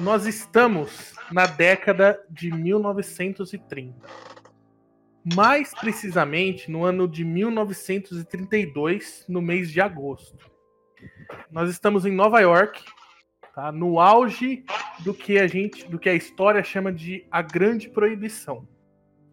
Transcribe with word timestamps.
nós 0.00 0.26
estamos 0.26 1.14
na 1.30 1.46
década 1.46 2.20
de 2.30 2.50
1930. 2.50 3.94
Mais 5.36 5.74
precisamente 5.74 6.70
no 6.70 6.84
ano 6.84 7.06
de 7.06 7.22
1932, 7.24 9.26
no 9.28 9.42
mês 9.42 9.70
de 9.70 9.80
agosto. 9.80 10.50
Nós 11.50 11.70
estamos 11.70 12.06
em 12.06 12.12
Nova 12.12 12.40
York, 12.40 12.82
tá? 13.54 13.70
no 13.70 14.00
auge 14.00 14.64
do 15.00 15.12
que 15.12 15.38
a 15.38 15.46
gente, 15.46 15.86
do 15.86 15.98
que 15.98 16.08
a 16.08 16.14
história 16.14 16.64
chama 16.64 16.90
de 16.90 17.26
a 17.30 17.42
Grande 17.42 17.90
Proibição. 17.90 18.66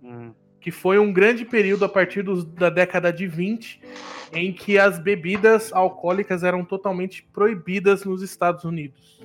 Hum. 0.04 0.34
Que 0.60 0.70
foi 0.70 1.00
um 1.00 1.14
grande 1.14 1.46
período 1.46 1.86
a 1.86 1.90
partir 1.90 2.24
dos, 2.24 2.44
da 2.44 2.70
década 2.70 3.14
de 3.14 3.26
20, 3.26 3.82
em 4.34 4.52
que 4.52 4.78
as 4.78 5.00
bebidas 5.00 5.72
alcoólicas 5.72 6.44
eram 6.44 6.66
totalmente 6.66 7.24
proibidas 7.24 8.04
nos 8.04 8.22
Estados 8.22 8.66
Unidos. 8.66 9.18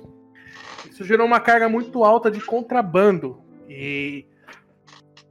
Isso 0.93 1.03
gerou 1.03 1.25
uma 1.25 1.39
carga 1.39 1.67
muito 1.67 2.03
alta 2.03 2.29
de 2.29 2.39
contrabando 2.39 3.43
e, 3.67 4.27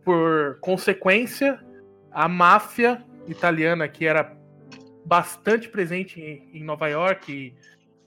por 0.05 0.59
consequência, 0.59 1.65
a 2.11 2.27
máfia 2.27 3.07
italiana, 3.29 3.87
que 3.87 4.05
era 4.05 4.37
bastante 5.07 5.69
presente 5.69 6.21
em 6.21 6.65
Nova 6.65 6.89
York 6.89 7.33
e, 7.33 7.55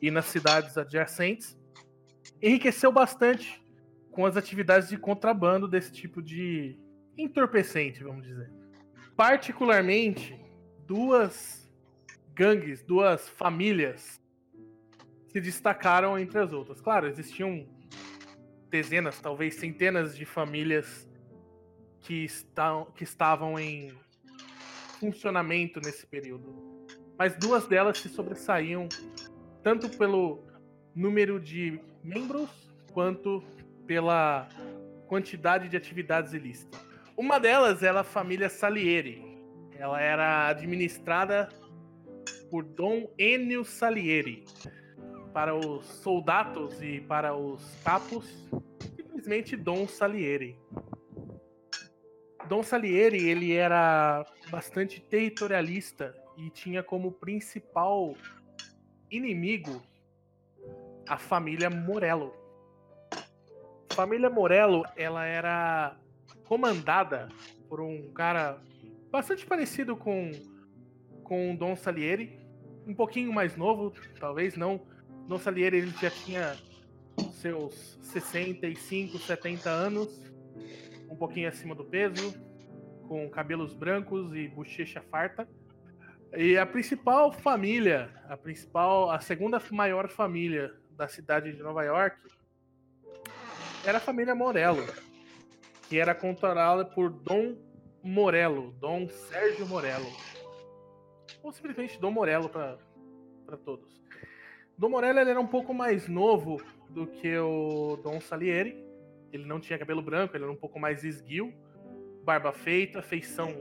e 0.05 0.11
nas 0.11 0.25
cidades 0.25 0.77
adjacentes, 0.77 1.57
enriqueceu 2.41 2.91
bastante 2.91 3.63
com 4.11 4.25
as 4.25 4.35
atividades 4.35 4.89
de 4.89 4.97
contrabando 4.97 5.65
desse 5.65 5.93
tipo 5.93 6.21
de 6.21 6.77
entorpecente, 7.17 8.03
vamos 8.03 8.27
dizer. 8.27 8.51
Particularmente, 9.15 10.37
duas 10.85 11.71
gangues, 12.33 12.83
duas 12.83 13.29
famílias 13.29 14.19
se 15.35 15.41
destacaram 15.41 16.17
entre 16.17 16.39
as 16.39 16.53
outras. 16.53 16.79
Claro, 16.79 17.07
existiam 17.07 17.67
dezenas, 18.69 19.19
talvez 19.19 19.55
centenas 19.55 20.15
de 20.15 20.23
famílias 20.23 21.05
que, 21.99 22.25
que 22.95 23.03
estavam 23.03 23.59
em 23.59 23.91
funcionamento 24.97 25.81
nesse 25.81 26.07
período. 26.07 26.87
Mas 27.17 27.35
duas 27.35 27.67
delas 27.67 27.97
se 27.97 28.07
sobressaíam 28.07 28.87
tanto 29.61 29.89
pelo 29.97 30.41
número 30.95 31.37
de 31.37 31.81
membros 32.01 32.49
quanto 32.93 33.43
pela 33.85 34.47
quantidade 35.05 35.67
de 35.67 35.75
atividades 35.75 36.31
ilícitas. 36.31 36.79
Uma 37.17 37.41
delas 37.41 37.83
era 37.83 37.99
a 37.99 38.05
família 38.05 38.47
Salieri. 38.47 39.21
Ela 39.77 39.99
era 40.01 40.47
administrada 40.47 41.49
por 42.49 42.63
Dom 42.63 43.13
Enio 43.17 43.65
Salieri, 43.65 44.45
para 45.35 45.53
os 45.53 45.85
soldados 45.85 46.81
e 46.81 47.01
para 47.01 47.35
os 47.35 47.61
capos, 47.83 48.25
simplesmente 48.95 49.57
Dom 49.57 49.85
Salieri. 49.85 50.57
Dom 52.47 52.63
Salieri, 52.63 53.27
ele 53.27 53.51
era 53.51 54.25
bastante 54.49 55.01
territorialista 55.01 56.15
e 56.37 56.49
tinha 56.49 56.81
como 56.81 57.11
principal 57.11 58.15
inimigo 59.11 59.83
a 61.05 61.17
família 61.17 61.69
Morello. 61.69 62.33
A 63.91 63.93
família 63.93 64.29
Morello, 64.29 64.85
ela 64.95 65.25
era 65.25 65.97
comandada 66.45 67.27
por 67.67 67.81
um 67.81 68.09
cara 68.13 68.61
bastante 69.11 69.45
parecido 69.45 69.97
com 69.97 70.31
com 71.25 71.53
Dom 71.57 71.75
Salieri, 71.75 72.39
um 72.87 72.93
pouquinho 72.93 73.33
mais 73.33 73.57
novo, 73.57 73.91
talvez 74.17 74.55
não 74.55 74.94
Dom 75.27 75.39
Salieri 75.39 75.77
ele 75.77 75.91
já 75.99 76.09
tinha 76.09 76.55
seus 77.33 77.97
65, 78.01 79.17
70 79.17 79.69
anos, 79.69 80.09
um 81.09 81.15
pouquinho 81.15 81.49
acima 81.49 81.73
do 81.73 81.83
peso, 81.83 82.33
com 83.07 83.29
cabelos 83.29 83.73
brancos 83.73 84.35
e 84.35 84.47
bochecha 84.47 85.01
farta. 85.01 85.47
E 86.35 86.57
a 86.57 86.65
principal 86.65 87.31
família, 87.31 88.09
a 88.27 88.37
principal, 88.37 89.09
a 89.09 89.19
segunda 89.19 89.61
maior 89.71 90.09
família 90.09 90.73
da 90.91 91.07
cidade 91.07 91.53
de 91.53 91.63
Nova 91.63 91.83
York 91.83 92.17
era 93.85 93.97
a 93.97 94.01
família 94.01 94.35
Morello, 94.35 94.85
que 95.87 95.97
era 95.97 96.13
controlada 96.13 96.85
por 96.85 97.09
Dom 97.09 97.55
Morello, 98.03 98.71
Dom 98.79 99.07
Sérgio 99.07 99.65
Morello. 99.65 100.11
Ou 101.41 101.51
simplesmente 101.51 101.99
Dom 101.99 102.11
Morello 102.11 102.49
para 102.49 102.77
todos. 103.63 104.04
Dom 104.77 104.89
Morello 104.89 105.19
ele 105.19 105.29
era 105.29 105.39
um 105.39 105.47
pouco 105.47 105.73
mais 105.73 106.07
novo 106.07 106.61
do 106.89 107.07
que 107.07 107.37
o 107.37 107.97
Dom 108.03 108.19
Salieri. 108.19 108.83
Ele 109.31 109.45
não 109.45 109.59
tinha 109.59 109.79
cabelo 109.79 110.01
branco, 110.01 110.35
ele 110.35 110.43
era 110.43 110.51
um 110.51 110.57
pouco 110.57 110.79
mais 110.79 111.03
esguio, 111.03 111.53
barba 112.23 112.51
feita, 112.51 113.01
feição 113.01 113.53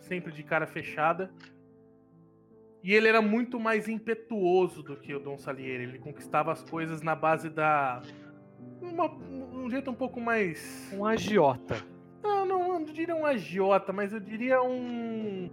sempre 0.00 0.32
de 0.32 0.42
cara 0.42 0.66
fechada. 0.66 1.30
E 2.82 2.92
ele 2.94 3.06
era 3.06 3.20
muito 3.22 3.60
mais 3.60 3.86
impetuoso 3.86 4.82
do 4.82 4.96
que 4.96 5.14
o 5.14 5.20
Dom 5.20 5.38
Salieri. 5.38 5.84
Ele 5.84 5.98
conquistava 5.98 6.50
as 6.50 6.62
coisas 6.62 7.02
na 7.02 7.14
base 7.14 7.50
da. 7.50 8.02
Uma, 8.80 9.10
um 9.10 9.70
jeito 9.70 9.90
um 9.90 9.94
pouco 9.94 10.20
mais. 10.20 10.90
Um 10.92 11.04
agiota. 11.04 11.76
Não, 12.22 12.44
não, 12.46 12.68
não 12.80 12.84
diria 12.84 13.14
um 13.14 13.26
agiota, 13.26 13.92
mas 13.92 14.12
eu 14.12 14.18
diria 14.18 14.62
um. 14.62 15.50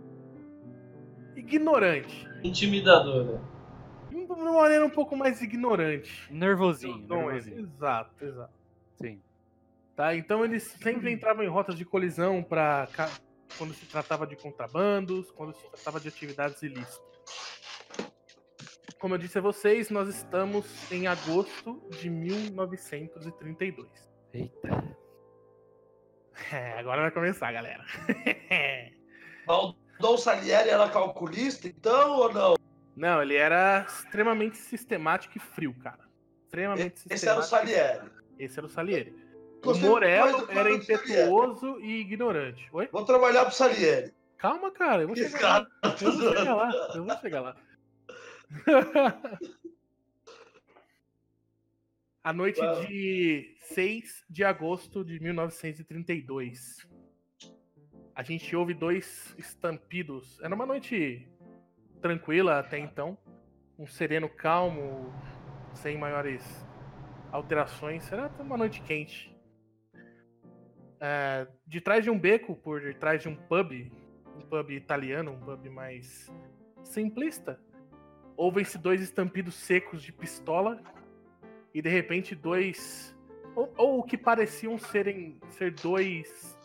Ignorante. 1.35 2.27
Intimidadora 2.43 3.58
de 4.39 4.49
uma 4.49 4.61
maneira 4.61 4.85
um 4.85 4.89
pouco 4.89 5.15
mais 5.15 5.41
ignorante. 5.41 6.27
Nervosinho. 6.31 7.07
nervosinho. 7.07 7.59
Exato, 7.59 8.25
exato. 8.25 8.53
Sim. 8.95 9.21
Tá, 9.95 10.15
então 10.15 10.45
eles 10.45 10.63
sempre 10.63 11.11
entravam 11.11 11.43
em 11.43 11.49
rotas 11.49 11.75
de 11.75 11.83
colisão 11.83 12.41
para 12.41 12.87
quando 13.57 13.73
se 13.73 13.85
tratava 13.85 14.25
de 14.25 14.35
contrabandos, 14.35 15.29
quando 15.31 15.53
se 15.53 15.69
tratava 15.69 15.99
de 15.99 16.07
atividades 16.07 16.61
ilícitas. 16.61 17.09
Como 18.99 19.15
eu 19.15 19.17
disse 19.17 19.37
a 19.37 19.41
vocês, 19.41 19.89
nós 19.89 20.09
estamos 20.09 20.91
em 20.91 21.07
agosto 21.07 21.81
de 21.99 22.09
1932. 22.09 23.87
Eita. 24.33 24.99
É, 26.53 26.79
agora 26.79 27.01
vai 27.01 27.11
começar, 27.11 27.51
galera. 27.51 27.85
o 29.45 29.73
Dom 29.99 30.17
Salieri 30.17 30.69
era 30.69 30.89
calculista, 30.89 31.67
então, 31.67 32.11
ou 32.13 32.33
não? 32.33 32.55
Não, 32.99 33.21
ele 33.21 33.35
era 33.35 33.85
extremamente 33.87 34.57
sistemático 34.57 35.37
e 35.37 35.39
frio, 35.39 35.73
cara. 35.75 36.03
Extremamente 36.43 36.95
Esse 36.95 37.07
sistemático. 37.07 37.15
Esse 37.15 37.29
era 37.29 37.39
o 37.39 37.43
Salieri. 37.43 38.11
Esse 38.37 38.59
era 38.59 38.67
o 38.67 38.69
Salieri. 38.69 39.15
O 39.63 39.73
Morello 39.75 40.51
era 40.51 40.69
impetuoso 40.69 41.79
e 41.79 42.01
ignorante. 42.01 42.67
Oi? 42.73 42.89
Vou 42.91 43.05
trabalhar 43.05 43.45
pro 43.45 43.53
Salieri. 43.53 44.13
Calma, 44.37 44.69
cara. 44.69 45.03
Eu 45.03 45.07
vou 45.07 45.15
chegar 45.15 45.59
lá. 45.59 45.67
Eu 45.83 46.11
vou 46.11 46.35
chegar 46.35 46.55
lá. 46.55 46.71
Eu 46.93 47.05
vou 47.05 47.17
chegar 47.17 47.41
lá. 47.41 47.55
A 52.21 52.33
noite 52.33 52.59
Uau. 52.59 52.85
de 52.85 53.55
6 53.61 54.25
de 54.29 54.43
agosto 54.43 55.05
de 55.05 55.21
1932. 55.21 56.85
A 58.13 58.23
gente 58.23 58.53
ouve 58.57 58.73
dois 58.73 59.33
estampidos. 59.37 60.37
Era 60.41 60.53
uma 60.53 60.65
noite 60.65 61.25
tranquila 62.01 62.59
até 62.59 62.77
então. 62.77 63.17
Um 63.77 63.87
sereno 63.87 64.27
calmo, 64.27 65.13
sem 65.73 65.97
maiores 65.97 66.43
alterações. 67.31 68.03
Será 68.03 68.29
uma 68.39 68.57
noite 68.57 68.81
quente. 68.81 69.35
É, 70.99 71.47
de 71.65 71.79
trás 71.79 72.03
de 72.03 72.09
um 72.09 72.19
beco, 72.19 72.55
por 72.55 72.93
trás 72.95 73.21
de 73.21 73.29
um 73.29 73.35
pub, 73.35 73.71
um 74.35 74.41
pub 74.41 74.71
italiano, 74.71 75.31
um 75.31 75.39
pub 75.39 75.69
mais 75.69 76.29
simplista, 76.83 77.59
ouvem-se 78.35 78.77
dois 78.77 79.01
estampidos 79.01 79.55
secos 79.55 80.01
de 80.01 80.11
pistola 80.11 80.81
e 81.73 81.81
de 81.81 81.89
repente 81.89 82.35
dois. 82.35 83.15
Ou, 83.55 83.99
o 83.99 84.03
que 84.03 84.17
pareciam 84.17 84.77
serem 84.77 85.39
ser 85.49 85.71
dois 85.71 86.57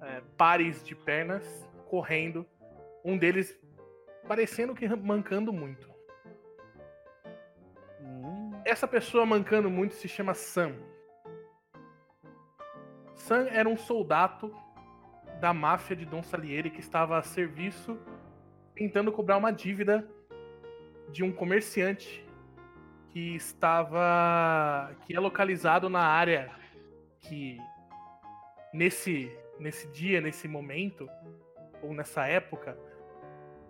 é, 0.00 0.20
pares 0.36 0.84
de 0.84 0.94
pernas 0.94 1.44
correndo. 1.86 2.46
Um 3.04 3.16
deles 3.16 3.58
parecendo 4.26 4.74
que 4.74 4.88
mancando 4.88 5.52
muito. 5.52 5.90
Hum. 8.00 8.52
Essa 8.64 8.86
pessoa 8.86 9.26
mancando 9.26 9.70
muito 9.70 9.94
se 9.94 10.08
chama 10.08 10.34
Sam. 10.34 10.74
Sam 13.14 13.48
era 13.50 13.68
um 13.68 13.76
soldado 13.76 14.54
da 15.40 15.52
máfia 15.52 15.96
de 15.96 16.04
Dom 16.04 16.22
Salieri 16.22 16.70
que 16.70 16.80
estava 16.80 17.18
a 17.18 17.22
serviço 17.22 17.98
tentando 18.74 19.12
cobrar 19.12 19.36
uma 19.36 19.52
dívida 19.52 20.08
de 21.10 21.22
um 21.22 21.32
comerciante 21.32 22.24
que 23.10 23.34
estava 23.36 24.94
que 25.02 25.14
é 25.14 25.20
localizado 25.20 25.88
na 25.88 26.00
área 26.00 26.50
que 27.20 27.58
nesse 28.72 29.30
nesse 29.58 29.86
dia, 29.88 30.20
nesse 30.20 30.48
momento 30.48 31.08
ou 31.82 31.92
nessa 31.92 32.26
época 32.26 32.76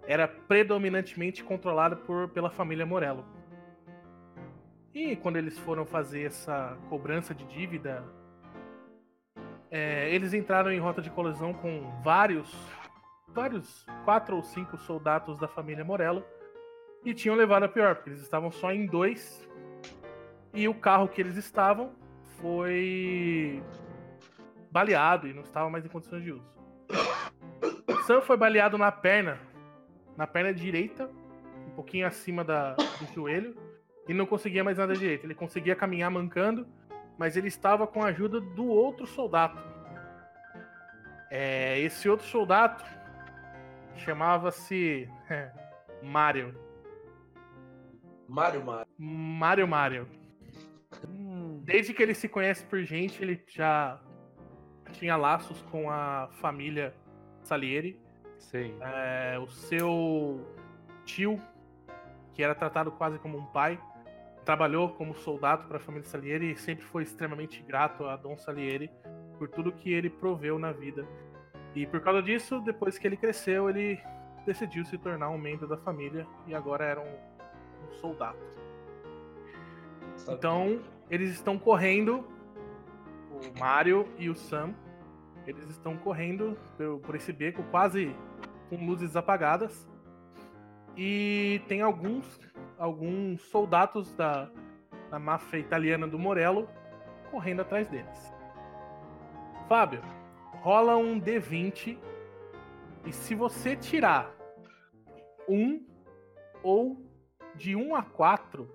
era 0.07 0.27
predominantemente 0.27 1.43
controlada 1.45 1.97
por, 1.97 2.29
pela 2.29 2.51
família 2.51 2.85
Morello. 2.85 3.25
E 4.95 5.17
quando 5.17 5.37
eles 5.37 5.59
foram 5.59 5.87
fazer 5.87 6.25
essa 6.25 6.77
cobrança 6.89 7.35
de 7.35 7.45
dívida, 7.47 8.05
é, 9.71 10.15
eles 10.15 10.35
entraram 10.35 10.71
em 10.71 10.79
rota 10.79 11.01
de 11.01 11.11
colisão 11.11 11.55
com 11.55 11.91
vários, 12.03 12.55
vários, 13.29 13.87
quatro 14.05 14.37
ou 14.37 14.43
cinco 14.43 14.77
soldados 14.77 15.39
da 15.39 15.49
família 15.49 15.85
Morello 15.85 16.23
e 17.05 17.15
tinham 17.15 17.35
levado 17.35 17.63
a 17.63 17.69
pior, 17.69 17.95
porque 17.95 18.11
eles 18.11 18.21
estavam 18.21 18.51
só 18.51 18.71
em 18.71 18.85
dois 18.85 19.49
e 20.53 20.69
o 20.69 20.75
carro 20.75 21.09
que 21.09 21.21
eles 21.21 21.37
estavam 21.37 21.93
foi 22.39 23.63
baleado 24.71 25.27
e 25.27 25.33
não 25.33 25.43
estava 25.43 25.71
mais 25.71 25.85
em 25.87 25.89
condições 25.89 26.23
de 26.23 26.33
uso. 26.33 26.53
Sam 28.07 28.21
foi 28.21 28.37
baleado 28.37 28.77
na 28.77 28.93
perna, 28.93 29.39
na 30.17 30.27
perna 30.27 30.53
direita, 30.53 31.11
um 31.67 31.71
pouquinho 31.71 32.07
acima 32.07 32.45
da, 32.45 32.75
do 32.75 33.15
joelho, 33.15 33.57
e 34.09 34.15
não 34.15 34.27
conseguia 34.27 34.65
mais 34.65 34.79
nada 34.79 34.95
direito. 34.95 35.25
Ele 35.25 35.35
conseguia 35.35 35.77
caminhar 35.77 36.11
mancando, 36.11 36.67
mas 37.19 37.37
ele 37.37 37.49
estava 37.49 37.87
com 37.87 38.03
a 38.03 38.07
ajuda 38.07 38.41
do 38.41 38.67
outro 38.67 39.07
soldado. 39.07 39.59
É, 41.31 41.79
esse 41.81 42.09
outro 42.09 42.27
soldado 42.27 42.85
chamava-se 43.97 45.09
é, 45.31 45.51
Mario. 46.03 46.55
Mário 48.29 48.65
Mário. 48.65 48.87
Mario 48.99 49.69
Mario. 49.69 50.09
Desde 51.65 51.95
que 51.95 52.03
ele 52.03 52.15
se 52.15 52.29
conhece 52.29 52.65
por 52.67 52.83
gente, 52.83 53.23
ele 53.23 53.43
já 53.47 54.01
tinha 54.93 55.17
laços 55.17 55.63
com 55.71 55.91
a 55.91 56.29
família 56.41 56.95
Salieri. 57.43 57.99
Sim. 58.43 58.75
É, 58.81 59.39
o 59.39 59.49
seu 59.49 60.41
tio, 61.05 61.41
que 62.35 62.43
era 62.43 62.55
tratado 62.55 62.91
quase 62.93 63.19
como 63.19 63.39
um 63.39 63.47
pai, 63.47 63.81
trabalhou 64.45 64.91
como 64.91 65.15
soldado 65.15 65.67
para 65.69 65.77
a 65.77 65.81
família 65.81 66.07
Salieri 66.07 66.53
e 66.53 66.57
sempre 66.57 66.85
foi 66.85 67.03
extremamente 67.03 67.63
grato 67.63 68.05
a 68.05 68.17
Dom 68.17 68.37
Salieri 68.37 68.91
por 69.39 69.49
tudo 69.49 69.73
que 69.73 69.93
ele 69.93 70.11
proveu 70.11 70.59
na 70.59 70.73
vida. 70.73 71.07
E 71.75 71.87
por 71.87 72.01
causa 72.01 72.23
disso, 72.23 72.61
depois 72.61 72.99
que 72.99 73.07
ele 73.07 73.17
cresceu, 73.17 73.71
ele 73.71 73.99
decidiu 74.45 74.85
se 74.85 74.99
tornar 74.99 75.31
um 75.31 75.39
membro 75.39 75.67
da 75.67 75.77
família 75.77 76.27
e 76.47 76.55
agora 76.55 76.85
era 76.85 77.01
um, 77.01 77.89
um 77.89 77.93
soldado. 77.95 78.39
Então, 80.29 80.81
eles 81.09 81.31
estão 81.31 81.59
correndo, 81.59 82.25
o 83.31 83.59
Mario 83.59 84.07
e 84.19 84.29
o 84.29 84.35
Sam, 84.35 84.75
eles 85.47 85.69
estão 85.71 85.97
correndo 85.97 86.57
por, 86.77 86.99
por 87.01 87.15
esse 87.15 87.33
beco 87.33 87.63
quase 87.71 88.15
com 88.73 88.87
luzes 88.87 89.15
apagadas. 89.17 89.87
E 90.97 91.61
tem 91.69 91.83
alguns, 91.83 92.41
alguns 92.79 93.43
soldados 93.43 94.15
da, 94.15 94.51
da 95.11 95.19
máfia 95.19 95.59
italiana 95.59 96.09
do 96.09 96.19
Morello 96.19 96.67
correndo 97.31 97.61
atrás 97.61 97.87
deles. 97.89 98.33
Fábio, 99.69 100.01
rola 100.63 100.97
um 100.97 101.21
D20 101.21 101.99
e 103.05 103.13
se 103.13 103.35
você 103.35 103.77
tirar 103.77 104.35
um 105.47 105.85
ou 106.63 107.05
de 107.55 107.77
1 107.77 107.95
a 107.95 108.03
4, 108.03 108.71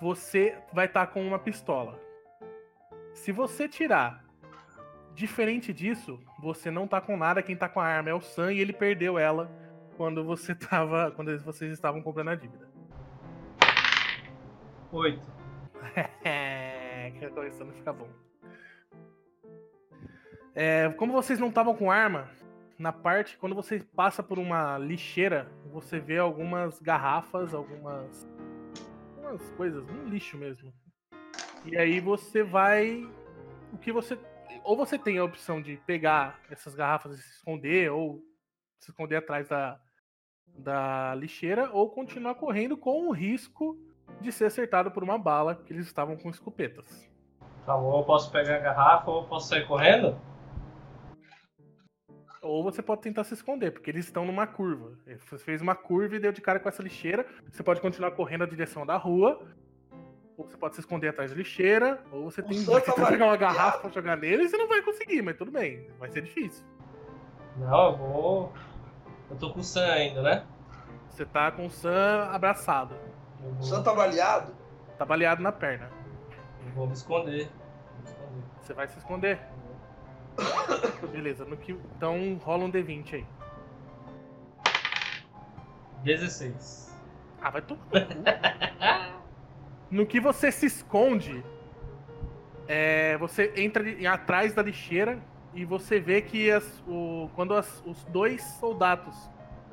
você 0.00 0.58
vai 0.72 0.86
estar 0.86 1.06
com 1.08 1.24
uma 1.24 1.38
pistola. 1.38 2.00
Se 3.12 3.30
você 3.30 3.68
tirar 3.68 4.24
diferente 5.14 5.72
disso, 5.72 6.18
você 6.38 6.70
não 6.70 6.86
tá 6.86 7.00
com 7.00 7.16
nada, 7.16 7.42
quem 7.42 7.56
tá 7.56 7.68
com 7.68 7.80
a 7.80 7.86
arma 7.86 8.10
é 8.10 8.14
o 8.14 8.20
Sam 8.20 8.52
e 8.52 8.60
ele 8.60 8.72
perdeu 8.72 9.18
ela 9.18 9.50
quando 9.96 10.24
você 10.24 10.54
tava. 10.56 11.10
quando 11.10 11.36
vocês 11.40 11.72
estavam 11.72 12.02
comprando 12.02 12.28
a 12.28 12.34
dívida. 12.34 12.68
Oito. 14.92 15.30
que 17.18 17.28
começando 17.28 17.70
a 17.70 17.74
ficar 17.74 17.92
bom. 17.92 18.08
É, 20.54 20.88
como 20.96 21.12
vocês 21.12 21.38
não 21.38 21.48
estavam 21.48 21.74
com 21.74 21.90
arma, 21.90 22.28
na 22.78 22.92
parte, 22.92 23.36
quando 23.38 23.54
você 23.54 23.80
passa 23.94 24.22
por 24.22 24.38
uma 24.38 24.78
lixeira, 24.78 25.50
você 25.72 25.98
vê 25.98 26.18
algumas 26.18 26.80
garrafas, 26.80 27.52
algumas, 27.52 28.26
algumas 29.16 29.50
coisas, 29.50 29.84
um 29.90 30.08
lixo 30.08 30.38
mesmo. 30.38 30.72
E 31.64 31.76
aí 31.76 32.00
você 32.00 32.42
vai. 32.42 33.08
O 33.72 33.78
que 33.78 33.92
você. 33.92 34.18
Ou 34.64 34.76
você 34.76 34.98
tem 34.98 35.18
a 35.18 35.24
opção 35.24 35.60
de 35.60 35.76
pegar 35.86 36.40
essas 36.50 36.74
garrafas 36.74 37.18
e 37.18 37.22
se 37.22 37.36
esconder, 37.36 37.90
ou 37.90 38.22
se 38.78 38.90
esconder 38.90 39.16
atrás 39.16 39.48
da, 39.48 39.80
da 40.46 41.14
lixeira, 41.14 41.70
ou 41.72 41.90
continuar 41.90 42.34
correndo 42.34 42.76
com 42.76 43.08
o 43.08 43.12
risco 43.12 43.78
de 44.20 44.32
ser 44.32 44.46
acertado 44.46 44.90
por 44.90 45.02
uma 45.02 45.18
bala, 45.18 45.54
que 45.54 45.72
eles 45.72 45.86
estavam 45.86 46.16
com 46.16 46.30
escopetas. 46.30 47.08
Tá 47.66 47.76
bom, 47.76 47.98
eu 48.00 48.04
posso 48.04 48.32
pegar 48.32 48.56
a 48.56 48.60
garrafa 48.60 49.10
ou 49.10 49.22
eu 49.22 49.28
posso 49.28 49.48
sair 49.48 49.66
correndo? 49.66 50.18
Ou 52.40 52.62
você 52.62 52.80
pode 52.80 53.02
tentar 53.02 53.24
se 53.24 53.34
esconder, 53.34 53.72
porque 53.72 53.90
eles 53.90 54.06
estão 54.06 54.24
numa 54.24 54.46
curva. 54.46 54.96
Você 55.06 55.38
fez 55.38 55.60
uma 55.60 55.74
curva 55.74 56.16
e 56.16 56.20
deu 56.20 56.32
de 56.32 56.40
cara 56.40 56.60
com 56.60 56.68
essa 56.68 56.82
lixeira. 56.82 57.26
Você 57.50 57.62
pode 57.62 57.80
continuar 57.80 58.12
correndo 58.12 58.40
na 58.40 58.46
direção 58.46 58.86
da 58.86 58.96
rua. 58.96 59.46
Ou 60.38 60.46
você 60.48 60.56
pode 60.56 60.76
se 60.76 60.80
esconder 60.80 61.08
atrás 61.08 61.30
da 61.32 61.36
lixeira. 61.36 62.00
Ou 62.12 62.30
você 62.30 62.40
tem 62.40 62.60
Nossa, 62.60 62.80
que 62.92 63.00
vai- 63.00 63.10
pegar 63.10 63.26
uma 63.26 63.36
garrafa 63.36 63.78
pra 63.80 63.90
jogar 63.90 64.16
nele 64.16 64.44
e 64.44 64.48
você 64.48 64.56
não 64.56 64.68
vai 64.68 64.80
conseguir, 64.82 65.20
mas 65.20 65.36
tudo 65.36 65.50
bem. 65.50 65.90
Vai 65.98 66.08
ser 66.10 66.22
difícil. 66.22 66.64
Não, 67.56 67.90
eu 67.90 67.96
vou. 67.96 68.52
Eu 69.28 69.36
tô 69.36 69.52
com 69.52 69.58
o 69.60 69.64
Sam 69.64 69.84
ainda, 69.92 70.22
né? 70.22 70.46
Você 71.10 71.26
tá 71.26 71.50
com 71.50 71.66
o 71.66 71.70
Sam 71.70 72.28
abraçado. 72.30 72.94
O 73.58 73.62
Sam 73.62 73.82
tá 73.82 73.92
baleado? 73.92 74.54
Tá 74.96 75.04
baleado 75.04 75.42
na 75.42 75.50
perna. 75.50 75.90
eu 76.64 76.72
vou 76.72 76.86
me 76.86 76.92
esconder. 76.92 77.48
Vou 77.48 77.98
me 78.00 78.04
esconder. 78.08 78.44
Você 78.62 78.72
vai 78.74 78.86
se 78.88 78.96
esconder. 78.98 79.40
Beleza, 81.10 81.44
no 81.44 81.56
que... 81.56 81.72
então 81.96 82.36
rola 82.44 82.64
um 82.64 82.70
D20 82.70 83.14
aí. 83.14 83.26
16. 86.04 86.96
Ah, 87.40 87.50
vai 87.50 87.62
tomar. 87.62 87.82
no 89.90 90.06
que 90.06 90.20
você 90.20 90.50
se 90.52 90.66
esconde, 90.66 91.42
é, 92.66 93.16
você 93.18 93.52
entra 93.56 93.82
atrás 94.12 94.52
da 94.52 94.62
lixeira 94.62 95.18
e 95.54 95.64
você 95.64 95.98
vê 95.98 96.20
que 96.20 96.50
as- 96.50 96.82
o- 96.86 97.28
quando 97.34 97.54
as- 97.54 97.82
os 97.86 98.04
dois 98.04 98.42
soldados 98.60 99.16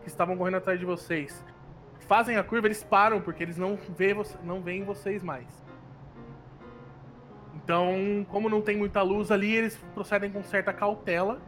que 0.01 0.07
estavam 0.07 0.37
correndo 0.37 0.55
atrás 0.57 0.79
de 0.79 0.85
vocês 0.85 1.43
fazem 2.07 2.37
a 2.37 2.43
curva, 2.43 2.67
eles 2.67 2.83
param 2.83 3.19
porque 3.19 3.43
eles 3.43 3.57
não, 3.57 3.77
vê, 3.97 4.15
não 4.43 4.61
veem 4.61 4.83
vocês 4.83 5.21
mais. 5.23 5.47
Então, 7.55 8.25
como 8.29 8.47
não 8.47 8.61
tem 8.61 8.77
muita 8.77 9.01
luz 9.01 9.31
ali, 9.31 9.53
eles 9.55 9.75
procedem 9.93 10.31
com 10.31 10.43
certa 10.43 10.71
cautela 10.71 11.41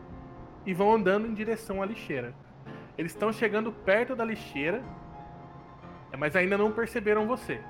e 0.65 0.73
vão 0.73 0.91
andando 0.93 1.27
em 1.27 1.33
direção 1.33 1.81
à 1.81 1.85
lixeira. 1.85 2.33
Eles 2.97 3.11
estão 3.11 3.31
chegando 3.31 3.71
perto 3.71 4.15
da 4.15 4.25
lixeira, 4.25 4.83
mas 6.17 6.35
ainda 6.35 6.57
não 6.57 6.71
perceberam 6.71 7.27
você. 7.27 7.61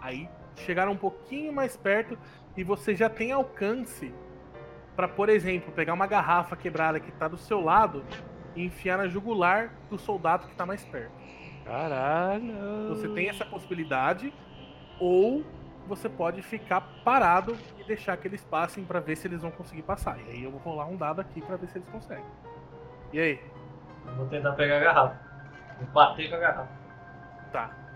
Aí 0.00 0.28
chegaram 0.56 0.92
um 0.92 0.96
pouquinho 0.96 1.52
mais 1.52 1.76
perto 1.76 2.18
e 2.56 2.64
você 2.64 2.94
já 2.94 3.08
tem 3.08 3.32
alcance 3.32 4.12
para, 4.96 5.06
por 5.06 5.28
exemplo, 5.28 5.72
pegar 5.72 5.94
uma 5.94 6.06
garrafa 6.06 6.56
quebrada 6.56 6.98
que 6.98 7.12
tá 7.12 7.28
do 7.28 7.36
seu 7.36 7.60
lado 7.60 8.04
e 8.56 8.64
enfiar 8.64 8.98
na 8.98 9.06
jugular 9.06 9.72
do 9.88 9.96
soldado 9.96 10.48
que 10.48 10.54
tá 10.56 10.66
mais 10.66 10.84
perto. 10.84 11.12
Caralho. 11.64 12.88
Você 12.88 13.08
tem 13.08 13.28
essa 13.28 13.44
possibilidade 13.44 14.32
ou 14.98 15.44
você 15.86 16.08
pode 16.08 16.42
ficar 16.42 16.80
parado 17.04 17.56
e 17.78 17.84
deixar 17.84 18.16
que 18.16 18.26
eles 18.26 18.44
passem 18.44 18.84
para 18.84 19.00
ver 19.00 19.16
se 19.16 19.28
eles 19.28 19.42
vão 19.42 19.50
conseguir 19.50 19.82
passar. 19.82 20.18
E 20.18 20.30
aí 20.30 20.44
eu 20.44 20.50
vou 20.50 20.60
rolar 20.60 20.86
um 20.86 20.96
dado 20.96 21.20
aqui 21.20 21.40
para 21.40 21.56
ver 21.56 21.68
se 21.68 21.78
eles 21.78 21.88
conseguem. 21.88 22.24
E 23.12 23.20
aí? 23.20 23.40
Eu 24.06 24.14
vou 24.16 24.26
tentar 24.26 24.52
pegar 24.52 24.76
a 24.76 24.80
garrafa. 24.80 25.20
Vou 25.78 25.86
bater 25.92 26.28
com 26.28 26.36
a 26.36 26.38
garrafa. 26.38 26.72
Tá. 27.52 27.87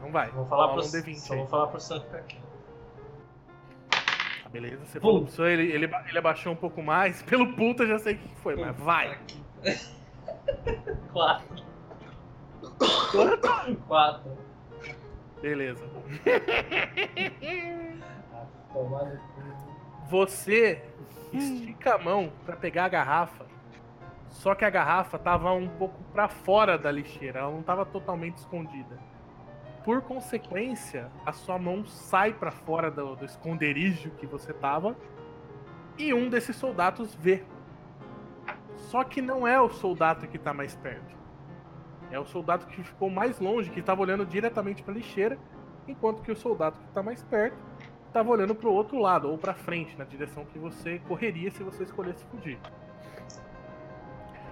Então 0.00 0.10
vai. 0.10 0.30
Vou 0.30 0.46
falar 0.46 0.68
pro, 0.68 0.80
um 0.80 0.86
D20 0.86 1.14
só 1.16 1.34
aí. 1.34 1.38
vou 1.40 1.48
falar 1.48 1.66
pro 1.66 1.78
ficar 1.78 2.16
aqui. 2.16 2.38
Tá, 4.42 4.48
beleza, 4.48 4.86
você 4.86 4.98
Pum. 4.98 5.06
falou 5.08 5.26
pro 5.26 5.46
ele, 5.46 5.70
ele, 5.70 5.90
ele 6.08 6.18
abaixou 6.18 6.54
um 6.54 6.56
pouco 6.56 6.82
mais. 6.82 7.22
Pelo 7.28 7.54
puta, 7.54 7.82
eu 7.82 7.88
já 7.88 7.98
sei 7.98 8.14
o 8.14 8.18
que 8.18 8.36
foi, 8.36 8.56
mas 8.56 8.74
vai. 8.78 9.18
Quatro. 11.12 11.64
Quatro. 13.86 14.38
Beleza. 15.42 15.86
Tomar 18.72 19.04
no 19.04 19.18
cu. 19.18 19.40
Você 20.08 20.82
estica 21.30 21.94
a 21.96 21.98
mão 21.98 22.32
pra 22.46 22.56
pegar 22.56 22.86
a 22.86 22.88
garrafa. 22.88 23.44
Só 24.30 24.54
que 24.54 24.64
a 24.64 24.70
garrafa 24.70 25.18
tava 25.18 25.52
um 25.52 25.68
pouco 25.68 26.02
pra 26.12 26.28
fora 26.28 26.78
da 26.78 26.90
lixeira, 26.90 27.40
ela 27.40 27.50
não 27.50 27.62
tava 27.62 27.84
totalmente 27.84 28.38
escondida. 28.38 29.09
Por 29.84 30.02
consequência, 30.02 31.10
a 31.24 31.32
sua 31.32 31.58
mão 31.58 31.86
sai 31.86 32.34
pra 32.34 32.50
fora 32.50 32.90
do, 32.90 33.16
do 33.16 33.24
esconderijo 33.24 34.10
que 34.10 34.26
você 34.26 34.52
tava 34.52 34.96
e 35.96 36.12
um 36.12 36.28
desses 36.28 36.56
soldados 36.56 37.14
vê. 37.14 37.42
Só 38.76 39.04
que 39.04 39.22
não 39.22 39.46
é 39.46 39.60
o 39.60 39.70
soldado 39.70 40.26
que 40.26 40.38
tá 40.38 40.52
mais 40.52 40.74
perto. 40.76 41.16
É 42.10 42.18
o 42.18 42.26
soldado 42.26 42.66
que 42.66 42.82
ficou 42.82 43.08
mais 43.08 43.38
longe, 43.38 43.70
que 43.70 43.80
tava 43.80 44.02
olhando 44.02 44.26
diretamente 44.26 44.82
pra 44.82 44.92
lixeira 44.92 45.38
enquanto 45.86 46.22
que 46.22 46.32
o 46.32 46.36
soldado 46.36 46.78
que 46.78 46.92
tá 46.92 47.02
mais 47.02 47.22
perto 47.22 47.56
tava 48.12 48.30
olhando 48.30 48.54
pro 48.54 48.72
outro 48.72 48.98
lado, 48.98 49.30
ou 49.30 49.38
pra 49.38 49.54
frente, 49.54 49.96
na 49.96 50.04
direção 50.04 50.44
que 50.44 50.58
você 50.58 50.98
correria 51.06 51.50
se 51.50 51.62
você 51.62 51.84
escolhesse 51.84 52.24
fugir. 52.26 52.58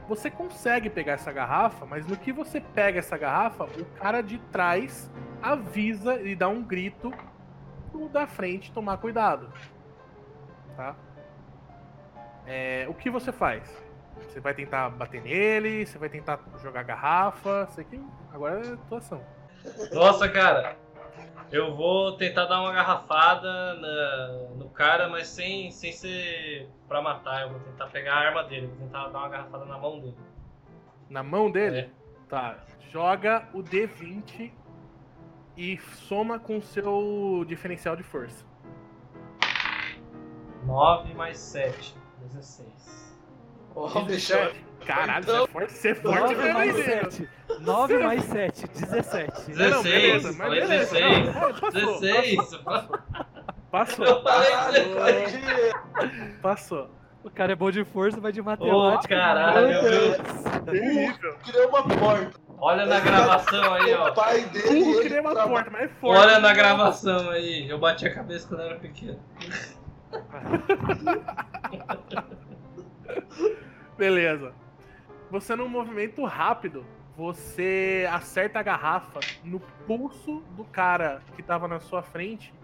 Você 0.09 0.31
consegue 0.31 0.88
pegar 0.88 1.12
essa 1.12 1.31
garrafa, 1.31 1.85
mas 1.85 2.07
no 2.07 2.17
que 2.17 2.33
você 2.33 2.61
pega 2.62 2.99
essa 2.99 3.19
garrafa, 3.19 3.65
o 3.65 3.85
cara 4.00 4.23
de 4.23 4.38
trás 4.50 5.11
avisa 5.43 6.21
e 6.23 6.35
dá 6.35 6.49
um 6.49 6.62
grito 6.62 7.12
pro 7.93 8.09
da 8.09 8.27
frente 8.27 8.73
tomar 8.73 8.97
cuidado. 8.97 9.53
Tá? 10.75 10.97
É, 12.47 12.87
o 12.88 12.95
que 12.95 13.11
você 13.11 13.31
faz? 13.31 13.71
Você 14.23 14.41
vai 14.41 14.55
tentar 14.55 14.88
bater 14.88 15.21
nele, 15.21 15.85
você 15.85 15.99
vai 15.99 16.09
tentar 16.09 16.41
jogar 16.62 16.83
garrafa, 16.85 17.69
sei 17.73 17.85
que 17.85 18.03
agora 18.33 18.67
é 18.67 18.73
atuação. 18.73 19.23
Nossa, 19.93 20.27
cara. 20.29 20.77
Eu 21.50 21.75
vou 21.75 22.12
tentar 22.17 22.45
dar 22.45 22.61
uma 22.61 22.73
garrafada 22.73 23.75
na- 23.75 24.28
no 24.57 24.69
cara, 24.69 25.09
mas 25.09 25.28
sem, 25.28 25.71
sem 25.71 25.93
ser 25.93 26.69
pra 26.87 27.00
matar. 27.00 27.43
Eu 27.43 27.50
vou 27.50 27.61
tentar 27.61 27.87
pegar 27.87 28.14
a 28.14 28.19
arma 28.19 28.45
dele, 28.45 28.67
vou 28.67 28.76
tentar 28.76 29.09
dar 29.09 29.19
uma 29.19 29.28
garrafada 29.28 29.64
na 29.64 29.78
mão 29.78 29.99
dele. 29.99 30.17
Na 31.09 31.23
mão 31.23 31.50
dele? 31.50 31.78
É. 31.78 31.90
Tá. 32.28 32.59
Joga 32.90 33.49
o 33.55 33.62
D20 33.62 34.52
e 35.57 35.78
soma 35.78 36.38
com 36.38 36.59
o 36.59 36.62
seu 36.62 37.45
diferencial 37.49 37.97
de 37.97 38.02
força. 38.02 38.45
9 40.64 41.14
mais 41.14 41.38
7, 41.38 41.97
16. 42.21 43.08
Ó, 43.80 44.00
17. 44.02 44.52
bicho. 44.54 44.68
Caralho, 44.87 45.23
Então- 45.25 45.35
você 45.35 45.44
é 45.44 45.49
forte, 45.52 45.73
você 45.73 45.88
é 45.88 45.94
forte 45.94 46.20
9 46.20 46.35
mesmo, 46.37 46.54
mais 46.54 46.76
hein, 46.78 46.85
Zeno? 46.85 47.11
7. 47.11 47.28
9 47.61 47.99
mais 47.99 48.25
7, 48.25 48.68
17. 48.68 49.50
Não, 49.50 49.70
não, 49.70 49.82
16, 49.82 49.85
beleza, 49.85 50.28
mas 50.28 50.37
falei 50.37 50.61
beleza. 50.61 50.94
16. 50.94 51.26
Não, 51.26 51.32
passou, 51.32 52.00
16. 52.00 52.61
Passou, 53.70 54.06
Eu 54.06 54.23
falei 54.23 54.50
Caralho, 54.50 54.73
16. 54.73 55.73
pode- 55.92 56.32
passou. 56.40 56.90
O 57.25 57.30
cara 57.30 57.52
é 57.52 57.56
bom 57.56 57.70
de 57.70 57.85
força, 57.85 58.18
vai 58.20 58.32
de 58.32 58.40
matemática. 58.40 59.14
caralho, 59.14 59.68
meu 59.68 59.82
Deus. 59.82 60.16
Terrível. 60.64 61.35
criou 61.44 61.68
uma 61.68 61.82
porta. 61.82 62.40
Olha 62.61 62.87
na 62.87 62.99
gravação 63.00 63.75
aí, 63.75 63.94
O 63.94 64.00
ó. 64.02 64.11
pai 64.12 64.44
dele. 64.44 64.68
Ele 64.90 65.02
queria 65.02 65.20
uma 65.20 65.32
traba- 65.35 65.50
porta, 65.50 65.70
mas 65.70 65.82
é 65.82 65.88
forte. 65.88 66.18
Olha 66.20 66.38
na 66.40 66.52
gravação 66.54 67.30
aí. 67.30 67.68
Eu 67.68 67.78
bati 67.78 68.06
a 68.06 68.14
cabeça 68.14 68.49
quando 68.49 68.62
era 68.62 68.76
pequeno. 68.76 69.20
Beleza. 73.99 74.55
Você 75.28 75.57
num 75.57 75.69
movimento 75.69 76.25
rápido, 76.25 76.87
você 77.17 78.09
acerta 78.12 78.61
a 78.61 78.62
garrafa 78.62 79.19
no 79.43 79.59
pulso 79.88 80.40
do 80.57 80.64
cara 80.64 81.21
que 81.35 81.43
tava 81.43 81.67
na 81.67 81.81
sua 81.81 82.00
frente, 82.00 82.55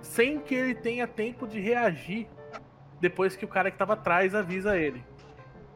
sem 0.00 0.40
que 0.40 0.54
ele 0.54 0.74
tenha 0.74 1.06
tempo 1.06 1.46
de 1.46 1.60
reagir 1.60 2.26
depois 2.98 3.36
que 3.36 3.44
o 3.44 3.48
cara 3.48 3.70
que 3.70 3.76
tava 3.76 3.92
atrás 3.92 4.34
avisa 4.34 4.78
ele. 4.78 5.04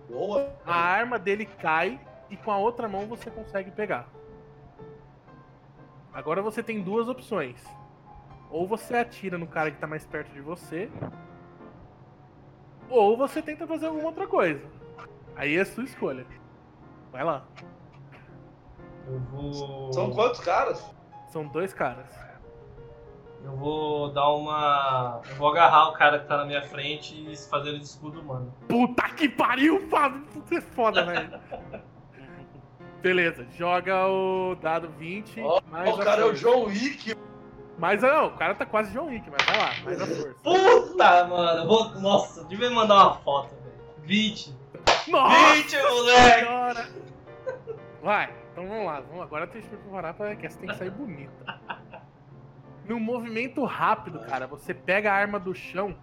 Boa. 0.09 0.50
A 0.65 0.75
arma 0.75 1.19
dele 1.19 1.45
cai 1.45 2.00
e 2.31 2.37
com 2.37 2.50
a 2.50 2.57
outra 2.57 2.88
mão 2.88 3.07
você 3.07 3.31
consegue 3.31 3.71
pegar. 3.71 4.09
Agora 6.11 6.41
você 6.41 6.62
tem 6.62 6.83
duas 6.83 7.07
opções. 7.07 7.62
Ou 8.50 8.67
você 8.67 8.97
atira 8.97 9.37
no 9.37 9.47
cara 9.47 9.71
que 9.71 9.79
tá 9.79 9.87
mais 9.87 10.07
perto 10.07 10.33
de 10.33 10.41
você, 10.41 10.88
ou 12.88 13.17
você 13.17 13.43
tenta 13.43 13.67
fazer 13.67 13.87
alguma 13.87 14.07
outra 14.07 14.26
coisa. 14.26 14.75
Aí 15.37 15.57
é 15.57 15.61
a 15.61 15.66
sua 15.66 15.85
escolha. 15.85 16.26
Vai 17.12 17.23
lá. 17.23 17.45
Eu 19.07 19.21
vou. 19.21 19.93
São 19.93 20.11
quantos 20.11 20.40
caras? 20.40 20.85
São 21.28 21.47
dois 21.47 21.73
caras. 21.73 22.07
Eu 23.45 23.55
vou 23.57 24.12
dar 24.12 24.28
uma. 24.33 25.21
Eu 25.28 25.37
vou 25.37 25.49
agarrar 25.50 25.90
o 25.90 25.93
cara 25.93 26.19
que 26.19 26.26
tá 26.26 26.38
na 26.38 26.45
minha 26.45 26.62
frente 26.62 27.14
e 27.14 27.37
fazer 27.49 27.69
ele 27.69 27.78
de 27.78 27.85
escudo 27.85 28.21
humano. 28.21 28.52
Puta 28.69 29.09
que 29.11 29.28
pariu, 29.28 29.88
Fábio! 29.88 30.25
Você 30.35 30.57
é 30.57 30.61
foda, 30.61 31.05
velho. 31.05 31.40
Beleza, 33.00 33.47
joga 33.57 34.09
o 34.09 34.57
dado 34.57 34.88
20. 34.99 35.40
Ó, 35.40 35.61
mais 35.71 35.95
o 35.95 35.99
cara 35.99 36.23
é 36.23 36.25
o 36.25 36.28
força. 36.28 36.43
John 36.43 36.64
Wick. 36.64 37.16
Mas 37.78 38.02
não, 38.02 38.28
o 38.28 38.37
cara 38.37 38.55
tá 38.55 38.66
quase 38.66 38.90
John 38.93 39.07
Wick, 39.07 39.31
mas 39.31 39.47
vai 39.47 39.59
lá, 39.59 39.71
mais 39.85 40.00
a 40.00 40.07
força. 40.07 40.35
Puta, 40.43 41.25
mano. 41.26 41.69
Vou... 41.69 42.00
Nossa, 42.00 42.45
devia 42.47 42.71
mandar 42.71 42.95
uma 42.95 43.14
foto, 43.19 43.55
velho. 43.62 43.76
20. 44.02 44.57
Nossa 45.09 45.55
20, 45.55 45.77
moleque! 45.77 46.39
senhora! 46.41 46.89
Vai, 48.03 48.33
então 48.53 48.69
vamos 48.69 48.87
lá. 48.87 49.01
Vamos, 49.01 49.23
agora 49.23 49.47
tem 49.47 49.63
que 49.63 49.69
preparar 49.69 50.15
pra 50.15 50.35
que 50.37 50.47
essa 50.47 50.59
tem 50.59 50.69
que 50.69 50.77
sair 50.77 50.91
bonita. 50.91 51.61
Num 52.85 53.01
movimento 53.01 53.65
rápido, 53.65 54.21
cara, 54.21 54.47
você 54.47 54.73
pega 54.73 55.11
a 55.11 55.15
arma 55.15 55.41
do 55.41 55.55
chão 55.55 55.97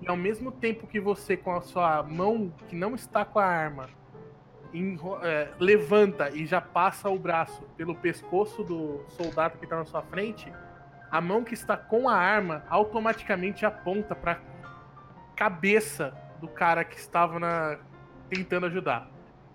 e 0.00 0.08
ao 0.08 0.16
mesmo 0.16 0.52
tempo 0.52 0.86
que 0.86 1.00
você, 1.00 1.36
com 1.36 1.52
a 1.54 1.60
sua 1.60 2.02
mão 2.02 2.52
que 2.68 2.76
não 2.76 2.94
está 2.94 3.24
com 3.24 3.38
a 3.38 3.44
arma, 3.44 3.88
é, 5.22 5.48
levanta 5.58 6.30
e 6.30 6.46
já 6.46 6.60
passa 6.60 7.08
o 7.08 7.18
braço 7.18 7.62
pelo 7.76 7.94
pescoço 7.94 8.62
do 8.62 9.04
soldado 9.08 9.58
que 9.58 9.64
está 9.64 9.76
na 9.76 9.84
sua 9.84 10.02
frente, 10.02 10.52
a 11.10 11.20
mão 11.20 11.42
que 11.42 11.54
está 11.54 11.76
com 11.76 12.08
a 12.08 12.14
arma 12.14 12.64
automaticamente 12.68 13.66
aponta 13.66 14.14
para 14.14 14.40
cabeça 15.34 16.14
do 16.40 16.48
cara 16.48 16.84
que 16.84 16.96
estava 16.96 17.38
na, 17.40 17.78
tentando 18.30 18.66
ajudar. 18.66 19.10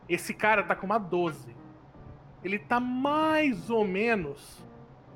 Esse 0.08 0.34
cara 0.34 0.62
tá 0.62 0.76
com 0.76 0.86
uma 0.86 1.00
12. 1.00 1.56
Ele 2.44 2.60
tá 2.60 2.80
mais 2.80 3.70
ou 3.72 3.86
menos 3.86 4.64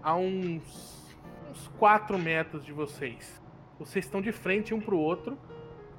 a 0.02 0.16
uns, 0.16 1.16
uns 1.52 1.68
4 1.78 2.18
metros 2.18 2.66
de 2.66 2.72
vocês. 2.72 3.40
Vocês 3.78 4.06
estão 4.06 4.22
de 4.22 4.32
frente 4.32 4.74
um 4.74 4.82
pro 4.82 4.98
outro, 4.98 5.38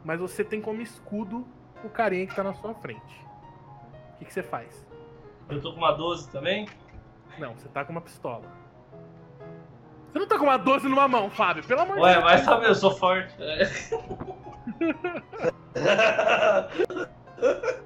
mas 0.04 0.18
você 0.18 0.42
tem 0.42 0.60
como 0.60 0.80
escudo 0.80 1.46
o 1.84 1.88
carinha 1.88 2.26
que 2.26 2.34
tá 2.34 2.42
na 2.42 2.54
sua 2.54 2.74
frente. 2.74 3.24
O 4.14 4.18
que, 4.18 4.24
que 4.24 4.32
você 4.32 4.42
faz? 4.42 4.86
Eu 5.48 5.60
tô 5.60 5.72
com 5.72 5.78
uma 5.78 5.92
12 5.92 6.30
também? 6.30 6.66
Não, 7.38 7.54
você 7.54 7.68
tá 7.68 7.84
com 7.84 7.92
uma 7.92 8.00
pistola. 8.00 8.44
Você 10.10 10.18
não 10.18 10.26
tá 10.26 10.36
com 10.36 10.44
uma 10.44 10.56
12 10.56 10.88
numa 10.88 11.06
mão, 11.06 11.30
Fábio, 11.30 11.64
pelo 11.64 11.82
amor 11.82 11.94
de 11.96 12.02
Ué, 12.02 12.12
Deus. 12.14 12.24
vai 12.24 12.38
saber, 12.38 12.68
eu 12.68 12.74
sou 12.74 12.90
forte. 12.90 13.32
É. 17.42 17.80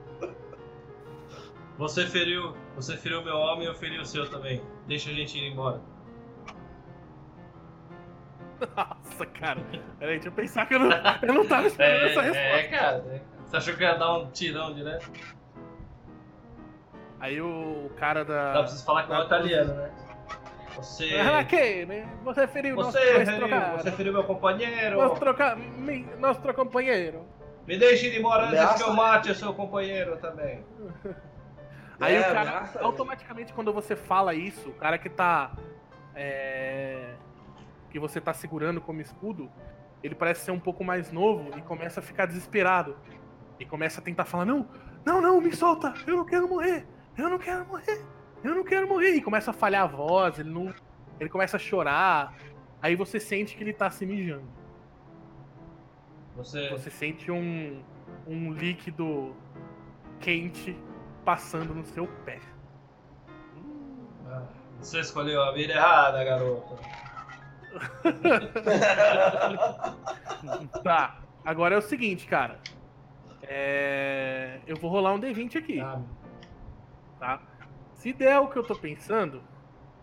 Você 1.78 2.06
feriu. 2.06 2.54
Você 2.76 2.96
feriu 2.96 3.23
meu 3.25 3.37
homem, 3.37 3.66
eu 3.66 3.75
feri 3.75 3.99
o 3.99 4.04
seu 4.04 4.28
também. 4.30 4.62
Deixa 4.87 5.11
a 5.11 5.12
gente 5.14 5.38
ir 5.38 5.50
embora. 5.52 5.80
Nossa, 8.76 9.26
cara. 9.26 9.61
Peraí, 9.99 10.14
deixa 10.14 10.28
eu 10.28 10.32
pensar 10.32 10.66
que 10.66 10.75
eu 10.75 10.78
não, 10.78 10.90
eu 11.23 11.34
não 11.34 11.46
tava 11.46 11.66
esperando 11.66 12.04
essa 12.06 12.23
resposta. 12.23 12.38
É, 12.38 12.61
é, 12.61 12.68
cara. 12.68 12.96
é. 13.08 13.20
Você 13.46 13.56
achou 13.56 13.75
que 13.75 13.82
eu 13.84 13.88
ia 13.88 13.94
dar 13.94 14.18
um 14.18 14.30
tirão 14.30 14.73
direto? 14.73 15.11
Aí 17.20 17.40
o 17.40 17.90
cara 17.96 18.25
da. 18.25 18.52
Dá 18.52 18.58
pra 18.61 18.68
vocês 18.68 18.82
falar 18.82 19.06
que 19.06 19.12
é 19.12 19.20
italiano, 19.20 19.75
né? 19.75 19.90
Você. 20.76 21.11
Ah, 21.18 21.44
que, 21.44 21.87
né? 21.87 22.08
Você 22.25 22.46
feriu 22.46 22.75
Você 22.76 22.82
nosso, 22.84 22.99
feriu, 22.99 23.76
você 23.78 23.92
feriu 23.92 24.12
meu 24.12 24.25
companheiro. 24.25 24.96
nosso, 24.96 25.20
troca, 25.20 25.54
mi- 25.56 26.06
nosso 26.18 26.40
companheiro. 26.54 27.25
Me 27.66 27.78
deixe 27.78 28.09
ir 28.09 28.18
embora 28.18 28.47
antes 28.47 28.83
que 28.83 28.88
eu 28.88 28.92
mate 28.92 29.30
o 29.30 29.35
seu 29.35 29.54
companheiro 29.54 30.16
também. 30.18 30.64
Aí 32.00 32.14
É, 32.16 32.21
o 32.21 32.25
cara, 32.25 32.40
ameaça, 32.40 32.78
né? 32.78 32.85
automaticamente, 32.85 33.52
quando 33.52 33.73
você 33.73 33.94
fala 33.97 34.35
isso, 34.35 34.68
o 34.68 34.75
cara 34.75 34.99
que 34.99 35.09
tá. 35.09 35.52
é, 36.14 37.14
que 37.90 37.99
você 37.99 38.21
tá 38.21 38.35
segurando 38.35 38.80
como 38.80 39.00
escudo, 39.00 39.50
ele 40.02 40.14
parece 40.14 40.44
ser 40.44 40.50
um 40.50 40.59
pouco 40.61 40.85
mais 40.85 41.12
novo 41.12 41.56
e 41.56 41.62
começa 41.62 42.00
a 42.00 42.02
ficar 42.02 42.26
desesperado. 42.26 42.97
E 43.59 43.64
começa 43.64 44.00
a 44.00 44.04
tentar 44.04 44.25
falar: 44.25 44.44
Não, 44.44 44.68
não, 45.04 45.21
não, 45.21 45.40
me 45.40 45.54
solta, 45.54 45.94
eu 46.06 46.16
não 46.16 46.25
quero 46.26 46.49
morrer, 46.49 46.87
eu 47.16 47.30
não 47.30 47.38
quero 47.38 47.64
morrer, 47.66 48.04
eu 48.42 48.54
não 48.54 48.64
quero 48.64 48.88
morrer. 48.88 49.11
E 49.11 49.23
começa 49.23 49.52
a 49.52 49.54
falhar 49.54 49.85
a 49.85 49.87
voz, 49.87 50.38
ele 50.38 50.50
não. 50.50 50.75
Ele 51.21 51.30
começa 51.30 51.56
a 51.56 51.61
chorar. 51.61 52.35
Aí 52.83 52.97
você 52.97 53.18
sente 53.21 53.56
que 53.56 53.62
ele 53.62 53.73
tá 53.73 53.88
se 53.90 54.04
mijando. 54.04 54.47
Você. 56.37 56.69
Você 56.71 56.91
sente 56.91 57.31
um, 57.31 57.83
um 58.26 58.53
líquido 58.53 59.35
quente 60.21 60.76
passando 61.25 61.75
no 61.75 61.85
seu 61.85 62.07
pé. 62.25 62.41
Ah, 64.26 64.43
Você 64.81 65.00
escolheu 65.00 65.43
a 65.43 65.53
vida 65.53 65.73
errada, 65.75 66.25
garoto. 66.25 66.79
Tá, 70.83 71.19
agora 71.45 71.75
é 71.75 71.79
o 71.79 71.83
seguinte, 71.83 72.26
cara. 72.26 72.61
É, 73.43 74.61
Eu 74.67 74.76
vou 74.76 74.91
rolar 74.91 75.12
um 75.12 75.21
D20 75.21 75.59
aqui, 75.59 75.81
Ah, 75.81 76.00
tá? 77.19 77.41
Se 77.95 78.12
der 78.12 78.38
o 78.38 78.49
que 78.49 78.59
eu 78.59 78.62
tô 78.62 78.75
pensando, 78.75 79.43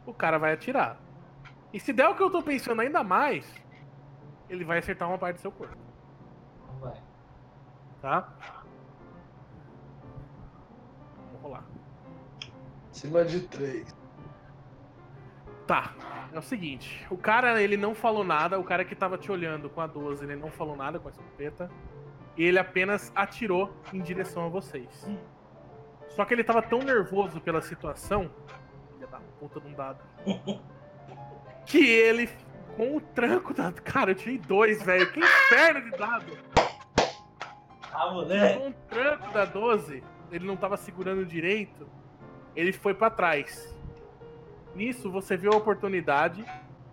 o 0.05 0.13
cara 0.13 0.37
vai 0.39 0.53
atirar. 0.53 0.97
E 1.71 1.79
se 1.79 1.93
der 1.93 2.07
o 2.09 2.15
que 2.15 2.23
eu 2.23 2.29
tô 2.31 2.41
pensando 2.41 2.81
ainda 2.81 3.03
mais, 3.03 3.45
ele 4.49 4.65
vai 4.65 4.79
acertar 4.79 5.07
uma 5.07 5.17
parte 5.17 5.35
do 5.37 5.41
seu 5.41 5.51
corpo. 5.51 5.77
Tá? 8.01 8.33
Vou 11.31 11.41
rolar. 11.41 11.63
Acima 12.89 13.23
de 13.23 13.41
três. 13.41 13.95
Tá. 15.67 15.93
É 16.33 16.39
o 16.39 16.41
seguinte, 16.41 17.05
o 17.09 17.17
cara, 17.17 17.61
ele 17.61 17.75
não 17.75 17.93
falou 17.93 18.23
nada, 18.23 18.57
o 18.57 18.63
cara 18.63 18.85
que 18.85 18.95
tava 18.95 19.17
te 19.17 19.29
olhando 19.29 19.69
com 19.69 19.81
a 19.81 19.87
12, 19.87 20.23
ele 20.23 20.37
não 20.37 20.49
falou 20.49 20.77
nada 20.77 20.97
com 20.97 21.09
a 21.09 21.11
escopeta, 21.11 21.69
e 22.37 22.43
ele 22.43 22.57
apenas 22.57 23.11
atirou 23.13 23.73
em 23.93 24.01
direção 24.01 24.45
a 24.45 24.49
vocês. 24.49 25.09
Só 26.07 26.23
que 26.23 26.33
ele 26.33 26.43
tava 26.43 26.61
tão 26.61 26.79
nervoso 26.79 27.41
pela 27.41 27.61
situação, 27.61 28.31
filha 28.93 29.07
da 29.07 29.19
puta 29.39 29.59
de 29.59 29.67
um 29.67 29.73
dado, 29.73 29.99
que 31.65 31.85
ele, 31.85 32.29
com 32.77 32.95
o 32.95 33.01
tranco 33.01 33.53
da... 33.53 33.73
Cara, 33.73 34.11
eu 34.11 34.15
tirei 34.15 34.37
dois, 34.37 34.81
velho, 34.81 35.11
que 35.11 35.19
inferno 35.19 35.81
de 35.81 35.97
dado! 35.97 36.31
Ah, 37.93 38.11
moleque. 38.11 38.59
Com 38.59 38.69
o 38.69 38.73
tranco 38.89 39.33
da 39.33 39.45
12, 39.45 40.03
ele 40.31 40.45
não 40.45 40.55
tava 40.55 40.77
segurando 40.77 41.25
direito, 41.25 41.87
ele 42.55 42.71
foi 42.73 42.93
pra 42.93 43.09
trás. 43.09 43.75
Nisso, 44.75 45.11
você 45.11 45.35
viu 45.35 45.51
a 45.53 45.57
oportunidade. 45.57 46.45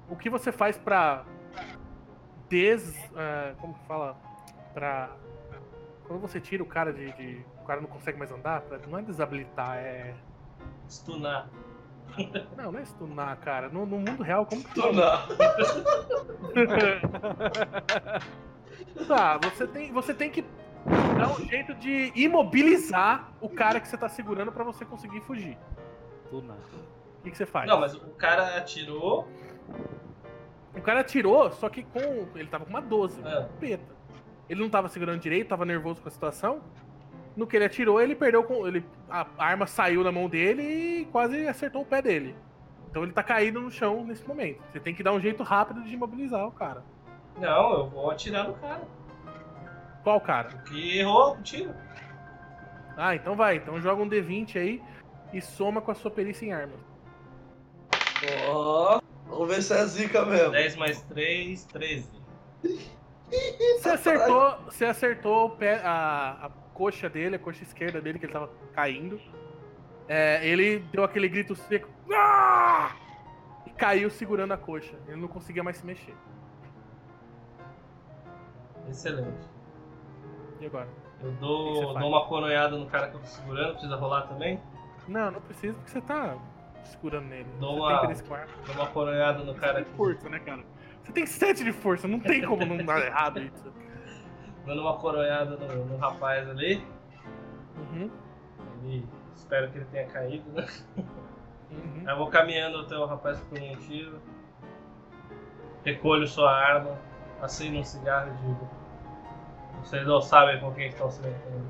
O 0.08 0.16
que 0.16 0.28
você 0.28 0.50
faz 0.50 0.76
pra 0.76 1.24
des... 2.48 2.94
ah, 3.16 3.54
como 3.60 3.74
que 3.74 3.84
fala? 3.86 4.16
Pra... 4.74 5.10
Quando 6.06 6.20
você 6.20 6.40
tira 6.40 6.62
o 6.62 6.66
cara 6.66 6.92
de... 6.92 7.12
de- 7.12 7.44
O 7.62 7.66
cara 7.68 7.80
não 7.80 7.88
consegue 7.88 8.18
mais 8.18 8.32
andar, 8.32 8.62
pra- 8.62 8.78
não 8.88 8.98
é 8.98 9.02
desabilitar, 9.02 9.76
é... 9.76 10.14
Stunar. 10.88 11.48
Não, 12.56 12.72
não 12.72 12.80
é 12.80 12.84
stunar, 12.86 13.36
cara. 13.36 13.68
No, 13.68 13.84
no 13.84 13.98
mundo 13.98 14.22
real, 14.22 14.46
como 14.46 14.64
que 14.64 14.80
não. 14.80 14.88
Tá, 19.06 19.38
você 19.38 19.66
tem, 19.66 19.92
você 19.92 20.14
tem 20.14 20.30
que 20.30 20.44
dar 20.86 21.30
um 21.32 21.44
jeito 21.46 21.74
de 21.74 22.12
imobilizar 22.14 23.32
o 23.40 23.48
cara 23.48 23.80
que 23.80 23.88
você 23.88 23.96
tá 23.96 24.08
segurando 24.08 24.52
pra 24.52 24.64
você 24.64 24.84
conseguir 24.84 25.20
fugir. 25.20 25.56
Do 26.30 26.42
nada. 26.42 26.60
O 27.20 27.22
que, 27.22 27.30
que 27.30 27.36
você 27.36 27.46
faz? 27.46 27.68
Não, 27.68 27.80
mas 27.80 27.94
o 27.94 28.00
cara 28.10 28.56
atirou. 28.56 29.26
O 30.76 30.80
cara 30.80 31.00
atirou, 31.00 31.50
só 31.52 31.68
que 31.68 31.82
com. 31.82 32.28
Ele 32.34 32.46
tava 32.48 32.64
com 32.64 32.70
uma 32.70 32.80
12, 32.80 33.20
É. 33.26 33.48
peta. 33.58 33.96
Ele 34.48 34.60
não 34.60 34.70
tava 34.70 34.88
segurando 34.88 35.20
direito, 35.20 35.48
tava 35.48 35.64
nervoso 35.64 36.00
com 36.00 36.08
a 36.08 36.10
situação. 36.10 36.60
No 37.36 37.46
que 37.46 37.56
ele 37.56 37.64
atirou, 37.66 38.00
ele 38.00 38.14
perdeu 38.14 38.42
com. 38.44 38.66
Ele, 38.66 38.84
a 39.10 39.26
arma 39.36 39.66
saiu 39.66 40.02
da 40.04 40.12
mão 40.12 40.28
dele 40.28 40.62
e 40.62 41.04
quase 41.06 41.46
acertou 41.46 41.82
o 41.82 41.86
pé 41.86 42.00
dele. 42.00 42.34
Então 42.90 43.02
ele 43.02 43.12
tá 43.12 43.22
caído 43.22 43.60
no 43.60 43.70
chão 43.70 44.04
nesse 44.04 44.26
momento. 44.26 44.60
Você 44.70 44.80
tem 44.80 44.94
que 44.94 45.02
dar 45.02 45.12
um 45.12 45.20
jeito 45.20 45.42
rápido 45.42 45.82
de 45.82 45.92
imobilizar 45.92 46.46
o 46.46 46.52
cara. 46.52 46.82
Não, 47.38 47.72
eu 47.72 47.86
vou 47.88 48.10
atirar 48.10 48.48
no 48.48 48.54
cara. 48.54 48.82
Qual 50.08 50.22
cara? 50.22 50.48
Que 50.64 51.00
errou 51.00 51.34
o 51.34 51.42
tiro. 51.42 51.74
Ah, 52.96 53.14
então 53.14 53.36
vai. 53.36 53.56
Então 53.56 53.78
joga 53.78 54.02
um 54.02 54.08
D20 54.08 54.56
aí 54.56 54.82
e 55.34 55.40
soma 55.42 55.82
com 55.82 55.90
a 55.90 55.94
sua 55.94 56.10
perícia 56.10 56.46
em 56.46 56.52
armas. 56.54 56.80
Ó, 58.48 59.02
vamos 59.26 59.48
ver 59.48 59.62
se 59.62 59.74
é 59.74 59.84
zica 59.84 60.24
mesmo. 60.24 60.52
10 60.52 60.76
mais 60.76 61.02
3, 61.02 61.62
13. 61.66 62.08
Você 63.82 63.88
acertou, 63.90 64.58
você 64.64 64.84
acertou 64.86 65.44
o 65.44 65.50
pé, 65.50 65.82
a, 65.84 66.46
a 66.46 66.50
coxa 66.72 67.10
dele, 67.10 67.36
a 67.36 67.38
coxa 67.38 67.62
esquerda 67.62 68.00
dele, 68.00 68.18
que 68.18 68.24
ele 68.24 68.32
tava 68.32 68.48
caindo. 68.72 69.20
É, 70.08 70.40
ele 70.48 70.78
deu 70.90 71.04
aquele 71.04 71.28
grito 71.28 71.54
seco. 71.54 71.86
"Ah!" 72.14 72.96
E 73.66 73.70
caiu 73.72 74.08
segurando 74.08 74.52
a 74.54 74.56
coxa. 74.56 74.98
Ele 75.06 75.20
não 75.20 75.28
conseguia 75.28 75.62
mais 75.62 75.76
se 75.76 75.84
mexer. 75.84 76.14
Excelente. 78.88 79.57
E 80.60 80.66
agora? 80.66 80.88
Eu 81.20 81.32
dou, 81.32 81.94
dou 81.94 82.08
uma 82.08 82.26
coronhada 82.26 82.76
no 82.76 82.86
cara 82.86 83.08
que 83.08 83.16
eu 83.16 83.20
tô 83.20 83.26
segurando, 83.26 83.72
precisa 83.72 83.96
rolar 83.96 84.22
também? 84.22 84.60
Não, 85.06 85.30
não 85.30 85.40
precisa 85.40 85.74
porque 85.74 85.90
você 85.90 86.00
tá 86.00 86.36
segurando 86.84 87.26
nele. 87.26 87.46
Dou 87.58 87.76
você 87.78 88.22
uma-. 88.24 88.46
Dou 88.66 88.74
uma 88.74 88.86
coronhada 88.88 89.38
no 89.40 89.52
Você 89.52 89.60
cara 89.60 89.74
tem 89.76 89.84
que. 89.84 89.90
força, 89.96 90.28
né, 90.28 90.38
cara? 90.40 90.62
Você 91.02 91.12
tem 91.12 91.26
7 91.26 91.64
de 91.64 91.72
força, 91.72 92.06
não 92.06 92.20
tem 92.20 92.44
como 92.44 92.64
não 92.66 92.84
dar 92.84 93.00
errado 93.06 93.40
isso. 93.40 93.72
Dando 94.66 94.82
uma 94.82 94.98
coronhada 94.98 95.56
no, 95.56 95.84
no 95.86 95.96
rapaz 95.96 96.48
ali. 96.48 96.84
Uhum, 97.76 98.10
Ele. 98.84 99.08
Espero 99.34 99.70
que 99.70 99.78
ele 99.78 99.86
tenha 99.86 100.06
caído, 100.08 100.50
né? 100.52 100.66
uhum. 101.70 102.02
Aí 102.04 102.12
eu 102.12 102.16
vou 102.18 102.26
caminhando 102.28 102.80
até 102.80 102.98
o 102.98 103.06
rapaz 103.06 103.40
que 103.40 103.54
tomou 103.54 103.72
um 103.72 103.76
tiro. 103.76 104.20
Recolho 105.84 106.26
sua 106.26 106.52
arma. 106.52 106.98
Acendo 107.40 107.78
um 107.78 107.84
cigarro 107.84 108.30
e 108.34 108.46
digo. 108.46 108.68
Vocês 109.82 110.06
não 110.06 110.20
sabem 110.20 110.60
com 110.60 110.72
quem 110.72 110.88
estão 110.88 111.10
se 111.10 111.20
metendo. 111.22 111.66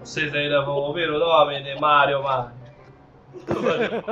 Vocês 0.00 0.34
ainda 0.34 0.62
vão 0.64 0.74
ouvir 0.76 1.08
o 1.10 1.18
nome 1.18 1.62
de 1.62 1.78
Mario 1.80 2.22
Mario. 2.22 2.62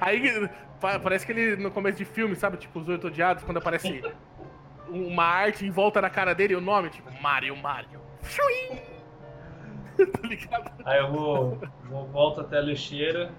Aí 0.00 0.48
pa- 0.80 0.98
parece 0.98 1.24
que 1.26 1.32
ele 1.32 1.56
no 1.56 1.70
começo 1.70 1.98
de 1.98 2.04
filme, 2.04 2.34
sabe? 2.36 2.56
Tipo, 2.56 2.78
os 2.80 2.88
oito 2.88 3.06
odiados, 3.08 3.44
quando 3.44 3.58
aparece 3.58 4.02
uma 4.88 5.24
arte 5.24 5.66
em 5.66 5.70
volta 5.70 6.00
da 6.00 6.10
cara 6.10 6.34
dele 6.34 6.54
e 6.54 6.56
o 6.56 6.60
nome, 6.60 6.90
tipo, 6.90 7.10
Mario 7.22 7.56
Mario. 7.56 8.00
Tá 9.96 10.26
ligado? 10.26 10.72
Aí 10.84 10.98
eu 10.98 11.12
vou, 11.12 11.56
vou 11.84 12.04
volto 12.08 12.40
até 12.40 12.58
a 12.58 12.60
lixeira, 12.60 13.30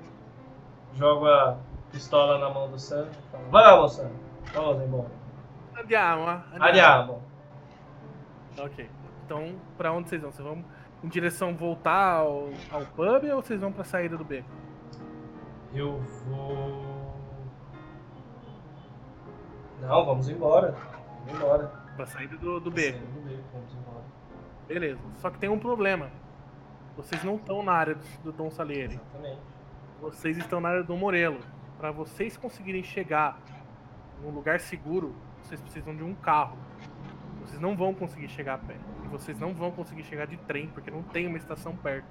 jogo 0.94 1.28
a 1.28 1.58
pistola 1.91 2.38
na 2.39 2.50
mão 2.50 2.72
do 2.72 2.80
Sam 2.80 3.10
e 3.12 3.30
falo, 3.30 3.44
vamos 3.52 3.96
Sam, 3.98 4.10
vamos 4.54 4.82
embora. 4.86 5.12
Andiamo, 5.78 6.44
Andiamo. 6.60 7.24
Ok. 8.58 8.90
Então, 9.26 9.56
pra 9.78 9.92
onde 9.92 10.10
vocês 10.10 10.22
vão? 10.22 10.32
Vocês 10.32 10.48
vão 10.48 10.66
em 11.04 11.08
direção 11.08 11.56
voltar 11.56 12.20
ao, 12.20 12.50
ao 12.72 12.86
pub 12.86 13.24
ou 13.34 13.42
vocês 13.42 13.60
vão 13.60 13.72
pra 13.72 13.84
saída 13.84 14.18
do 14.18 14.24
beco? 14.24 14.50
Eu 15.74 16.00
vou. 16.00 17.14
Não, 19.82 20.06
vamos 20.06 20.30
embora. 20.30 20.76
Vamos 21.26 21.42
embora. 21.42 21.68
Pra 21.96 22.06
saída 22.06 22.38
do, 22.38 22.60
do 22.60 22.72
beco. 22.72 23.00
Do 23.00 23.22
beco, 23.22 23.44
vamos 23.54 23.74
embora. 23.74 24.04
Beleza. 24.68 25.02
Só 25.16 25.30
que 25.30 25.38
tem 25.38 25.50
um 25.50 25.60
problema. 25.60 26.10
Vocês 26.96 27.24
não 27.24 27.36
estão 27.36 27.62
na 27.62 27.74
área 27.74 27.96
do, 27.96 28.06
do 28.24 28.32
Dom 28.32 28.50
Salieri. 28.50 28.96
Exatamente. 28.96 29.42
Vocês 30.00 30.38
estão 30.38 30.62
na 30.62 30.70
área 30.70 30.84
do 30.84 30.96
Morelo. 30.96 31.40
Para 31.78 31.92
vocês 31.92 32.38
conseguirem 32.38 32.84
chegar 32.84 33.38
num 34.24 34.30
lugar 34.30 34.60
seguro, 34.60 35.14
vocês 35.46 35.62
precisam 35.62 35.96
de 35.96 36.04
um 36.04 36.16
carro. 36.16 36.58
Vocês 37.42 37.60
não 37.60 37.76
vão 37.76 37.94
conseguir 37.94 38.28
chegar 38.28 38.56
a 38.56 38.58
pé. 38.58 38.76
E 39.04 39.08
vocês 39.08 39.40
não 39.40 39.54
vão 39.54 39.72
conseguir 39.72 40.04
chegar 40.04 40.26
de 40.26 40.38
trem, 40.38 40.68
porque 40.68 40.90
não 40.90 41.04
tem 41.04 41.28
uma 41.28 41.38
estação 41.38 41.76
perto. 41.76 42.08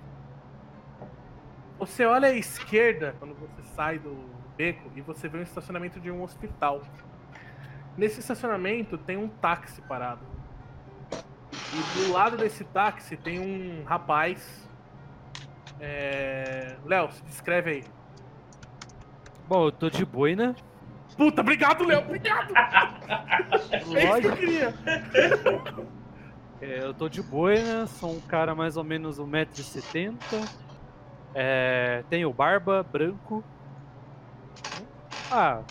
Você 1.78 2.04
olha 2.04 2.28
à 2.28 2.32
esquerda 2.32 3.16
quando 3.18 3.34
você 3.34 3.62
sai 3.74 3.98
do 3.98 4.16
beco 4.56 4.90
e 4.94 5.00
você 5.00 5.28
vê 5.28 5.38
um 5.38 5.42
estacionamento 5.42 6.00
de 6.00 6.10
um 6.10 6.22
hospital. 6.22 6.82
Nesse 7.96 8.20
estacionamento 8.20 8.96
tem 8.96 9.16
um 9.16 9.28
táxi 9.28 9.82
parado. 9.82 10.24
E 11.72 12.06
do 12.06 12.12
lado 12.12 12.36
desse 12.36 12.62
táxi 12.64 13.16
tem 13.16 13.40
um 13.40 13.84
rapaz. 13.84 14.68
É... 15.80 16.76
Léo, 16.84 17.10
se 17.10 17.22
descreve 17.24 17.70
aí. 17.70 17.84
Bom, 19.48 19.66
eu 19.66 19.72
tô 19.72 19.90
de 19.90 20.04
boina. 20.04 20.54
Puta, 21.16 21.40
obrigado, 21.42 21.84
Léo, 21.84 22.00
obrigado! 22.00 22.52
É 23.70 23.78
isso 23.78 24.20
que 24.20 24.26
eu 24.26 24.36
queria. 24.36 24.74
É, 26.60 26.80
eu 26.82 26.94
tô 26.94 27.08
de 27.08 27.22
boina, 27.22 27.86
sou 27.86 28.12
um 28.16 28.20
cara 28.20 28.54
mais 28.54 28.76
ou 28.76 28.84
menos 28.84 29.18
1,70m. 29.20 30.16
É, 31.34 32.04
tenho 32.08 32.32
barba, 32.32 32.82
branco. 32.82 33.44
Ah, 35.30 35.62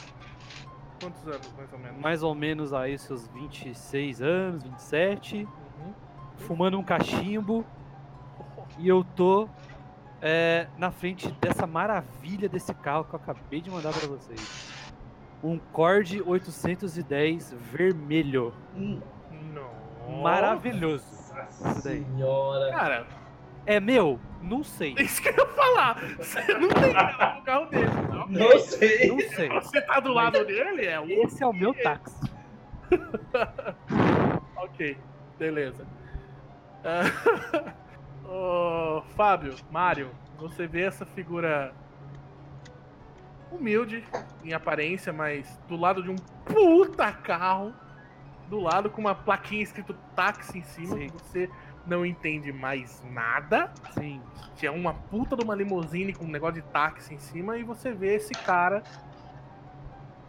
Quantos 1.01 1.27
anos, 1.27 1.53
mais 1.57 1.73
ou 1.73 1.79
menos? 1.79 2.01
mais 2.01 2.23
ou 2.23 2.35
menos 2.35 2.73
aí 2.73 2.97
seus 2.97 3.27
26 3.27 4.21
anos, 4.21 4.63
27. 4.63 5.43
Uhum. 5.43 5.93
Fumando 6.37 6.77
um 6.79 6.83
cachimbo. 6.83 7.65
E 8.79 8.87
eu 8.87 9.03
tô 9.15 9.47
é, 10.21 10.67
na 10.77 10.91
frente 10.91 11.31
dessa 11.33 11.67
maravilha 11.67 12.47
desse 12.49 12.73
carro 12.73 13.03
que 13.05 13.13
eu 13.13 13.19
acabei 13.19 13.61
de 13.61 13.69
mandar 13.69 13.93
pra 13.93 14.07
vocês. 14.07 14.72
Um 15.43 15.57
Cord 15.59 16.21
810 16.25 17.53
vermelho. 17.59 18.53
Não. 18.73 20.21
Maravilhoso. 20.21 21.05
Nossa 21.35 21.81
senhora. 21.81 22.71
Cara, 22.71 23.07
É 23.65 23.79
meu? 23.79 24.19
Não 24.41 24.63
sei. 24.63 24.93
é 24.97 25.03
isso 25.03 25.21
que 25.21 25.29
eu 25.29 25.33
ia 25.35 25.45
falar. 25.47 25.99
Você 26.17 26.41
não 26.57 26.69
tem 26.69 26.93
no 26.93 27.41
carro 27.43 27.65
dele. 27.67 27.85
não? 28.11 28.27
Não 28.27 28.59
sei. 28.59 29.07
Não 29.07 29.19
sei. 29.19 29.49
Você 29.49 29.81
tá 29.81 29.99
do 29.99 30.11
lado 30.13 30.45
dele? 30.45 30.85
É 30.85 30.99
um 30.99 31.07
Esse 31.09 31.43
é 31.43 31.47
o 31.47 31.53
meu 31.53 31.73
táxi. 31.73 32.31
Ok, 34.57 34.97
beleza. 35.37 35.85
Ah, 36.83 37.73
Ô, 38.27 39.01
Fábio, 39.15 39.55
Mário, 39.69 40.09
você 40.37 40.65
vê 40.67 40.83
essa 40.83 41.05
figura 41.05 41.73
humilde 43.55 44.03
em 44.43 44.53
aparência, 44.53 45.13
mas 45.13 45.59
do 45.67 45.75
lado 45.75 46.03
de 46.03 46.09
um 46.09 46.15
puta 46.45 47.11
carro, 47.11 47.73
do 48.49 48.59
lado 48.59 48.89
com 48.89 49.01
uma 49.01 49.15
plaquinha 49.15 49.63
escrito 49.63 49.93
táxi 50.15 50.59
em 50.59 50.63
cima, 50.63 50.97
Sim. 50.97 51.07
você 51.07 51.49
não 51.85 52.05
entende 52.05 52.51
mais 52.51 53.03
nada. 53.09 53.71
Sim. 53.93 54.21
que 54.55 54.67
é 54.67 54.71
uma 54.71 54.93
puta 54.93 55.35
de 55.35 55.43
uma 55.43 55.55
limusine 55.55 56.13
com 56.13 56.25
um 56.25 56.29
negócio 56.29 56.61
de 56.61 56.67
táxi 56.69 57.13
em 57.13 57.19
cima, 57.19 57.57
e 57.57 57.63
você 57.63 57.91
vê 57.91 58.15
esse 58.15 58.33
cara 58.33 58.83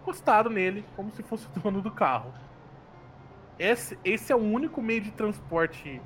encostado 0.00 0.50
nele, 0.50 0.84
como 0.96 1.10
se 1.12 1.22
fosse 1.22 1.46
o 1.46 1.60
dono 1.60 1.80
do 1.80 1.90
carro. 1.90 2.32
Esse, 3.58 3.98
esse 4.04 4.32
é 4.32 4.36
o 4.36 4.40
único 4.40 4.82
meio 4.82 5.00
de 5.00 5.12
transporte 5.12 6.00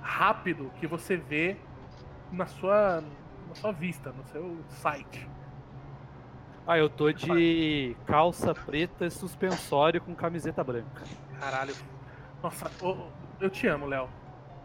rápido 0.00 0.70
que 0.76 0.86
você 0.86 1.16
vê 1.16 1.56
na 2.30 2.46
sua, 2.46 3.02
na 3.48 3.54
sua 3.54 3.72
vista, 3.72 4.12
no 4.12 4.24
seu 4.26 4.58
site. 4.68 5.28
Ah, 6.70 6.76
eu 6.76 6.90
tô 6.90 7.10
de 7.10 7.96
calça 8.04 8.54
preta 8.54 9.06
e 9.06 9.10
suspensório 9.10 10.02
com 10.02 10.14
camiseta 10.14 10.62
branca. 10.62 11.02
Caralho. 11.40 11.74
Nossa, 12.42 12.70
ô, 12.84 13.06
eu 13.40 13.48
te 13.48 13.66
amo, 13.66 13.86
Léo. 13.86 14.06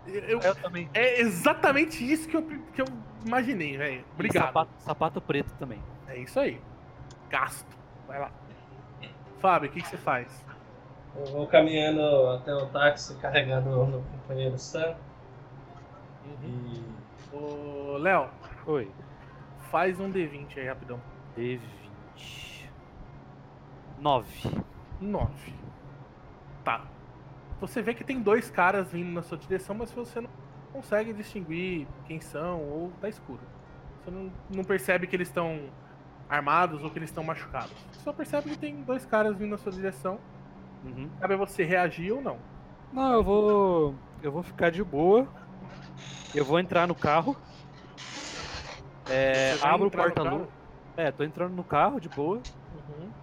Eu- 0.06 0.42
Eu 0.42 0.54
também. 0.56 0.90
é 0.94 1.22
exatamente 1.22 2.04
isso 2.04 2.28
que 2.28 2.36
eu, 2.36 2.44
que 2.44 2.82
eu 2.82 2.86
imaginei, 3.26 3.78
velho. 3.78 4.04
Obrigado. 4.16 4.48
Sapato, 4.48 4.72
sapato 4.80 5.22
preto 5.22 5.54
também. 5.58 5.82
É 6.10 6.18
isso 6.20 6.38
aí. 6.42 6.60
Gasto. 7.30 7.74
Vai 8.06 8.20
lá. 8.20 8.32
Fábio, 9.40 9.70
o 9.70 9.72
que, 9.72 9.82
que 9.82 9.88
você 9.88 9.96
faz? 9.98 10.46
Eu 11.16 11.26
vou 11.28 11.48
caminhando 11.48 12.02
até 12.32 12.54
o 12.54 12.66
táxi 12.68 13.16
carregando 13.20 13.70
o 13.82 13.88
meu 13.88 14.02
companheiro 14.12 14.60
Sam. 14.60 14.94
E. 16.44 16.84
Ô, 17.34 17.98
Léo, 17.98 18.30
Oi. 18.66 18.92
faz 19.72 20.00
um 20.02 20.12
D20 20.12 20.58
aí 20.60 20.68
rapidão. 20.68 21.00
D20. 21.38 21.62
9. 24.04 24.52
9. 25.00 25.54
Tá. 26.66 26.86
Você 27.62 27.82
vê 27.82 27.94
que 27.94 28.04
tem 28.04 28.20
dois 28.20 28.52
caras 28.52 28.92
vindo 28.92 29.14
na 29.14 29.22
sua 29.22 29.38
direção, 29.38 29.74
mas 29.74 29.94
você 29.94 30.20
não 30.20 30.30
consegue 30.74 31.14
distinguir 31.14 31.88
quem 32.06 32.20
são 32.20 32.60
ou 32.62 32.92
tá 33.00 33.08
escuro. 33.08 33.40
Você 34.04 34.12
não, 34.12 34.30
não 34.50 34.64
percebe 34.66 35.08
que 35.08 35.16
eles 35.16 35.30
estão 35.30 35.70
armados 36.30 36.84
ou 36.84 36.90
que 36.90 37.00
eles 37.00 37.10
estão 37.10 37.24
machucados. 37.24 37.72
Você 37.94 38.02
só 38.02 38.12
percebe 38.12 38.50
que 38.50 38.58
tem 38.58 38.84
dois 38.84 39.06
caras 39.06 39.38
vindo 39.38 39.52
na 39.52 39.58
sua 39.58 39.72
direção. 39.72 40.20
Uhum. 40.84 41.10
Cabe 41.22 41.36
a 41.36 41.38
você 41.38 41.64
reagir 41.64 42.12
ou 42.12 42.22
não. 42.22 42.38
Não, 42.92 43.14
eu 43.14 43.24
vou. 43.24 43.96
Eu 44.22 44.34
vou 44.34 44.44
ficar 44.44 44.70
de 44.70 44.84
boa. 44.84 45.26
Eu 46.36 46.44
vou 46.44 46.60
entrar 46.60 46.86
no 46.88 46.96
carro. 46.96 47.38
É, 49.10 49.56
abro 49.62 49.88
o 49.88 49.92
porta-luvas. 49.92 50.50
É, 50.98 51.10
tô 51.10 51.24
entrando 51.24 51.56
no 51.56 51.64
carro 51.64 52.02
de 52.02 52.10
boa. 52.10 52.36
Uhum. 52.36 53.23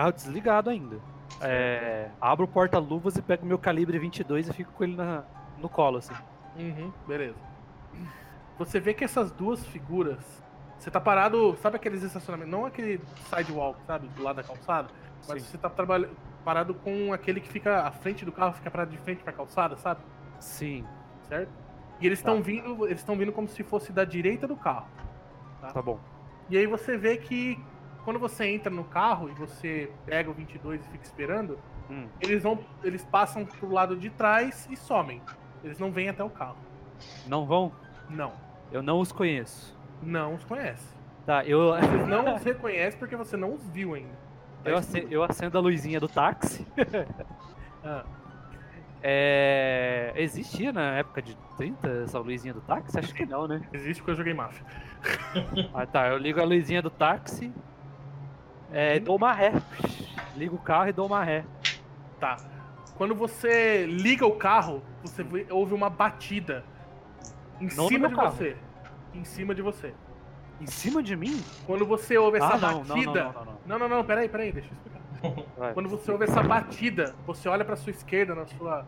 Carro 0.00 0.12
desligado 0.12 0.70
ainda. 0.70 0.96
É, 1.42 2.08
abro 2.18 2.46
o 2.46 2.48
porta-luvas 2.48 3.16
e 3.16 3.22
pego 3.22 3.44
meu 3.44 3.58
calibre 3.58 3.98
22 3.98 4.48
e 4.48 4.52
fico 4.54 4.72
com 4.72 4.82
ele 4.82 4.96
na, 4.96 5.24
no 5.58 5.68
colo, 5.68 5.98
assim. 5.98 6.14
Uhum, 6.56 6.90
beleza. 7.06 7.36
Você 8.58 8.80
vê 8.80 8.94
que 8.94 9.04
essas 9.04 9.30
duas 9.30 9.66
figuras. 9.66 10.18
Você 10.78 10.90
tá 10.90 10.98
parado, 10.98 11.54
sabe 11.60 11.76
aqueles 11.76 12.02
estacionamentos? 12.02 12.50
Não 12.50 12.64
aquele 12.64 12.98
sidewalk, 13.28 13.78
sabe? 13.86 14.08
Do 14.08 14.22
lado 14.22 14.36
da 14.36 14.42
calçada. 14.42 14.88
Mas 15.28 15.42
Sim. 15.42 15.50
você 15.50 15.58
tá 15.58 15.70
parado 16.42 16.72
com 16.72 17.12
aquele 17.12 17.38
que 17.38 17.48
fica 17.50 17.82
à 17.82 17.90
frente 17.90 18.24
do 18.24 18.32
carro, 18.32 18.54
fica 18.54 18.70
parado 18.70 18.90
de 18.90 18.96
frente 18.96 19.22
pra 19.22 19.34
calçada, 19.34 19.76
sabe? 19.76 20.00
Sim, 20.38 20.82
Certo? 21.28 21.50
E 22.00 22.06
eles 22.06 22.20
estão 22.20 22.36
Tá. 22.36 22.42
vindo, 22.42 22.86
eles 22.86 23.00
estão 23.00 23.14
vindo 23.16 23.32
como 23.32 23.46
se 23.46 23.62
fosse 23.62 23.92
da 23.92 24.06
direita 24.06 24.48
do 24.48 24.56
carro. 24.56 24.86
tá 25.60 25.82
bom. 25.82 26.00
E 26.48 26.56
aí 26.56 26.66
você 26.66 26.96
vê 26.96 27.18
que 27.18 27.62
quando 28.04 28.18
você 28.18 28.46
entra 28.46 28.70
no 28.70 28.84
carro 28.84 29.28
e 29.28 29.32
você 29.32 29.90
pega 30.06 30.30
o 30.30 30.34
22 30.34 30.84
e 30.84 30.88
fica 30.88 31.04
esperando, 31.04 31.58
Hum, 31.90 32.06
eles 32.20 32.42
vão, 32.42 32.58
eles 32.84 33.04
passam 33.04 33.44
pro 33.44 33.68
lado 33.72 33.96
de 33.96 34.10
trás 34.10 34.68
e 34.70 34.76
somem. 34.76 35.20
Eles 35.64 35.78
não 35.78 35.90
vêm 35.90 36.08
até 36.08 36.22
o 36.22 36.30
carro. 36.30 36.56
Não 37.26 37.44
vão? 37.46 37.72
Não, 38.08 38.32
Eu 38.70 38.82
não 38.82 39.00
os 39.00 39.10
conheço. 39.12 39.76
não 40.02 40.34
os 40.34 40.44
conhece. 40.44 40.94
Tá, 41.26 41.44
eu, 41.44 41.72
Você 41.74 42.06
não 42.06 42.34
os 42.36 42.42
reconhece 42.44 42.96
porque 42.96 43.16
você 43.16 43.36
não 43.36 43.54
os 43.54 43.68
viu 43.70 43.94
ainda. 43.94 44.14
Tá 44.62 44.70
eu, 44.70 44.76
acendo, 44.76 45.08
eu 45.12 45.22
acendo 45.24 45.58
a 45.58 45.60
luzinha 45.60 45.98
do 46.00 46.08
táxi. 46.08 46.66
Ah, 47.82 48.04
É, 49.02 50.12
existia 50.16 50.72
na 50.72 50.96
época 50.98 51.22
de 51.22 51.34
30 51.56 51.88
essa 52.04 52.18
luzinha 52.18 52.52
do 52.52 52.60
táxi? 52.60 52.98
Acho 52.98 53.14
que 53.14 53.24
não, 53.24 53.48
né? 53.48 53.62
existe 53.72 54.00
porque 54.02 54.10
eu 54.12 54.16
joguei 54.16 54.34
máfia. 54.34 54.64
Ah, 55.72 55.86
tá. 55.86 56.08
Eu 56.08 56.18
ligo 56.18 56.38
a 56.40 56.44
luzinha 56.44 56.82
do 56.82 56.90
táxi. 56.90 57.50
É, 58.72 58.96
e 58.96 59.00
dou 59.00 59.16
uma 59.16 59.32
ré. 59.32 59.52
Ligo 60.36 60.56
o 60.56 60.58
carro 60.58 60.88
e 60.88 60.92
dou 60.92 61.06
uma 61.06 61.22
ré. 61.24 61.44
Tá. 62.18 62.36
Quando 62.96 63.14
você 63.14 63.86
liga 63.86 64.26
o 64.26 64.36
carro, 64.36 64.82
você 65.02 65.24
ouve 65.50 65.74
uma 65.74 65.88
batida 65.90 66.64
em 67.60 67.68
Não 67.74 67.88
cima 67.88 68.08
de 68.08 68.14
carro. 68.14 68.30
você. 68.32 68.56
Em 69.14 69.24
cima 69.24 69.54
de 69.54 69.62
você. 69.62 69.94
Em 70.60 70.66
cima 70.66 71.02
de 71.02 71.16
mim? 71.16 71.42
Quando 71.66 71.86
você 71.86 72.18
ouve 72.18 72.36
essa 72.36 72.54
ah, 72.54 72.58
não, 72.58 72.84
batida. 72.84 73.24
não, 73.24 73.32
não, 73.32 73.44
não, 73.44 73.58
não. 73.66 73.78
Não, 73.78 73.88
não, 73.88 74.04
peraí, 74.04 74.28
peraí, 74.28 74.52
deixa 74.52 74.68
eu 74.68 74.72
explicar. 74.74 75.00
Vai. 75.56 75.72
Quando 75.72 75.88
você 75.88 76.10
ouve 76.12 76.24
essa 76.24 76.42
batida, 76.42 77.14
você 77.26 77.48
olha 77.48 77.64
pra 77.64 77.76
sua 77.76 77.90
esquerda, 77.90 78.34
na 78.34 78.46
sua 78.46 78.86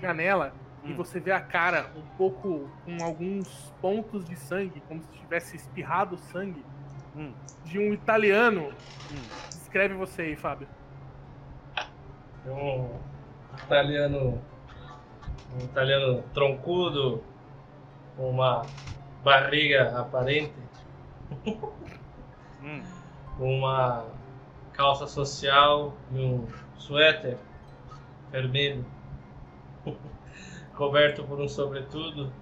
janela, 0.00 0.52
e 0.84 0.92
Hum. 0.92 0.96
você 0.96 1.18
vê 1.18 1.32
a 1.32 1.40
cara 1.40 1.90
um 1.96 2.02
pouco 2.16 2.70
com 2.84 3.04
alguns 3.04 3.72
pontos 3.80 4.24
de 4.24 4.36
sangue, 4.36 4.80
como 4.88 5.02
se 5.02 5.10
tivesse 5.18 5.56
espirrado 5.56 6.16
sangue, 6.16 6.64
Hum. 7.16 7.32
de 7.64 7.78
um 7.78 7.92
italiano. 7.92 8.68
Hum. 9.10 9.28
Descreve 9.54 9.94
você 9.94 10.22
aí, 10.22 10.36
Fábio. 10.36 10.68
Um 12.46 12.88
italiano. 13.64 14.40
Um 15.54 15.64
italiano 15.64 16.22
troncudo, 16.34 17.22
com 18.16 18.30
uma 18.30 18.62
barriga 19.24 19.98
aparente, 19.98 20.52
Hum. 22.62 22.82
com 23.36 23.58
uma 23.58 24.06
calça 24.72 25.06
social 25.06 25.94
e 26.12 26.18
um 26.20 26.46
suéter 26.76 27.36
vermelho, 28.30 28.84
coberto 30.76 31.24
por 31.24 31.40
um 31.40 31.48
sobretudo, 31.48 32.32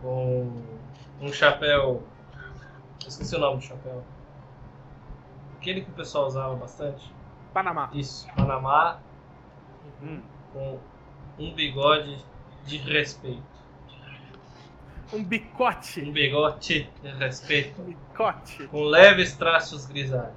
com 0.00 0.52
um 1.20 1.32
chapéu. 1.32 2.02
Esqueci 3.06 3.36
o 3.36 3.38
nome 3.38 3.58
do 3.58 3.62
chapéu. 3.64 4.02
Aquele 5.58 5.82
que 5.82 5.90
o 5.90 5.94
pessoal 5.94 6.26
usava 6.26 6.54
bastante. 6.56 7.12
Panamá. 7.52 7.90
Isso, 7.92 8.26
Panamá, 8.34 8.98
Hum. 10.02 10.20
com 10.52 10.78
um 11.38 11.54
bigode 11.54 12.24
de 12.64 12.76
respeito. 12.78 13.42
Um 15.12 15.22
bicote. 15.24 16.00
Um 16.02 16.12
bigode 16.12 16.90
de 17.02 17.08
respeito, 17.08 17.80
Bicote. 17.82 18.66
com 18.68 18.82
leves 18.82 19.36
traços 19.36 19.86
grisalhos. 19.86 20.34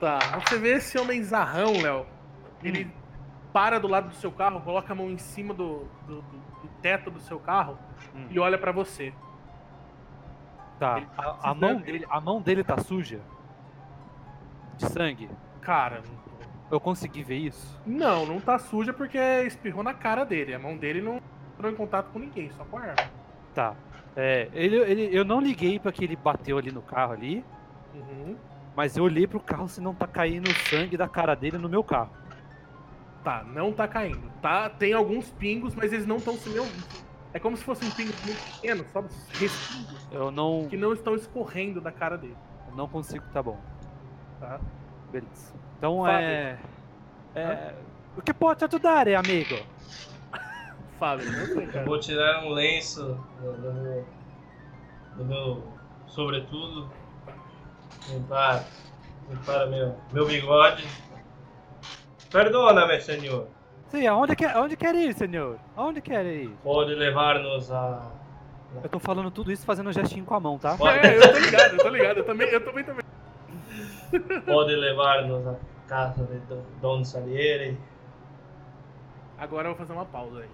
Tá. 0.00 0.18
Você 0.40 0.58
vê 0.58 0.74
esse 0.76 0.98
homem 0.98 1.22
zarrão, 1.22 1.72
Léo. 1.82 2.06
Ele 2.62 2.90
para 3.52 3.78
do 3.78 3.86
lado 3.88 4.08
do 4.08 4.14
seu 4.14 4.30
carro, 4.32 4.60
coloca 4.60 4.92
a 4.92 4.96
mão 4.96 5.10
em 5.10 5.18
cima 5.18 5.52
do, 5.54 5.86
do, 6.06 6.22
do- 6.22 6.48
teto 6.80 7.10
do 7.10 7.18
seu 7.20 7.40
carro 7.40 7.76
Hum. 8.14 8.26
e 8.30 8.38
olha 8.38 8.56
pra 8.56 8.70
você. 8.72 9.12
Tá. 10.78 10.98
Ele 10.98 11.06
tá 11.16 11.36
A, 11.42 11.50
a 11.50 11.54
mão 11.54 11.76
dele, 11.80 12.06
a 12.08 12.20
mão 12.20 12.40
dele 12.40 12.62
tá 12.64 12.78
suja? 12.78 13.20
De 14.76 14.86
sangue? 14.88 15.28
Cara, 15.60 16.02
Eu 16.70 16.78
consegui 16.80 17.22
ver 17.24 17.36
isso? 17.38 17.80
não, 17.86 18.24
não 18.26 18.40
tá 18.40 18.58
suja 18.58 18.92
porque 18.92 19.18
espirrou 19.46 19.82
na 19.82 19.94
cara 19.94 20.24
dele. 20.24 20.54
A 20.54 20.58
mão 20.58 20.76
dele 20.76 21.00
não 21.02 21.20
entrou 21.54 21.70
em 21.72 21.74
contato 21.74 22.10
com 22.12 22.18
ninguém, 22.18 22.50
só 22.52 22.64
com 22.64 22.76
a 22.78 22.82
arma. 22.82 23.10
Tá. 23.54 23.74
É, 24.14 24.48
ele, 24.52 24.76
ele, 24.76 25.08
eu 25.16 25.24
não 25.24 25.40
liguei 25.40 25.78
pra 25.78 25.90
que 25.92 26.04
ele 26.04 26.16
bateu 26.16 26.58
ali 26.58 26.70
no 26.70 26.82
carro 26.82 27.12
ali, 27.12 27.44
Uhum. 27.94 28.36
mas 28.76 28.96
eu 28.96 29.04
olhei 29.04 29.26
pro 29.26 29.40
carro 29.40 29.66
se 29.68 29.80
não 29.80 29.94
tá 29.94 30.06
caindo 30.06 30.52
sangue 30.68 30.96
da 30.96 31.08
cara 31.08 31.34
dele 31.34 31.56
no 31.58 31.68
meu 31.68 31.82
carro. 31.82 32.10
Tá, 33.24 33.42
não 33.44 33.72
tá 33.72 33.88
caindo. 33.88 34.30
Tá, 34.40 34.68
tem 34.70 34.92
alguns 34.92 35.30
pingos, 35.32 35.74
mas 35.74 35.92
eles 35.92 36.06
não 36.06 36.16
estão 36.18 36.34
se 36.36 36.48
meu. 36.50 36.64
É 37.34 37.38
como 37.38 37.56
se 37.56 37.64
fosse 37.64 37.84
um 37.84 37.90
pingo 37.90 38.12
muito 38.24 38.54
pequeno, 38.54 38.84
só 38.92 39.00
respingos 39.38 40.06
Eu 40.10 40.30
não, 40.30 40.66
que 40.68 40.76
não 40.76 40.92
estão 40.92 41.14
escorrendo 41.14 41.80
da 41.80 41.92
cara 41.92 42.16
dele, 42.16 42.36
eu 42.70 42.76
não 42.76 42.88
consigo, 42.88 43.24
tá 43.32 43.42
bom. 43.42 43.58
tá? 44.40 44.58
Beleza. 45.10 45.52
Então 45.76 46.02
Fábio. 46.04 46.18
é. 46.26 46.58
É. 47.34 47.74
O 48.16 48.22
que 48.22 48.32
pode 48.32 48.58
te 48.60 48.64
ajudar, 48.64 49.06
amigo? 49.08 49.56
Fábio, 50.98 51.30
não 51.30 51.46
sei, 51.46 51.64
Eu 51.66 51.72
cara. 51.72 51.84
vou 51.84 52.00
tirar 52.00 52.44
um 52.44 52.50
lenço 52.50 53.04
do, 53.40 53.52
do 53.52 53.72
meu, 53.74 54.06
do 55.16 55.24
meu 55.24 55.72
sobretudo, 56.08 56.90
limpar, 58.08 58.64
limpar 59.28 59.66
meu, 59.68 59.96
meu 60.12 60.26
bigode. 60.26 60.84
Perdona-me, 62.30 63.00
senhor. 63.00 63.48
Sim, 63.88 64.06
aonde 64.06 64.36
quer, 64.36 64.54
aonde 64.56 64.76
quer 64.76 64.94
ir, 64.94 65.14
senhor? 65.14 65.58
Aonde 65.76 66.00
quer 66.00 66.24
ir? 66.26 66.50
Pode 66.62 66.94
levar-nos 66.94 67.70
a. 67.72 68.10
Eu 68.82 68.88
tô 68.90 68.98
falando 68.98 69.30
tudo 69.30 69.50
isso 69.50 69.64
fazendo 69.64 69.88
um 69.88 69.92
gestinho 69.92 70.26
com 70.26 70.34
a 70.34 70.40
mão, 70.40 70.58
tá? 70.58 70.76
Pode, 70.76 70.98
É, 70.98 71.16
eu 71.16 71.32
tô 71.32 71.38
ligado, 71.38 71.72
eu 71.72 71.78
tô 71.78 71.88
ligado. 71.88 72.16
Eu 72.18 72.24
também, 72.24 72.48
eu 72.48 72.64
também 72.64 72.84
também. 72.84 73.02
pode 74.44 74.74
levar-nos 74.74 75.46
à 75.46 75.54
casa 75.86 76.24
de 76.26 76.38
Do- 76.40 76.62
Don 76.82 77.02
Salieri. 77.02 77.78
Agora 79.38 79.68
eu 79.68 79.72
vou 79.74 79.78
fazer 79.78 79.92
uma 79.94 80.04
pausa 80.04 80.40
aí. 80.40 80.48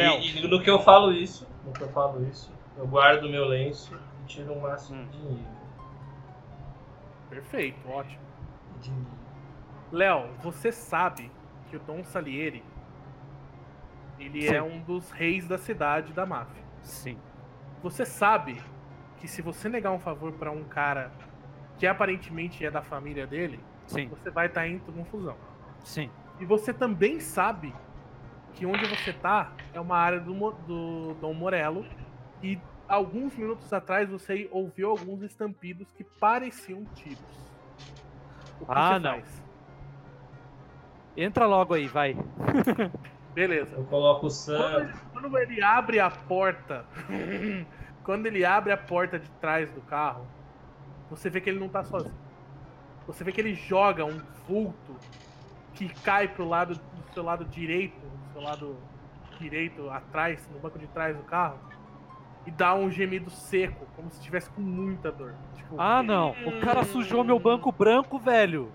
Aí, 0.00 0.36
e 0.38 0.48
no 0.48 0.60
que 0.60 0.68
eu 0.68 0.80
falo 0.80 1.12
isso, 1.12 1.46
no 1.64 1.72
que 1.72 1.82
eu 1.82 1.88
falo 1.90 2.26
isso, 2.26 2.52
eu 2.76 2.86
guardo 2.88 3.24
o 3.24 3.28
meu 3.28 3.44
lenço 3.44 3.94
e 4.22 4.26
tiro 4.26 4.52
o 4.54 4.60
máximo 4.60 5.00
Hum. 5.02 5.06
de 5.12 5.18
dinheiro. 5.18 5.58
Perfeito, 7.30 7.88
ótimo. 7.88 8.20
Dinheiro. 8.80 9.06
Léo, 9.92 10.26
você 10.42 10.72
sabe 10.72 11.30
que 11.68 11.76
o 11.76 11.80
Dom 11.80 12.02
Salieri 12.04 12.62
ele 14.18 14.42
Sim. 14.48 14.54
é 14.54 14.62
um 14.62 14.80
dos 14.80 15.10
reis 15.10 15.46
da 15.46 15.58
cidade 15.58 16.12
da 16.12 16.26
máfia. 16.26 16.62
Sim. 16.82 17.16
Você 17.82 18.04
sabe 18.04 18.60
que 19.18 19.28
se 19.28 19.40
você 19.42 19.68
negar 19.68 19.92
um 19.92 19.98
favor 19.98 20.32
pra 20.32 20.50
um 20.50 20.64
cara 20.64 21.12
que 21.76 21.86
aparentemente 21.86 22.64
é 22.64 22.70
da 22.70 22.82
família 22.82 23.26
dele, 23.26 23.60
Sim. 23.86 24.08
você 24.08 24.30
vai 24.30 24.46
estar 24.46 24.66
em 24.66 24.78
confusão. 24.80 25.36
Sim. 25.84 26.10
E 26.40 26.44
você 26.44 26.72
também 26.72 27.20
sabe 27.20 27.72
que 28.54 28.66
onde 28.66 28.84
você 28.88 29.12
tá 29.12 29.52
é 29.72 29.80
uma 29.80 29.96
área 29.96 30.18
do, 30.20 30.32
do 30.66 31.14
Dom 31.20 31.34
Morello 31.34 31.86
e 32.42 32.58
alguns 32.88 33.36
minutos 33.36 33.72
atrás 33.72 34.08
você 34.10 34.48
ouviu 34.50 34.90
alguns 34.90 35.22
estampidos 35.22 35.92
que 35.92 36.02
pareciam 36.02 36.84
tiros. 36.94 37.20
O 38.60 38.64
que 38.66 38.72
Ah, 38.72 38.94
você 38.94 38.98
não. 38.98 39.10
faz? 39.12 39.44
Entra 41.20 41.46
logo 41.46 41.74
aí, 41.74 41.88
vai. 41.88 42.16
Beleza. 43.34 43.74
Eu 43.76 43.84
coloco 43.84 44.26
o 44.26 44.30
Quando 44.30 44.30
sangue. 44.30 44.76
ele, 44.82 44.92
quando 45.12 45.38
ele 45.38 45.62
abre 45.62 45.98
a 45.98 46.08
porta, 46.10 46.84
quando 48.04 48.26
ele 48.26 48.44
abre 48.44 48.72
a 48.72 48.76
porta 48.76 49.18
de 49.18 49.28
trás 49.32 49.68
do 49.72 49.80
carro, 49.80 50.24
você 51.10 51.28
vê 51.28 51.40
que 51.40 51.50
ele 51.50 51.58
não 51.58 51.68
tá 51.68 51.82
sozinho. 51.82 52.14
Você 53.06 53.24
vê 53.24 53.32
que 53.32 53.40
ele 53.40 53.54
joga 53.54 54.04
um 54.04 54.20
vulto 54.46 54.94
que 55.74 55.88
cai 55.88 56.28
pro 56.28 56.46
lado 56.46 56.74
do 56.74 57.12
seu 57.14 57.24
lado 57.24 57.44
direito, 57.46 57.98
do 57.98 58.32
seu 58.34 58.42
lado 58.42 58.76
direito 59.40 59.90
atrás, 59.90 60.48
no 60.52 60.60
banco 60.60 60.78
de 60.78 60.86
trás 60.88 61.16
do 61.16 61.22
carro, 61.24 61.58
e 62.46 62.50
dá 62.50 62.74
um 62.74 62.90
gemido 62.90 63.28
seco, 63.30 63.86
como 63.96 64.08
se 64.10 64.18
estivesse 64.18 64.50
com 64.50 64.60
muita 64.60 65.10
dor. 65.10 65.34
Tipo, 65.56 65.76
Ah, 65.78 66.02
não. 66.02 66.30
O 66.46 66.60
cara 66.60 66.84
sujou 66.84 67.24
meu 67.24 67.38
banco 67.38 67.72
branco, 67.72 68.18
velho. 68.18 68.70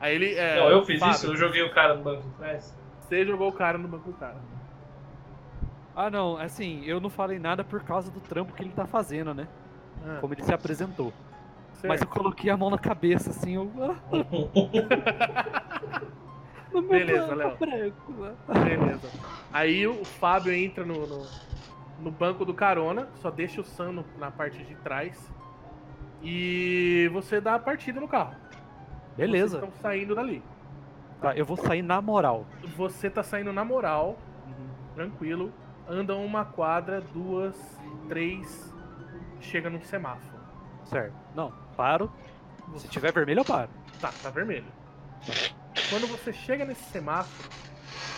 Aí 0.00 0.14
ele. 0.14 0.34
é, 0.34 0.56
Não, 0.60 0.68
eu 0.70 0.84
fiz 0.84 1.00
Fábio, 1.00 1.14
isso, 1.14 1.26
eu 1.26 1.36
joguei 1.36 1.62
o 1.62 1.72
cara 1.72 1.94
no 1.94 2.02
banco 2.02 2.22
de 2.22 2.30
trás. 2.36 2.76
Você 3.00 3.24
jogou 3.24 3.48
o 3.48 3.52
cara 3.52 3.78
no 3.78 3.88
banco 3.88 4.10
do 4.10 4.16
cara. 4.18 4.36
Ah, 5.94 6.10
não. 6.10 6.36
Assim, 6.36 6.84
eu 6.84 7.00
não 7.00 7.08
falei 7.08 7.38
nada 7.38 7.64
por 7.64 7.82
causa 7.82 8.10
do 8.10 8.20
trampo 8.20 8.52
que 8.52 8.62
ele 8.62 8.72
tá 8.72 8.86
fazendo, 8.86 9.32
né? 9.32 9.48
Ah, 10.04 10.18
Como 10.20 10.34
ele 10.34 10.42
se 10.42 10.52
apresentou. 10.52 11.12
certo. 11.74 11.88
Mas 11.88 12.02
eu 12.02 12.06
coloquei 12.08 12.50
a 12.50 12.56
mão 12.56 12.68
na 12.68 12.78
cabeça, 12.78 13.30
assim, 13.30 13.54
eu. 13.54 13.70
No 16.72 16.82
meu 16.82 16.90
Beleza, 16.90 17.34
Léo. 17.34 17.56
branco, 17.56 18.12
né? 18.12 18.34
Beleza. 18.64 19.08
Aí 19.52 19.86
o 19.86 20.04
Fábio 20.04 20.52
entra 20.52 20.84
no, 20.84 21.06
no, 21.06 21.26
no 22.00 22.10
banco 22.10 22.44
do 22.44 22.52
carona, 22.52 23.08
só 23.22 23.30
deixa 23.30 23.60
o 23.62 23.64
Sam 23.64 23.92
no- 23.92 24.04
na 24.18 24.30
parte 24.30 24.62
de 24.62 24.74
trás. 24.76 25.32
E 26.22 27.08
você 27.14 27.40
dá 27.40 27.54
a 27.54 27.58
partida 27.58 27.98
no 28.00 28.08
carro. 28.08 28.34
Beleza. 29.16 29.58
Vocês 29.58 29.68
estão 29.72 29.82
saindo 29.82 30.14
dali. 30.14 30.42
Tá, 31.20 31.34
eu 31.36 31.44
vou 31.46 31.56
sair 31.56 31.82
na 31.82 32.00
moral. 32.00 32.44
Você 32.76 33.08
tá 33.08 33.22
saindo 33.22 33.52
na 33.52 33.64
moral, 33.64 34.18
tranquilo. 34.94 35.52
Andam 35.88 36.24
uma 36.24 36.44
quadra, 36.44 37.00
duas, 37.00 37.54
três. 38.08 38.72
Chega 39.40 39.70
num 39.70 39.80
semáforo. 39.82 40.36
Certo. 40.84 41.14
Não, 41.34 41.52
paro. 41.76 42.10
Se 42.58 42.70
Você- 42.82 42.88
tiver 42.88 43.12
vermelho, 43.12 43.40
eu 43.40 43.44
paro. 43.44 43.70
Tá, 44.00 44.10
tá 44.22 44.30
vermelho. 44.30 44.66
Quando 45.90 46.06
você 46.08 46.32
chega 46.32 46.64
nesse 46.64 46.82
semáforo, 46.90 47.48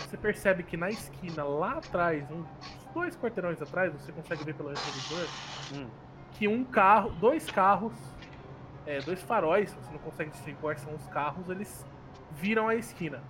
você 0.07 0.17
percebe 0.17 0.63
que 0.63 0.75
na 0.75 0.89
esquina, 0.89 1.43
lá 1.43 1.73
atrás, 1.73 2.29
uns 2.31 2.47
dois 2.93 3.15
quarteirões 3.15 3.61
atrás, 3.61 3.93
você 3.93 4.11
consegue 4.11 4.43
ver 4.43 4.55
pelo 4.55 4.69
retrovisor, 4.69 5.27
Hum. 5.75 5.87
que 6.33 6.47
um 6.47 6.63
carro, 6.63 7.11
dois 7.11 7.45
carros, 7.49 7.93
é, 8.89 8.99
dois 9.01 9.21
faróis, 9.21 9.71
você 9.71 9.91
não 9.91 9.99
consegue 9.99 10.31
distinguir 10.31 10.59
quais 10.59 10.79
são 10.81 10.93
os 10.95 11.05
carros, 11.09 11.47
eles 11.47 11.85
viram 12.31 12.67
a 12.67 12.73
esquina. 12.75 13.21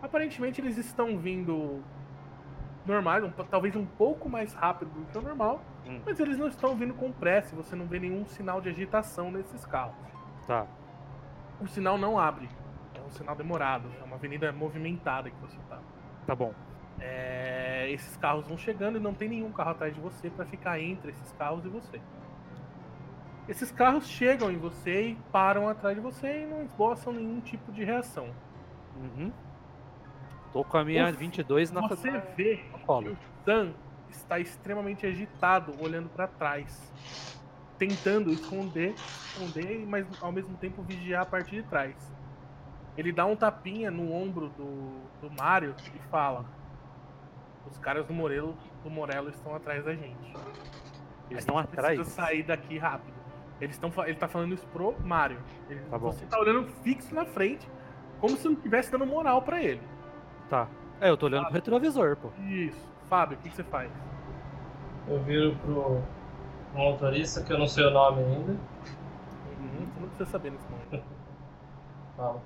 Aparentemente 0.00 0.60
eles 0.62 0.78
estão 0.78 1.18
vindo 1.18 1.82
normais, 2.86 3.22
um- 3.22 3.30
talvez 3.30 3.76
um 3.76 3.84
pouco 3.84 4.30
mais 4.30 4.54
rápido 4.54 4.88
do 4.90 5.04
que 5.12 5.18
o 5.18 5.20
normal, 5.20 5.60
Hum. 5.86 6.00
mas 6.06 6.18
eles 6.18 6.38
não 6.38 6.48
estão 6.48 6.74
vindo 6.74 6.94
com 6.94 7.12
pressa, 7.12 7.54
você 7.54 7.76
não 7.76 7.84
vê 7.86 7.98
nenhum 7.98 8.26
sinal 8.26 8.62
de 8.62 8.70
agitação 8.70 9.30
nesses 9.30 9.66
carros. 9.66 9.94
Tá. 10.46 10.66
O 11.60 11.66
sinal 11.66 11.98
não 11.98 12.18
abre, 12.18 12.48
é 12.94 13.00
um 13.00 13.10
sinal 13.10 13.36
demorado, 13.36 13.90
é 14.00 14.04
uma 14.04 14.16
avenida 14.16 14.50
movimentada 14.52 15.28
que 15.28 15.36
você 15.40 15.58
tá. 15.68 15.80
Tá 16.26 16.34
bom. 16.34 16.54
É, 16.98 17.90
esses 17.90 18.16
carros 18.16 18.46
vão 18.46 18.56
chegando 18.56 18.96
e 18.96 19.00
não 19.00 19.12
tem 19.12 19.28
nenhum 19.28 19.52
carro 19.52 19.70
atrás 19.72 19.94
de 19.94 20.00
você 20.00 20.30
para 20.30 20.46
ficar 20.46 20.80
entre 20.80 21.10
esses 21.10 21.30
carros 21.32 21.64
e 21.66 21.68
você. 21.68 22.00
Esses 23.48 23.70
carros 23.70 24.06
chegam 24.06 24.50
em 24.50 24.58
você 24.58 25.10
e 25.10 25.14
param 25.32 25.68
atrás 25.68 25.96
de 25.96 26.00
você 26.02 26.42
e 26.42 26.46
não 26.46 26.62
esboçam 26.62 27.12
nenhum 27.12 27.40
tipo 27.40 27.72
de 27.72 27.82
reação. 27.82 28.28
Uhum. 28.96 29.32
Tô 30.52 30.64
com 30.64 30.76
a 30.78 30.84
minha 30.84 31.06
Você- 31.06 31.16
22 31.16 31.70
na 31.70 31.80
Você 31.88 32.10
na- 32.10 32.18
vê 32.18 32.62
no 32.72 33.16
que 33.16 33.24
o 33.24 33.44
Sam 33.44 33.72
está 34.10 34.38
extremamente 34.38 35.06
agitado, 35.06 35.72
olhando 35.82 36.08
para 36.10 36.26
trás, 36.26 36.92
tentando 37.78 38.30
esconder, 38.30 38.92
esconder, 38.94 39.86
mas 39.86 40.06
ao 40.22 40.32
mesmo 40.32 40.56
tempo 40.56 40.82
vigiar 40.82 41.22
a 41.22 41.26
parte 41.26 41.50
de 41.50 41.62
trás. 41.62 41.94
Ele 42.96 43.12
dá 43.12 43.24
um 43.24 43.36
tapinha 43.36 43.90
no 43.90 44.12
ombro 44.12 44.48
do, 44.50 45.00
do 45.20 45.30
Mario 45.38 45.74
e 45.94 45.98
fala: 46.10 46.44
Os 47.70 47.78
caras 47.78 48.04
do 48.06 48.12
Morelo, 48.12 48.56
do 48.82 48.90
Morelo 48.90 49.28
estão 49.30 49.54
atrás 49.54 49.84
da 49.84 49.94
gente. 49.94 50.34
Eles 51.30 51.42
estão 51.44 51.56
atrás? 51.58 51.96
Precisa 51.98 52.16
sair 52.16 52.42
daqui 52.42 52.76
rápido. 52.78 53.17
Eles 53.60 53.74
estão, 53.74 53.92
ele 54.04 54.14
tá 54.16 54.28
falando 54.28 54.54
isso 54.54 54.66
pro 54.68 54.94
Mario. 55.04 55.38
Ele- 55.68 55.80
Tá 55.90 55.98
bom. 55.98 56.12
Você 56.12 56.24
tá 56.26 56.38
olhando 56.38 56.66
fixo 56.82 57.14
na 57.14 57.24
frente, 57.24 57.68
como 58.20 58.36
se 58.36 58.44
não 58.44 58.52
estivesse 58.54 58.90
dando 58.92 59.06
moral 59.06 59.42
pra 59.42 59.62
ele. 59.62 59.82
Tá. 60.48 60.68
É, 61.00 61.08
eu 61.10 61.16
tô 61.16 61.26
olhando 61.26 61.44
pro 61.46 61.54
retrovisor, 61.54 62.16
pô. 62.16 62.28
Isso. 62.48 62.88
Fábio, 63.08 63.36
o 63.38 63.40
que, 63.40 63.48
que 63.50 63.56
você 63.56 63.64
faz? 63.64 63.90
Eu 65.08 65.20
viro 65.22 65.56
pro 65.56 66.02
motorista, 66.74 67.42
que 67.42 67.52
eu 67.52 67.58
não 67.58 67.66
sei 67.66 67.84
o 67.86 67.90
nome 67.90 68.22
ainda. 68.22 68.52
Uhum, 68.52 69.86
você 69.94 70.00
não 70.00 70.08
precisa 70.08 70.30
saber 70.30 70.50
nesse 70.52 70.66
momento. 70.68 71.04
Falo. 72.16 72.42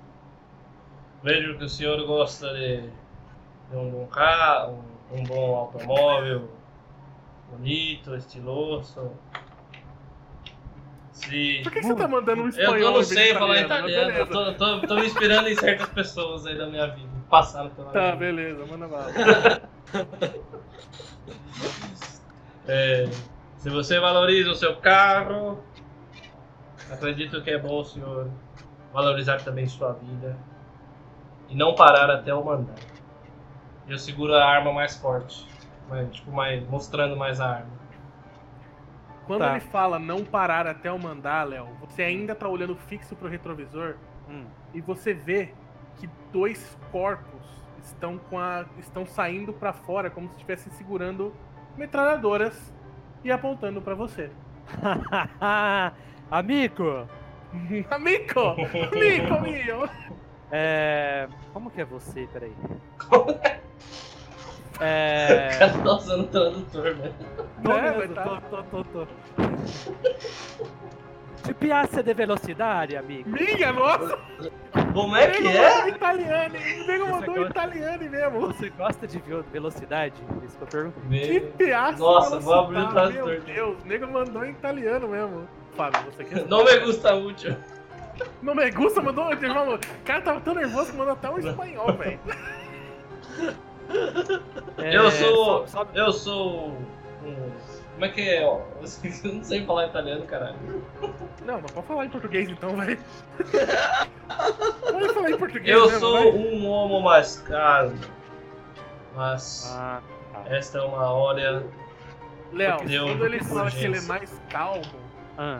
Vejo 1.21 1.57
que 1.57 1.63
o 1.63 1.69
senhor 1.69 2.05
gosta 2.05 2.53
de, 2.53 2.81
de 3.69 3.75
um 3.75 3.89
bom 3.89 4.05
carro, 4.07 4.83
um, 5.11 5.19
um 5.19 5.23
bom 5.23 5.55
automóvel, 5.55 6.49
bonito, 7.49 8.15
estiloso. 8.15 9.11
Se... 11.13 11.61
Por 11.63 11.71
que, 11.71 11.79
que 11.79 11.85
você 11.85 11.95
tá 11.95 12.07
mandando 12.07 12.41
um 12.41 12.49
espanhol? 12.49 12.75
eu 12.77 12.91
não 12.91 13.03
sei 13.03 13.33
falar 13.33 13.47
Mas 13.55 13.61
italiano, 13.61 14.11
eu 14.11 14.27
tô, 14.27 14.53
tô, 14.55 14.81
tô 14.81 14.95
me 14.95 15.05
inspirando 15.05 15.47
em 15.47 15.55
certas 15.55 15.87
pessoas 15.89 16.45
aí 16.47 16.57
da 16.57 16.65
minha 16.67 16.87
vida, 16.87 17.07
passaram 17.29 17.69
pela 17.69 17.91
Tá, 17.91 17.99
minha 17.99 18.11
vida. 18.13 18.25
beleza, 18.25 18.65
manda 18.65 18.87
bala. 18.87 19.11
É, 22.65 23.09
se 23.57 23.69
você 23.69 23.99
valoriza 23.99 24.49
o 24.51 24.55
seu 24.55 24.77
carro, 24.77 25.61
acredito 26.89 27.41
que 27.41 27.51
é 27.51 27.57
bom 27.57 27.81
o 27.81 27.83
senhor 27.83 28.29
valorizar 28.93 29.43
também 29.43 29.67
sua 29.67 29.93
vida 29.93 30.37
e 31.49 31.55
não 31.55 31.75
parar 31.75 32.09
até 32.09 32.33
o 32.33 32.43
mandar. 32.43 32.75
Eu 33.87 33.97
seguro 33.97 34.33
a 34.33 34.45
arma 34.45 34.71
mais 34.71 34.95
forte, 34.95 35.45
mais, 35.89 36.09
tipo, 36.15 36.31
mais, 36.31 36.65
mostrando 36.69 37.17
mais 37.17 37.41
a 37.41 37.47
arma. 37.49 37.82
Quando 39.25 39.39
Tá. 39.41 39.51
ele 39.51 39.59
fala 39.61 39.97
não 39.99 40.23
parar 40.23 40.67
até 40.67 40.89
eu 40.89 40.97
mandar, 40.97 41.47
Léo, 41.47 41.67
você 41.79 42.03
ainda 42.03 42.35
tá 42.35 42.47
olhando 42.47 42.75
fixo 42.75 43.15
pro 43.15 43.27
retrovisor 43.29 43.95
Hum. 44.29 44.45
e 44.73 44.81
você 44.81 45.13
vê 45.13 45.53
que 45.97 46.09
dois 46.31 46.77
corpos 46.91 47.41
estão 47.83 48.17
com 48.17 48.37
a 48.39 48.65
estão 48.79 49.05
saindo 49.05 49.53
pra 49.53 49.71
fora 49.73 50.09
como 50.09 50.27
se 50.29 50.33
estivessem 50.35 50.71
segurando 50.73 51.33
metralhadoras 51.77 52.73
e 53.23 53.31
apontando 53.31 53.81
pra 53.81 53.95
você. 53.95 54.29
Amigo! 56.31 57.07
Amigo! 57.89 58.39
Amigo 58.91 59.41
meu! 59.41 59.89
É. 60.51 61.27
Como 61.51 61.69
que 61.71 61.81
é 61.81 61.85
você? 61.85 62.27
Peraí. 62.31 62.53
O 64.79 64.83
É. 64.83 65.49
cara 65.59 65.73
tá 65.73 65.93
usando 65.93 66.21
o 66.21 66.27
tradutor, 66.27 66.95
né? 66.95 67.11
É, 67.65 67.91
mesmo, 67.97 68.15
tá- 68.15 68.41
tô, 68.49 68.63
tô, 68.63 68.83
tô, 68.83 69.07
piace 71.59 72.01
de 72.01 72.13
velocidade, 72.13 72.95
amigo? 72.97 73.29
Minha 73.29 73.71
nossa! 73.73 74.17
Como 74.93 75.15
é 75.15 75.27
que 75.27 75.41
Nego 75.43 75.57
é? 75.57 75.69
mandou 75.75 75.89
italiano, 75.89 76.55
hein? 76.55 76.87
Nego 76.87 77.05
Você 77.05 77.11
mandou 77.11 77.35
gosta- 77.35 77.49
italiano 77.49 78.09
mesmo. 78.09 78.39
Você 78.47 78.69
gosta 78.69 79.07
de 79.07 79.19
ve- 79.19 79.43
velocidade? 79.51 80.15
É 80.41 80.45
Isso 80.45 80.57
que 80.57 80.63
eu 80.63 80.67
perguntei. 80.67 81.39
Que 81.55 81.63
Meu-! 81.63 81.97
Nossa, 81.99 82.39
vou 82.39 82.53
abrir 82.53 82.77
o 82.77 82.79
velocidade, 82.89 83.13
tradutor. 83.13 83.27
Meu 83.29 83.41
Deus, 83.55 83.83
o 83.83 83.87
nego 83.87 84.07
mandou 84.07 84.45
em 84.45 84.51
italiano 84.51 85.07
mesmo. 85.07 85.47
Fábio, 85.75 86.01
você 86.11 86.23
quer. 86.23 86.45
Não 86.47 86.63
me 86.63 86.79
gusta 86.79 87.15
muito. 87.15 87.55
Não 88.41 88.55
me 88.55 88.71
gusta, 88.71 89.01
mandou. 89.01 89.25
O 89.31 89.79
cara 90.05 90.21
tava 90.21 90.39
tão 90.41 90.53
nervoso 90.55 90.91
que 90.91 90.97
mandou 90.97 91.13
até 91.13 91.29
um 91.29 91.39
espanhol, 91.39 91.93
velho. 91.93 92.19
É, 94.77 94.95
Eu 94.97 95.11
sou. 95.11 95.67
só- 95.67 95.87
Eu 95.93 96.11
sou. 96.13 96.69
um- 97.23 97.51
Como 97.93 98.05
é 98.05 98.09
que 98.09 98.21
é? 98.21 98.45
ó? 98.45 98.59
Eu 99.23 99.33
não 99.33 99.43
sei 99.43 99.65
falar 99.65 99.87
italiano, 99.87 100.25
caralho. 100.25 100.55
Não, 101.45 101.61
mas 101.61 101.71
pode 101.71 101.87
falar 101.87 102.05
em 102.05 102.09
português 102.09 102.49
então, 102.49 102.75
vai. 102.75 102.97
Pode 104.91 105.13
falar 105.13 105.31
em 105.31 105.37
português. 105.37 105.69
Eu 105.77 105.85
mesmo, 105.85 105.99
sou 105.99 106.13
vai. 106.13 106.27
um 106.27 106.67
homo 106.67 107.01
mascado. 107.01 107.93
Mas 109.15 109.71
Ah, 109.77 110.01
tá. 110.33 110.43
esta 110.47 110.79
é 110.79 110.81
uma 110.81 111.11
hora. 111.11 111.65
Léo, 112.51 112.77
quando 112.77 113.25
ele 113.25 113.43
fala 113.43 113.69
que 113.71 113.83
ele 113.85 113.97
é 113.97 114.01
mais 114.01 114.41
calmo, 114.49 114.81
Ah, 115.37 115.59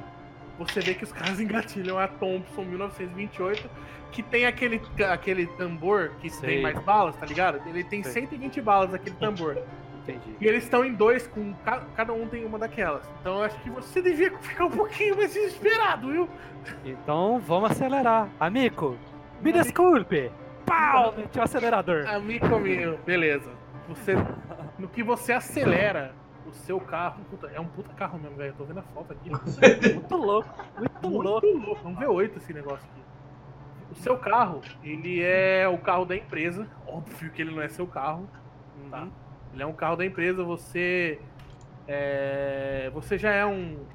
você 0.59 0.79
vê 0.79 0.93
que 0.93 1.03
os 1.03 1.12
caras 1.12 1.39
engatilham 1.39 1.97
a 1.97 2.07
Thompson 2.07 2.62
1928, 2.63 3.69
que 4.13 4.23
tem 4.23 4.45
aquele, 4.45 4.82
aquele 5.12 5.47
tambor 5.47 6.12
que 6.21 6.30
Sei. 6.30 6.49
tem 6.49 6.62
mais 6.62 6.80
balas, 6.80 7.15
tá 7.17 7.26
ligado? 7.26 7.60
Ele 7.67 7.84
tem 7.84 8.02
Sei. 8.04 8.21
120 8.21 8.62
balas 8.62 8.93
aquele 8.93 9.15
tambor. 9.17 9.58
entendi. 10.02 10.36
E 10.39 10.45
eles 10.47 10.63
estão 10.63 10.86
em 10.86 10.93
dois, 10.93 11.26
com 11.28 11.54
ca- 11.65 11.84
cada 11.95 12.13
um 12.13 12.28
tem 12.28 12.45
uma 12.45 12.60
daquelas. 12.60 13.04
Então 13.19 13.38
eu 13.39 13.43
acho 13.43 13.60
que 13.62 13.69
você 13.69 14.02
devia 14.02 14.32
ficar 14.39 14.65
um 14.65 14.71
pouquinho 14.71 15.17
mais 15.17 15.34
desesperado, 15.34 16.10
viu? 16.12 16.30
Então 16.86 17.39
vamos 17.39 17.71
acelerar. 17.71 18.30
Amigo, 18.39 18.97
me 19.41 19.52
desculpe. 19.52 20.32
Pau! 20.65 21.13
Meti 21.17 21.38
o 21.39 21.41
acelerador. 21.43 22.08
Amigo 22.08 22.58
meu, 22.60 22.97
beleza. 23.06 23.49
Você, 23.89 24.13
no 24.80 24.88
que 24.88 25.04
você 25.04 25.34
acelera 25.34 26.13
o 26.47 26.54
seu 26.54 26.80
carro, 26.80 27.21
puta, 27.30 27.47
é 27.54 27.60
um 27.60 27.65
puta 27.65 27.91
carro 27.93 28.17
mesmo, 28.19 28.38
velho. 28.38 28.52
Eu 28.52 28.56
tô 28.56 28.63
vendo 28.63 28.80
a 28.80 28.84
foto 28.84 29.12
aqui. 29.12 29.30
Muito 29.93 30.15
louco, 30.15 30.49
muito 30.78 31.10
Muito 31.10 31.23
louco. 31.23 31.47
louco. 31.47 31.82
É 31.86 31.88
um 31.89 31.95
V8 31.95 32.38
esse 32.38 32.54
negócio 32.54 32.86
aqui. 32.91 33.02
O 33.91 33.96
seu 33.96 34.17
carro, 34.17 34.62
ele 34.84 35.22
é 35.22 35.67
o 35.67 35.78
carro 35.78 36.06
da 36.06 36.15
empresa. 36.15 36.67
Óbvio 36.88 37.32
que 37.32 37.41
ele 37.41 37.52
não 37.54 37.62
é 37.62 37.69
seu 37.69 37.86
carro. 37.88 38.28
Tá? 38.89 39.04
Uhum. 39.04 39.12
Ele 39.54 39.63
é 39.63 39.65
um 39.65 39.74
carro 39.74 39.96
da 39.96 40.06
empresa. 40.06 40.43
Você. 40.43 41.19
é, 41.88 42.89
você 42.93 43.17
já 43.17 43.32
é 43.32 43.46
um 43.46 43.86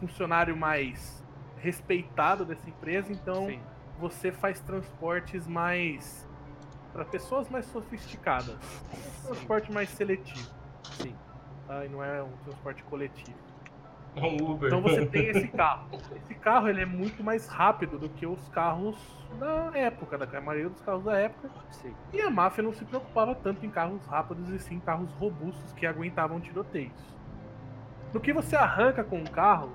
funcionário 0.00 0.56
mais 0.56 1.24
respeitado 1.58 2.44
dessa 2.44 2.68
empresa, 2.68 3.12
então 3.12 3.46
Sim. 3.46 3.60
você 3.98 4.30
faz 4.30 4.60
transportes 4.60 5.46
mais. 5.46 6.28
para 6.92 7.04
pessoas 7.04 7.48
mais 7.48 7.66
sofisticadas. 7.66 8.56
Um 9.22 9.26
transporte 9.26 9.72
mais 9.72 9.88
seletivo. 9.90 10.50
Sim. 10.92 11.14
Tá? 11.66 11.84
E 11.84 11.88
não 11.88 12.02
é 12.02 12.22
um 12.22 12.32
transporte 12.44 12.82
coletivo. 12.84 13.45
É 14.16 14.20
um 14.24 14.50
Uber. 14.50 14.68
Então 14.68 14.80
você 14.80 15.04
tem 15.04 15.26
esse 15.28 15.46
carro. 15.52 15.88
Esse 16.16 16.34
carro 16.34 16.68
ele 16.68 16.80
é 16.80 16.86
muito 16.86 17.22
mais 17.22 17.46
rápido 17.46 17.98
do 17.98 18.08
que 18.08 18.26
os 18.26 18.48
carros 18.48 18.96
da 19.38 19.70
época, 19.78 20.16
da 20.16 20.40
maioria 20.40 20.70
dos 20.70 20.80
carros 20.80 21.04
da 21.04 21.18
época. 21.18 21.50
Sim. 21.70 21.94
E 22.12 22.20
a 22.22 22.30
máfia 22.30 22.62
não 22.62 22.72
se 22.72 22.84
preocupava 22.84 23.34
tanto 23.34 23.64
em 23.66 23.70
carros 23.70 24.04
rápidos 24.06 24.48
e 24.48 24.58
sim 24.58 24.80
carros 24.80 25.10
robustos 25.12 25.72
que 25.74 25.84
aguentavam 25.84 26.40
tiroteios. 26.40 27.14
No 28.14 28.20
que 28.20 28.32
você 28.32 28.56
arranca 28.56 29.04
com 29.04 29.20
o 29.20 29.30
carro, 29.30 29.70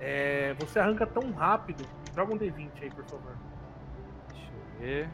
é, 0.00 0.54
você 0.60 0.78
arranca 0.78 1.04
tão 1.04 1.32
rápido. 1.32 1.84
Joga 2.14 2.34
um 2.34 2.38
D20 2.38 2.70
aí, 2.80 2.90
por 2.90 3.04
favor. 3.04 3.32
Deixa 4.32 4.50
eu 4.52 4.80
ver. 4.80 5.10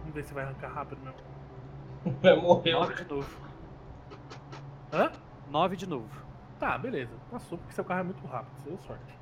Vamos 0.00 0.14
ver 0.14 0.24
se 0.24 0.34
vai 0.34 0.44
arrancar 0.44 0.68
rápido 0.68 1.00
mesmo. 1.02 2.18
Vai 2.20 2.36
morrer. 2.36 2.72
Nove 2.72 2.94
de 2.94 3.08
novo. 3.08 3.36
Hã? 4.92 5.12
Nove 5.50 5.76
de 5.76 5.88
novo. 5.88 6.25
Tá, 6.58 6.78
beleza. 6.78 7.12
Passou 7.30 7.58
porque 7.58 7.72
seu 7.74 7.84
carro 7.84 8.00
é 8.00 8.04
muito 8.04 8.26
rápido, 8.26 8.50
você 8.58 8.68
deu 8.70 8.78
sorte. 8.78 9.14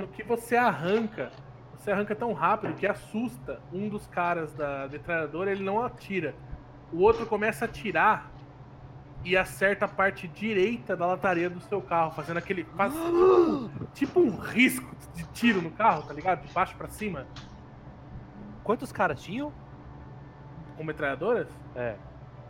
No 0.00 0.08
que 0.08 0.22
você 0.22 0.56
arranca, 0.56 1.30
você 1.76 1.90
arranca 1.90 2.14
tão 2.14 2.32
rápido 2.32 2.74
que 2.74 2.86
assusta 2.86 3.60
um 3.72 3.88
dos 3.88 4.06
caras 4.06 4.52
da 4.52 4.88
metralhadora, 4.90 5.50
ele 5.50 5.64
não 5.64 5.82
atira. 5.82 6.34
O 6.92 7.00
outro 7.00 7.26
começa 7.26 7.64
a 7.64 7.68
atirar 7.68 8.30
e 9.24 9.36
acerta 9.36 9.86
a 9.86 9.88
parte 9.88 10.28
direita 10.28 10.94
da 10.96 11.06
lataria 11.06 11.48
do 11.50 11.60
seu 11.60 11.80
carro, 11.80 12.12
fazendo 12.12 12.36
aquele. 12.36 12.64
faz 12.76 12.92
tipo, 12.92 13.70
tipo 13.94 14.20
um 14.20 14.36
risco 14.36 14.94
de 15.14 15.24
tiro 15.28 15.62
no 15.62 15.70
carro, 15.70 16.02
tá 16.02 16.12
ligado? 16.12 16.46
De 16.46 16.52
baixo 16.52 16.76
pra 16.76 16.88
cima, 16.88 17.26
Quantos 18.62 18.90
caras 18.92 19.22
tinham? 19.22 19.52
com 20.76 20.84
metralhadoras. 20.84 21.48
É. 21.74 21.96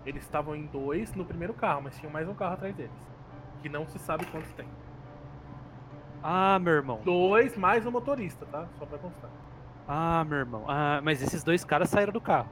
Eles 0.07 0.23
estavam 0.23 0.55
em 0.55 0.67
dois 0.67 1.13
no 1.15 1.25
primeiro 1.25 1.53
carro, 1.53 1.83
mas 1.83 1.99
tinha 1.99 2.11
mais 2.11 2.29
um 2.29 2.35
carro 2.35 2.55
atrás 2.55 2.75
deles. 2.75 2.93
Que 3.61 3.69
não 3.69 3.87
se 3.89 3.99
sabe 3.99 4.25
quantos 4.27 4.53
tem. 4.53 4.67
Ah, 6.23 6.59
meu 6.61 6.75
irmão. 6.75 7.01
Dois 7.05 7.57
mais 7.57 7.85
o 7.85 7.91
motorista, 7.91 8.47
tá? 8.47 8.67
Só 8.79 8.87
pra 8.87 8.99
constar. 8.99 9.31
Ah, 9.89 10.25
meu 10.25 10.39
irmão. 10.39 10.65
Ah, 10.69 11.01
mas 11.03 11.21
esses 11.23 11.43
dois 11.43 11.65
caras 11.65 11.91
saíram 11.91 12.13
do 12.13 12.21
carro. 12.21 12.49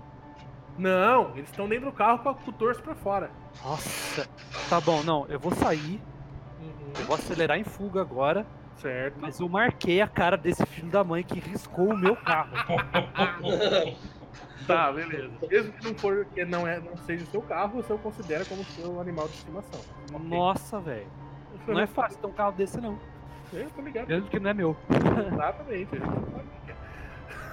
Não, 0.76 1.30
eles 1.36 1.48
estão 1.48 1.68
dentro 1.68 1.86
do 1.86 1.92
carro 1.92 2.18
com, 2.18 2.50
o 2.50 2.52
torso 2.52 2.82
pra 2.82 2.96
fora. 2.96 3.30
Nossa. 3.64 4.28
Tá 4.68 4.80
bom, 4.80 5.04
não. 5.04 5.24
Eu 5.28 5.38
vou 5.38 5.52
sair. 5.52 6.00
Eu 6.98 7.06
vou 7.06 7.14
acelerar 7.14 7.58
em 7.58 7.64
fuga 7.64 8.00
agora. 8.00 8.44
Certo. 8.76 9.16
Mas 9.20 9.38
eu 9.38 9.48
marquei 9.48 10.00
a 10.00 10.08
cara 10.08 10.36
desse 10.36 10.66
filho 10.66 10.90
da 10.90 11.04
mãe 11.04 11.22
que 11.22 11.38
riscou 11.38 11.92
o 11.92 11.96
meu 11.96 12.16
carro. 12.16 12.50
Tá, 14.66 14.92
beleza. 14.92 15.32
Mesmo 15.50 15.72
que 15.72 15.84
não 15.84 15.94
for, 15.94 16.24
que 16.26 16.44
não, 16.44 16.66
é, 16.66 16.80
não 16.80 16.96
seja 16.96 17.24
o 17.24 17.26
seu 17.26 17.42
carro, 17.42 17.82
você 17.82 17.92
o 17.92 17.98
considera 17.98 18.44
como 18.44 18.64
seu 18.64 19.00
animal 19.00 19.26
de 19.28 19.34
estimação. 19.34 19.80
Ok. 20.12 20.28
Nossa, 20.28 20.80
velho. 20.80 21.06
Não 21.66 21.80
é 21.80 21.86
fácil 21.86 22.18
ter 22.18 22.26
um 22.26 22.32
carro 22.32 22.52
desse, 22.52 22.80
não. 22.80 22.98
Eu 23.52 23.70
tô 23.70 23.82
ligado. 23.82 24.08
Mesmo 24.08 24.28
que 24.28 24.38
não 24.38 24.50
é 24.50 24.54
meu. 24.54 24.76
Exatamente. 25.32 25.90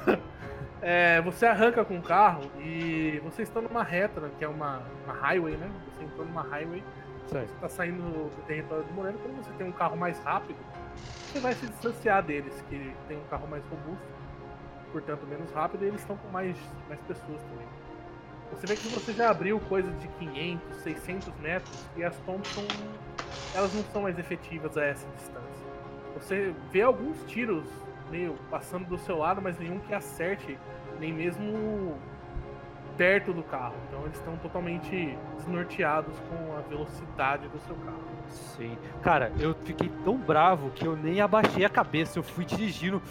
é. 0.07 0.19
É, 0.83 1.21
você 1.21 1.45
arranca 1.45 1.85
com 1.85 1.97
o 1.97 2.01
carro 2.01 2.41
e 2.59 3.21
vocês 3.23 3.47
estão 3.47 3.61
numa 3.61 3.83
reta, 3.83 4.31
que 4.39 4.43
é 4.43 4.47
uma, 4.47 4.81
uma 5.05 5.13
highway, 5.13 5.55
né? 5.55 5.69
Você 5.95 6.05
entrou 6.05 6.25
numa 6.25 6.41
highway, 6.41 6.83
Certo. 7.27 7.49
você 7.49 7.55
tá 7.59 7.69
saindo 7.69 8.01
do 8.01 8.41
território 8.47 8.83
do 8.85 8.93
Moreira. 8.93 9.17
Quando 9.19 9.45
você 9.45 9.51
tem 9.59 9.67
um 9.67 9.71
carro 9.71 9.95
mais 9.95 10.17
rápido, 10.23 10.57
você 10.95 11.39
vai 11.39 11.53
se 11.53 11.67
distanciar 11.67 12.23
deles, 12.23 12.63
que 12.67 12.95
tem 13.07 13.15
um 13.17 13.23
carro 13.29 13.47
mais 13.47 13.63
robusto, 13.65 14.07
portanto 14.91 15.25
menos 15.27 15.51
rápido, 15.51 15.83
e 15.83 15.87
eles 15.87 16.01
estão 16.01 16.17
com 16.17 16.27
mais, 16.29 16.55
mais 16.87 16.99
pessoas 17.01 17.41
também. 17.43 17.67
Você 18.51 18.67
vê 18.67 18.75
que 18.75 18.87
você 18.89 19.13
já 19.13 19.29
abriu 19.29 19.59
coisa 19.61 19.89
de 19.91 20.07
500, 20.07 20.77
600 20.77 21.33
metros 21.39 21.85
e 21.95 22.03
as 22.03 22.15
Thompson, 22.25 22.65
elas 23.55 23.73
não 23.73 23.83
são 23.85 24.01
mais 24.01 24.19
efetivas 24.19 24.77
a 24.77 24.83
essa 24.83 25.07
distância. 25.15 25.65
Você 26.15 26.53
vê 26.71 26.81
alguns 26.81 27.23
tiros 27.23 27.65
meio 28.09 28.35
passando 28.49 28.85
do 28.85 28.97
seu 28.97 29.17
lado, 29.17 29.41
mas 29.41 29.57
nenhum 29.57 29.79
que 29.79 29.93
acerte, 29.93 30.59
nem 30.99 31.13
mesmo 31.13 31.97
perto 32.97 33.33
do 33.33 33.41
carro. 33.41 33.75
Então 33.87 34.01
eles 34.03 34.17
estão 34.17 34.35
totalmente 34.37 35.17
desnorteados 35.37 36.13
com 36.29 36.57
a 36.57 36.61
velocidade 36.61 37.47
do 37.47 37.59
seu 37.59 37.75
carro. 37.77 38.01
Sim. 38.27 38.77
Cara, 39.01 39.31
eu 39.39 39.55
fiquei 39.55 39.89
tão 40.03 40.17
bravo 40.17 40.69
que 40.71 40.85
eu 40.85 40.95
nem 40.95 41.21
abaixei 41.21 41.65
a 41.65 41.69
cabeça. 41.69 42.19
Eu 42.19 42.23
fui 42.23 42.45
dirigindo. 42.45 43.01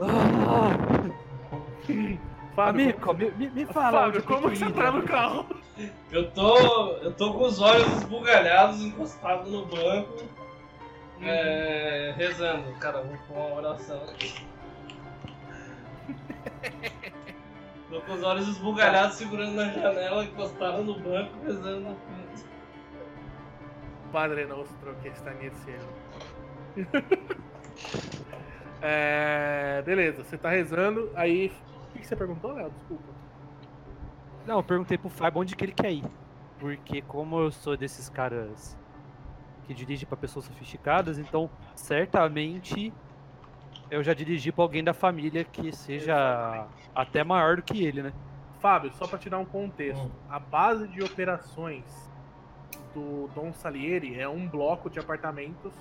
Ah, 0.00 0.70
Fábio, 2.54 2.82
amigo, 2.82 3.14
me, 3.14 3.30
me, 3.32 3.50
me 3.50 3.66
fala. 3.66 4.00
Fábio, 4.00 4.18
onde 4.18 4.22
como 4.26 4.50
que 4.50 4.56
você 4.56 4.72
tá 4.72 4.90
né? 4.92 4.98
no 4.98 5.02
carro? 5.02 5.46
Eu 6.10 6.30
tô. 6.30 6.88
Eu 6.98 7.12
tô 7.12 7.34
com 7.34 7.44
os 7.44 7.60
olhos 7.60 7.86
esbugalhados, 7.96 8.80
encostado 8.80 9.50
no 9.50 9.66
banco, 9.66 10.24
é, 11.20 12.14
rezando. 12.16 12.72
Cara, 12.78 13.02
vou 13.02 13.16
pôr 13.28 13.36
uma 13.36 13.56
oração 13.56 14.02
aqui. 14.04 14.46
Tô 17.90 18.00
com 18.00 18.14
os 18.14 18.22
olhos 18.24 18.48
esbugalhados, 18.48 19.16
segurando 19.16 19.54
na 19.54 19.68
janela, 19.68 20.24
encostado 20.24 20.82
no 20.82 20.98
banco, 20.98 21.30
rezando 21.44 21.80
no 21.80 21.94
canto. 21.94 22.44
Padre 24.10 24.46
Nostro 24.46 24.94
que 25.02 25.08
está 25.08 25.30
nel 25.32 25.52
cielo. 25.54 25.88
é, 28.86 29.82
beleza, 29.84 30.22
você 30.22 30.36
tá 30.36 30.50
rezando, 30.50 31.10
aí. 31.14 31.50
O 31.94 31.98
que 31.98 32.06
você 32.06 32.14
perguntou, 32.16 32.52
Léo? 32.52 32.70
Desculpa. 32.70 33.04
Não, 34.46 34.56
eu 34.58 34.62
perguntei 34.62 34.98
pro 34.98 35.08
Fábio 35.08 35.40
onde 35.40 35.56
que 35.56 35.64
ele 35.64 35.72
quer 35.72 35.92
ir. 35.92 36.04
Porque 36.58 37.00
como 37.02 37.38
eu 37.40 37.50
sou 37.50 37.76
desses 37.76 38.08
caras 38.08 38.76
que 39.66 39.72
dirigem 39.72 40.06
pra 40.06 40.16
pessoas 40.16 40.44
sofisticadas, 40.44 41.18
então 41.18 41.48
certamente 41.74 42.92
eu 43.90 44.02
já 44.02 44.12
dirigi 44.12 44.52
pra 44.52 44.64
alguém 44.64 44.84
da 44.84 44.92
família 44.92 45.44
que 45.44 45.74
seja 45.74 46.66
até 46.94 47.24
maior 47.24 47.56
do 47.56 47.62
que 47.62 47.82
ele, 47.84 48.02
né? 48.02 48.12
Fábio, 48.60 48.92
só 48.92 49.06
pra 49.06 49.18
te 49.18 49.28
dar 49.30 49.38
um 49.38 49.44
contexto, 49.44 50.04
Hum. 50.06 50.10
a 50.28 50.38
base 50.38 50.88
de 50.88 51.02
operações 51.02 51.84
do 52.94 53.28
Dom 53.34 53.52
Salieri 53.52 54.18
é 54.18 54.28
um 54.28 54.46
bloco 54.48 54.88
de 54.90 54.98
apartamentos 54.98 55.72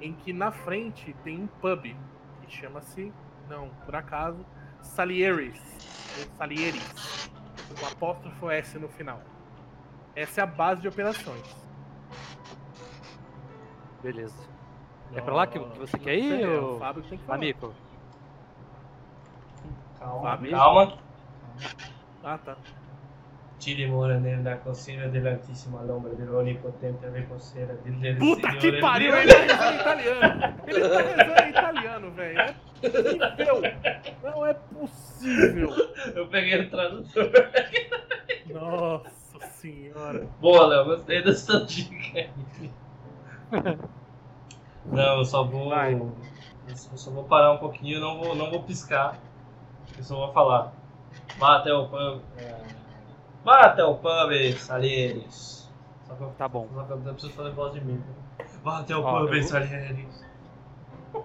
em 0.00 0.12
que 0.12 0.32
na 0.32 0.50
frente 0.52 1.14
tem 1.24 1.42
um 1.42 1.46
pub 1.46 1.94
que 2.46 2.56
chama-se, 2.56 3.12
não, 3.48 3.68
por 3.84 3.94
acaso, 3.96 4.44
Salieris, 4.82 5.60
ou 6.18 6.36
Salieris, 6.36 7.30
com 7.80 7.86
apóstrofo 7.86 8.50
S 8.50 8.78
no 8.78 8.88
final. 8.88 9.20
Essa 10.14 10.40
é 10.40 10.44
a 10.44 10.46
base 10.46 10.80
de 10.80 10.88
operações. 10.88 11.44
Beleza. 14.02 14.36
É 15.14 15.20
pra 15.20 15.34
lá 15.34 15.46
que- 15.46 15.58
você 15.58 15.98
quer 15.98 16.16
ir, 16.18 16.42
É, 16.42 16.48
ô- 16.58 16.76
o 16.76 16.78
Fábio 16.78 17.02
que 17.02 17.08
tem 17.10 17.18
que 17.18 17.24
falar. 17.24 17.38
Amigo, 17.38 17.74
Calma, 19.98 20.22
Fábio? 20.22 20.50
calma. 20.50 20.98
Ah, 22.22 22.38
tá. 22.38 22.56
Dimora 23.74 24.18
nella 24.18 24.58
cocina 24.58 25.06
dell'altissima 25.06 25.82
l'ombra 25.82 26.12
dell'onipotente 26.12 27.08
reposteira 27.10 27.74
del 27.82 27.98
del 27.98 28.16
Puta 28.16 28.56
que 28.56 28.78
pariu, 28.78 29.14
ele 29.14 29.32
tá 29.32 29.40
rezando 29.40 29.80
italiano. 29.80 30.60
Ele 30.66 30.80
tá 30.80 31.00
rezando 31.00 31.48
italiano, 31.48 32.10
velho. 32.12 32.54
Não 32.82 33.66
é 33.66 33.74
possível. 33.74 34.10
Não 34.22 34.46
é 34.46 34.54
possível. 34.54 35.70
Eu 36.14 36.28
peguei 36.28 36.60
o 36.60 36.70
tradutor. 36.70 37.30
Nossa 38.52 39.40
senhora. 39.54 40.26
Boa, 40.40 40.66
Léo, 40.66 40.84
gostei 40.84 41.22
dessa 41.22 41.64
dica 41.64 42.18
aí. 42.18 42.30
Não, 44.84 45.18
eu 45.18 45.24
só 45.24 45.44
vou. 45.44 45.70
Vai. 45.70 45.94
Eu 45.94 46.76
só 46.76 47.10
vou 47.10 47.24
parar 47.24 47.52
um 47.52 47.58
pouquinho, 47.58 48.00
não 48.00 48.18
vou, 48.18 48.34
não 48.34 48.50
vou 48.50 48.62
piscar. 48.62 49.18
Eu 49.96 50.04
só 50.04 50.16
vou 50.16 50.32
falar. 50.32 50.72
O 51.38 51.88
pub. 51.88 52.22
é, 52.38 52.65
Até 53.46 53.84
o 53.84 53.94
pub, 53.94 54.52
Salieres. 54.58 55.70
Só 56.06 56.14
que 56.14 56.22
eu, 56.22 56.28
Tá 56.38 56.48
bom. 56.48 56.68
só 56.74 56.82
que 56.82 56.92
eu 56.92 56.98
preciso 57.14 57.32
fazer 57.32 57.50
voz 57.52 57.72
de 57.72 57.80
mim. 57.84 58.02
Vá 58.62 58.80
até 58.80 58.96
o 58.96 59.02
Ó, 59.02 59.20
pub, 59.20 59.32
eu 59.32 59.40
vou- 59.40 59.48
Salieres. 59.48 60.24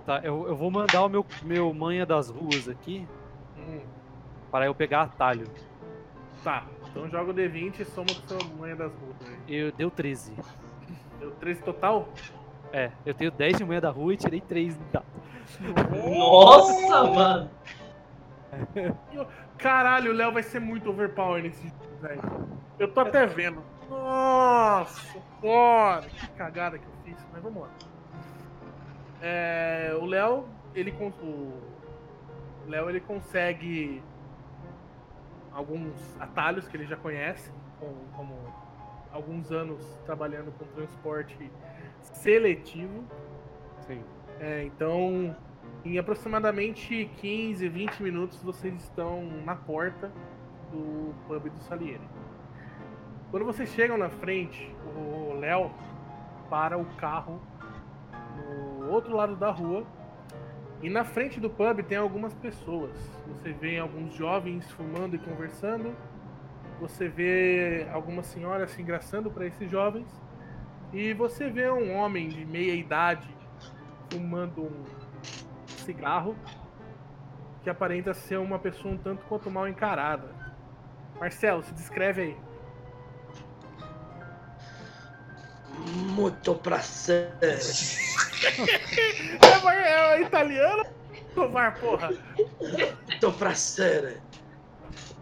Tá, 0.05 0.19
eu, 0.23 0.47
eu 0.47 0.55
vou 0.55 0.71
mandar 0.71 1.03
o 1.03 1.09
meu, 1.09 1.25
meu 1.43 1.73
manha 1.73 2.05
das 2.05 2.29
ruas 2.29 2.69
aqui 2.69 3.05
Hum, 3.57 3.81
para 4.49 4.65
eu 4.65 4.73
pegar 4.73 5.01
atalho. 5.03 5.47
tá. 6.43 6.63
Então 6.89 7.09
joga 7.09 7.31
o 7.31 7.33
D20 7.33 7.79
e 7.79 7.85
soma 7.85 8.07
com 8.07 8.27
sua 8.39 8.49
manha 8.57 8.75
das 8.75 8.91
ruas. 8.93 9.15
Eu 9.47 9.71
deu 9.71 9.89
13. 9.91 10.33
Deu 11.19 11.31
13 11.31 11.61
total? 11.63 12.07
É, 12.73 12.91
eu 13.05 13.13
tenho 13.13 13.31
10 13.31 13.57
de 13.57 13.65
manha 13.65 13.81
da 13.81 13.89
rua 13.91 14.13
e 14.13 14.17
tirei 14.17 14.39
3 14.41 14.77
no 14.77 14.85
dado. 14.91 15.05
Nossa, 16.17 17.03
mano! 17.05 17.49
Caralho, 19.57 20.11
o 20.11 20.15
Léo 20.15 20.31
vai 20.31 20.43
ser 20.43 20.59
muito 20.59 20.89
overpower 20.89 21.43
nesse 21.43 21.67
jogo, 21.67 21.80
velho. 22.01 22.21
Eu 22.79 22.91
tô 22.91 22.99
até 23.01 23.25
vendo. 23.25 23.61
Nossa, 23.89 25.19
cara, 25.41 26.01
que 26.07 26.27
cagada 26.31 26.77
que 26.79 26.85
eu 26.85 26.91
fiz. 27.03 27.25
Mas 27.31 27.41
vamos 27.43 27.63
lá. 27.63 27.69
É, 29.21 29.95
o 29.99 30.05
Léo, 30.05 30.45
ele 30.73 30.91
o 31.21 32.69
Léo 32.69 32.89
ele 32.89 32.99
consegue 33.01 34.01
alguns 35.53 35.93
atalhos 36.19 36.67
que 36.67 36.77
ele 36.77 36.85
já 36.85 36.95
conhece, 36.95 37.51
com- 37.79 37.93
como 38.15 38.33
alguns 39.11 39.51
anos 39.51 39.79
trabalhando 40.05 40.51
com 40.57 40.65
transporte 40.73 41.51
seletivo. 42.01 43.03
Sim. 43.85 44.01
É, 44.39 44.63
então, 44.63 45.35
em 45.83 45.99
aproximadamente 45.99 47.11
15, 47.17 47.67
20 47.67 48.01
minutos, 48.01 48.41
vocês 48.41 48.73
estão 48.81 49.23
na 49.45 49.55
porta 49.55 50.11
do 50.71 51.13
pub 51.27 51.49
do 51.49 51.63
Salieri. 51.63 52.07
Quando 53.29 53.45
vocês 53.45 53.69
chegam 53.69 53.97
na 53.97 54.09
frente, 54.09 54.73
o 54.95 55.33
Léo 55.39 55.71
para 56.49 56.77
o 56.77 56.85
carro 56.97 57.41
no 58.35 58.91
outro 58.91 59.15
lado 59.15 59.35
da 59.35 59.51
rua. 59.51 59.85
E 60.81 60.89
na 60.89 61.03
frente 61.03 61.39
do 61.39 61.49
pub 61.49 61.83
tem 61.83 61.97
algumas 61.97 62.33
pessoas. 62.33 62.91
Você 63.27 63.51
vê 63.53 63.77
alguns 63.77 64.13
jovens 64.15 64.69
fumando 64.71 65.15
e 65.15 65.19
conversando. 65.19 65.95
Você 66.79 67.07
vê 67.07 67.87
algumas 67.93 68.25
senhoras 68.25 68.71
se 68.71 68.81
engraçando 68.81 69.29
para 69.29 69.45
esses 69.45 69.69
jovens. 69.69 70.07
E 70.91 71.13
você 71.13 71.49
vê 71.49 71.69
um 71.69 71.95
homem 71.95 72.27
de 72.27 72.43
meia 72.45 72.73
idade 72.73 73.29
fumando 74.11 74.63
um 74.63 74.83
cigarro 75.67 76.35
que 77.63 77.69
aparenta 77.69 78.13
ser 78.13 78.37
uma 78.37 78.59
pessoa 78.59 78.93
um 78.93 78.97
tanto 78.97 79.23
quanto 79.25 79.49
mal 79.49 79.67
encarada. 79.67 80.40
Marcelo, 81.21 81.61
se 81.61 81.71
descreve 81.75 82.21
aí. 82.23 82.37
Muito 86.15 86.55
prazer. 86.55 87.31
É, 89.73 90.15
é 90.15 90.21
italiano? 90.21 90.83
Covar, 91.35 91.79
porra. 91.79 92.09
Muito 92.59 93.31
prazer. 93.33 94.19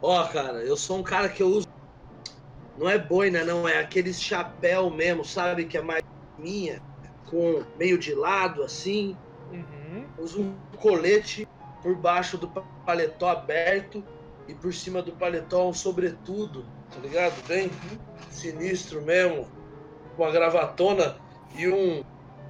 Ó, 0.01 0.25
cara, 0.27 0.63
eu 0.63 0.77
sou 0.77 0.99
um 0.99 1.03
cara 1.03 1.27
que 1.27 1.43
eu 1.43 1.47
uso. 1.47 1.67
Não 2.77 2.89
é 2.89 2.97
boina, 2.97 3.43
não, 3.43 3.67
é 3.67 3.79
aqueles 3.79 4.21
chapéu 4.21 4.89
mesmo, 4.89 5.25
sabe? 5.25 5.65
Que 5.65 5.77
é 5.77 5.81
mais 5.81 6.01
minha, 6.37 6.81
com 7.29 7.63
meio 7.77 7.97
de 7.97 8.13
lado, 8.15 8.63
assim. 8.63 9.17
Uhum. 9.51 10.05
Uso 10.17 10.41
um 10.41 10.55
colete 10.77 11.47
por 11.83 11.95
baixo 11.95 12.37
do 12.37 12.47
pa- 12.47 12.63
paletó 12.85 13.27
aberto 13.27 14.03
e 14.49 14.53
por 14.55 14.73
cima 14.73 15.01
do 15.01 15.11
paletó 15.11 15.69
um 15.69 15.73
sobretudo, 15.73 16.65
tá 16.91 16.99
ligado? 16.99 17.33
Bem 17.47 17.69
sinistro 18.31 19.01
mesmo. 19.01 19.47
Com 20.15 20.23
uma 20.23 20.31
gravatona 20.31 21.15
e 21.55 21.67
um, 21.67 22.03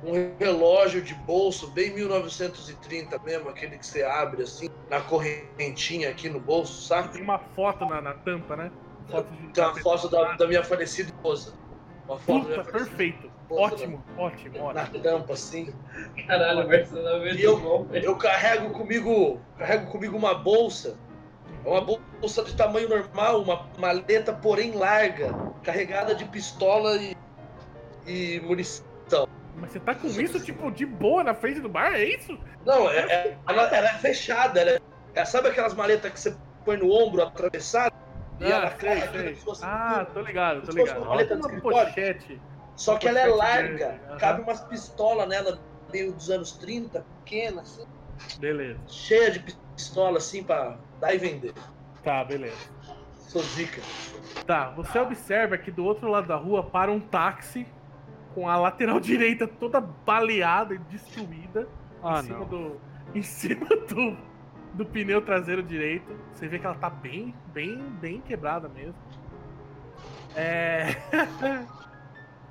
um 0.04 0.36
relógio 0.40 1.02
de 1.02 1.14
bolso 1.14 1.68
bem 1.68 1.94
1930 1.94 3.20
mesmo, 3.24 3.50
aquele 3.50 3.78
que 3.78 3.86
você 3.86 4.02
abre 4.02 4.44
assim, 4.44 4.70
na 4.90 5.02
correntinha 5.02 6.10
aqui 6.10 6.30
no 6.30 6.40
bolso, 6.40 6.88
sabe? 6.88 7.14
Tem 7.14 7.22
uma 7.22 7.38
foto 7.38 7.86
na, 7.86 8.02
na 8.02 8.14
tampa, 8.14 8.56
né? 8.56 8.72
Foto 9.10 9.32
de 9.34 9.48
Tem 9.50 9.64
uma 9.64 9.76
foto 9.76 10.08
da, 10.10 10.34
da 10.36 10.48
minha 10.48 10.64
falecida 10.64 11.10
esposa. 11.10 11.54
Uma 12.08 12.18
foto 12.18 12.42
da 12.44 12.48
minha 12.50 12.64
Puta, 12.64 12.72
falecida 12.72 12.96
perfeito. 12.96 13.32
esposa 13.42 13.74
Ótimo, 13.74 14.04
ótimo, 14.18 14.58
Na, 14.58 14.64
ótimo. 14.64 14.98
na 14.98 15.04
tampa, 15.04 15.34
assim. 15.34 15.74
Caralho, 16.28 16.68
Marcelo 16.68 17.08
é 17.08 17.20
muito 17.20 17.36
E 17.38 17.44
eu- 17.44 17.60
bom. 17.60 17.88
Eu 17.92 18.16
carrego 18.16 18.70
comigo, 18.72 19.40
carrego 19.58 19.92
comigo 19.92 20.16
uma 20.18 20.34
bolsa. 20.34 20.98
É 21.66 21.70
uma 21.70 21.82
bolsa 21.82 22.44
de 22.44 22.56
tamanho 22.56 22.88
normal, 22.90 23.42
uma 23.42 23.68
maleta 23.78 24.34
porém 24.34 24.72
larga, 24.72 25.34
carregada 25.64 26.16
de 26.16 26.26
pistola 26.26 26.96
e, 26.98 27.16
e 28.08 28.40
munição. 28.42 29.28
Mas 29.56 29.72
você 29.72 29.80
tá 29.80 29.94
com 29.94 30.08
isso, 30.08 30.40
tipo, 30.40 30.72
de 30.72 30.86
boa 30.86 31.24
na 31.24 31.34
frente 31.34 31.60
do 31.60 31.68
bar, 31.68 31.94
é 31.94 32.04
isso? 32.06 32.38
Não, 32.66 32.90
é, 32.90 32.98
é- 33.00 33.38
ela, 33.48 33.64
ela 33.76 33.90
é 33.90 33.94
fechada. 33.96 34.62
Ela 34.62 34.72
é, 34.72 34.80
é- 35.16 35.26
sabe 35.26 35.50
aquelas 35.50 35.74
maletas 35.74 36.12
que 36.14 36.20
você 36.20 36.36
põe 36.64 36.78
no 36.78 36.90
ombro 36.92 37.24
atravessada? 37.24 37.94
E 38.40 38.46
ela 38.46 38.68
Ah, 38.68 38.80
sei, 38.80 39.02
cai 39.02 39.12
sei. 39.12 39.38
Ah, 39.64 40.08
tô 40.14 40.22
ligado, 40.22 40.62
tô 40.66 40.72
ligado. 40.72 40.98
uma 41.00 41.08
maleta 41.10 41.36
Uma 41.36 41.60
pochete. 41.62 42.42
Só 42.78 42.98
que 42.98 43.06
ela 43.10 43.20
é 43.20 43.28
larga. 43.28 44.00
aham. 44.08 44.18
Cabe 44.18 44.42
umas 44.44 44.62
pistolas 44.62 45.28
nela, 45.28 45.60
meio 45.92 46.14
dos 46.14 46.30
anos 46.30 46.54
30, 46.54 47.06
pequena, 47.26 47.62
assim, 47.64 47.86
Beleza. 48.40 48.80
cheia 48.88 49.30
de 49.32 49.40
pistola, 49.76 50.20
assim, 50.20 50.42
pra 50.42 50.78
dar 51.00 51.14
e 51.14 51.18
vender. 51.18 51.54
Tá, 52.04 52.24
beleza. 52.24 52.70
Sou 53.14 53.42
zica. 53.42 53.82
Tá, 54.46 54.70
você 54.72 54.98
observa 55.00 55.58
que 55.58 55.70
do 55.72 55.84
outro 55.86 56.10
lado 56.10 56.28
da 56.28 56.36
rua 56.36 56.64
para 56.64 56.92
um 56.92 57.00
táxi 57.00 57.68
com 58.34 58.48
a 58.50 58.56
lateral 58.58 59.00
direita 59.02 59.48
toda 59.48 59.80
baleada 59.82 60.74
e 60.76 60.78
destruída 60.80 61.68
Ah, 62.04 62.20
em 62.20 62.24
cima 62.24 62.40
não. 62.40 62.46
do 62.46 62.82
em 63.16 63.22
cima 63.24 63.66
do, 63.88 64.16
do 64.76 64.86
pneu 64.86 65.22
traseiro 65.22 65.64
direito. 65.64 66.16
Você 66.34 66.48
vê 66.48 66.60
que 66.60 66.66
ela 66.66 66.76
tá 66.76 66.90
bem, 66.90 67.34
bem, 67.54 67.78
bem 68.00 68.22
quebrada 68.22 68.70
mesmo. 68.70 68.94
É... 70.36 70.90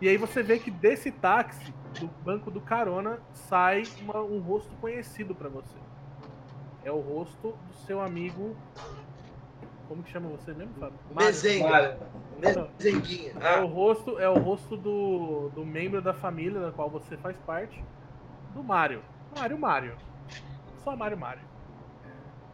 e 0.00 0.08
aí 0.08 0.16
você 0.16 0.42
vê 0.42 0.58
que 0.58 0.70
desse 0.70 1.10
táxi, 1.12 1.72
do 2.00 2.08
banco 2.24 2.50
do 2.50 2.60
carona, 2.60 3.20
sai 3.32 3.84
uma- 4.02 4.20
um 4.20 4.40
rosto 4.40 4.74
conhecido 4.80 5.32
pra 5.34 5.48
você. 5.48 5.76
É 6.88 6.92
o 6.92 7.00
rosto 7.00 7.48
do 7.68 7.74
seu 7.86 8.00
amigo. 8.00 8.56
Como 9.86 10.02
que 10.02 10.10
chama 10.10 10.26
você 10.30 10.54
mesmo, 10.54 10.72
Fábio? 10.80 10.98
Mezenga. 11.14 11.98
Mezenguinha. 12.38 13.32
É 13.40 13.60
o 13.60 13.66
rosto, 13.66 14.18
é 14.18 14.26
o 14.28 14.38
rosto 14.38 14.74
do, 14.74 15.50
do 15.54 15.66
membro 15.66 16.00
da 16.00 16.14
família 16.14 16.58
da 16.60 16.72
qual 16.72 16.88
você 16.88 17.14
faz 17.18 17.36
parte, 17.46 17.84
do 18.54 18.62
Mario. 18.64 19.02
Mario 19.36 19.58
Mario. 19.58 19.96
Só 20.82 20.96
Mario 20.96 21.18
Mario. 21.18 21.42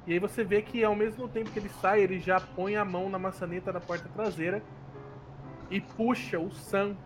E 0.05 0.13
aí 0.15 0.19
você 0.19 0.43
vê 0.43 0.61
que 0.63 0.83
ao 0.83 0.97
mesmo 0.97 1.29
tempo 1.29 1.51
que 1.53 1.59
ele 1.61 1.69
sai, 1.81 2.01
ele 2.01 2.19
já 2.19 2.41
põe 2.41 2.75
a 2.75 2.85
mão 2.85 3.09
na 3.09 3.19
maçaneta 3.21 3.73
da 3.73 3.81
porta 3.81 4.09
traseira 4.09 4.61
e 5.71 5.81
puxa 5.81 6.41
o 6.41 6.51
Sam, 6.51 6.97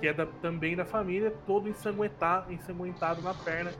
que 0.00 0.08
é 0.08 0.12
da- 0.14 0.26
também 0.40 0.74
da 0.74 0.86
família, 0.86 1.34
todo 1.46 1.68
ensanguentado, 1.68 2.50
ensanguentado 2.50 3.20
na 3.20 3.34
perna. 3.34 3.72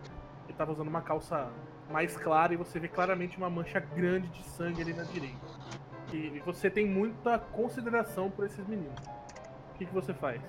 Ele 0.46 0.56
tava 0.58 0.72
usando 0.72 0.88
uma 0.88 1.00
calça 1.00 1.48
mais 1.90 2.16
clara 2.16 2.52
e 2.52 2.56
você 2.56 2.78
vê 2.78 2.88
claramente 2.88 3.36
uma 3.36 3.48
mancha 3.48 3.80
grande 3.80 4.28
de 4.28 4.42
sangue 4.44 4.82
ali 4.82 4.92
na 4.92 5.04
direita. 5.04 5.46
E 6.12 6.40
você 6.44 6.70
tem 6.70 6.86
muita 6.86 7.38
consideração 7.38 8.30
por 8.30 8.46
esses 8.46 8.66
meninos. 8.66 8.98
O 9.74 9.78
que, 9.78 9.86
que 9.86 9.92
você 9.92 10.14
faz? 10.14 10.40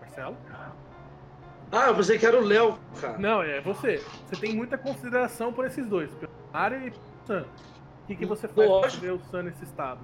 Marcelo? 0.00 0.36
Ah, 1.70 1.88
eu 1.88 1.94
pensei 1.94 2.18
que 2.18 2.26
era 2.26 2.38
o 2.38 2.44
Léo, 2.44 2.78
cara. 3.00 3.18
Não, 3.18 3.42
é 3.42 3.60
você. 3.60 4.02
Você 4.26 4.40
tem 4.40 4.54
muita 4.54 4.78
consideração 4.78 5.52
por 5.52 5.66
esses 5.66 5.86
dois, 5.86 6.10
pelo 6.14 6.32
Mario 6.52 6.86
e 6.86 6.90
pelo 6.90 7.02
Sam. 7.26 7.44
O 8.02 8.06
que, 8.06 8.16
que 8.16 8.26
você 8.26 8.48
faz 8.48 8.54
pra 8.54 8.64
Lógico. 8.66 9.02
ver 9.02 9.12
o 9.12 9.20
Sam 9.30 9.42
nesse 9.44 9.64
estado? 9.64 10.00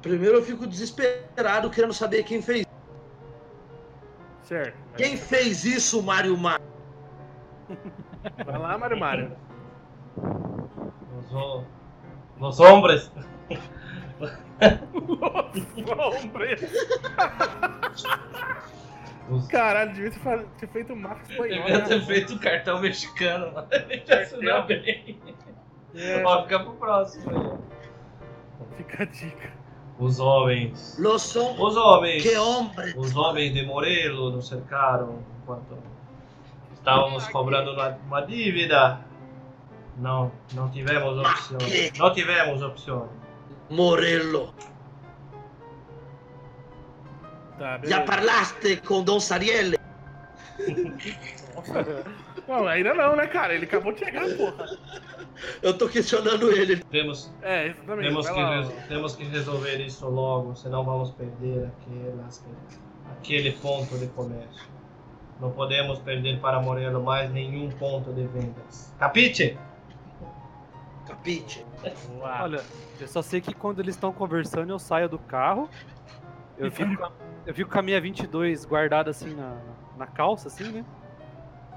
Primeiro 0.00 0.38
eu 0.38 0.42
fico 0.42 0.66
desesperado 0.66 1.68
querendo 1.68 1.92
saber 1.92 2.22
quem 2.22 2.40
fez. 2.40 2.66
Certo. 4.50 4.76
Quem 4.96 5.16
fez 5.16 5.64
isso, 5.64 6.02
Mário 6.02 6.36
Mar? 6.36 6.60
Vai 8.44 8.58
lá, 8.58 8.76
Mario 8.76 8.98
Mario. 8.98 9.36
ho- 11.30 11.64
los 12.40 12.58
hombres. 12.58 13.12
Hombre. 15.86 16.56
Os... 19.30 19.46
Caralho, 19.46 19.92
devia 19.94 20.10
ter, 20.10 20.44
ter 20.58 20.68
feito 20.68 20.96
máfia 20.96 21.32
espanhola. 21.32 21.64
Devia 21.66 21.84
ter 21.84 21.98
né? 22.00 22.06
feito 22.06 22.38
cartão 22.40 22.80
mexicano, 22.80 23.52
mano. 23.52 23.68
Ele 23.70 24.02
já 24.04 24.36
dá 24.40 24.62
bem. 24.62 25.20
É, 25.94 26.24
Ó, 26.24 26.42
fica 26.42 26.58
pro 26.58 26.72
próximo 26.72 27.30
aí. 27.30 28.66
fica 28.78 29.04
a 29.04 29.06
dica. 29.06 29.59
Os 30.00 30.18
homens. 30.18 30.98
Os 30.98 31.76
homens. 31.76 32.22
Que 32.22 32.36
hombre. 32.38 32.94
Os 32.96 33.14
homens 33.14 33.52
de 33.52 33.66
Morelo 33.66 34.30
nos 34.30 34.48
cercaram 34.48 35.22
enquanto 35.42 35.76
estávamos 36.72 37.28
cobrando 37.28 37.72
uma, 37.72 37.98
uma 38.06 38.20
dívida. 38.22 38.98
Não, 39.98 40.32
não 40.54 40.70
tivemos 40.70 41.18
opção. 41.18 41.58
Não 41.98 42.12
tivemos 42.14 42.62
opção. 42.62 43.08
Morello. 43.68 44.54
Tá, 47.58 47.78
Já 47.84 48.00
parlaste 48.00 48.78
com 48.78 49.04
Don 49.04 49.20
Sarielle? 49.20 49.78
Não, 52.50 52.66
ainda 52.66 52.92
não, 52.94 53.14
né, 53.14 53.26
cara? 53.28 53.54
Ele 53.54 53.64
acabou 53.64 53.92
de 53.92 54.00
chegar, 54.00 54.28
porra. 54.36 54.66
Eu 55.62 55.78
tô 55.78 55.88
questionando 55.88 56.50
ele. 56.50 56.76
Temos, 56.84 57.32
É, 57.42 57.68
exatamente. 57.68 58.08
temos, 58.08 58.26
vai 58.26 58.34
que, 58.34 58.40
lá, 58.42 58.56
res- 58.60 58.86
temos 58.88 59.14
que 59.16 59.24
resolver 59.24 59.76
isso 59.76 60.08
logo, 60.08 60.56
senão 60.56 60.84
vamos 60.84 61.12
perder 61.12 61.68
aquelas, 61.68 62.44
aquele 63.12 63.52
ponto 63.52 63.96
de 63.96 64.08
comércio. 64.08 64.68
Não 65.40 65.52
podemos 65.52 66.00
perder 66.00 66.40
para 66.40 66.60
Morelo 66.60 67.02
mais 67.02 67.30
nenhum 67.30 67.70
ponto 67.70 68.12
de 68.12 68.26
vendas. 68.26 68.92
Capite? 68.98 69.56
Capite? 71.06 71.64
Lá. 72.18 72.42
Olha, 72.42 72.60
eu 73.00 73.08
só 73.08 73.22
sei 73.22 73.40
que 73.40 73.54
quando 73.54 73.78
eles 73.80 73.94
estão 73.94 74.12
conversando, 74.12 74.70
eu 74.70 74.78
saio 74.78 75.08
do 75.08 75.18
carro. 75.18 75.68
Eu 76.58 76.70
fico, 76.72 76.96
com 76.96 77.04
a- 77.04 77.12
eu 77.46 77.54
fico 77.54 77.70
com 77.70 77.78
a 77.78 77.82
minha 77.82 78.00
22 78.00 78.64
guardada 78.64 79.10
assim 79.10 79.34
na, 79.34 79.56
na 79.96 80.06
calça, 80.08 80.48
assim, 80.48 80.64
né? 80.70 80.84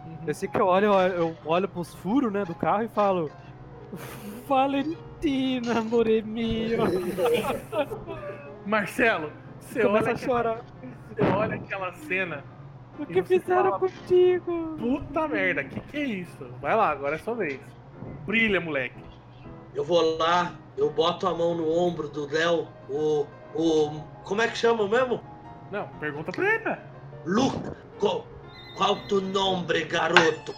Uhum. 0.06 0.18
Eu 0.28 0.34
sei 0.34 0.49
que 0.49 0.60
eu 0.60 0.66
olho, 0.68 0.88
eu 0.93 1.36
olho 1.45 1.68
pros 1.68 1.93
furos, 1.95 2.32
né, 2.32 2.43
do 2.45 2.56
carro 2.56 2.84
e 2.84 2.88
falo... 2.89 3.32
Valentina, 4.47 5.80
amore 5.80 6.22
mio. 6.22 6.80
Marcelo, 8.66 9.32
você 9.60 9.82
Começa 9.82 10.06
olha, 10.10 10.14
a 10.14 10.18
chorar. 10.18 10.62
você 11.10 11.24
olha 11.24 11.56
aquela 11.56 11.93
cena. 11.93 12.43
O 12.99 13.06
que 13.06 13.24
fizeram 13.24 13.64
fala- 13.72 13.80
contigo? 13.80 14.76
Puta 14.78 15.28
merda, 15.28 15.64
que 15.64 15.80
que 15.80 15.97
é 15.97 16.04
isso? 16.06 16.45
Vai 16.62 16.76
lá, 16.76 16.89
agora 16.91 17.16
é 17.16 17.18
sua 17.18 17.36
vez. 17.36 17.60
Brilha, 18.26 18.62
moleque. 18.62 19.04
Eu 19.74 19.84
vou 19.84 20.18
lá, 20.18 20.54
eu 20.78 20.91
boto 20.91 21.28
a 21.28 21.34
mão 21.34 21.56
no 21.56 21.68
ombro 21.72 22.08
do 22.08 22.28
Léo, 22.32 22.68
o. 22.89 23.26
o. 23.56 24.04
Como 24.24 24.41
é 24.41 24.47
que 24.47 24.58
chama 24.58 24.88
mesmo? 24.88 25.20
Não, 25.72 25.88
pergunta 25.99 26.32
pra 26.32 26.54
ele. 26.56 26.64
né? 26.64 26.80
Luca. 27.26 27.76
Qual 28.76 28.95
tu 29.07 29.21
nome, 29.21 29.86
garoto? 29.86 30.53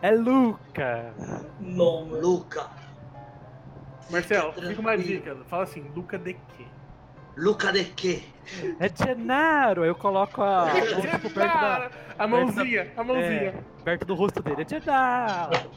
É 0.00 0.10
Luca. 0.12 1.12
Não. 1.60 2.04
Luca. 2.04 2.70
Marcelo, 4.10 4.52
Fica 4.52 4.68
fica 4.68 4.80
uma 4.80 4.96
dica. 4.96 5.36
Fala 5.48 5.64
assim, 5.64 5.90
Luca 5.94 6.18
de 6.18 6.34
quê? 6.34 6.66
Luca 7.36 7.72
de 7.72 7.84
quê? 7.84 8.22
É 8.78 8.90
Gennaro. 8.94 9.84
Eu 9.84 9.94
coloco 9.94 10.42
a 10.42 10.66
mão 10.66 11.00
tipo, 11.00 11.30
perto, 11.30 11.60
da, 11.60 11.90
a 12.18 12.26
mãozinha, 12.26 12.92
a 12.96 13.04
mãozinha. 13.04 13.64
perto 13.84 14.04
do 14.04 14.14
rosto 14.14 14.42
dele. 14.42 14.62
É 14.62 14.68
Gennaro. 14.68 15.70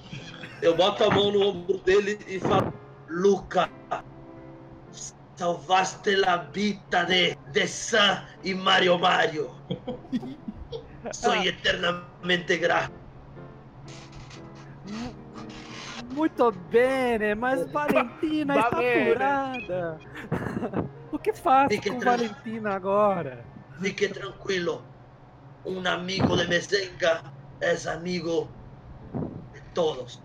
Eu 0.62 0.76
boto 0.76 1.04
a 1.04 1.10
mão 1.10 1.32
no 1.32 1.48
ombro 1.48 1.78
dele 1.80 2.20
e 2.28 2.40
falo: 2.40 2.74
Luca, 3.08 3.70
salvaste 5.36 6.16
la 6.18 6.38
vida 6.54 7.06
de, 7.06 7.38
de 7.52 7.68
Sam 7.68 8.24
e 8.44 8.54
Mario 8.54 8.98
Mario. 8.98 9.52
Sou 11.12 11.36
eternamente 11.36 12.58
grato. 12.58 12.94
Muito 16.14 16.52
bem, 16.72 17.36
mas 17.36 17.70
Valentina 17.72 18.54
Va 18.54 18.62
está 18.62 18.78
bene. 18.78 19.12
apurada. 19.12 20.00
O 21.12 21.20
que 21.20 21.32
faço 21.32 21.70
Fique 21.70 21.90
com 21.92 22.00
Valentina 22.02 22.76
agora? 22.76 23.46
Fique 23.82 24.10
tranquilo. 24.10 24.84
Um 25.66 25.82
amigo 25.88 26.36
de 26.36 26.46
Mesenga 26.46 27.24
é 27.62 27.74
amigo 27.90 28.50
de 29.54 29.62
todos. 29.74 30.22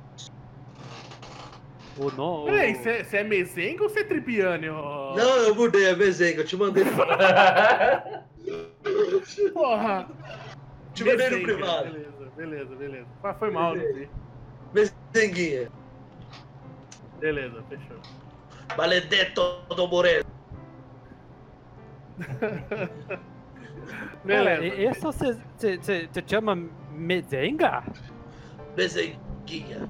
O 1.98 2.10
não. 2.12 2.44
Peraí, 2.46 2.74
você 2.74 3.16
é 3.18 3.24
mesenga 3.24 3.82
ou 3.82 3.88
você 3.88 4.00
é 4.00 4.04
tripiane? 4.04 4.68
ô? 4.68 5.14
Não, 5.16 5.36
eu 5.38 5.54
mudei, 5.54 5.86
é 5.86 5.96
Mesenga. 5.96 6.42
Eu 6.42 6.46
te 6.46 6.56
mandei, 6.56 6.84
Porra! 9.52 10.08
te 10.94 11.04
mandei 11.04 11.30
no 11.30 11.36
Mesenga, 11.36 11.54
privado. 11.54 11.84
Beleza, 11.92 12.30
beleza, 12.36 12.76
beleza. 12.76 13.06
Ah, 13.22 13.34
foi 13.34 13.50
mal, 13.50 13.74
não 13.74 13.82
vi. 13.94 14.08
Mesenguinha. 14.72 15.68
Beleza, 17.18 17.62
fechou. 17.68 17.96
Maledetto 18.76 19.42
do 19.76 19.88
Moreno. 19.88 20.24
Beleza. 24.24 24.64
e- 24.64 24.84
esse 24.84 25.00
você 25.00 25.32
você- 25.56 25.76
você 25.78 26.08
você 26.12 26.24
chama 26.26 26.54
Mezenga? 26.92 27.82
Mesenguinha. 28.76 29.88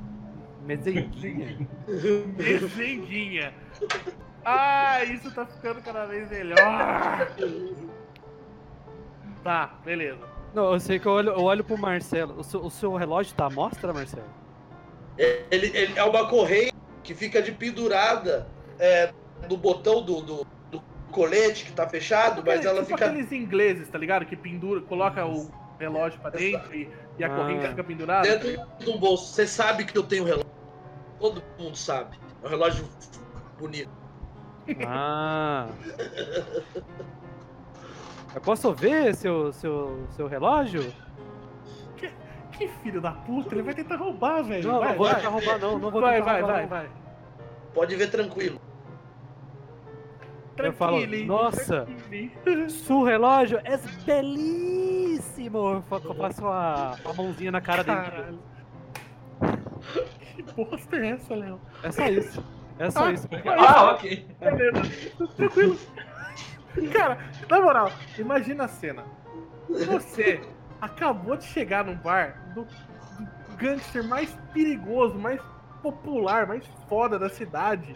Mezenguinha? 0.77 1.57
Mesenguinha. 2.37 3.53
Ah, 4.45 5.03
isso 5.05 5.31
tá 5.35 5.45
ficando 5.45 5.83
cada 5.83 6.07
vez 6.07 6.31
melhor. 6.31 6.57
Tá, 9.43 9.75
beleza. 9.85 10.19
Não, 10.55 10.73
eu 10.73 10.81
sei 10.81 10.99
que 10.99 11.07
eu 11.07 11.13
olho, 11.13 11.31
eu 11.31 11.43
olho 11.43 11.65
pro 11.65 11.77
Marcelo. 11.79 12.39
O 12.39 12.45
seu, 12.45 12.61
o 12.65 12.71
seu 12.71 12.95
relógio 12.95 13.35
tá 13.35 13.47
à 13.47 13.51
mostra, 13.51 13.93
Marcelo? 13.93 14.27
Ele, 15.19 15.67
ele 15.77 15.99
é 15.99 16.05
uma 16.05 16.29
correia 16.29 16.73
que 17.03 17.15
fica 17.15 17.43
de 17.43 17.53
pendurada 17.53 18.47
é, 18.79 19.13
no 19.49 19.57
botão 19.57 20.03
do, 20.03 20.21
do, 20.23 20.47
do 20.71 20.83
colete 21.11 21.65
que 21.65 21.73
tá 21.73 21.89
fechado, 21.89 22.43
mas 22.47 22.65
ela 22.65 22.83
tipo 22.83 22.97
fica. 22.97 23.07
aqueles 23.07 23.31
ingleses, 23.33 23.89
tá 23.89 23.99
ligado? 23.99 24.25
Que 24.25 24.37
pendura, 24.37 24.81
coloca 24.83 25.25
o 25.27 25.51
relógio 25.79 26.21
pra 26.21 26.31
dentro 26.31 26.75
e, 26.75 26.89
e 27.19 27.25
a 27.25 27.27
Ah. 27.27 27.37
corrente 27.37 27.69
fica 27.69 27.85
pendurada. 27.85 28.37
dentro 28.39 28.67
do 28.85 28.99
bolso. 28.99 29.33
Você 29.33 29.47
sabe 29.47 29.85
que 29.85 29.97
eu 29.97 30.03
tenho 30.03 30.25
relógio. 30.25 30.50
Todo 31.21 31.43
mundo 31.59 31.77
sabe. 31.77 32.19
É 32.43 32.47
um 32.47 32.51
relógio 32.51 32.89
bonito. 33.59 33.91
Ah. 34.87 35.69
Eu 38.35 38.41
posso 38.41 38.73
ver 38.73 39.15
seu, 39.15 39.53
seu, 39.53 40.07
seu 40.11 40.27
relógio? 40.27 40.93
Que 42.53 42.69
filho 42.83 43.01
da 43.01 43.13
puta, 43.13 43.55
ele 43.55 43.63
vai 43.63 43.75
tentar 43.75 43.97
roubar, 43.97 44.43
velho. 44.43 44.69
Não, 44.71 44.81
vai, 44.81 44.89
não 44.91 44.97
vou 44.97 45.07
vai. 45.07 45.15
tentar 45.17 45.29
roubar 45.31 45.59
não, 45.59 45.79
não 45.79 45.91
vou 45.91 46.01
vai, 46.03 46.19
tentar 46.19 46.33
vai, 46.33 46.41
roubar 46.43 46.53
vai, 46.55 46.63
não. 46.63 46.69
vai. 46.69 46.91
Pode 47.73 47.97
ver 47.97 48.11
tranquilo. 48.11 48.61
Eu 50.59 50.73
falo, 50.75 50.99
Tranquilo, 50.99 51.27
nossa. 51.27 51.87
Seu 52.69 53.03
relógio 53.03 53.61
é 53.65 53.79
belíssimo! 54.05 55.59
Eu 55.75 55.83
fa- 55.83 56.01
eu 56.05 56.15
faço 56.15 56.47
a, 56.47 56.97
a 57.03 57.13
mãozinha 57.15 57.51
na 57.51 57.63
cara 57.63 57.83
dele. 57.83 58.39
Que 60.43 60.55
bosta 60.65 60.97
é 60.97 61.09
essa, 61.11 61.35
Léo? 61.35 61.61
É 61.83 61.91
só 61.91 62.07
isso. 62.07 62.45
É 62.79 62.91
só 62.91 63.05
Ah, 63.07 63.13
isso. 63.13 63.29
ah, 63.59 63.93
ok. 63.93 64.27
Beleza. 64.41 64.83
Tranquilo. 65.37 65.79
Cara, 66.93 67.19
na 67.49 67.61
moral, 67.61 67.93
imagina 68.19 68.65
a 68.65 68.69
cena. 68.69 69.05
Você 69.69 70.41
acabou 70.81 71.37
de 71.37 71.45
chegar 71.45 71.85
num 71.85 71.97
bar 71.97 72.53
do, 72.55 72.65
do 72.65 73.57
gangster 73.57 74.03
mais 74.07 74.31
perigoso, 74.53 75.19
mais 75.19 75.41
popular, 75.83 76.47
mais 76.47 76.65
foda 76.89 77.19
da 77.19 77.29
cidade. 77.29 77.95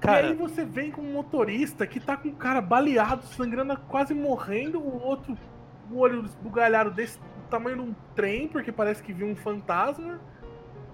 Cara- 0.00 0.22
e 0.22 0.26
aí 0.30 0.34
você 0.34 0.64
vem 0.64 0.90
com 0.90 1.00
um 1.00 1.12
motorista 1.12 1.86
que 1.86 2.00
tá 2.00 2.16
com 2.16 2.28
um 2.28 2.34
cara 2.34 2.60
baleado, 2.60 3.24
sangrando, 3.26 3.76
quase 3.88 4.12
morrendo, 4.12 4.80
o 4.80 5.00
outro, 5.02 5.38
o 5.90 5.98
olho 5.98 6.24
esbugalhado 6.24 6.90
desse 6.90 7.18
do 7.18 7.48
tamanho 7.48 7.76
de 7.76 7.82
um 7.82 7.94
trem, 8.14 8.48
porque 8.48 8.72
parece 8.72 9.02
que 9.02 9.12
viu 9.12 9.26
um 9.28 9.36
fantasma. 9.36 10.20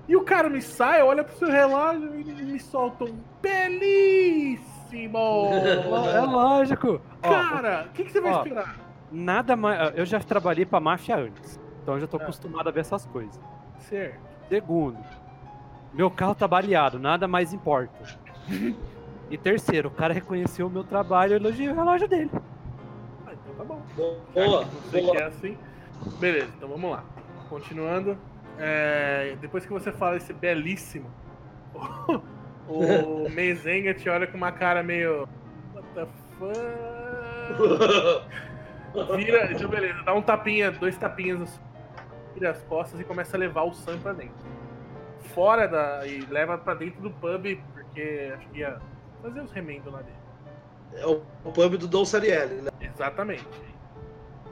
E 0.09 0.17
o 0.17 0.23
cara 0.23 0.49
me 0.49 0.63
sai, 0.63 1.03
olha 1.03 1.23
pro 1.23 1.37
seu 1.37 1.49
relógio 1.51 2.19
e 2.19 2.25
me 2.25 2.59
solta 2.59 3.05
um 3.05 3.15
belíssimo! 3.43 4.69
É 6.15 6.21
lógico. 6.21 6.99
Ó, 7.23 7.29
Cara, 7.29 7.87
o 7.89 7.93
que, 7.93 8.05
que 8.05 8.11
você 8.13 8.21
vai 8.23 8.33
ó. 8.33 8.39
esperar? 8.39 8.77
nada 9.13 9.55
mais. 9.57 9.93
Eu 9.97 10.07
já 10.07 10.19
trabalhei 10.21 10.65
pra 10.67 10.81
máfia 10.81 11.17
antes. 11.17 11.61
Então 11.83 11.95
eu 11.95 12.01
já 12.01 12.07
tô 12.07 12.17
Ah. 12.17 12.23
acostumado 12.23 12.69
a 12.69 12.73
ver 12.73 12.81
essas 12.81 13.05
coisas. 13.07 13.39
Certo. 13.81 14.19
Segundo, 14.49 14.99
meu 15.93 16.11
carro 16.11 16.35
tá 16.35 16.49
baleado, 16.49 16.99
nada 16.99 17.29
mais 17.29 17.53
importa. 17.53 17.93
E 19.31 19.37
terceiro, 19.37 19.89
o 19.89 19.93
cara 19.93 20.15
reconheceu 20.15 20.69
o 20.69 20.71
meu 20.71 20.83
trabalho 20.83 21.35
e 21.35 21.37
elogiou 21.37 21.75
o 21.75 21.77
relógio 21.77 22.09
dele. 22.09 22.31
Ah, 23.27 23.33
então 23.35 23.55
tá 23.59 23.63
bom. 23.65 23.83
Boa, 23.95 24.65
Você 24.65 25.03
boa. 25.03 25.15
quer 25.15 25.25
assim? 25.25 25.59
Beleza, 26.19 26.49
então 26.57 26.67
vamos 26.67 26.91
lá. 26.93 27.05
Continuando. 27.51 28.17
É, 28.59 29.37
depois 29.41 29.65
que 29.65 29.73
você 29.73 29.93
fala 29.93 30.17
esse 30.17 30.33
belíssimo, 30.33 31.11
o, 32.69 33.25
o 33.25 33.31
Mezenga 33.33 33.95
te 33.95 34.09
olha 34.09 34.27
com 34.27 34.37
uma 34.37 34.53
cara 34.53 34.83
meio. 34.83 35.29
What 35.75 35.89
the 35.95 36.07
fuck? 36.39 36.59
Vira, 39.17 39.53
então 39.53 39.69
beleza, 39.69 40.03
dá 40.03 40.15
um 40.15 40.23
tapinha, 40.23 40.71
dois 40.71 40.97
tapinhas 40.97 41.43
assim, 41.43 41.61
vira 42.35 42.51
as 42.51 42.63
costas 42.63 42.99
e 42.99 43.05
começa 43.05 43.37
a 43.37 43.41
levar 43.41 43.65
o 43.65 43.75
Sam 43.75 43.99
pra 43.99 44.13
dentro. 44.13 44.35
Fora 45.35 45.69
da. 45.69 46.07
e 46.07 46.21
leva 46.27 46.57
pra 46.57 46.75
dentro 46.75 47.01
do 47.03 47.11
pub, 47.11 47.61
porque 47.75 48.33
acho 48.35 48.49
que 48.49 48.61
ia 48.61 48.79
fazer 49.23 49.41
os 49.41 49.53
remendos 49.53 49.93
lá 49.93 50.01
dele. 50.01 50.17
É 50.95 51.07
o, 51.07 51.23
o 51.45 51.53
pub 51.53 51.77
do 51.77 51.87
Dom 51.87 52.05
Sarielli, 52.05 52.63
né? 52.63 52.71
Exatamente. 52.81 53.47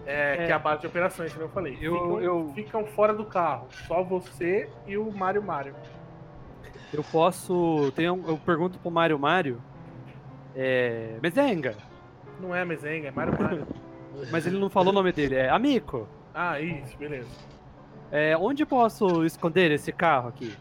É, 0.06 0.34
É. 0.34 0.46
que 0.46 0.52
é 0.52 0.54
a 0.54 0.58
base 0.58 0.80
de 0.82 0.86
operações, 0.86 1.32
como 1.32 1.44
eu 1.44 1.48
falei. 1.50 1.76
Eu- 1.80 1.92
ficam, 1.94 2.20
eu- 2.22 2.52
ficam 2.54 2.86
fora 2.86 3.12
do 3.12 3.24
carro. 3.24 3.66
Só 3.86 4.02
você 4.04 4.68
e 4.86 4.96
o 4.96 5.10
Mario 5.10 5.42
Mario. 5.42 5.74
Eu 6.92 7.02
posso. 7.02 7.90
Tem 7.96 8.08
um- 8.08 8.24
eu 8.28 8.38
pergunto 8.38 8.78
pro 8.78 8.90
Mário 8.90 9.18
Mário. 9.18 9.60
É. 10.54 11.18
Mezenga. 11.20 11.76
Não 12.40 12.54
é 12.54 12.64
Mezenga, 12.64 13.08
é 13.08 13.10
Mario 13.10 13.34
Mario. 13.40 13.66
Mas 14.30 14.46
ele 14.46 14.58
não 14.58 14.70
falou 14.70 14.90
o 14.92 14.94
nome 14.94 15.10
dele. 15.12 15.34
É 15.34 15.48
Amico. 15.50 16.06
ah, 16.34 16.60
isso, 16.60 16.96
beleza. 16.96 17.28
É, 18.12 18.36
onde 18.36 18.64
posso 18.64 19.24
esconder 19.24 19.72
esse 19.72 19.90
carro 19.92 20.28
aqui? 20.28 20.56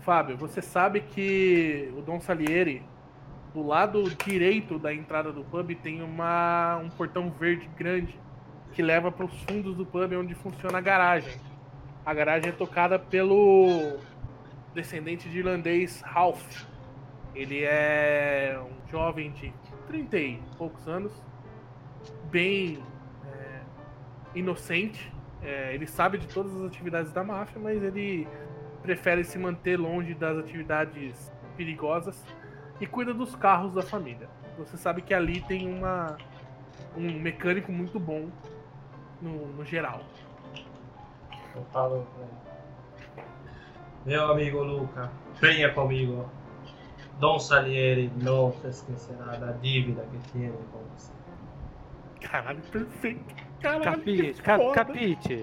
Fábio, 0.00 0.36
você 0.36 0.60
sabe 0.60 1.00
que 1.00 1.92
o 1.96 2.02
Dom 2.02 2.20
Salieri, 2.20 2.82
do 3.54 3.66
lado 3.66 4.04
direito 4.24 4.78
da 4.78 4.92
entrada 4.92 5.32
do 5.32 5.44
pub, 5.44 5.74
tem 5.76 6.02
uma, 6.02 6.78
um 6.78 6.88
portão 6.88 7.30
verde 7.30 7.68
grande 7.76 8.18
que 8.72 8.82
leva 8.82 9.12
para 9.12 9.26
os 9.26 9.42
fundos 9.42 9.76
do 9.76 9.84
pub 9.84 10.12
onde 10.14 10.34
funciona 10.34 10.78
a 10.78 10.80
garagem. 10.80 11.34
A 12.04 12.14
garagem 12.14 12.48
é 12.48 12.52
tocada 12.52 12.98
pelo 12.98 13.98
descendente 14.74 15.28
de 15.28 15.38
irlandês 15.38 16.00
Ralph. 16.00 16.64
Ele 17.34 17.62
é 17.62 18.58
um 18.60 18.90
jovem 18.90 19.30
de 19.32 19.52
30 19.86 20.18
e 20.18 20.42
poucos 20.56 20.88
anos, 20.88 21.12
bem 22.30 22.82
é, 23.26 23.60
inocente. 24.34 25.12
É, 25.42 25.74
ele 25.74 25.86
sabe 25.86 26.18
de 26.18 26.26
todas 26.26 26.54
as 26.56 26.62
atividades 26.62 27.12
da 27.12 27.22
máfia, 27.22 27.60
mas 27.60 27.82
ele 27.82 28.26
prefere 28.82 29.24
se 29.24 29.38
manter 29.38 29.78
longe 29.78 30.14
das 30.14 30.38
atividades 30.38 31.30
perigosas 31.56 32.24
e 32.82 32.86
cuida 32.86 33.14
dos 33.14 33.36
carros 33.36 33.72
da 33.74 33.80
família. 33.80 34.28
Você 34.58 34.76
sabe 34.76 35.02
que 35.02 35.14
ali 35.14 35.40
tem 35.42 35.72
uma, 35.72 36.16
um 36.96 37.12
mecânico 37.20 37.70
muito 37.70 37.98
bom 38.00 38.28
no, 39.20 39.46
no 39.52 39.64
geral. 39.64 40.00
Eu 41.54 41.64
falo 41.72 42.04
pra 42.12 42.24
ele. 42.24 43.28
Meu 44.04 44.32
amigo 44.32 44.64
Luca, 44.64 45.12
venha 45.40 45.72
comigo. 45.72 46.28
Dom 47.20 47.38
Salieri 47.38 48.10
não 48.20 48.52
se 48.54 48.66
esquecerá 48.66 49.36
da 49.36 49.52
dívida 49.52 50.04
que 50.10 50.32
tem 50.32 50.50
com 50.50 50.80
você. 50.96 51.12
Caralho, 52.20 52.60
perfeito. 52.62 53.32
Caralho, 53.60 53.84
Capite, 53.84 54.42
que 54.42 54.56
foda, 54.56 54.74
capite. 54.74 55.42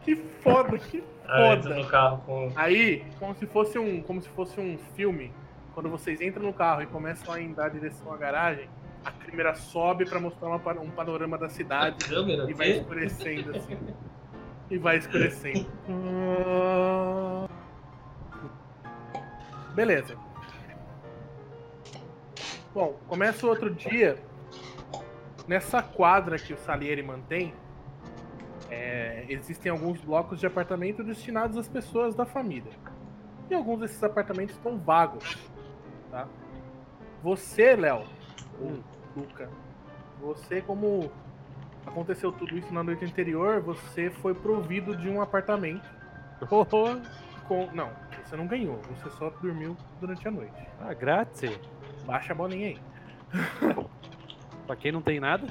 que 0.00 0.16
foda, 0.16 0.76
que 0.76 1.04
Aí 1.28 1.62
foda. 1.62 1.76
no 1.76 1.86
carro 1.86 2.18
com. 2.26 2.52
Aí, 2.56 3.04
como 3.20 3.32
se 3.36 3.46
fosse 3.46 3.78
um, 3.78 4.02
como 4.02 4.20
se 4.20 4.28
fosse 4.30 4.60
um 4.60 4.76
filme, 4.96 5.32
quando 5.80 5.88
vocês 5.92 6.20
entram 6.20 6.44
no 6.44 6.52
carro 6.52 6.82
e 6.82 6.86
começam 6.86 7.32
a 7.32 7.38
andar 7.38 7.70
em 7.70 7.80
direção 7.80 8.12
à 8.12 8.16
garagem, 8.18 8.68
a 9.02 9.10
câmera 9.10 9.54
sobe 9.54 10.04
pra 10.04 10.20
mostrar 10.20 10.48
uma 10.48 10.58
um 10.78 10.90
panorama 10.90 11.38
da 11.38 11.48
cidade 11.48 12.04
câmera 12.04 12.50
e 12.50 12.52
vai 12.52 12.66
quê? 12.66 12.78
escurecendo 12.80 13.56
assim. 13.56 13.78
E 14.70 14.76
vai 14.76 14.98
escurecendo. 14.98 15.66
Beleza. 19.74 20.18
Bom, 22.74 23.00
começa 23.08 23.46
o 23.46 23.48
outro 23.48 23.70
dia. 23.74 24.18
Nessa 25.48 25.82
quadra 25.82 26.38
que 26.38 26.52
o 26.52 26.58
Salieri 26.58 27.02
mantém, 27.02 27.54
é, 28.70 29.24
existem 29.30 29.72
alguns 29.72 29.98
blocos 30.02 30.40
de 30.40 30.46
apartamento 30.46 31.02
destinados 31.02 31.56
às 31.56 31.66
pessoas 31.66 32.14
da 32.14 32.26
família. 32.26 32.70
E 33.50 33.54
alguns 33.54 33.80
desses 33.80 34.04
apartamentos 34.04 34.54
estão 34.54 34.78
vagos. 34.78 35.49
Tá? 36.10 36.26
Você, 37.22 37.76
Léo, 37.76 38.04
ou 38.60 38.78
Luca, 39.16 39.48
você 40.20 40.60
como 40.60 41.10
aconteceu 41.86 42.32
tudo 42.32 42.56
isso 42.58 42.72
na 42.72 42.82
noite 42.82 43.04
anterior, 43.04 43.60
você 43.60 44.10
foi 44.10 44.34
provido 44.34 44.96
de 44.96 45.08
um 45.08 45.20
apartamento. 45.20 45.88
com, 47.46 47.68
não, 47.74 47.90
você 48.24 48.36
não 48.36 48.46
ganhou, 48.46 48.80
você 48.82 49.10
só 49.16 49.28
dormiu 49.42 49.76
durante 50.00 50.26
a 50.26 50.30
noite. 50.30 50.54
Ah, 50.80 50.94
grátis. 50.94 51.58
Baixa 52.06 52.32
a 52.32 52.36
bolinha 52.36 52.68
aí. 52.68 52.78
Pra 54.66 54.76
quem 54.76 54.92
não 54.92 55.02
tem 55.02 55.18
nada. 55.18 55.46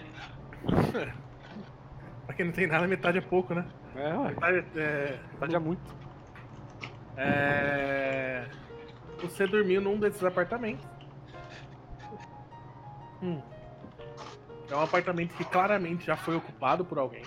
Pra 2.25 2.35
quem 2.35 2.45
não 2.45 2.53
tem 2.53 2.67
nada, 2.67 2.87
metade 2.87 3.17
é 3.17 3.21
pouco, 3.21 3.53
né? 3.53 3.65
É. 3.95 4.17
Metade 4.29 4.65
é, 4.77 5.19
Tá 5.39 5.47
já 5.49 5.59
muito. 5.59 5.81
é, 7.17 8.45
Você 9.21 9.45
dormiu 9.45 9.81
num 9.81 9.99
desses 9.99 10.23
apartamentos. 10.23 10.85
Hum. 13.21 13.41
É 14.69 14.75
um 14.75 14.81
apartamento 14.81 15.35
que 15.35 15.43
claramente 15.43 16.05
já 16.05 16.15
foi 16.15 16.35
ocupado 16.35 16.85
por 16.85 16.97
alguém. 16.97 17.23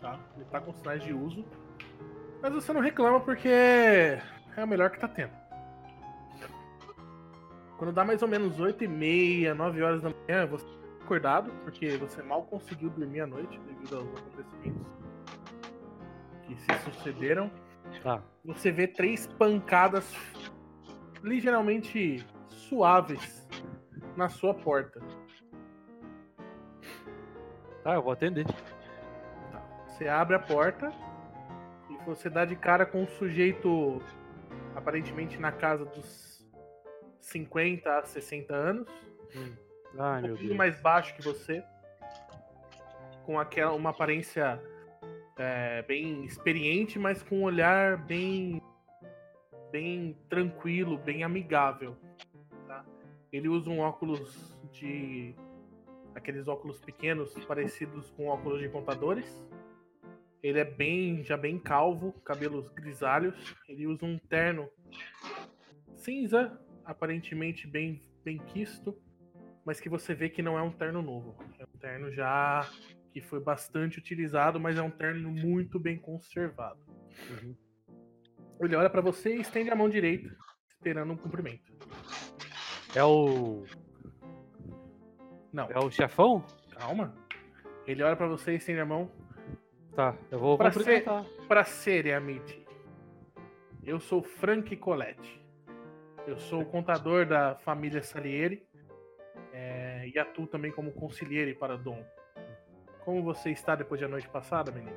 Tá? 0.00 0.18
Ele 0.36 0.44
tá 0.46 0.60
com 0.60 0.72
sinais 0.72 1.02
de 1.02 1.12
uso. 1.12 1.44
Mas 2.40 2.52
você 2.52 2.72
não 2.72 2.80
reclama 2.80 3.20
porque 3.20 3.48
é 3.48 4.64
o 4.64 4.66
melhor 4.66 4.90
que 4.90 4.98
tá 4.98 5.08
tendo. 5.08 5.32
Quando 7.76 7.92
dá 7.92 8.04
mais 8.04 8.22
ou 8.22 8.28
menos 8.28 8.60
8 8.60 8.84
e 8.84 8.88
meia, 8.88 9.54
9 9.54 9.82
horas 9.82 10.02
da 10.02 10.10
manhã, 10.10 10.46
você 10.46 10.64
tá 10.64 10.72
acordado, 11.02 11.50
porque 11.64 11.96
você 11.96 12.22
mal 12.22 12.42
conseguiu 12.44 12.90
dormir 12.90 13.20
à 13.20 13.26
noite 13.26 13.58
devido 13.60 13.96
aos 13.96 14.08
acontecimentos 14.18 14.86
que 16.46 16.56
se 16.56 16.78
sucederam. 16.84 17.50
Tá. 18.02 18.22
Você 18.44 18.70
vê 18.70 18.86
três 18.86 19.26
pancadas 19.26 20.12
ligeiramente 21.22 22.24
suaves 22.48 23.48
na 24.16 24.28
sua 24.28 24.54
porta. 24.54 25.00
Tá, 27.82 27.94
eu 27.94 28.02
vou 28.02 28.12
atender. 28.12 28.46
Você 29.86 30.08
abre 30.08 30.36
a 30.36 30.38
porta 30.38 30.92
e 31.88 31.96
você 32.04 32.28
dá 32.28 32.44
de 32.44 32.56
cara 32.56 32.84
com 32.86 33.02
um 33.02 33.08
sujeito 33.08 34.02
aparentemente 34.74 35.38
na 35.38 35.52
casa 35.52 35.84
dos 35.84 36.30
50 37.20 37.98
a 37.98 38.02
60 38.02 38.54
anos, 38.54 38.88
Ai, 39.98 40.24
um 40.24 40.28
pouquinho 40.28 40.54
mais 40.54 40.80
baixo 40.80 41.14
que 41.14 41.22
você, 41.22 41.62
com 43.24 43.38
aquela 43.38 43.72
uma 43.72 43.90
aparência 43.90 44.60
é, 45.38 45.82
bem 45.82 46.24
experiente, 46.24 46.98
mas 46.98 47.22
com 47.22 47.40
um 47.40 47.42
olhar 47.42 47.96
bem 47.96 48.60
bem 49.70 50.16
tranquilo, 50.28 50.98
bem 50.98 51.22
amigável. 51.22 51.96
tá? 52.66 52.84
Ele 53.32 53.48
usa 53.48 53.70
um 53.70 53.80
óculos 53.80 54.58
de 54.72 55.34
aqueles 56.14 56.48
óculos 56.48 56.80
pequenos 56.80 57.32
parecidos 57.44 58.10
com 58.10 58.26
óculos 58.26 58.60
de 58.60 58.68
contadores. 58.68 59.44
Ele 60.42 60.58
é 60.58 60.64
bem 60.64 61.22
já 61.22 61.36
bem 61.36 61.58
calvo, 61.58 62.12
cabelos 62.24 62.70
grisalhos. 62.70 63.54
Ele 63.68 63.86
usa 63.86 64.04
um 64.04 64.18
terno 64.18 64.68
cinza, 65.94 66.58
aparentemente 66.84 67.66
bem 67.66 68.00
bem 68.24 68.38
quisto, 68.38 68.96
mas 69.64 69.80
que 69.80 69.88
você 69.88 70.14
vê 70.14 70.28
que 70.28 70.42
não 70.42 70.58
é 70.58 70.62
um 70.62 70.70
terno 70.70 71.02
novo. 71.02 71.36
É 71.58 71.64
um 71.64 71.78
terno 71.78 72.12
já 72.12 72.68
que 73.12 73.20
foi 73.20 73.40
bastante 73.40 73.98
utilizado, 73.98 74.60
mas 74.60 74.76
é 74.76 74.82
um 74.82 74.90
terno 74.90 75.30
muito 75.30 75.78
bem 75.78 75.98
conservado. 75.98 76.80
Uhum. 77.30 77.56
Ele 78.60 78.76
olha 78.76 78.90
pra 78.90 79.00
você 79.00 79.36
e 79.36 79.40
estende 79.40 79.70
a 79.70 79.74
mão 79.74 79.88
direita, 79.88 80.30
esperando 80.68 81.12
um 81.12 81.16
cumprimento. 81.16 81.72
É 82.94 83.02
o. 83.02 83.64
Não, 85.52 85.68
É 85.70 85.78
o 85.78 85.90
chefão? 85.90 86.44
calma. 86.78 87.14
Ele 87.86 88.02
olha 88.02 88.16
pra 88.16 88.26
você 88.28 88.52
e 88.52 88.56
estende 88.56 88.80
a 88.80 88.86
mão. 88.86 89.10
Tá, 89.94 90.16
eu 90.30 90.38
vou 90.38 90.56
Pra 90.56 90.70
cumprimentar. 90.70 91.24
Prazer, 91.48 92.14
Amit. 92.14 92.64
Eu 93.82 93.98
sou 93.98 94.22
Frank 94.22 94.76
Colette. 94.76 95.40
Eu 96.26 96.38
sou 96.38 96.62
o 96.62 96.66
contador 96.66 97.26
da 97.26 97.56
família 97.56 98.02
Salieri 98.02 98.62
é, 99.52 100.06
e 100.14 100.18
atuo 100.18 100.46
também 100.46 100.70
como 100.70 100.92
conselheiro 100.92 101.58
para 101.58 101.76
Dom. 101.76 102.04
Como 103.04 103.22
você 103.22 103.50
está 103.50 103.74
depois 103.74 104.00
da 104.00 104.06
noite 104.06 104.28
passada, 104.28 104.70
menina? 104.70 104.96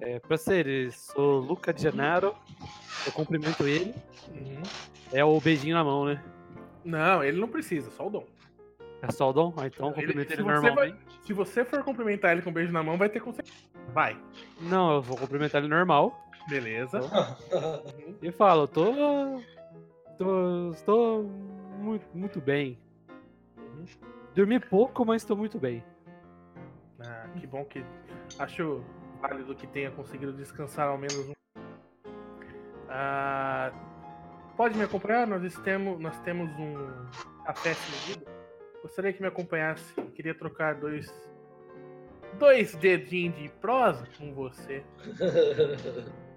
É, 0.00 0.18
prazer, 0.20 0.92
sou 0.92 1.40
Luca 1.40 1.72
de 1.72 1.82
Janaro. 1.82 2.34
Eu 3.06 3.12
cumprimento 3.12 3.66
ele. 3.66 3.94
Uhum. 4.32 4.62
É 5.12 5.24
o 5.24 5.40
beijinho 5.40 5.74
na 5.74 5.82
mão, 5.84 6.04
né? 6.04 6.22
Não, 6.84 7.22
ele 7.24 7.40
não 7.40 7.48
precisa, 7.48 7.90
só 7.90 8.06
o 8.06 8.10
Dom. 8.10 8.24
É 9.02 9.10
só 9.10 9.30
o 9.30 9.32
Dom? 9.32 9.52
Ah, 9.56 9.66
então 9.66 9.88
eu 9.88 9.92
Ele- 9.94 10.06
cumprimento 10.06 10.28
se 10.28 10.34
ele, 10.34 10.42
você 10.42 10.52
normalmente. 10.52 10.96
Se 11.24 11.32
você 11.32 11.64
for 11.64 11.82
cumprimentar 11.84 12.32
ele 12.32 12.42
com 12.42 12.50
um 12.50 12.52
beijo 12.52 12.72
na 12.72 12.82
mão, 12.82 12.96
vai 12.96 13.08
ter 13.08 13.20
consequência. 13.20 13.54
Vai. 13.92 14.18
Não, 14.60 14.94
eu 14.94 15.02
vou 15.02 15.16
cumprimentar 15.16 15.60
ele 15.62 15.68
normal. 15.70 16.18
Beleza. 16.48 17.00
E 18.22 18.32
falo, 18.32 18.62
eu 18.62 18.68
tô. 18.68 19.42
tô 20.16 20.70
estou 20.72 21.22
muito, 21.78 22.04
muito 22.14 22.40
bem. 22.40 22.78
Dormi 24.34 24.58
pouco, 24.58 25.04
mas 25.04 25.22
estou 25.22 25.36
muito 25.36 25.58
bem. 25.58 25.84
Ah, 27.00 27.28
que 27.38 27.46
bom 27.46 27.64
que. 27.64 27.84
Acho 28.38 28.82
válido 29.20 29.54
que 29.54 29.66
tenha 29.66 29.90
conseguido 29.90 30.32
descansar 30.32 30.88
ao 30.88 30.98
menos 30.98 31.28
um. 31.28 31.32
Ah, 32.88 33.72
pode 34.56 34.76
me 34.76 34.84
acompanhar? 34.84 35.26
Nós 35.26 35.54
temos, 35.58 36.00
nós 36.00 36.18
temos 36.20 36.50
um 36.58 37.44
café 37.44 37.74
servido. 37.74 38.26
Gostaria 38.82 39.12
que 39.12 39.20
me 39.20 39.28
acompanhasse. 39.28 39.94
Queria 40.14 40.34
trocar 40.34 40.74
dois. 40.76 41.12
Dois 42.38 42.74
dedinhos 42.76 43.36
de 43.36 43.48
prosa 43.48 44.06
com 44.18 44.32
você. 44.32 44.84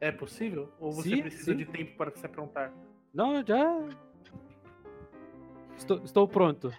É 0.00 0.12
possível? 0.12 0.70
Ou 0.78 0.92
você 0.92 1.08
Sim, 1.08 1.22
precisa 1.22 1.52
sim. 1.52 1.56
de 1.56 1.64
tempo 1.64 1.96
para 1.96 2.10
se 2.10 2.26
aprontar? 2.26 2.70
Não, 3.14 3.42
já. 3.42 3.80
Estou, 5.78 6.04
estou 6.04 6.28
pronto. 6.28 6.70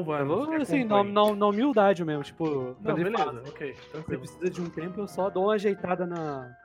Então 0.00 0.18
Eu 0.18 0.26
vamos. 0.26 0.62
assim, 0.62 0.84
na, 0.84 1.04
na, 1.04 1.34
na 1.34 1.46
humildade 1.46 2.04
mesmo. 2.04 2.22
Tipo, 2.22 2.76
Não, 2.80 2.94
beleza, 2.94 3.18
fala, 3.18 3.42
ok, 3.46 3.74
você 3.92 4.18
precisa 4.18 4.50
de 4.50 4.60
um 4.60 4.70
tempo, 4.70 5.00
eu 5.00 5.08
só 5.08 5.28
dou 5.28 5.44
uma 5.44 5.54
ajeitada 5.54 6.06
na. 6.06 6.56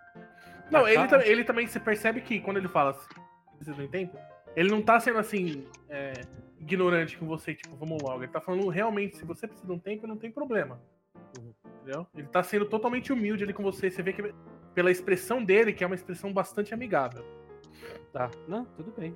Não, 0.72 0.84
na 0.84 0.92
ele, 0.92 1.24
ele 1.26 1.44
também 1.44 1.68
se 1.68 1.80
percebe 1.80 2.22
que 2.22 2.40
quando 2.40 2.58
ele 2.58 2.68
fala 2.68 2.92
assim, 2.92 3.08
precisa 3.56 3.76
de 3.76 3.82
um 3.84 3.88
tempo, 3.88 4.18
ele 4.56 4.70
não 4.70 4.82
tá 4.82 5.00
sendo 5.00 5.20
assim, 5.20 5.66
é, 5.90 6.14
ignorante 6.60 7.18
com 7.18 7.26
você, 7.26 7.54
tipo, 7.54 7.76
vamos 7.76 8.02
logo. 8.02 8.24
Ele 8.24 8.32
tá 8.32 8.42
falando 8.42 8.68
realmente, 8.70 9.18
se 9.18 9.26
você 9.26 9.48
precisa 9.48 9.68
de 9.68 9.74
um 9.74 9.80
tempo, 9.80 10.08
não 10.08 10.18
tem 10.18 10.32
problema. 10.32 10.80
Uhum. 11.38 11.54
Entendeu? 11.82 12.08
Ele 12.16 12.28
tá 12.28 12.44
sendo 12.44 12.66
totalmente 12.66 13.14
humilde 13.14 13.44
ali 13.44 13.54
com 13.54 13.64
você. 13.64 13.90
Você 13.90 14.02
vê 14.02 14.14
que 14.14 14.34
pela 14.74 14.92
expressão 14.92 15.44
dele, 15.44 15.74
que 15.74 15.84
é 15.84 15.88
uma 15.88 15.96
expressão 15.96 16.32
bastante 16.32 16.74
amigável. 16.74 17.26
Tá, 18.12 18.30
não, 18.48 18.66
tudo 18.66 18.94
bem. 18.98 19.14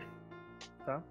Tá. 0.85 1.03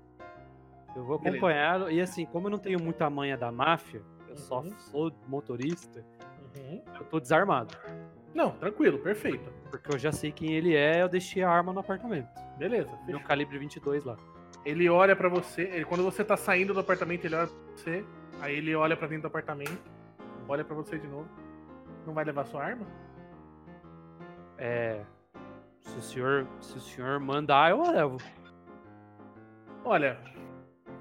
Eu 0.97 1.05
vou 1.05 1.17
acompanhá-lo. 1.17 1.91
E 1.91 2.01
assim, 2.01 2.27
como 2.27 2.47
eu 2.47 2.51
não 2.51 2.59
tenho 2.59 2.83
muita 2.83 3.09
manha 3.09 3.37
da 3.37 3.51
máfia, 3.53 4.03
eu 4.29 4.37
só 4.37 4.61
Uhum. 4.61 4.71
sou 4.79 5.13
motorista, 5.29 6.05
Uhum. 6.57 6.83
eu 6.99 7.05
tô 7.07 7.21
desarmado. 7.21 7.77
Não, 8.35 8.51
tranquilo, 8.53 8.99
perfeito. 8.99 9.53
Porque 9.71 9.95
eu 9.95 9.99
já 9.99 10.13
sei 10.13 10.31
quem 10.33 10.53
ele 10.53 10.75
é, 10.75 11.03
eu 11.03 11.09
deixei 11.09 11.43
a 11.43 11.51
arma 11.51 11.73
no 11.73 11.81
apartamento. 11.81 12.29
Beleza. 12.59 12.91
Meu 13.07 13.17
fechou. 13.19 13.21
calibre 13.23 13.59
22 13.59 14.05
lá. 14.05 14.17
Ele 14.65 14.89
olha 14.89 15.17
pra 15.17 15.29
você, 15.29 15.63
ele- 15.63 15.85
quando 15.85 16.03
você 16.05 16.23
tá 16.25 16.37
saindo 16.37 16.75
do 16.75 16.81
apartamento, 16.81 17.25
ele 17.25 17.35
olha 17.35 17.47
pra 17.47 17.57
você, 17.77 18.05
aí 18.41 18.57
ele 18.57 18.75
olha 18.75 18.97
pra 18.97 19.07
dentro 19.09 19.23
do 19.23 19.29
apartamento, 19.29 19.81
olha 20.49 20.65
pra 20.65 20.75
você 20.77 20.99
de 20.99 21.07
novo. 21.09 21.29
Não 22.07 22.13
vai 22.15 22.25
levar 22.25 22.45
sua 22.45 22.63
arma? 22.63 22.87
É. 24.59 25.01
Se 25.81 25.97
o 25.97 26.03
senhor, 26.03 26.47
se 26.61 26.77
o 26.77 26.81
senhor 26.81 27.19
mandar, 27.19 27.71
eu 27.71 27.81
levo. 27.83 28.19
Olha, 29.85 30.19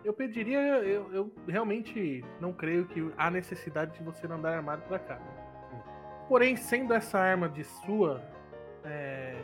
eu 0.03 0.13
pediria, 0.13 0.59
eu, 0.59 1.13
eu 1.13 1.33
realmente 1.47 2.23
não 2.39 2.53
creio 2.53 2.85
que 2.87 3.11
há 3.17 3.29
necessidade 3.29 3.97
de 3.97 4.03
você 4.03 4.27
não 4.27 4.37
andar 4.37 4.55
armado 4.55 4.81
pra 4.83 4.99
cá. 4.99 5.19
Porém, 6.27 6.55
sendo 6.55 6.93
essa 6.93 7.17
arma 7.17 7.49
de 7.49 7.63
sua 7.63 8.21
é, 8.83 9.35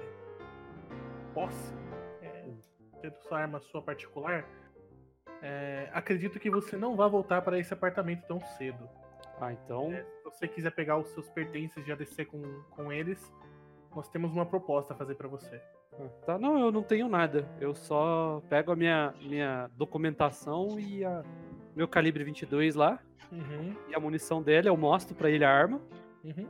posse, 1.34 1.74
é, 2.22 2.46
sendo 3.02 3.16
sua 3.24 3.40
arma 3.40 3.60
sua 3.60 3.82
particular, 3.82 4.46
é, 5.42 5.90
acredito 5.94 6.40
que 6.40 6.50
você 6.50 6.78
não 6.78 6.96
vai 6.96 7.10
voltar 7.10 7.42
para 7.42 7.60
esse 7.60 7.74
apartamento 7.74 8.26
tão 8.28 8.40
cedo. 8.40 8.88
Ah, 9.40 9.52
então. 9.52 9.92
É, 9.92 10.04
se 10.04 10.24
você 10.24 10.48
quiser 10.48 10.72
pegar 10.72 10.98
os 10.98 11.10
seus 11.10 11.30
pertences 11.30 11.78
e 11.84 11.88
já 11.88 11.96
descer 11.96 12.26
com, 12.26 12.42
com 12.72 12.92
eles, 12.92 13.34
nós 13.96 14.08
temos 14.10 14.32
uma 14.32 14.46
proposta 14.46 14.94
a 14.94 14.96
fazer 14.96 15.16
pra 15.16 15.28
você. 15.28 15.62
Tá, 16.26 16.38
não, 16.38 16.60
eu 16.60 16.72
não 16.72 16.84
tenho 16.84 17.08
nada. 17.08 17.48
Eu 17.60 17.74
só 17.74 18.42
pego 18.50 18.72
a 18.72 18.76
minha, 18.76 19.14
minha 19.22 19.70
documentação 19.76 20.80
e 20.80 21.04
a, 21.04 21.24
meu 21.76 21.88
calibre 21.88 22.24
22 22.24 22.76
lá 22.76 23.00
Uhum, 23.32 23.76
e 23.90 23.96
a 23.96 24.00
munição 24.00 24.42
dele, 24.42 24.70
eu 24.70 24.78
mostro 24.78 25.16
pra 25.16 25.30
ele 25.30 25.44
a 25.44 25.52
arma. 25.52 25.82
uhum. 26.24 26.48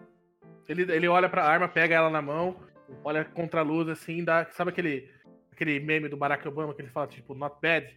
Ele, 0.67 0.81
ele 0.91 1.07
olha 1.07 1.29
pra 1.29 1.45
arma, 1.45 1.67
pega 1.67 1.93
ela 1.93 2.09
na 2.09 2.21
mão, 2.23 2.55
olha 3.03 3.23
contra 3.23 3.59
a 3.61 3.63
luz 3.63 3.87
assim, 3.87 4.23
dá. 4.23 4.45
Sabe 4.51 4.71
aquele, 4.71 5.11
aquele 5.51 5.79
meme 5.79 6.09
do 6.09 6.17
Barack 6.17 6.47
Obama 6.47 6.73
que 6.73 6.81
ele 6.81 6.89
fala, 6.89 7.07
tipo, 7.07 7.35
not 7.35 7.55
bad? 7.61 7.95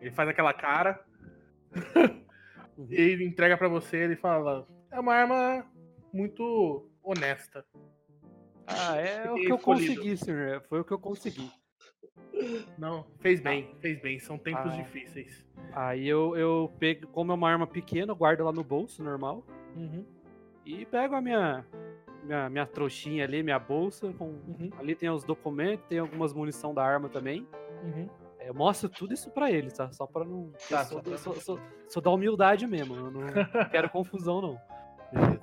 Ele 0.00 0.10
faz 0.10 0.28
aquela 0.28 0.52
cara. 0.52 1.02
e 2.90 2.94
ele 2.94 3.24
entrega 3.24 3.56
pra 3.56 3.68
você, 3.68 3.96
ele 3.96 4.16
fala. 4.16 4.68
É 4.90 5.00
uma 5.00 5.14
arma 5.14 5.66
muito 6.12 6.86
honesta. 7.02 7.64
Ah, 8.78 8.96
é 8.96 9.30
o 9.30 9.34
que 9.34 9.48
eu 9.52 9.58
consegui, 9.58 10.16
senhor. 10.16 10.62
Foi 10.68 10.80
o 10.80 10.84
que 10.84 10.92
eu 10.92 10.98
consegui. 10.98 11.50
Não, 12.78 13.06
fez 13.20 13.40
bem, 13.40 13.74
fez 13.80 14.00
bem. 14.00 14.18
São 14.18 14.38
tempos 14.38 14.72
Ah. 14.72 14.76
difíceis. 14.76 15.44
Aí 15.74 16.06
eu, 16.08 16.36
eu 16.36 16.72
pego, 16.78 17.06
como 17.08 17.32
é 17.32 17.34
uma 17.34 17.50
arma 17.50 17.66
pequena, 17.66 18.12
eu 18.12 18.16
guardo 18.16 18.40
ela 18.40 18.52
no 18.52 18.64
bolso, 18.64 19.02
normal. 19.02 19.44
Uhum, 19.76 20.04
E 20.64 20.84
pego 20.86 21.14
a 21.14 21.20
minha, 21.20 21.64
minha, 22.24 22.48
minha 22.50 22.66
trouxinha 22.66 23.24
ali, 23.24 23.42
minha 23.42 23.58
bolsa. 23.58 24.12
Com, 24.14 24.26
uhum, 24.26 24.70
ali 24.78 24.94
tem 24.94 25.08
os 25.10 25.24
documentos, 25.24 25.86
tem 25.88 25.98
algumas 25.98 26.32
munição 26.32 26.72
da 26.74 26.84
arma 26.84 27.08
também. 27.08 27.46
uhum. 27.82 28.08
É, 28.38 28.48
Eu 28.48 28.54
mostro 28.54 28.88
tudo 28.88 29.14
isso 29.14 29.30
pra 29.30 29.50
eles, 29.50 29.72
tá? 29.72 29.92
Só 29.92 30.04
pra 30.06 30.24
não. 30.24 30.50
Tá, 30.68 30.84
sou, 30.84 30.98
só 30.98 31.02
pra- 31.02 31.16
sou, 31.18 31.34
sou- 31.34 31.60
sou 31.88 32.02
da 32.02 32.10
humildade 32.10 32.66
mesmo. 32.66 32.96
Eu 32.96 33.10
não 33.10 33.20
quero 33.70 33.88
confusão, 33.90 34.40
não. 34.42 34.60
Beleza. 35.12 35.40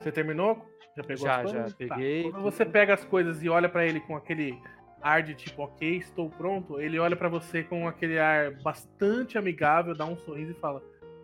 Você 0.00 0.10
terminou? 0.10 0.66
Já 0.96 1.04
pegou 1.04 1.24
Já, 1.26 1.40
as 1.40 1.50
já, 1.50 1.56
coisas? 1.56 1.72
Tá. 1.72 1.94
peguei 1.94 2.22
Quando 2.30 2.42
você 2.42 2.64
pega 2.64 2.94
as 2.94 3.04
coisas 3.04 3.42
e 3.42 3.48
olha 3.48 3.68
pra 3.68 3.86
ele 3.86 4.00
com 4.00 4.16
aquele 4.16 4.58
ar 5.00 5.22
de 5.22 5.34
tipo, 5.34 5.62
ok, 5.62 5.96
estou 5.96 6.28
pronto, 6.28 6.80
ele 6.80 6.98
olha 6.98 7.16
pra 7.16 7.28
você 7.28 7.62
com 7.62 7.88
aquele 7.88 8.18
ar 8.18 8.50
bastante 8.62 9.38
amigável, 9.38 9.94
dá 9.94 10.04
um 10.04 10.16
sorriso 10.16 10.52
e 10.52 10.54
fala, 10.54 10.82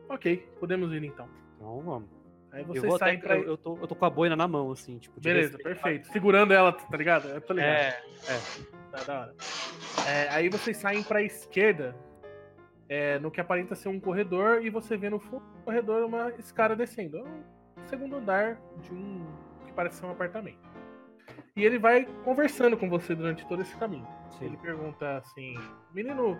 ok, 0.08 0.48
podemos 0.58 0.92
ir 0.92 1.04
então. 1.04 1.28
Então 1.56 1.80
vamos. 1.80 2.08
Aí 2.52 2.62
Eu, 2.62 2.68
você 2.68 2.86
vou 2.86 2.98
sai 2.98 3.16
até, 3.16 3.26
pra... 3.26 3.36
eu, 3.36 3.44
eu 3.44 3.56
tô, 3.58 3.76
eu 3.76 3.86
tô 3.86 3.94
com 3.94 4.04
a 4.04 4.10
boina 4.10 4.34
na 4.34 4.48
mão, 4.48 4.70
assim, 4.70 4.98
tipo. 4.98 5.20
de 5.20 5.28
Beleza, 5.28 5.58
perfeito. 5.58 6.08
Segurando 6.08 6.54
ela, 6.54 6.72
tá 6.72 6.96
ligado? 6.96 7.28
Eu 7.28 7.40
tô 7.40 7.52
ligado. 7.52 7.70
É, 7.70 8.00
Tá 8.90 9.04
da 9.04 9.20
hora. 9.20 9.34
É, 10.08 10.28
aí 10.30 10.48
vocês 10.48 10.76
saem 10.78 11.02
pra 11.02 11.20
esquerda, 11.20 11.94
é, 12.88 13.18
no 13.18 13.30
que 13.30 13.40
aparenta 13.40 13.74
ser 13.74 13.88
um 13.88 14.00
corredor, 14.00 14.64
e 14.64 14.70
você 14.70 14.96
vê 14.96 15.10
no 15.10 15.18
fundo 15.18 15.44
do 15.44 15.62
corredor 15.64 16.04
uma 16.04 16.30
escada 16.38 16.74
descendo. 16.74 17.18
É 17.18 17.22
um 17.22 17.86
segundo 17.88 18.16
andar 18.16 18.58
de 18.80 18.92
um 18.92 19.26
parece 19.76 19.96
ser 19.96 20.06
um 20.06 20.10
apartamento. 20.10 20.58
E 21.54 21.64
ele 21.64 21.78
vai 21.78 22.06
conversando 22.24 22.76
com 22.76 22.88
você 22.88 23.14
durante 23.14 23.46
todo 23.46 23.62
esse 23.62 23.76
caminho. 23.76 24.06
sim. 24.38 24.46
Ele 24.46 24.56
pergunta 24.56 25.18
assim: 25.18 25.54
Menino, 25.92 26.36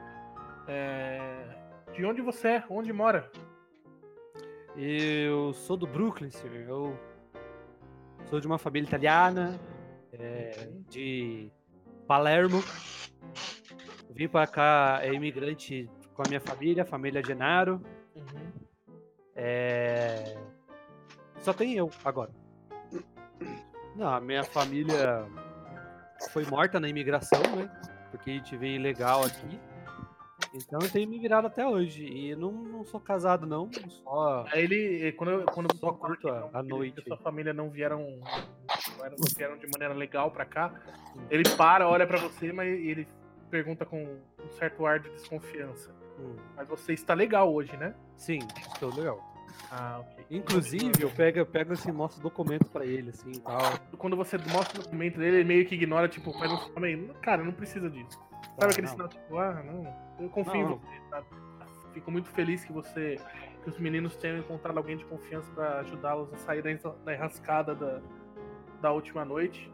é, 0.66 1.48
de 1.92 2.04
onde 2.04 2.20
você 2.22 2.48
é? 2.48 2.64
Onde 2.68 2.92
mora? 2.92 3.30
Eu 4.76 5.52
sou 5.52 5.76
do 5.76 5.86
Brooklyn, 5.86 6.30
senhor. 6.30 6.56
Eu 6.56 6.98
sou 8.24 8.40
de 8.40 8.46
uma 8.46 8.58
família 8.58 8.86
italiana, 8.86 9.58
é, 10.12 10.68
de 10.88 11.50
Palermo. 12.06 12.62
Vim 14.10 14.28
pra 14.28 14.46
cá, 14.46 15.00
é 15.02 15.12
imigrante 15.12 15.90
com 16.14 16.22
a 16.22 16.28
minha 16.28 16.40
família, 16.40 16.82
a 16.82 16.86
família 16.86 17.22
Genaro. 17.22 17.82
Uhum. 18.14 18.52
É... 19.34 20.38
Só 21.40 21.52
tem 21.52 21.74
eu 21.74 21.90
agora. 22.04 22.32
Não, 23.96 24.08
a 24.14 24.20
minha 24.20 24.44
família 24.44 25.24
foi 26.32 26.44
morta 26.46 26.78
na 26.78 26.88
imigração, 26.88 27.40
né? 27.56 27.70
Porque 28.10 28.30
a 28.30 28.34
gente 28.34 28.56
veio 28.56 28.76
ilegal 28.76 29.24
aqui. 29.24 29.58
Então 30.54 30.78
eu 30.80 30.90
tenho 30.90 31.04
imigrado 31.04 31.46
até 31.46 31.66
hoje. 31.66 32.04
E 32.06 32.34
não, 32.36 32.52
não 32.52 32.84
sou 32.84 33.00
casado, 33.00 33.46
não. 33.46 33.70
Só. 33.88 34.44
Aí 34.52 34.64
ele, 34.64 35.12
quando, 35.12 35.44
quando 35.46 35.74
Só 35.76 35.92
você 35.92 35.98
fala 35.98 36.16
curto 36.16 36.28
a- 36.28 36.50
a 36.52 36.62
noite. 36.62 37.02
sua 37.06 37.16
família 37.18 37.52
não 37.52 37.70
vieram, 37.70 38.00
não 38.98 39.04
eram- 39.04 39.16
não 39.18 39.26
vieram 39.36 39.56
de 39.58 39.66
maneira 39.70 39.94
legal 39.94 40.30
pra 40.30 40.44
cá, 40.44 40.72
ele 41.30 41.48
para, 41.56 41.88
olha 41.88 42.06
pra 42.06 42.18
você, 42.18 42.52
mas 42.52 42.68
ele 42.68 43.06
pergunta 43.50 43.84
com 43.84 44.02
um 44.02 44.50
certo 44.58 44.84
ar 44.86 44.98
de 45.00 45.10
desconfiança. 45.10 45.94
Hum, 46.18 46.36
Mas 46.56 46.66
você 46.68 46.94
está 46.94 47.12
legal 47.12 47.52
hoje, 47.52 47.76
né? 47.76 47.94
Sim, 48.16 48.38
estou 48.72 48.94
legal. 48.94 49.20
Ah, 49.70 50.00
ok. 50.00 50.24
Inclusive, 50.30 51.02
eu 51.02 51.10
pego, 51.10 51.38
eu 51.38 51.46
pego 51.46 51.72
assim, 51.72 51.90
mostro 51.90 52.20
o 52.20 52.22
documento 52.22 52.66
pra 52.66 52.84
ele, 52.84 53.10
assim 53.10 53.32
e 53.32 53.40
tal. 53.40 53.58
Quando 53.98 54.16
você 54.16 54.38
mostra 54.38 54.80
o 54.80 54.82
documento 54.82 55.18
dele, 55.18 55.38
ele 55.38 55.44
meio 55.44 55.66
que 55.66 55.74
ignora, 55.74 56.08
tipo, 56.08 56.32
faz 56.38 56.52
um 56.52 56.58
sinal 56.58 56.80
meio, 56.80 57.14
cara, 57.22 57.42
não 57.42 57.52
precisa 57.52 57.90
disso. 57.90 58.20
Sabe 58.58 58.72
aquele 58.72 58.86
não. 58.86 58.92
sinal, 58.92 59.08
tipo, 59.08 59.38
ah, 59.38 59.62
não, 59.62 59.96
eu 60.20 60.28
confio 60.30 60.54
Não, 60.54 60.72
em 60.72 60.78
você, 60.78 61.10
sabe? 61.10 61.26
Fico 61.92 62.10
muito 62.10 62.28
feliz 62.28 62.64
que 62.64 62.72
você, 62.72 63.18
que 63.64 63.70
os 63.70 63.78
meninos 63.78 64.16
tenham 64.16 64.38
encontrado 64.38 64.76
alguém 64.76 64.96
de 64.96 65.04
confiança 65.04 65.50
pra 65.52 65.80
ajudá-los 65.80 66.32
a 66.32 66.36
sair 66.36 66.62
da 66.62 66.70
da 67.04 67.14
enrascada 67.14 67.74
da, 67.74 68.00
da 68.80 68.92
última 68.92 69.24
noite. 69.24 69.70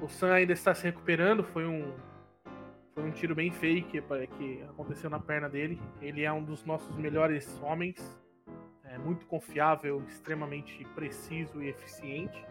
O 0.00 0.08
Sam 0.08 0.32
ainda 0.32 0.52
está 0.52 0.72
se 0.74 0.84
recuperando, 0.84 1.42
foi 1.42 1.66
um 1.66 1.92
foi 2.98 3.06
um 3.06 3.12
tiro 3.12 3.32
bem 3.32 3.52
que, 3.84 4.02
que 4.02 4.62
aconteceu 4.68 5.08
na 5.08 5.20
perna 5.20 5.48
dele. 5.48 5.80
Ele 6.02 6.24
é 6.24 6.32
um 6.32 6.42
dos 6.42 6.64
nossos 6.64 6.96
melhores 6.96 7.60
homens. 7.62 7.96
É, 8.88 8.94
é 8.94 8.98
muito 8.98 9.26
confiável, 9.26 10.02
extremamente 10.08 10.84
preciso 10.94 11.62
e 11.62 11.68
eficiente. 11.68 12.44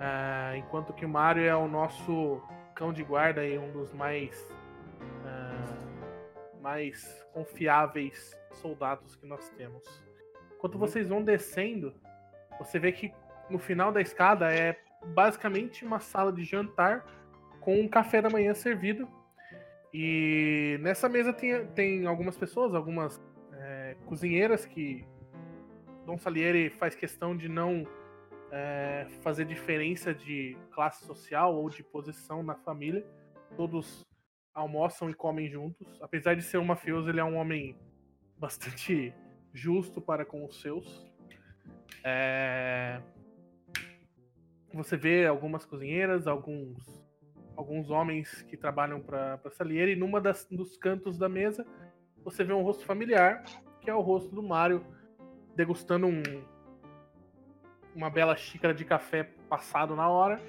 Ah, 0.00 0.56
enquanto 0.56 0.92
que 0.92 1.04
o 1.04 1.08
Mario 1.08 1.44
é 1.44 1.54
o 1.54 1.68
nosso 1.68 2.42
cão 2.74 2.92
de 2.92 3.02
guarda 3.02 3.44
e 3.44 3.58
um 3.58 3.70
dos 3.70 3.92
mais 3.92 4.52
ah, 5.24 5.92
mais 6.60 7.26
confiáveis 7.32 8.36
soldados 8.52 9.16
que 9.16 9.26
nós 9.26 9.48
temos. 9.50 9.82
Enquanto 10.56 10.78
vocês 10.78 11.08
vão 11.08 11.22
descendo, 11.22 11.92
você 12.58 12.78
vê 12.78 12.92
que 12.92 13.12
no 13.50 13.58
final 13.58 13.90
da 13.90 14.00
escada 14.00 14.52
é 14.52 14.78
basicamente 15.06 15.84
uma 15.84 15.98
sala 15.98 16.32
de 16.32 16.44
jantar 16.44 17.04
com 17.60 17.80
um 17.80 17.88
café 17.88 18.22
da 18.22 18.30
manhã 18.30 18.54
servido. 18.54 19.08
E 19.92 20.78
nessa 20.80 21.08
mesa 21.08 21.32
tem, 21.32 21.66
tem 21.68 22.06
algumas 22.06 22.36
pessoas, 22.36 22.74
algumas 22.74 23.20
é, 23.52 23.96
cozinheiras 24.06 24.64
que 24.64 25.04
Dom 26.04 26.18
Salieri 26.18 26.70
faz 26.70 26.94
questão 26.94 27.36
de 27.36 27.48
não 27.48 27.86
é, 28.50 29.06
fazer 29.22 29.44
diferença 29.44 30.14
de 30.14 30.56
classe 30.72 31.04
social 31.04 31.54
ou 31.54 31.68
de 31.68 31.82
posição 31.82 32.42
na 32.42 32.54
família. 32.54 33.06
Todos 33.56 34.04
almoçam 34.54 35.08
e 35.08 35.14
comem 35.14 35.48
juntos. 35.48 35.86
Apesar 36.02 36.34
de 36.34 36.42
ser 36.42 36.58
um 36.58 36.64
mafioso, 36.64 37.08
ele 37.08 37.20
é 37.20 37.24
um 37.24 37.36
homem 37.36 37.76
bastante 38.38 39.14
justo 39.52 40.00
para 40.00 40.24
com 40.24 40.44
os 40.44 40.60
seus. 40.60 41.10
É... 42.04 43.00
Você 44.74 44.96
vê 44.96 45.26
algumas 45.26 45.64
cozinheiras, 45.64 46.26
alguns 46.26 47.02
alguns 47.54 47.90
homens 47.90 48.42
que 48.42 48.56
trabalham 48.56 49.00
para 49.00 49.38
Salieri, 49.50 49.92
e 49.92 49.96
numa 49.96 50.20
das, 50.20 50.46
dos 50.50 50.76
cantos 50.76 51.18
da 51.18 51.28
mesa 51.28 51.66
você 52.24 52.44
vê 52.44 52.52
um 52.52 52.62
rosto 52.62 52.84
familiar, 52.84 53.44
que 53.80 53.90
é 53.90 53.94
o 53.94 54.00
rosto 54.00 54.34
do 54.34 54.42
Mário, 54.42 54.84
degustando 55.54 56.06
um, 56.06 56.22
uma 57.94 58.10
bela 58.10 58.36
xícara 58.36 58.74
de 58.74 58.84
café 58.84 59.28
passado 59.48 59.94
na 59.94 60.08
hora 60.08 60.40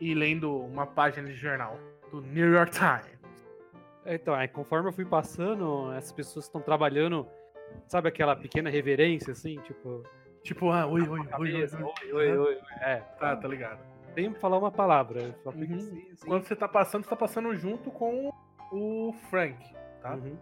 e 0.00 0.14
lendo 0.14 0.56
uma 0.56 0.86
página 0.86 1.28
de 1.28 1.34
jornal 1.34 1.78
do 2.10 2.20
New 2.20 2.52
York 2.52 2.72
Times. 2.72 3.20
Então, 4.04 4.34
aí 4.34 4.48
conforme 4.48 4.88
eu 4.88 4.92
fui 4.92 5.04
passando, 5.04 5.92
essas 5.92 6.12
pessoas 6.12 6.46
estão 6.46 6.60
trabalhando, 6.60 7.26
sabe 7.86 8.08
aquela 8.08 8.34
pequena 8.34 8.70
reverência, 8.70 9.32
assim, 9.32 9.58
tipo. 9.60 10.02
Tipo, 10.42 10.70
ah, 10.70 10.86
oi, 10.86 11.02
oi, 11.02 11.20
oi, 11.20 11.28
oi, 11.38 11.54
oi. 11.54 11.82
oi, 11.82 12.12
oi, 12.12 12.38
oi, 12.38 12.38
oi. 12.38 12.58
É, 12.80 12.96
Tá, 12.96 13.36
tá 13.36 13.46
ligado. 13.46 13.78
tem 14.14 14.32
que 14.32 14.40
falar 14.40 14.56
uma 14.56 14.70
palavra. 14.70 15.36
Uhum. 15.44 15.76
assim, 15.76 16.08
assim. 16.12 16.26
Quando 16.26 16.44
você 16.44 16.56
tá 16.56 16.66
passando, 16.66 17.04
você 17.04 17.10
tá 17.10 17.16
passando 17.16 17.54
junto 17.54 17.90
com 17.90 18.32
o 18.72 19.12
Frank, 19.28 19.58
tá? 20.00 20.14
Uhum. 20.14 20.34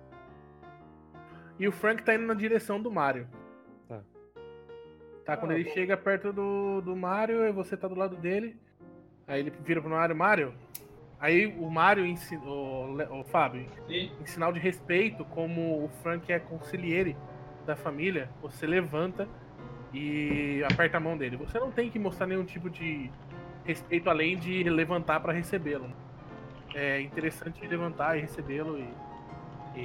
E 1.59 1.67
o 1.67 1.73
Frank 1.73 2.05
tá 2.05 2.15
indo 2.15 2.27
na 2.27 2.35
direção 2.35 2.81
do 2.81 2.93
Mario. 2.93 3.27
Tá. 5.29 5.37
Quando 5.37 5.53
Ah, 5.53 5.55
ele 5.57 5.65
bom. 5.65 5.75
chega 5.75 5.95
perto 5.97 6.33
do, 6.33 6.81
do 6.81 6.97
Mario 6.97 7.45
e 7.45 7.53
você 7.53 7.77
tá 7.77 7.87
do 7.87 7.95
lado 7.95 8.17
dele. 8.17 8.57
Aí 9.27 9.41
ele 9.41 9.53
vira 9.63 9.79
pro 9.81 9.91
Mario, 9.91 10.17
Mario. 10.17 10.55
Aí 11.21 11.47
o 11.47 11.69
Mario, 11.71 12.07
ensi- 12.07 12.37
o, 12.39 12.97
o 13.21 13.25
Fábio, 13.25 13.67
E 13.89 14.11
em 14.21 14.25
sinal 14.27 14.53
de 14.53 14.59
respeito, 14.59 15.25
como 15.27 15.85
o 15.85 15.89
Frank 16.03 16.33
é 16.33 16.39
conselheiro 16.39 17.15
da 17.67 17.77
família, 17.77 18.31
você 18.41 18.67
levanta 18.67 19.29
e 19.93 20.63
aperta 20.73 20.97
a 20.97 21.01
mão 21.01 21.17
dele. 21.19 21.37
Você 21.37 21.59
não 21.59 21.71
tem 21.71 21.91
que 21.91 21.99
mostrar 21.99 22.27
nenhum 22.27 22.45
tipo 22.45 22.71
de 22.71 23.11
respeito 23.65 24.09
além 24.09 24.39
de 24.39 24.63
levantar 24.63 25.21
para 25.21 25.33
recebê-lo. 25.33 25.91
É 26.75 27.01
interessante 27.03 27.67
levantar 27.67 28.17
e 28.17 28.21
recebê-lo 28.23 28.79
e, 28.79 28.89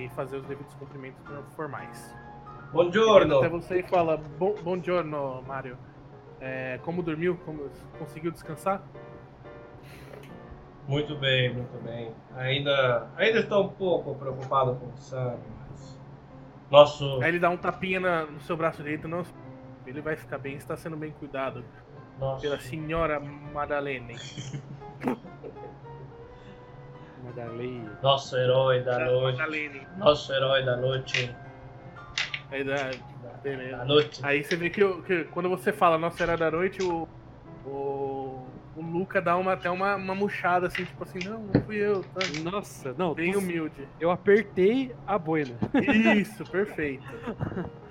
e 0.06 0.10
fazer 0.16 0.38
os 0.38 0.46
devidos 0.46 0.74
cumprimentos 0.76 1.22
formais. 1.56 2.16
Vira 2.74 2.90
Até 2.90 2.92
buongiorno. 2.92 3.50
você 3.50 3.80
e 3.80 3.84
fala: 3.84 4.18
Bom, 4.40 4.82
giorno, 4.82 5.42
Mario. 5.48 5.78
É, 6.42 6.80
como 6.84 7.02
dormiu? 7.04 7.38
Como 7.46 7.70
conseguiu 8.00 8.32
descansar? 8.32 8.82
Muito 10.88 11.16
bem, 11.16 11.54
muito 11.54 11.82
bem. 11.84 12.12
Ainda, 12.36 13.08
ainda 13.16 13.40
estou 13.40 13.64
um 13.66 13.70
pouco 13.70 14.14
preocupado 14.16 14.76
com 14.76 14.88
o 14.88 14.98
sangue, 14.98 15.38
mas 15.70 15.98
nosso, 16.70 17.22
Aí 17.22 17.30
ele 17.30 17.40
dá 17.40 17.50
um 17.50 17.56
tapinha 17.56 18.00
na- 18.02 18.26
no 18.26 18.42
seu 18.42 18.58
braço 18.58 18.84
direito. 18.84 19.08
Não, 19.08 19.24
ele 19.88 20.02
vai 20.02 20.18
ficar 20.18 20.38
bem, 20.38 20.56
está 20.58 20.76
sendo 20.76 20.98
bem 20.98 21.12
cuidado 21.12 21.64
nosso, 22.20 22.42
pela 22.42 22.60
senhora 22.60 23.20
Madalene. 23.54 24.16
Madalena. 27.24 27.98
nosso 28.02 28.36
herói 28.36 28.82
da 28.84 29.00
noite, 29.00 29.38
Madalene. 29.38 29.88
nosso 29.98 30.34
herói 30.34 30.66
da 30.66 30.76
noite, 30.76 31.34
Aí, 32.54 32.64
dá- 32.64 32.76
da, 33.22 33.30
beleza. 33.42 33.78
da 33.78 33.86
noite. 33.86 34.20
Aí 34.24 34.44
você 34.44 34.56
vê 34.56 34.70
que, 34.70 35.02
que 35.04 35.24
quando 35.26 35.50
você 35.50 35.74
fala 35.74 35.98
Nossa 35.98 36.22
Era 36.24 36.38
da 36.38 36.52
Noite, 36.52 36.84
o, 36.84 37.08
o, 37.66 38.46
o 38.76 38.82
Luca 38.82 39.22
dá 39.22 39.36
uma, 39.36 39.54
até 39.54 39.70
uma, 39.72 39.96
uma 39.96 40.14
murchada 40.16 40.68
assim, 40.68 40.86
tipo 40.86 41.04
assim, 41.04 41.20
não, 41.28 41.40
não 41.40 41.62
fui 41.64 41.78
eu, 41.78 42.04
tá? 42.04 42.20
Nossa, 42.52 42.94
não, 42.98 43.14
Bem 43.14 43.32
tu- 43.34 43.40
humilde. 43.40 43.88
eu 44.00 44.12
apertei 44.12 44.94
a 45.08 45.18
boina. 45.18 45.56
Isso, 46.16 46.44
perfeito. 46.46 47.04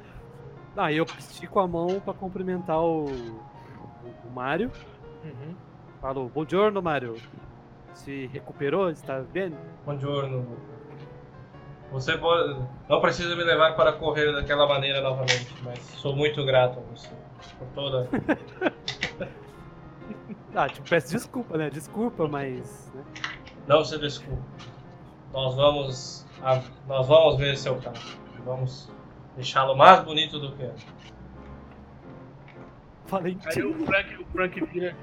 Ah, 0.74 0.90
eu 0.90 1.04
estico 1.18 1.60
a 1.60 1.68
mão 1.68 2.00
pra 2.00 2.14
cumprimentar 2.14 2.80
o, 2.80 3.04
o, 3.04 3.40
o 4.24 4.30
Mário. 4.34 4.70
Uhum. 5.22 5.54
Falo, 6.00 6.30
bom 6.34 6.46
giorno, 6.48 6.80
Mário. 6.80 7.14
Se 7.92 8.24
recuperou? 8.32 8.88
Está 8.88 9.20
bem? 9.20 9.52
Buongiorno. 9.84 10.46
Você 11.92 12.16
pode, 12.16 12.58
não 12.88 13.00
precisa 13.00 13.36
me 13.36 13.44
levar 13.44 13.76
para 13.76 13.92
correr 13.92 14.32
daquela 14.32 14.66
maneira 14.66 15.00
novamente, 15.00 15.54
mas 15.62 15.78
sou 15.78 16.16
muito 16.16 16.44
grato 16.44 16.78
a 16.78 16.82
você 16.94 17.10
por 17.58 17.66
toda. 17.74 18.08
Ah, 20.54 20.68
tipo, 20.68 20.86
peço 20.86 21.12
desculpa, 21.12 21.56
né? 21.56 21.70
Desculpa, 21.70 22.28
mas. 22.28 22.92
né? 22.94 23.02
Não 23.66 23.82
se 23.82 23.98
desculpe. 23.98 24.42
Nós 25.32 25.54
vamos, 25.56 26.26
a- 26.42 26.60
nós 26.86 27.08
vamos 27.08 27.38
ver 27.38 27.56
seu 27.56 27.76
carro. 27.76 27.96
Vamos 28.44 28.92
deixá-lo 29.34 29.74
mais 29.74 30.02
bonito 30.04 30.38
do 30.38 30.52
que 30.54 30.62
é. 30.64 30.74
Falei 33.06 33.38
Aí 33.46 33.62
o 33.62 33.74
Frank, 33.86 34.14
o 34.16 34.24
Frank 34.26 34.64
vira, 34.66 34.94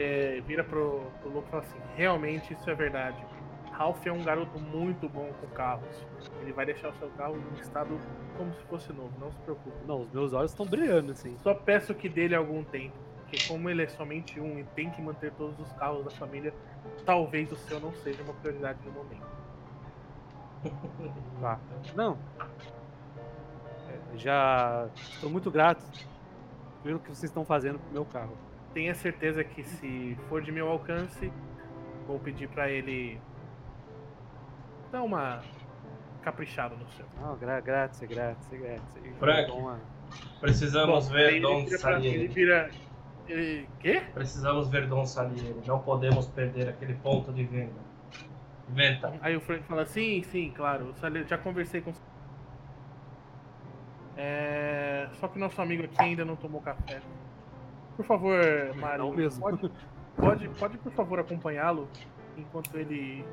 é, 0.00 0.40
vira 0.46 0.64
pro, 0.64 1.02
pro 1.20 1.30
Luke 1.30 1.46
e 1.46 1.50
fala 1.52 1.62
assim, 1.62 1.78
realmente 1.94 2.52
isso 2.52 2.68
é 2.68 2.74
verdade. 2.74 3.24
Ralph 3.72 4.06
é 4.06 4.12
um 4.12 4.22
garoto 4.22 4.58
muito 4.60 5.08
bom 5.08 5.32
com 5.40 5.46
carros. 5.48 6.06
Ele 6.40 6.52
vai 6.52 6.66
deixar 6.66 6.90
o 6.90 6.94
seu 6.94 7.08
carro 7.10 7.36
em 7.36 7.54
um 7.54 7.60
estado 7.60 7.98
como 8.36 8.52
se 8.54 8.62
fosse 8.64 8.92
novo, 8.92 9.12
não 9.18 9.32
se 9.32 9.38
preocupe. 9.40 9.76
Não, 9.86 10.02
os 10.02 10.10
meus 10.12 10.32
olhos 10.32 10.50
estão 10.50 10.66
brilhando, 10.66 11.12
assim. 11.12 11.36
Só 11.42 11.54
peço 11.54 11.94
que 11.94 12.08
dele 12.08 12.34
algum 12.34 12.62
tempo. 12.62 12.96
Porque 13.22 13.48
como 13.48 13.70
ele 13.70 13.82
é 13.82 13.88
somente 13.88 14.38
um 14.38 14.58
e 14.58 14.64
tem 14.64 14.90
que 14.90 15.00
manter 15.00 15.32
todos 15.32 15.58
os 15.58 15.72
carros 15.72 16.04
da 16.04 16.10
família, 16.10 16.52
talvez 17.06 17.50
o 17.50 17.56
seu 17.56 17.80
não 17.80 17.92
seja 17.94 18.22
uma 18.22 18.34
prioridade 18.34 18.78
no 18.84 18.92
momento. 18.92 19.26
Tá. 21.40 21.58
Não. 21.96 22.16
É, 23.88 24.16
Já 24.16 24.88
estou 24.94 25.28
muito 25.28 25.50
grato 25.50 25.82
pelo 26.84 27.00
que 27.00 27.08
vocês 27.08 27.24
estão 27.24 27.44
fazendo 27.44 27.80
pro 27.80 27.92
meu 27.92 28.04
carro. 28.04 28.36
Tenha 28.72 28.94
certeza 28.94 29.42
que 29.42 29.64
se 29.64 30.16
for 30.28 30.40
de 30.40 30.52
meu 30.52 30.68
alcance, 30.68 31.32
vou 32.06 32.20
pedir 32.20 32.48
pra 32.48 32.70
ele 32.70 33.20
dar 34.92 35.02
uma 35.02 35.40
caprichada 36.22 36.76
no 36.76 36.86
seu. 36.90 37.06
Não, 37.20 37.36
gra 37.36 37.60
grazie, 37.60 38.06
grazie, 38.06 38.58
grazie. 38.58 39.12
Frank. 39.18 39.50
Precisamos 40.40 41.08
Bom, 41.08 41.14
ver 41.14 41.26
aí 41.28 41.40
Dom 41.40 41.48
ele 41.60 41.64
vira, 41.64 41.70
ele 41.74 41.78
Salieri. 41.78 42.28
vira. 42.28 42.70
Ele. 43.28 43.68
Quê? 43.80 44.02
Precisamos 44.12 44.68
ver 44.68 44.86
Dom 44.86 45.04
Salieri. 45.06 45.56
Não 45.66 45.78
podemos 45.80 46.28
perder 46.28 46.68
aquele 46.68 46.94
ponto 46.94 47.32
de 47.32 47.44
venda. 47.44 47.80
Venta. 48.68 49.14
Aí 49.20 49.36
o 49.36 49.40
Frank 49.40 49.64
fala, 49.64 49.84
sim, 49.86 50.22
sim, 50.24 50.50
claro. 50.54 50.90
o 50.90 50.94
Salieri- 50.94 51.28
Já 51.28 51.38
conversei 51.38 51.80
com. 51.80 51.92
É... 54.16 55.08
Só 55.14 55.28
que 55.28 55.38
nosso 55.38 55.60
amigo 55.62 55.84
aqui 55.84 55.96
ainda 56.02 56.24
não 56.24 56.36
tomou 56.36 56.60
café. 56.60 57.00
Por 57.96 58.04
favor, 58.04 58.38
Mário. 58.76 59.04
Não 59.04 59.12
mesmo. 59.14 59.40
Pode, 59.40 59.70
pode, 60.16 60.48
pode, 60.50 60.78
por 60.78 60.92
favor, 60.92 61.18
acompanhá-lo 61.20 61.88
enquanto 62.36 62.76
ele 62.76 63.24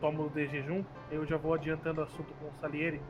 toma 0.00 0.22
o 0.22 0.30
de 0.30 0.46
jejum. 0.46 0.84
Eu 1.10 1.26
já 1.26 1.36
vou 1.36 1.54
adiantando 1.54 2.00
o 2.00 2.04
assunto 2.04 2.32
com 2.34 2.46
o 2.46 2.60
Salieri. 2.60 3.00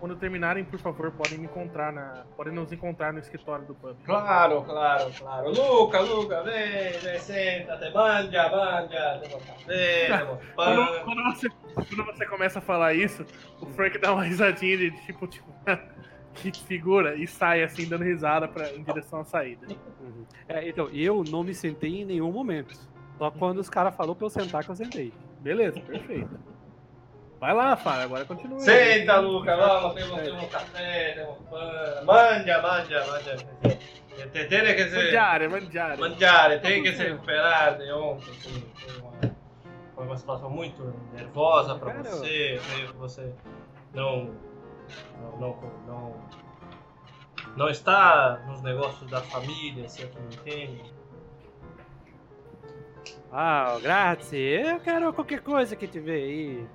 Quando 0.00 0.14
terminarem, 0.14 0.64
por 0.64 0.78
favor, 0.78 1.10
podem 1.10 1.38
me 1.38 1.46
encontrar 1.46 1.92
na. 1.92 2.24
Podem 2.36 2.52
nos 2.52 2.72
encontrar 2.72 3.12
no 3.12 3.18
escritório 3.18 3.66
do 3.66 3.74
pub. 3.74 3.96
Claro, 4.04 4.62
claro, 4.62 5.10
claro. 5.18 5.50
Luca, 5.50 6.00
Luca, 6.00 6.42
vem, 6.44 6.92
vem, 7.00 7.18
senta-te, 7.18 7.92
manja, 7.92 8.48
manja, 8.48 9.20
café, 9.28 10.06
temos 10.06 10.38
Quando, 10.54 11.04
quando 11.04 11.24
você, 11.24 11.48
quando 11.74 12.04
você 12.06 12.26
começa 12.26 12.58
a 12.60 12.62
falar 12.62 12.94
isso, 12.94 13.26
o 13.60 13.66
Frank 13.66 13.98
dá 13.98 14.12
uma 14.12 14.22
risadinha 14.22 14.76
de 14.76 14.90
tipo, 15.04 15.26
tipo, 15.26 15.52
que 16.34 16.52
figura, 16.52 17.16
e 17.16 17.26
sai 17.26 17.64
assim, 17.64 17.88
dando 17.88 18.04
risada 18.04 18.46
pra, 18.46 18.72
em 18.72 18.84
direção 18.84 19.20
à 19.20 19.24
saída. 19.24 19.66
Uhum. 20.00 20.24
É, 20.48 20.68
então, 20.68 20.88
eu 20.90 21.24
não 21.28 21.42
me 21.42 21.54
sentei 21.54 22.02
em 22.02 22.04
nenhum 22.04 22.30
momento. 22.30 22.72
Só 23.18 23.32
quando 23.32 23.58
os 23.58 23.68
caras 23.68 23.96
falaram 23.96 24.14
pra 24.14 24.26
eu 24.26 24.30
sentar 24.30 24.62
que 24.62 24.70
eu 24.70 24.76
sentei. 24.76 25.12
Beleza, 25.40 25.80
perfeito. 25.80 26.38
Vai 27.40 27.54
lá, 27.54 27.76
Fábio, 27.76 28.02
agora 28.02 28.24
continua. 28.24 28.58
Senta, 28.58 29.18
Luca, 29.20 29.56
vamos, 29.56 29.94
temos, 29.94 30.20
temos 30.22 30.46
café, 30.50 31.12
temos 31.12 31.38
pão. 31.48 32.04
Mangia, 32.04 32.60
mangia, 32.60 33.06
mangia. 33.06 33.36
Te- 34.32 34.44
Tiene 34.48 34.74
que 34.74 34.88
se... 34.88 34.96
Mangiare, 34.96 35.48
mangiare. 35.48 36.00
Mangiare, 36.00 36.58
tem 36.58 36.82
que 36.82 36.92
se 36.92 37.04
recuperar 37.04 37.78
de 37.78 37.92
ontem. 37.92 38.32
Foi 38.34 38.52
foi 38.74 39.00
uma, 39.00 39.12
foi 39.94 40.04
uma 40.06 40.16
situação 40.16 40.50
muito 40.50 40.82
nervosa 41.14 41.76
pra 41.76 41.92
Cara, 41.92 42.10
você. 42.10 42.56
Eu 42.56 42.62
creio 42.62 42.88
que 42.88 42.96
você 42.96 43.32
não, 43.94 44.34
não, 45.20 45.38
não, 45.38 45.72
não, 45.86 46.14
não 47.56 47.68
está 47.68 48.40
nos 48.48 48.60
negócios 48.62 49.08
da 49.08 49.20
família, 49.20 49.88
se 49.88 50.02
é 50.02 50.06
que 50.08 50.18
me 50.20 50.34
entende. 50.34 50.97
Ah, 53.32 53.78
grazie. 53.82 54.62
Eu 54.62 54.80
quero 54.80 55.12
qualquer 55.12 55.40
coisa 55.40 55.76
que 55.76 55.86
tiver 55.86 56.14
aí. 56.14 56.66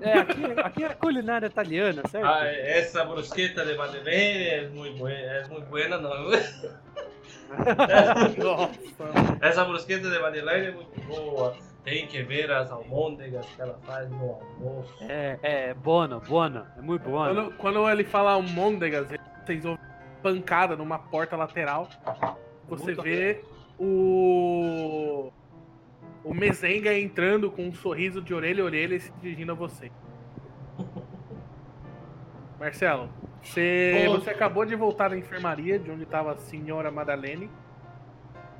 É, 0.00 0.18
aqui, 0.18 0.44
aqui 0.62 0.84
é 0.84 0.88
culinária 0.90 1.46
italiana, 1.46 2.02
certo? 2.08 2.26
Ah, 2.26 2.46
essa 2.46 3.04
brusqueta 3.04 3.64
de 3.64 3.76
Madeleine 3.76 4.44
é 4.44 4.68
muito 4.68 4.98
buena, 4.98 5.18
é 5.18 5.48
muito 5.48 5.66
buena, 5.68 5.98
não. 5.98 6.30
Nossa. 8.36 9.38
Essa 9.40 9.64
brusqueta 9.64 10.10
de 10.10 10.18
Madeleine 10.18 10.66
é 10.66 10.72
muito 10.72 11.00
boa. 11.02 11.56
Tem 11.82 12.06
que 12.06 12.22
ver 12.22 12.50
as 12.50 12.70
almôndegas 12.70 13.46
que 13.46 13.62
ela 13.62 13.78
faz 13.84 14.10
no 14.10 14.32
almoço. 14.32 14.92
É, 15.00 15.38
é, 15.42 15.74
bono, 15.74 16.20
bono. 16.20 16.66
É 16.76 16.80
muito 16.80 17.08
bono. 17.08 17.34
Quando, 17.34 17.56
quando 17.56 17.88
ele 17.88 18.04
fala 18.04 18.32
almôndegas, 18.32 19.08
vocês 19.44 19.64
ouvem 19.64 19.84
pancada 20.22 20.74
numa 20.74 20.98
porta 20.98 21.36
lateral. 21.36 21.88
Você 22.68 22.86
Muito 22.86 23.02
vê 23.02 23.40
o. 23.78 25.30
O 26.26 26.34
Mezenga 26.34 26.92
entrando 26.92 27.52
com 27.52 27.68
um 27.68 27.72
sorriso 27.72 28.20
de 28.20 28.34
orelha 28.34 28.60
a 28.60 28.66
orelha 28.66 28.96
e 28.96 29.00
se 29.00 29.12
dirigindo 29.22 29.52
a 29.52 29.54
você. 29.54 29.92
Marcelo, 32.58 33.08
você, 33.40 34.06
você 34.08 34.30
acabou 34.30 34.66
de 34.66 34.74
voltar 34.74 35.10
da 35.10 35.16
enfermaria, 35.16 35.78
de 35.78 35.88
onde 35.88 36.02
estava 36.02 36.32
a 36.32 36.36
senhora 36.36 36.90
Madalene. 36.90 37.48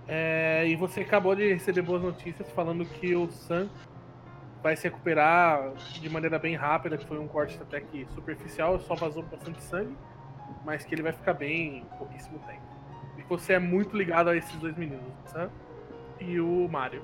É, 0.07 0.64
e 0.69 0.77
você 0.77 1.01
acabou 1.01 1.35
de 1.35 1.55
receber 1.55 1.83
boas 1.83 2.01
notícias 2.01 2.49
falando 2.53 2.85
que 2.85 3.17
o 3.17 3.29
Sam 3.33 3.69
vai 4.62 4.77
se 4.77 4.85
recuperar 4.85 5.73
de 5.75 6.09
maneira 6.09 6.39
bem 6.39 6.55
rápida, 6.55 6.97
que 6.97 7.05
foi 7.05 7.19
um 7.19 7.27
corte 7.27 7.59
até 7.61 7.81
que 7.81 8.07
superficial, 8.14 8.79
só 8.79 8.95
vazou 8.95 9.25
bastante 9.25 9.61
sangue, 9.61 9.97
mas 10.64 10.85
que 10.85 10.95
ele 10.95 11.03
vai 11.03 11.12
ficar 11.12 11.35
bem 11.35 11.79
em 11.79 11.85
pouquíssimo 11.99 12.39
tempo. 12.47 12.62
E 13.19 13.23
você 13.23 13.55
é 13.55 13.59
muito 13.59 13.97
ligado 13.97 14.31
a 14.31 14.37
esses 14.37 14.55
dois 14.55 14.77
meninos, 14.77 15.05
o 15.25 15.31
Sam 15.31 15.51
e 16.21 16.39
o 16.39 16.69
Mario. 16.69 17.03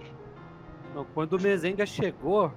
Não, 0.95 1.05
quando 1.05 1.35
o 1.35 1.41
Mezenga 1.41 1.87
chegou, 1.87 2.53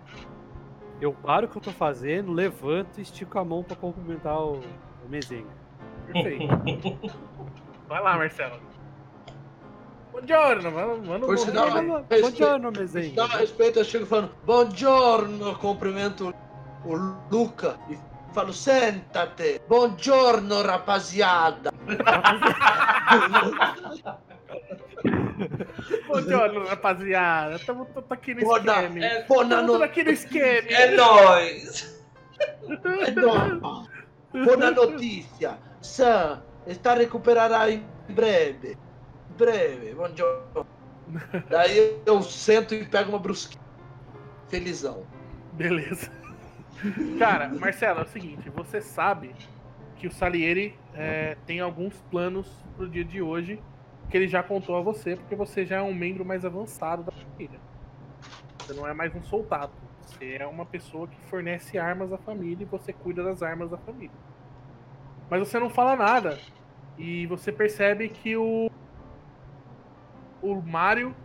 eu 1.00 1.14
paro 1.14 1.46
o 1.46 1.50
que 1.50 1.58
eu 1.58 1.62
tô 1.62 1.72
fazendo, 1.72 2.32
levanto 2.32 2.98
e 2.98 3.02
estico 3.02 3.38
a 3.40 3.46
mão 3.46 3.64
pra 3.64 3.76
cumprimentar 3.76 4.40
o, 4.40 4.60
o 4.60 5.10
Mezenga. 5.10 5.50
Perfeito. 6.08 6.46
Vai 7.88 8.02
lá, 8.02 8.18
Marcelo. 8.18 8.60
Buongiorno, 10.12 10.72
mano. 10.72 11.06
mano 11.06 11.26
Por 11.26 11.38
sinal, 11.38 11.70
buongiorno. 11.70 12.06
Respeito. 12.10 12.24
Bom 12.24 12.32
dia, 12.32 12.60
Dá 12.60 12.72
Mezenga. 12.72 13.26
respeito, 13.38 13.80
eu 13.80 13.86
chego 13.86 14.06
falando, 14.06 14.32
buongiorno, 14.46 15.56
cumprimento 15.58 16.34
o 16.86 16.96
Luca 17.32 17.78
e 17.90 17.98
falo, 18.34 18.54
sentate, 18.54 19.62
buongiorno 19.68 20.62
rapaziada. 20.62 21.72
Buongiorno, 26.08 26.66
rapaziada. 26.66 27.60
Tamo, 27.60 27.86
tô, 27.86 28.02
tô 28.02 28.14
aqui 28.14 28.34
no 28.34 28.42
esquema. 28.42 29.06
É, 29.06 29.22
tudo 29.24 29.62
notte. 29.62 29.84
aqui 29.84 30.04
no 30.04 30.12
esquema. 30.12 30.68
é 30.70 30.92
nóis! 30.92 32.04
No. 33.16 33.88
Buona 34.44 34.72
notizia, 34.72 35.58
Sam 35.82 36.44
está 36.68 36.94
recuperará 36.94 37.70
em 37.70 37.86
breve. 38.10 38.78
Em 39.32 39.38
breve, 39.38 39.94
buongiorno. 39.94 40.68
Daí 41.50 42.02
eu 42.06 42.22
sento 42.22 42.74
e 42.74 42.86
pego 42.86 43.10
uma 43.10 43.20
brusquinha. 43.20 43.64
Felizão. 44.50 45.06
Beleza. 45.54 46.12
Cara, 47.18 47.50
Marcelo, 47.50 48.02
é 48.02 48.04
o 48.04 48.08
seguinte, 48.08 48.50
você 48.50 48.82
sabe 48.82 49.34
que 49.96 50.08
o 50.08 50.12
Salieri 50.12 50.78
é, 50.94 51.38
tem 51.46 51.60
alguns 51.60 51.94
planos 52.12 52.48
pro 52.76 52.90
dia 52.90 53.06
de 53.06 53.22
hoje 53.22 53.62
que 54.10 54.18
ele 54.18 54.28
já 54.28 54.44
contou 54.44 54.78
a 54.78 54.82
você, 54.82 55.16
porque 55.16 55.36
você 55.36 55.66
já 55.66 55.78
é 55.78 55.82
um 55.82 55.94
membro 55.94 56.26
mais 56.26 56.46
avançado 56.46 57.04
da 57.04 57.12
família. 57.12 57.60
Você 58.60 58.74
não 58.74 58.88
é 58.88 58.94
mais 58.94 59.14
um 59.16 59.24
soldado. 59.24 59.72
Você 60.02 60.38
é 60.40 60.48
uma 60.48 60.66
pessoa 60.66 61.08
que 61.08 61.20
fornece 61.26 61.78
armas 61.78 62.14
à 62.14 62.18
família 62.18 62.64
e 62.64 62.66
você 62.66 62.94
cuida 62.94 63.24
das 63.24 63.42
armas 63.42 63.70
da 63.70 63.78
família. 63.78 64.16
Mas 65.30 65.40
você 65.40 65.60
não 65.60 65.70
fala 65.70 65.96
nada. 65.96 66.40
E 66.98 67.26
você 67.28 67.52
percebe 67.52 68.10
que 68.10 68.38
o. 68.38 68.70
O 70.42 70.62
Mario 70.62 71.16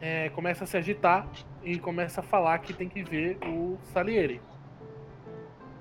é, 0.00 0.28
começa 0.30 0.64
a 0.64 0.66
se 0.66 0.76
agitar 0.76 1.26
e 1.62 1.78
começa 1.78 2.20
a 2.20 2.22
falar 2.22 2.58
que 2.60 2.72
tem 2.72 2.88
que 2.88 3.02
ver 3.02 3.38
o 3.44 3.78
Salieri. 3.92 4.40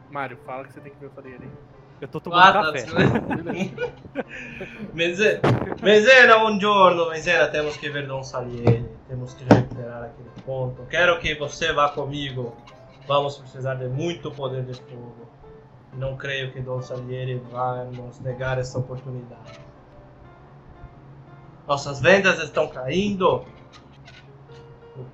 Mário, 0.09 0.37
fala 0.37 0.63
que 0.65 0.73
você 0.73 0.81
tem 0.81 0.91
que 0.91 0.99
ver 0.99 1.07
o 1.07 1.11
Salieri. 1.11 1.49
Eu 2.03 2.07
tô 2.09 2.19
tomando 2.19 2.51
tá, 2.51 2.63
café. 2.65 2.85
Beleza. 2.85 3.93
Meze- 4.93 5.39
Mezena, 5.81 6.37
buongiorno, 6.39 7.09
Mezena, 7.09 7.47
temos 7.47 7.77
que 7.77 7.89
ver 7.89 8.05
Dom 8.07 8.21
Salieri, 8.21 8.85
temos 9.07 9.33
que 9.33 9.45
recuperar 9.45 10.03
aquele 10.03 10.29
ponto. 10.45 10.83
Quero 10.89 11.17
que 11.21 11.33
você 11.35 11.71
vá 11.71 11.87
comigo. 11.87 12.57
Vamos 13.07 13.37
precisar 13.37 13.75
de 13.75 13.87
muito 13.87 14.29
poder 14.31 14.63
de 14.65 14.73
fogo. 14.73 15.29
Não 15.93 16.17
creio 16.17 16.51
que 16.51 16.59
Dom 16.59 16.81
Salieri 16.81 17.41
vá 17.49 17.85
nos 17.85 18.19
negar 18.19 18.57
essa 18.59 18.79
oportunidade. 18.79 19.61
Nossas 21.65 22.01
vendas 22.01 22.37
estão 22.39 22.67
caindo. 22.67 23.45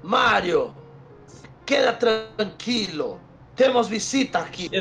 Mario, 0.02 0.74
queda 1.68 1.94
tranquilo. 1.94 3.20
Temos 3.56 3.88
visita 3.88 4.40
aqui. 4.40 4.72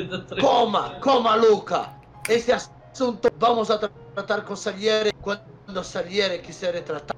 Coma, 0.40 0.94
coma, 1.02 1.34
Luca. 1.34 1.97
Esse 2.29 2.53
assunto 2.53 3.31
vamos 3.39 3.71
a 3.71 3.79
tra- 3.79 3.91
tratar 4.14 4.43
com 4.45 4.57
Salieri 4.57 5.12
quando 5.21 5.85
Salieri 5.85 6.39
quiser 6.41 6.83
tratar. 6.83 7.14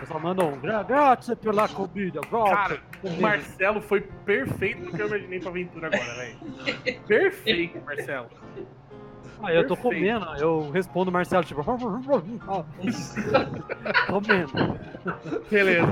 Eu 0.00 0.06
só 0.06 0.18
mando 0.18 0.44
um 0.46 0.58
gra 0.58 0.82
grazie 0.82 1.36
per 1.36 1.54
la 1.54 1.68
comida, 1.68 2.20
Cara, 2.22 2.80
o 3.02 3.10
Marcelo 3.20 3.82
foi 3.82 4.00
perfeito 4.00 4.82
no 4.84 4.92
que 4.92 5.02
eu 5.02 5.06
imaginei 5.08 5.40
pra 5.40 5.50
aventura 5.50 5.88
agora, 5.88 6.14
velho. 6.14 6.38
Perfeito, 7.06 7.78
Marcelo. 7.84 8.28
Ah, 9.42 9.52
eu 9.54 9.66
tô 9.66 9.74
perfeito. 9.76 10.18
comendo, 10.18 10.36
eu 10.40 10.70
respondo 10.70 11.10
Marcelo, 11.12 11.44
tipo. 11.44 11.62
comendo. 14.06 14.52
Beleza. 15.50 15.86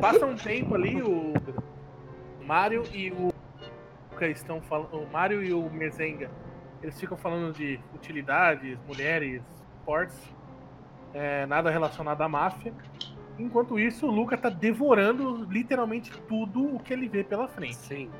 Passa 0.00 0.26
um 0.26 0.36
tempo 0.36 0.74
ali, 0.74 1.02
o 1.02 1.32
Mário 2.44 2.84
e 2.92 3.10
o 3.10 3.32
Luca 4.10 4.26
estão 4.28 4.60
falando. 4.62 4.98
O 5.02 5.06
Mário 5.10 5.42
e 5.42 5.52
o 5.52 5.68
Mezenga. 5.70 6.30
Eles 6.82 6.98
ficam 6.98 7.16
falando 7.16 7.52
de 7.54 7.78
utilidades, 7.94 8.78
mulheres, 8.86 9.42
esportes. 9.78 10.18
é, 11.14 11.46
nada 11.46 11.70
relacionado 11.70 12.20
à 12.22 12.28
máfia. 12.28 12.72
Enquanto 13.38 13.78
isso, 13.78 14.06
o 14.06 14.10
Luca 14.10 14.36
tá 14.36 14.48
devorando 14.50 15.44
literalmente 15.50 16.10
tudo 16.28 16.74
o 16.76 16.78
que 16.80 16.92
ele 16.92 17.08
vê 17.08 17.22
pela 17.24 17.48
frente. 17.48 17.76
Sim. 17.76 18.10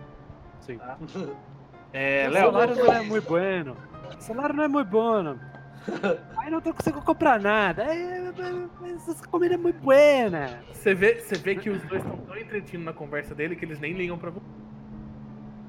Sim. 0.60 0.78
Tá. 0.78 0.96
É, 1.94 2.26
o 2.26 2.30
Léo, 2.32 2.50
salário 2.52 2.74
não 2.74 2.90
é 2.90 3.02
muito 3.02 3.28
bueno. 3.28 3.76
O 4.18 4.22
salário 4.22 4.56
não 4.56 4.64
é 4.64 4.68
muito 4.68 4.88
bueno. 4.88 5.38
Aí 6.38 6.50
não 6.50 6.58
tô 6.58 6.72
conseguindo 6.72 7.04
comprar 7.04 7.38
nada. 7.38 7.84
Aí, 7.84 8.32
essa 8.96 9.28
comida 9.28 9.56
é 9.56 9.58
muito 9.58 9.78
buena. 9.78 10.62
você 10.72 10.94
vê, 10.94 11.16
você 11.20 11.34
vê 11.34 11.54
que 11.54 11.68
os 11.68 11.82
dois 11.82 12.02
estão 12.02 12.16
tão 12.16 12.34
entretidos 12.34 12.86
na 12.86 12.94
conversa 12.94 13.34
dele 13.34 13.54
que 13.54 13.66
eles 13.66 13.78
nem 13.78 13.92
ligam 13.92 14.16
pra 14.16 14.30
você. 14.30 14.46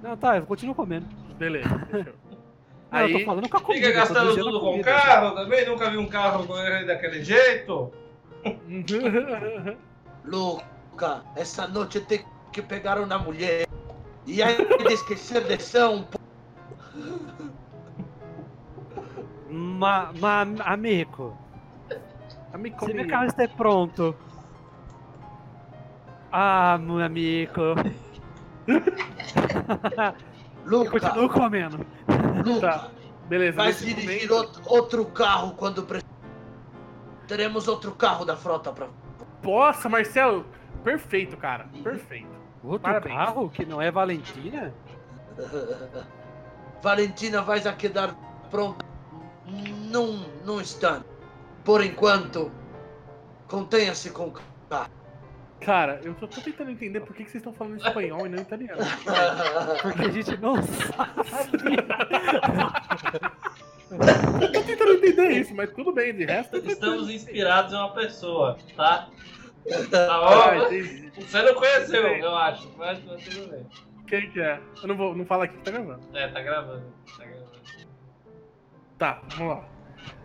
Não, 0.02 0.16
tá, 0.16 0.38
eu 0.38 0.46
continuo 0.46 0.74
comendo. 0.74 1.06
Beleza, 1.38 1.68
fechou. 1.92 1.92
Não, 1.92 2.10
eu 2.10 2.16
Aí, 2.94 3.12
tô 3.12 3.26
falando 3.26 3.50
com 3.50 3.58
a 3.58 3.62
comida. 3.62 3.88
Fica 3.88 3.98
eu 3.98 4.02
gastando 4.02 4.36
tudo 4.36 4.60
com 4.60 4.66
comida. 4.68 4.84
carro 4.84 5.36
também? 5.36 5.66
Nunca 5.66 5.90
vi 5.90 5.98
um 5.98 6.08
carro 6.08 6.46
com 6.46 6.58
ele 6.58 6.86
daquele 6.86 7.24
jeito? 7.24 7.92
Luca, 10.24 11.24
essa 11.36 11.68
noite 11.68 12.00
tem 12.02 12.24
que 12.52 12.62
pegar 12.62 13.00
uma 13.00 13.18
mulher. 13.18 13.68
E 14.28 14.44
aí 14.44 14.56
de 14.56 14.94
esquecer 14.94 15.44
de 15.44 15.62
ser 15.62 15.86
um 15.86 16.04
p... 16.04 16.18
Ma, 19.50 20.12
ma, 20.20 20.42
amigo, 20.64 21.38
Amico 22.54 22.86
se 22.86 22.94
meu 22.94 23.04
mio. 23.04 23.12
carro 23.12 23.26
está 23.26 23.48
pronto. 23.48 24.16
Ah, 26.32 26.78
meu 26.80 27.00
amigo. 27.00 27.76
Eu 30.66 30.80
Luca, 30.80 30.92
continuo 31.00 31.30
comendo. 31.30 31.86
Luca, 32.46 32.60
Tá. 32.62 32.92
Beleza, 33.28 33.56
vai 33.58 33.74
dirigir 33.74 34.30
momento- 34.30 34.62
outro, 34.66 35.06
carro 35.06 35.54
quando 35.56 35.84
precisar. 35.84 36.08
Teremos 37.28 37.68
outro 37.68 37.92
carro 37.94 38.26
da 38.26 38.36
frota 38.36 38.72
pra. 38.72 38.88
Nossa, 39.42 39.88
Marcelo, 39.90 40.46
perfeito, 40.84 41.38
cara. 41.38 41.68
Perfeito. 41.84 42.28
Outro 42.64 42.80
Parabéns. 42.82 43.16
carro 43.16 43.50
que 43.50 43.66
não 43.66 43.82
é 43.82 43.90
Valentina? 43.92 44.74
Valentina 46.82 47.42
vai 47.42 47.60
a 47.66 47.74
quedar 47.74 48.14
pronta 48.52 48.86
num, 49.46 50.26
num 50.46 50.60
instante. 50.62 51.06
Por 51.64 51.84
enquanto, 51.84 52.52
contenha-se 53.48 54.10
com 54.12 54.28
o 54.28 54.34
carro. 54.70 54.90
Cara, 55.66 56.00
eu 56.04 56.14
só 56.20 56.28
tô 56.28 56.42
tentando 56.42 56.72
entender 56.72 57.00
por 57.02 57.16
que, 57.16 57.24
que 57.24 57.32
vocês 57.32 57.42
estão 57.42 57.54
falando 57.54 57.78
espanhol 57.78 58.26
e 58.26 58.30
não 58.30 58.40
italiano. 58.42 58.82
Porque 59.82 60.02
a 60.02 60.10
gente 60.12 60.38
não 60.42 60.56
sabe. 60.62 61.78
Eu 64.42 64.52
tô 64.52 64.64
tentando 64.64 64.94
entender 64.94 65.30
isso, 65.34 65.54
mas 65.56 65.72
tudo 65.72 65.92
bem, 65.94 66.14
de 66.16 66.26
resto. 66.26 66.58
Estamos 66.58 67.10
inspirados 67.10 67.72
em 67.74 67.76
uma 67.76 67.94
pessoa, 67.94 68.58
tá? 68.76 69.08
Tá 69.92 70.16
Ah, 70.16 70.52
bom? 70.56 70.66
entendi. 70.66 71.12
Você 71.16 71.42
não 71.44 71.54
conheceu, 71.54 72.02
eu 72.08 72.36
acho, 72.36 72.72
mas 72.78 73.00
tudo 73.00 73.50
bem. 73.52 73.66
Quem 74.08 74.30
que 74.32 74.42
é? 74.42 74.60
Eu 74.82 74.88
não 74.88 74.98
vou 74.98 75.16
não 75.16 75.26
fala 75.26 75.46
aqui 75.46 75.56
que 75.58 75.64
tá 75.64 75.72
gravando. 75.72 76.02
É, 76.14 76.28
tá 76.28 76.42
gravando. 76.42 76.84
Tá 77.18 77.24
gravando. 77.24 77.52
Tá, 78.98 79.22
vamos 79.38 79.58
lá. 79.58 79.64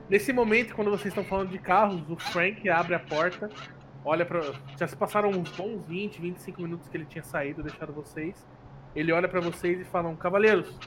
Nesse 0.09 0.33
momento, 0.33 0.75
quando 0.75 0.91
vocês 0.91 1.09
estão 1.09 1.25
falando 1.25 1.51
de 1.51 1.59
carros, 1.59 2.01
o 2.09 2.17
Frank 2.17 2.67
abre 2.71 2.95
a 2.95 2.99
porta, 2.99 3.51
olha 4.09 4.25
pra. 4.27 4.41
Já 4.79 4.87
se 4.89 4.97
passaram 4.97 5.31
uns 5.31 5.51
bons 5.53 5.85
20, 5.87 6.21
25 6.21 6.63
minutos 6.63 6.89
que 6.89 6.97
ele 6.97 7.05
tinha 7.07 7.23
saído, 7.23 7.63
deixado 7.63 7.93
vocês. 7.93 8.47
Ele 8.97 9.13
olha 9.13 9.29
pra 9.29 9.41
vocês 9.41 9.81
e 9.81 9.85
fala: 9.85 10.15
Cavaleiros, 10.17 10.79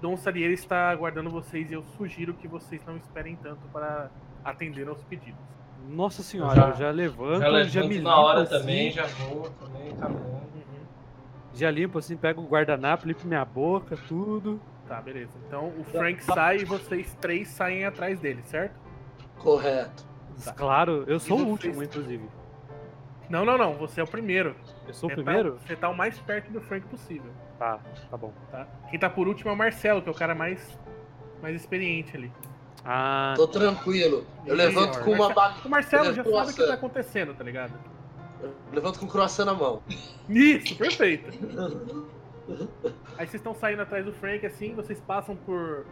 Dom 0.00 0.16
Salieri 0.16 0.54
está 0.54 0.90
aguardando 0.90 1.30
vocês 1.30 1.70
e 1.70 1.74
eu 1.74 1.82
sugiro 1.82 2.34
que 2.34 2.46
vocês 2.46 2.84
não 2.86 2.96
esperem 2.96 3.36
tanto 3.36 3.66
para 3.68 4.10
atender 4.44 4.88
aos 4.88 5.02
pedidos. 5.04 5.40
Nossa 5.88 6.22
senhora, 6.22 6.54
Já- 6.54 6.68
eu 6.68 6.74
já 6.76 6.90
levanto, 6.90 7.40
Já 7.40 7.46
já, 7.46 7.50
levanto 7.50 7.88
me 7.88 7.94
limpo 7.94 8.08
na 8.08 8.20
hora 8.20 8.42
assim, 8.42 8.58
também, 8.58 8.90
já 8.92 9.06
vou 9.06 9.50
também, 9.50 9.96
caminhando. 9.96 10.28
Uhum. 10.30 10.84
já 11.54 11.70
limpo 11.70 11.98
assim, 11.98 12.16
pego 12.16 12.42
o 12.42 12.46
guardanapo, 12.46 13.06
limpo 13.08 13.26
minha 13.26 13.44
boca, 13.44 13.96
tudo. 14.06 14.60
Tá, 14.86 15.00
beleza. 15.00 15.32
Então 15.46 15.68
o 15.78 15.84
Frank 15.84 16.22
sai 16.22 16.58
e 16.58 16.64
vocês 16.64 17.14
três 17.20 17.48
saem 17.48 17.84
atrás 17.86 18.20
dele, 18.20 18.42
certo? 18.42 18.78
Correto. 19.38 20.04
Tá. 20.44 20.52
Claro, 20.52 21.04
eu 21.06 21.18
sou 21.18 21.38
E 21.38 21.42
o 21.42 21.46
último, 21.46 21.82
inclusive. 21.82 22.28
Não, 23.30 23.44
não, 23.44 23.56
não. 23.56 23.74
Você 23.74 24.00
é 24.00 24.04
o 24.04 24.06
primeiro. 24.06 24.56
Eu 24.86 24.92
sou 24.92 25.08
o 25.08 25.14
Você 25.14 25.22
primeiro? 25.22 25.52
Tá, 25.52 25.58
você 25.66 25.76
tá 25.76 25.88
o 25.88 25.96
mais 25.96 26.18
perto 26.18 26.50
do 26.52 26.60
Frank 26.60 26.86
possível. 26.88 27.30
Tá, 27.58 27.78
tá 28.10 28.16
bom. 28.16 28.32
tá? 28.50 28.66
Quem 28.90 28.98
tá 28.98 29.08
por 29.08 29.28
último 29.28 29.50
é 29.50 29.54
o 29.54 29.56
Marcelo, 29.56 30.02
que 30.02 30.08
é 30.08 30.12
o 30.12 30.14
cara 30.14 30.34
mais, 30.34 30.78
mais 31.40 31.54
experiente 31.54 32.16
ali. 32.16 32.32
Ah, 32.84 33.34
Tô 33.36 33.46
tranquilo. 33.46 34.26
Eu 34.44 34.56
levanto 34.56 35.00
com 35.04 35.12
uma 35.12 35.32
ba... 35.32 35.54
O 35.64 35.68
Marcelo 35.68 36.12
já 36.12 36.24
sabe 36.24 36.50
o 36.50 36.54
que 36.54 36.66
tá 36.66 36.74
acontecendo, 36.74 37.34
tá 37.34 37.44
ligado? 37.44 37.72
eu 38.42 38.52
levanto 38.72 38.98
com 38.98 39.06
um 39.06 39.08
croissant 39.08 39.44
na 39.44 39.54
mão. 39.54 39.82
Isso, 40.28 40.74
perfeito. 40.76 41.30
Aí 43.16 43.26
vocês 43.26 43.34
estão 43.34 43.54
saindo 43.54 43.82
atrás 43.82 44.04
do 44.04 44.12
Frank, 44.12 44.44
assim, 44.44 44.74
vocês 44.74 45.00
passam 45.00 45.36
por. 45.36 45.86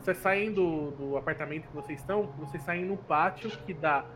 Vocês 0.00 0.16
saem 0.18 0.52
do, 0.52 0.92
do 0.92 1.16
apartamento 1.16 1.66
que 1.66 1.74
vocês 1.74 1.98
estão, 2.00 2.32
vocês 2.38 2.62
saem 2.62 2.84
no 2.84 2.96
pátio 2.96 3.50
que 3.66 3.74
dá. 3.74 4.06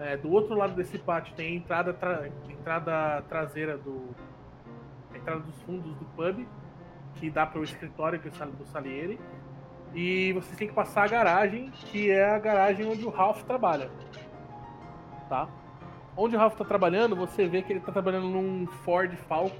É, 0.00 0.16
do 0.16 0.30
outro 0.30 0.54
lado 0.56 0.74
desse 0.74 0.98
pátio 0.98 1.34
tem 1.34 1.48
a 1.48 1.56
entrada, 1.56 1.92
tra- 1.92 2.28
entrada 2.48 3.22
traseira 3.28 3.76
do. 3.76 4.08
A 5.12 5.16
entrada 5.16 5.40
dos 5.40 5.60
fundos 5.62 5.94
do 5.96 6.04
pub, 6.16 6.46
que 7.16 7.30
dá 7.30 7.46
para 7.46 7.60
o 7.60 7.64
escritório 7.64 8.20
que 8.20 8.28
é 8.28 8.46
do 8.46 8.64
Salieri. 8.66 9.18
E 9.94 10.32
vocês 10.34 10.56
têm 10.58 10.68
que 10.68 10.74
passar 10.74 11.04
a 11.04 11.08
garagem, 11.08 11.70
que 11.70 12.10
é 12.10 12.28
a 12.34 12.38
garagem 12.38 12.86
onde 12.86 13.04
o 13.06 13.08
Ralph 13.08 13.42
trabalha. 13.44 13.90
Tá? 15.30 15.48
Onde 16.14 16.36
o 16.36 16.38
Ralph 16.38 16.56
tá 16.56 16.64
trabalhando, 16.64 17.16
você 17.16 17.46
vê 17.48 17.62
que 17.62 17.72
ele 17.72 17.80
tá 17.80 17.90
trabalhando 17.90 18.28
num 18.28 18.66
Ford 18.84 19.14
Falcon, 19.28 19.56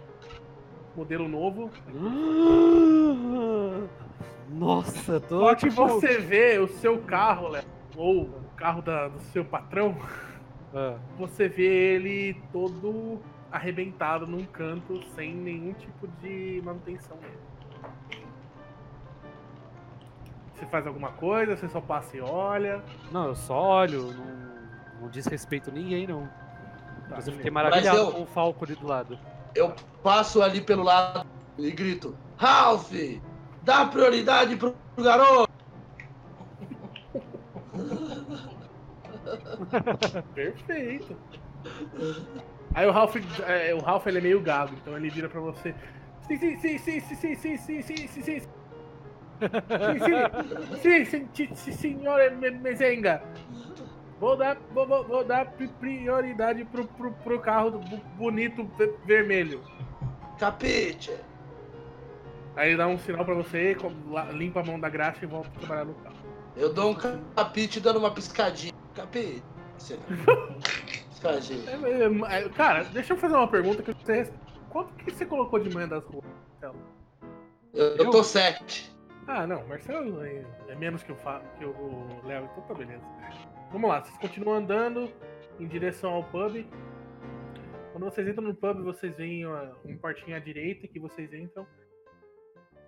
modelo 0.95 1.27
novo. 1.29 1.71
Nossa, 4.51 5.21
tô 5.21 5.41
Só 5.41 5.55
que 5.55 5.69
tipo... 5.69 5.87
você 5.87 6.19
vê 6.19 6.59
o 6.59 6.69
seu 6.69 6.99
carro, 7.03 7.49
Léo, 7.49 7.65
ou 7.97 8.23
o 8.25 8.45
carro 8.57 8.83
da- 8.83 9.09
do 9.09 9.21
seu 9.21 9.45
patrão, 9.45 9.97
Ah, 10.75 10.97
você 11.17 11.49
vê 11.49 11.95
ele 11.95 12.35
todo 12.53 13.21
arrebentado 13.51 14.27
num 14.27 14.45
canto, 14.45 15.03
sem 15.15 15.35
nenhum 15.35 15.73
tipo 15.73 16.07
de 16.23 16.61
manutenção 16.65 17.17
nele. 17.23 17.39
Você 20.55 20.67
faz 20.67 20.87
alguma 20.87 21.11
coisa, 21.13 21.57
você 21.57 21.69
só 21.69 21.81
passa 21.81 22.17
e 22.17 22.21
olha. 22.21 22.83
Não, 23.13 23.27
eu 23.29 23.35
só 23.35 23.61
olho, 23.61 24.13
não, 24.13 25.03
não 25.03 25.09
diz 25.09 25.27
respeito 25.27 25.71
a 25.71 25.73
ninguém, 25.73 26.07
não. 26.07 26.27
Tá, 27.09 27.17
Mas 27.17 27.29
eu 27.29 27.35
fiquei 27.35 27.51
maravilhado 27.51 27.97
eu- 27.99 28.13
com 28.13 28.23
o 28.23 28.27
Falco 28.27 28.65
ali 28.65 28.75
do 28.75 28.87
lado. 28.87 29.19
Eu 29.55 29.75
passo 30.03 30.43
ali 30.43 30.61
pelo 30.61 30.83
lado 30.83 31.25
e 31.57 31.71
grito: 31.71 32.15
Ralph, 32.37 32.93
dá 33.63 33.87
prioridade 33.87 34.57
pro 34.57 34.75
garoto. 34.99 35.48
Perfeito. 40.35 41.17
Aí 42.75 42.87
o 42.87 42.91
Ralph, 42.91 43.17
é, 43.47 43.75
o 43.75 43.79
Ralph 43.81 44.07
ele 44.07 44.19
é 44.19 44.21
meio 44.21 44.41
gago, 44.41 44.75
então 44.81 44.97
ele 44.97 45.11
vira 45.11 45.29
pra 45.29 45.41
você. 45.41 45.75
Sim, 46.27 46.37
sim, 46.39 46.57
sim, 46.59 46.79
sim, 46.79 47.01
sim, 47.01 47.35
sim, 47.35 47.35
sim, 47.35 47.57
sim, 47.57 47.83
sim, 47.83 48.09
sim, 48.09 48.23
sim. 48.23 48.43
Sim, 50.83 51.05
sim, 51.05 51.29
sim, 51.55 51.73
sim, 51.73 52.01
Mezenga. 52.61 53.23
Vou 54.21 54.37
dar, 54.37 54.57
vou, 54.73 54.87
vou, 54.87 55.25
dar 55.25 55.47
pri- 55.53 55.69
prioridade 55.69 56.65
pro, 56.65 56.85
pro, 56.87 57.13
pro 57.13 57.41
carro 57.41 57.79
bonito 58.17 58.65
ve- 58.77 58.95
vermelho. 59.05 59.63
Capite. 60.39 61.13
Aí 62.57 62.71
ele 62.71 62.77
dá 62.77 62.89
um 62.89 62.99
sinal 62.99 63.25
pra 63.25 63.35
você, 63.35 63.77
limpa 64.33 64.61
a 64.61 64.65
mão 64.65 64.81
da 64.81 64.89
graxa 64.89 65.25
e 65.25 65.29
volta 65.29 65.49
a 65.49 65.59
trabalhar 65.61 65.85
no 65.85 65.95
carro. 65.95 66.17
Eu 66.57 66.73
dou 66.75 66.91
um 66.91 66.95
capite 67.37 67.79
dando 67.79 68.01
uma 68.01 68.11
piscadinha. 68.11 68.73
Capite. 68.99 69.43
Piscadinha. 71.11 71.71
É, 71.71 72.45
é, 72.45 72.49
Cara, 72.51 72.85
deixa 72.85 73.15
eu 73.15 73.19
fazer 73.19 73.35
uma 73.35 73.49
pergunta 73.49 73.83
que 73.83 73.93
você. 73.93 74.31
Quanto 74.71 74.93
que 74.95 75.11
você 75.11 75.25
colocou 75.25 75.59
de 75.59 75.73
manhã 75.75 75.89
das 75.89 76.05
ruas? 76.05 76.25
Marcelo? 76.51 76.79
Eu, 77.73 77.97
eu 77.97 78.11
tô 78.11 78.23
sete. 78.23 78.95
Ah, 79.27 79.47
não, 79.47 79.67
Marcelo 79.69 80.23
é, 80.25 80.45
é 80.69 80.75
menos 80.75 81.03
que 81.03 81.13
o, 81.13 81.17
Fa- 81.17 81.43
que 81.59 81.65
o 81.65 82.21
Léo, 82.25 82.49
então 82.51 82.65
tá 82.65 82.75
beleza. 82.75 83.05
Vamos 83.71 83.91
lá, 83.91 84.03
vocês 84.03 84.17
continuam 84.19 84.57
andando 84.57 85.11
em 85.61 85.67
direção 85.67 86.13
ao 86.13 86.25
pub. 86.25 86.67
Quando 87.93 88.05
vocês 88.05 88.27
entram 88.27 88.45
no 88.45 88.55
pub, 88.55 88.83
vocês 88.83 89.15
veem 89.17 89.47
uma, 89.47 89.77
um 89.85 89.97
portinho 89.97 90.37
à 90.37 90.41
direita 90.41 90.89
que 90.89 90.99
vocês 90.99 91.33
entram. 91.33 91.67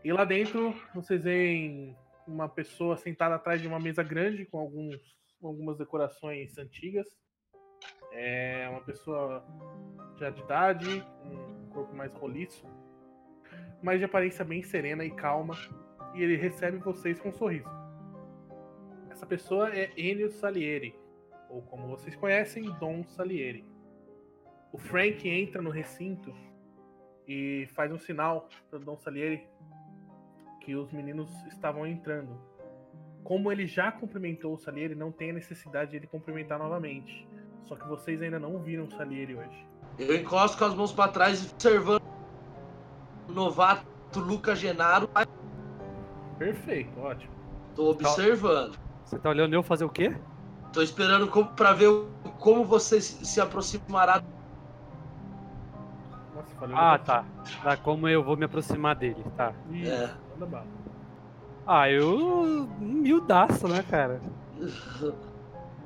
E 0.02 0.12
lá 0.12 0.24
dentro, 0.24 0.74
vocês 0.94 1.24
veem 1.24 1.94
uma 2.26 2.48
pessoa 2.48 2.96
sentada 2.96 3.34
atrás 3.34 3.60
de 3.60 3.68
uma 3.68 3.78
mesa 3.78 4.02
grande 4.02 4.46
com 4.46 4.58
alguns, 4.58 4.96
algumas 5.42 5.78
decorações 5.78 6.56
antigas. 6.58 7.06
É 8.12 8.68
uma 8.68 8.80
pessoa 8.82 9.44
já 10.18 10.30
de 10.30 10.40
idade, 10.40 11.04
um 11.24 11.68
corpo 11.70 11.94
mais 11.94 12.12
roliço, 12.12 12.66
mas 13.82 13.98
de 13.98 14.04
aparência 14.04 14.44
bem 14.44 14.62
serena 14.62 15.04
e 15.04 15.10
calma 15.10 15.54
e 16.14 16.22
ele 16.22 16.36
recebe 16.36 16.78
vocês 16.78 17.18
com 17.20 17.28
um 17.28 17.32
sorriso. 17.32 17.68
Essa 19.10 19.26
pessoa 19.26 19.74
é 19.74 19.92
Enio 19.96 20.30
Salieri, 20.30 20.94
ou 21.48 21.62
como 21.62 21.88
vocês 21.88 22.16
conhecem, 22.16 22.64
Dom 22.78 23.04
Salieri. 23.04 23.64
O 24.72 24.78
Frank 24.78 25.28
entra 25.28 25.60
no 25.60 25.70
recinto 25.70 26.34
e 27.26 27.68
faz 27.74 27.92
um 27.92 27.98
sinal 27.98 28.48
para 28.68 28.78
Dom 28.78 28.96
Salieri 28.96 29.46
que 30.60 30.74
os 30.74 30.92
meninos 30.92 31.30
estavam 31.46 31.86
entrando. 31.86 32.49
Como 33.24 33.52
ele 33.52 33.66
já 33.66 33.92
cumprimentou 33.92 34.54
o 34.54 34.58
Salieri, 34.58 34.94
não 34.94 35.12
tem 35.12 35.30
a 35.30 35.34
necessidade 35.34 35.92
de 35.92 35.96
ele 35.98 36.06
cumprimentar 36.06 36.58
novamente. 36.58 37.28
Só 37.62 37.76
que 37.76 37.86
vocês 37.86 38.20
ainda 38.22 38.38
não 38.38 38.58
viram 38.58 38.84
o 38.84 38.90
Salieri 38.90 39.36
hoje. 39.36 39.66
Eu 39.98 40.16
encosto 40.16 40.58
com 40.58 40.64
as 40.64 40.74
mãos 40.74 40.92
pra 40.92 41.08
trás, 41.08 41.52
observando 41.52 42.02
o 43.28 43.32
novato 43.32 43.86
Lucas 44.16 44.58
Genaro. 44.58 45.08
Perfeito, 46.38 46.98
ótimo. 46.98 47.32
Tô 47.74 47.90
observando. 47.90 48.78
Você 49.04 49.18
tá 49.18 49.28
olhando 49.28 49.54
eu 49.54 49.62
fazer 49.62 49.84
o 49.84 49.90
quê? 49.90 50.16
Tô 50.72 50.82
esperando 50.82 51.28
como, 51.28 51.48
pra 51.50 51.72
ver 51.72 51.88
como 52.38 52.64
você 52.64 53.00
se 53.00 53.40
aproximará. 53.40 54.22
Nossa, 56.34 56.54
falei 56.58 56.76
Ah, 56.78 56.98
tá. 56.98 57.24
Tá, 57.62 57.76
como 57.76 58.08
eu 58.08 58.22
vou 58.22 58.36
me 58.36 58.44
aproximar 58.44 58.94
dele, 58.94 59.22
tá. 59.36 59.52
É. 59.72 60.10
manda 60.32 60.46
bala. 60.46 60.79
Ah, 61.72 61.88
eu. 61.88 62.68
Humildaço, 62.80 63.68
né, 63.68 63.84
cara? 63.88 64.20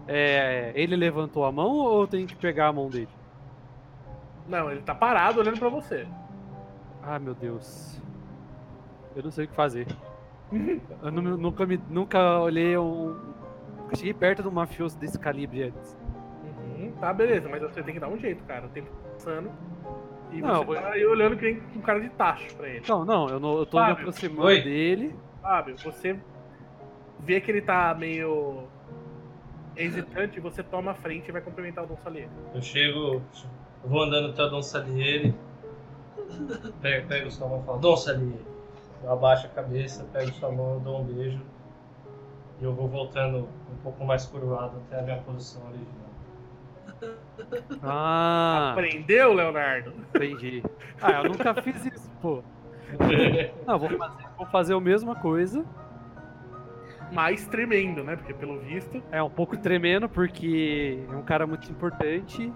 É. 0.08 0.72
Ele 0.74 0.96
levantou 0.96 1.44
a 1.44 1.52
mão 1.52 1.70
ou 1.72 2.00
eu 2.02 2.06
tenho 2.06 2.26
que 2.26 2.34
pegar 2.34 2.68
a 2.68 2.72
mão 2.72 2.88
dele? 2.88 3.08
Não, 4.48 4.70
ele 4.70 4.80
tá 4.80 4.94
parado 4.94 5.40
olhando 5.40 5.58
pra 5.58 5.68
você. 5.68 6.06
Ah, 7.02 7.18
meu 7.18 7.34
Deus. 7.34 8.00
Eu 9.14 9.22
não 9.24 9.30
sei 9.30 9.44
o 9.44 9.48
que 9.48 9.54
fazer. 9.54 9.86
Eu 11.02 11.10
nu- 11.12 11.36
nunca, 11.36 11.66
me, 11.66 11.78
nunca 11.90 12.38
olhei 12.40 12.76
um. 12.78 13.14
Nunca 13.78 13.96
cheguei 13.96 14.14
perto 14.14 14.40
de 14.42 14.48
um 14.48 14.52
mafioso 14.52 14.98
desse 14.98 15.18
calibre 15.18 15.64
antes. 15.64 15.96
Uhum, 16.78 16.92
tá, 17.00 17.12
beleza, 17.12 17.46
mas 17.48 17.60
você 17.62 17.82
tem 17.82 17.92
que 17.94 18.00
dar 18.00 18.08
um 18.08 18.16
jeito, 18.18 18.42
cara. 18.44 18.64
O 18.66 18.68
tempo 18.70 18.88
tá 18.88 19.08
passando. 19.12 19.50
E 20.32 20.40
Não, 20.40 20.60
você 20.60 20.64
vou- 20.64 20.74
tá 20.76 20.88
aí 20.88 21.04
olhando 21.04 21.36
que 21.36 21.44
nem 21.44 21.60
com 21.60 21.80
cara 21.80 22.00
de 22.00 22.08
tacho 22.10 22.54
pra 22.56 22.68
ele. 22.68 22.82
Não, 22.88 23.04
não, 23.04 23.28
eu, 23.28 23.38
não, 23.40 23.58
eu 23.58 23.66
tô 23.66 23.76
me 23.78 23.82
Fábio. 23.86 24.00
aproximando 24.00 24.42
Oi. 24.48 24.62
dele. 24.62 25.14
Fábio, 25.44 25.76
você 25.76 26.18
vê 27.20 27.38
que 27.38 27.50
ele 27.50 27.60
tá 27.60 27.94
meio 27.94 28.66
hesitante, 29.76 30.40
você 30.40 30.62
toma 30.62 30.92
a 30.92 30.94
frente 30.94 31.28
e 31.28 31.32
vai 31.32 31.42
cumprimentar 31.42 31.84
o 31.84 31.86
Dom 31.86 31.98
Salieri. 31.98 32.30
Eu 32.54 32.62
chego, 32.62 33.22
eu 33.82 33.90
vou 33.90 34.02
andando 34.04 34.30
até 34.30 34.42
o 34.42 34.48
Dom 34.48 34.62
Salieri. 34.62 35.34
Pego, 36.80 37.08
pego 37.08 37.30
sua 37.30 37.46
mão 37.46 37.60
e 37.60 37.66
falo, 37.66 37.78
Dom 37.78 37.94
Salieri. 37.94 38.46
Eu 39.02 39.12
abaixo 39.12 39.46
a 39.46 39.50
cabeça, 39.50 40.02
pego 40.14 40.32
sua 40.32 40.50
mão, 40.50 40.78
dou 40.78 41.02
um 41.02 41.04
beijo. 41.04 41.42
E 42.58 42.64
eu 42.64 42.72
vou 42.72 42.88
voltando 42.88 43.46
um 43.70 43.76
pouco 43.82 44.02
mais 44.02 44.24
curvado 44.24 44.78
até 44.86 44.98
a 44.98 45.02
minha 45.02 45.18
posição 45.18 45.60
original. 45.66 46.04
Ah, 47.82 48.70
Aprendeu, 48.72 49.34
Leonardo? 49.34 49.92
entendi. 50.14 50.62
Ah, 51.02 51.20
eu 51.22 51.24
nunca 51.24 51.52
fiz 51.60 51.84
isso, 51.84 52.10
pô. 52.22 52.42
Não, 53.66 53.78
vou 53.78 53.90
fazer, 53.90 54.24
vou 54.36 54.46
fazer 54.46 54.74
a 54.74 54.80
mesma 54.80 55.14
coisa. 55.14 55.64
Mais 57.12 57.46
tremendo, 57.46 58.02
né? 58.02 58.16
Porque 58.16 58.34
pelo 58.34 58.58
visto. 58.60 59.02
É 59.12 59.22
um 59.22 59.30
pouco 59.30 59.56
tremendo, 59.56 60.08
porque 60.08 61.04
é 61.08 61.14
um 61.14 61.22
cara 61.22 61.46
muito 61.46 61.70
importante. 61.70 62.52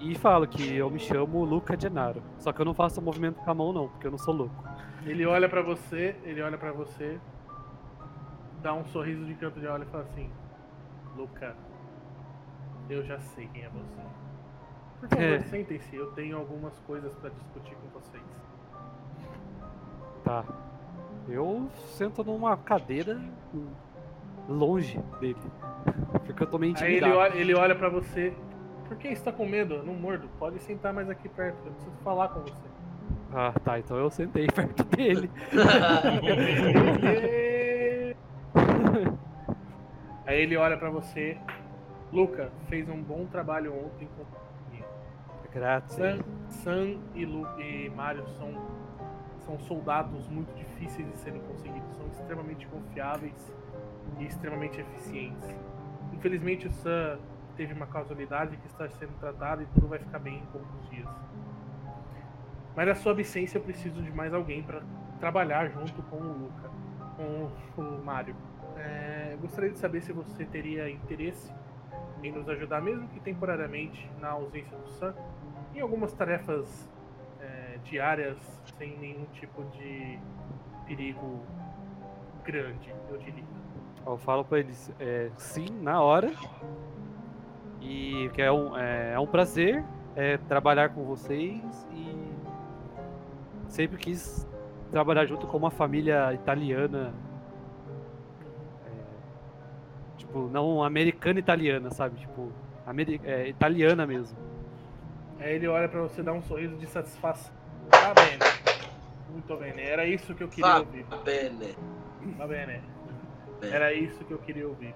E 0.00 0.14
falo 0.16 0.48
que 0.48 0.74
eu 0.76 0.90
me 0.90 0.98
chamo 0.98 1.44
Luca 1.44 1.78
Genaro. 1.78 2.22
Só 2.38 2.52
que 2.52 2.60
eu 2.60 2.64
não 2.64 2.74
faço 2.74 3.00
movimento 3.00 3.36
com 3.40 3.50
a 3.50 3.54
mão, 3.54 3.72
não, 3.72 3.88
porque 3.88 4.06
eu 4.06 4.10
não 4.10 4.18
sou 4.18 4.34
louco. 4.34 4.64
Ele 5.04 5.24
olha 5.26 5.48
pra 5.48 5.62
você, 5.62 6.16
ele 6.24 6.40
olha 6.42 6.56
pra 6.56 6.72
você, 6.72 7.18
dá 8.62 8.72
um 8.72 8.84
sorriso 8.86 9.24
de 9.24 9.34
canto 9.34 9.60
de 9.60 9.66
olho 9.66 9.82
e 9.84 9.86
fala 9.86 10.04
assim: 10.04 10.30
Luca, 11.16 11.54
eu 12.88 13.02
já 13.04 13.18
sei 13.20 13.48
quem 13.52 13.64
é 13.64 13.68
você. 13.68 14.00
Por 15.00 15.08
favor, 15.08 15.24
É. 15.24 15.40
sentem-se, 15.40 15.94
eu 15.96 16.12
tenho 16.12 16.36
algumas 16.36 16.78
coisas 16.80 17.12
pra 17.16 17.30
discutir 17.30 17.74
com 17.76 17.88
vocês. 18.00 18.22
Tá. 20.24 20.44
Eu 21.28 21.68
sento 21.96 22.24
numa 22.24 22.56
cadeira 22.56 23.20
longe 24.48 24.98
dele. 25.20 25.36
Porque 26.24 26.42
eu 26.42 26.46
tô 26.46 26.58
meio 26.58 26.74
Aí 26.76 26.82
ele 26.84 26.96
intimidado. 26.96 27.18
olha, 27.18 27.34
ele 27.36 27.54
olha 27.54 27.74
pra 27.74 27.88
você: 27.88 28.32
Por 28.88 28.96
que 28.96 29.08
está 29.08 29.32
com 29.32 29.46
medo? 29.46 29.74
Eu 29.74 29.84
não 29.84 29.94
mordo. 29.94 30.28
Pode 30.38 30.58
sentar 30.60 30.92
mais 30.92 31.08
aqui 31.08 31.28
perto, 31.28 31.56
eu 31.66 31.72
preciso 31.72 31.96
falar 32.04 32.28
com 32.28 32.40
você. 32.40 32.54
Ah, 33.32 33.52
tá. 33.64 33.78
Então 33.78 33.96
eu 33.96 34.10
sentei 34.10 34.46
perto 34.48 34.84
dele. 34.84 35.30
Aí 40.26 40.40
ele 40.40 40.56
olha 40.56 40.76
pra 40.76 40.90
você: 40.90 41.36
Luca, 42.12 42.50
fez 42.68 42.88
um 42.88 43.02
bom 43.02 43.26
trabalho 43.26 43.72
ontem 43.74 44.08
com 44.16 44.24
Grátis. 45.52 45.96
Sam, 45.96 46.18
Sam 46.48 46.94
e, 47.14 47.26
Lu, 47.26 47.46
e 47.60 47.90
Mario 47.90 48.24
são, 48.38 48.54
são 49.44 49.58
soldados 49.60 50.28
muito 50.28 50.54
difíceis 50.54 51.08
de 51.10 51.18
serem 51.18 51.40
conseguidos, 51.40 51.94
são 51.96 52.06
extremamente 52.08 52.66
confiáveis 52.66 53.52
e 54.18 54.24
extremamente 54.24 54.80
eficientes. 54.80 55.48
Infelizmente, 56.12 56.66
o 56.66 56.72
Sam 56.72 57.18
teve 57.56 57.72
uma 57.74 57.86
causalidade 57.86 58.56
que 58.56 58.66
está 58.66 58.88
sendo 58.88 59.12
tratada 59.18 59.62
e 59.62 59.66
tudo 59.66 59.88
vai 59.88 59.98
ficar 59.98 60.18
bem 60.18 60.38
em 60.38 60.46
poucos 60.46 60.90
dias. 60.90 61.08
Mas 62.74 62.88
na 62.88 62.94
sua 62.94 63.12
absência, 63.12 63.58
eu 63.58 63.62
preciso 63.62 64.02
de 64.02 64.10
mais 64.10 64.32
alguém 64.32 64.62
para 64.62 64.82
trabalhar 65.20 65.68
junto 65.70 66.02
com 66.04 66.16
o 66.16 66.32
Luca, 66.38 66.70
com 67.76 67.82
o 67.82 68.04
Mario. 68.04 68.34
É, 68.76 69.30
eu 69.32 69.38
gostaria 69.38 69.70
de 69.70 69.78
saber 69.78 70.00
se 70.02 70.12
você 70.12 70.44
teria 70.44 70.88
interesse 70.90 71.52
em 72.22 72.32
nos 72.32 72.48
ajudar, 72.48 72.80
mesmo 72.80 73.08
que 73.08 73.20
temporariamente, 73.20 74.08
na 74.20 74.30
ausência 74.30 74.76
do 74.76 74.88
Sam, 74.92 75.14
em 75.74 75.80
algumas 75.80 76.12
tarefas 76.12 76.88
é, 76.88 77.01
diárias 77.84 78.36
sem 78.78 78.96
nenhum 78.98 79.24
tipo 79.32 79.62
de 79.76 80.18
perigo 80.86 81.40
grande, 82.44 82.92
eu 83.10 83.18
diria. 83.18 83.44
Eu 84.04 84.16
falo 84.18 84.44
pra 84.44 84.58
eles 84.58 84.92
é, 84.98 85.30
sim, 85.36 85.66
na 85.80 86.00
hora. 86.00 86.32
E 87.80 88.30
que 88.34 88.42
é 88.42 88.50
um, 88.50 88.76
é, 88.76 89.12
é 89.14 89.18
um 89.20 89.26
prazer 89.26 89.84
é, 90.16 90.36
trabalhar 90.36 90.90
com 90.90 91.04
vocês 91.04 91.86
e 91.92 92.32
sempre 93.68 93.96
quis 93.98 94.46
trabalhar 94.90 95.24
junto 95.26 95.46
com 95.46 95.56
uma 95.56 95.70
família 95.70 96.32
italiana. 96.32 97.12
é, 98.86 98.90
tipo, 100.16 100.48
não 100.48 100.82
americana 100.82 101.38
italiana, 101.38 101.90
sabe? 101.90 102.20
Tipo, 102.20 102.50
ameri- 102.86 103.20
é, 103.24 103.48
italiana 103.48 104.06
mesmo. 104.06 104.36
Aí 105.40 105.54
ele 105.54 105.66
olha 105.66 105.88
pra 105.88 106.00
você 106.02 106.22
dar 106.22 106.32
um 106.32 106.42
sorriso 106.42 106.76
de 106.76 106.86
satisfação. 106.86 107.52
Tá 107.90 108.14
bem, 108.14 108.38
muito 109.30 109.56
bem, 109.56 109.80
era 109.80 110.06
isso 110.06 110.34
que 110.34 110.42
eu 110.42 110.48
queria 110.48 110.78
ouvir. 110.78 111.04
Tá 111.04 111.16
bem, 111.18 111.50
bene, 112.46 112.82
Era 113.62 113.92
isso 113.92 114.24
que 114.24 114.32
eu 114.32 114.38
queria 114.38 114.68
ouvir. 114.68 114.94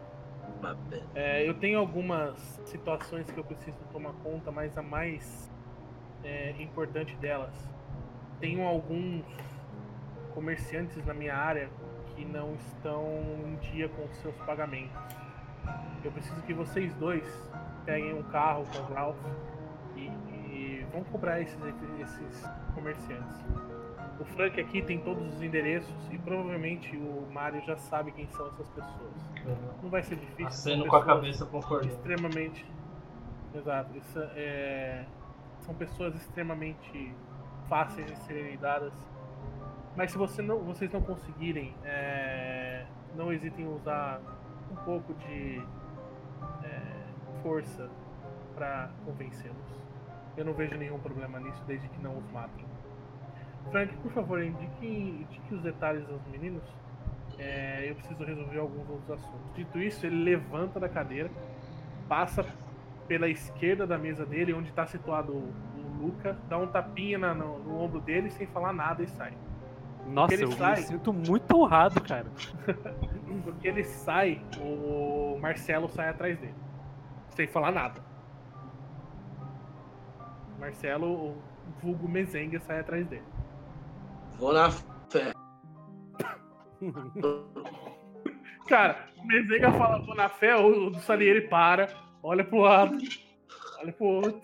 É, 1.15 1.49
eu 1.49 1.55
tenho 1.55 1.79
algumas 1.79 2.37
situações 2.65 3.31
que 3.31 3.39
eu 3.39 3.45
preciso 3.45 3.77
tomar 3.93 4.13
conta, 4.23 4.51
mas 4.51 4.77
a 4.77 4.83
mais 4.83 5.51
é, 6.25 6.55
importante 6.61 7.15
delas, 7.17 7.55
tenho 8.41 8.65
alguns 8.65 9.25
comerciantes 10.35 11.05
na 11.07 11.15
minha 11.15 11.35
área 11.35 11.69
que 12.15 12.25
não 12.25 12.55
estão 12.55 13.05
em 13.47 13.57
dia 13.71 13.89
com 13.89 14.05
os 14.05 14.17
seus 14.19 14.35
pagamentos. 14.39 14.97
Eu 16.05 16.11
preciso 16.13 16.41
que 16.43 16.55
vocês 16.55 16.95
dois 16.95 17.25
peguem 17.85 18.15
um 18.15 18.23
carro 18.25 18.65
com 18.67 18.79
o 18.79 18.95
Ralph 18.95 19.17
vão 20.97 21.05
cobrar 21.05 21.41
esses, 21.41 21.59
esses 22.01 22.51
comerciantes. 22.75 23.45
O 24.19 24.25
Frank 24.25 24.59
aqui 24.59 24.81
tem 24.81 24.99
todos 24.99 25.35
os 25.35 25.43
endereços 25.43 25.95
e 26.11 26.17
provavelmente 26.17 26.97
o 26.97 27.29
Mario 27.31 27.61
já 27.63 27.77
sabe 27.77 28.13
quem 28.13 28.27
são 28.29 28.47
essas 28.49 28.69
pessoas. 28.71 29.31
Não 29.83 29.91
vai 29.91 30.03
ser 30.03 30.17
difícil. 30.17 30.47
Aceno 30.47 30.87
com 30.87 30.97
a 30.97 31.05
cabeça 31.05 31.45
concordando. 31.45 31.93
extremamente. 31.93 32.67
Exato. 33.55 33.97
Isso 33.97 34.19
é... 34.35 35.05
São 35.61 35.75
pessoas 35.75 36.15
extremamente 36.15 37.15
fáceis 37.69 38.07
de 38.07 38.17
serem 38.21 38.53
lidadas. 38.53 38.95
Mas 39.95 40.13
se 40.13 40.19
você 40.19 40.41
não, 40.41 40.61
vocês 40.61 40.91
não 40.93 41.03
conseguirem, 41.03 41.75
é, 41.85 42.87
não 43.15 43.33
hesitem 43.33 43.65
em 43.65 43.69
usar 43.69 44.21
um 44.71 44.77
pouco 44.77 45.13
de 45.15 45.63
é, 46.63 46.81
força 47.43 47.89
para 48.55 48.91
convencê-los. 49.05 49.66
Eu 50.37 50.45
não 50.45 50.53
vejo 50.53 50.77
nenhum 50.77 50.99
problema 50.99 51.41
nisso, 51.41 51.63
desde 51.67 51.89
que 51.89 52.01
não 52.03 52.17
os 52.19 52.31
matem. 52.31 52.65
Frank, 53.71 53.95
por 53.97 54.13
favor, 54.13 54.43
indique, 54.43 54.87
indique 54.87 55.55
os 55.55 55.63
detalhes 55.63 56.09
aos 56.11 56.25
meninos. 56.31 56.63
É, 57.39 57.91
eu 57.91 57.95
preciso 57.97 58.25
resolver 58.25 58.59
alguns 58.59 58.89
outros 58.89 59.11
assuntos. 59.11 59.55
Dito 59.55 59.79
isso, 59.79 60.07
ele 60.07 60.23
levanta 60.23 60.79
da 60.81 60.89
cadeira, 60.89 61.31
passa 62.09 62.45
pela 63.09 63.29
esquerda 63.29 63.87
da 63.87 63.99
mesa 63.99 64.25
dele, 64.25 64.53
onde 64.55 64.69
está 64.69 64.87
situado 64.87 65.33
o, 65.33 65.53
o 65.77 66.07
Luca, 66.07 66.37
dá 66.49 66.59
um 66.59 66.67
tapinha 66.67 67.19
na- 67.19 67.35
no, 67.35 67.59
no 67.59 67.81
ombro 67.81 68.01
dele 68.01 68.31
sem 68.31 68.47
falar 68.47 68.73
nada 68.73 69.03
e 69.03 69.09
sai. 69.09 69.33
Nossa, 70.07 70.35
eu 70.35 70.53
sai. 70.53 70.77
me 70.77 70.83
sinto 70.83 71.13
muito 71.13 71.57
honrado, 71.57 72.01
cara. 72.01 72.27
Porque 73.45 73.67
ele 73.69 73.85
sai, 73.85 74.41
o 74.61 75.37
Marcelo 75.41 75.89
sai 75.89 76.09
atrás 76.09 76.39
dele. 76.39 76.55
Sem 77.31 77.47
falar 77.47 77.73
nada. 77.73 78.01
Marcelo, 80.59 81.07
o 81.07 81.43
vulgo 81.83 82.09
Mezenga, 82.09 82.61
sai 82.61 82.81
atrás 82.81 83.07
dele. 83.07 83.23
Vou 84.39 84.53
na 84.53 84.71
fé. 84.71 85.33
Cara, 88.69 89.09
o 89.17 89.27
Mezenga 89.27 89.71
fala, 89.73 90.05
tô 90.05 90.15
na 90.15 90.29
fé, 90.29 90.57
o 90.57 90.91
do 90.91 90.99
Salieri 91.01 91.49
para, 91.49 91.89
olha 92.23 92.45
pro 92.45 92.59
lado, 92.59 92.99
olha 93.79 93.93
pro 93.93 94.07
outro, 94.07 94.43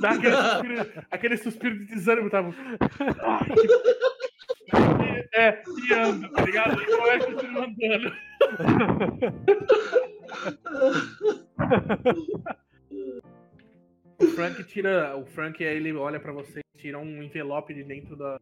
dá 0.00 0.10
aquele 0.10 0.36
suspiro, 0.42 1.04
aquele 1.10 1.36
suspiro 1.36 1.78
de 1.78 1.84
desânimo, 1.86 2.30
tá? 2.30 2.42
É, 5.34 5.62
e 5.86 5.92
anda, 5.92 6.28
tá 6.30 6.42
ligado? 6.42 6.82
E 6.82 6.86
começa 6.86 7.30
a 7.30 7.38
se 7.38 7.46
mandando. 7.48 8.12
O 14.18 14.26
Frank 14.26 14.64
tira. 14.64 15.16
O 15.16 15.24
Frank 15.26 15.62
ele 15.62 15.92
olha 15.94 16.18
pra 16.18 16.32
você 16.32 16.60
tira 16.76 16.98
um 16.98 17.22
envelope 17.22 17.72
de 17.72 17.84
dentro 17.84 18.16
da. 18.16 18.40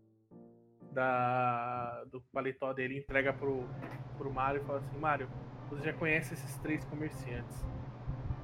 da 0.91 2.05
do 2.11 2.21
paletó 2.33 2.73
dele 2.73 2.99
entrega 2.99 3.33
pro, 3.33 3.69
pro 4.17 4.33
Mario 4.33 4.63
e 4.63 4.65
fala 4.65 4.79
assim, 4.79 4.99
Mario, 4.99 5.29
você 5.69 5.85
já 5.85 5.93
conhece 5.93 6.33
esses 6.35 6.57
três 6.59 6.83
comerciantes. 6.85 7.65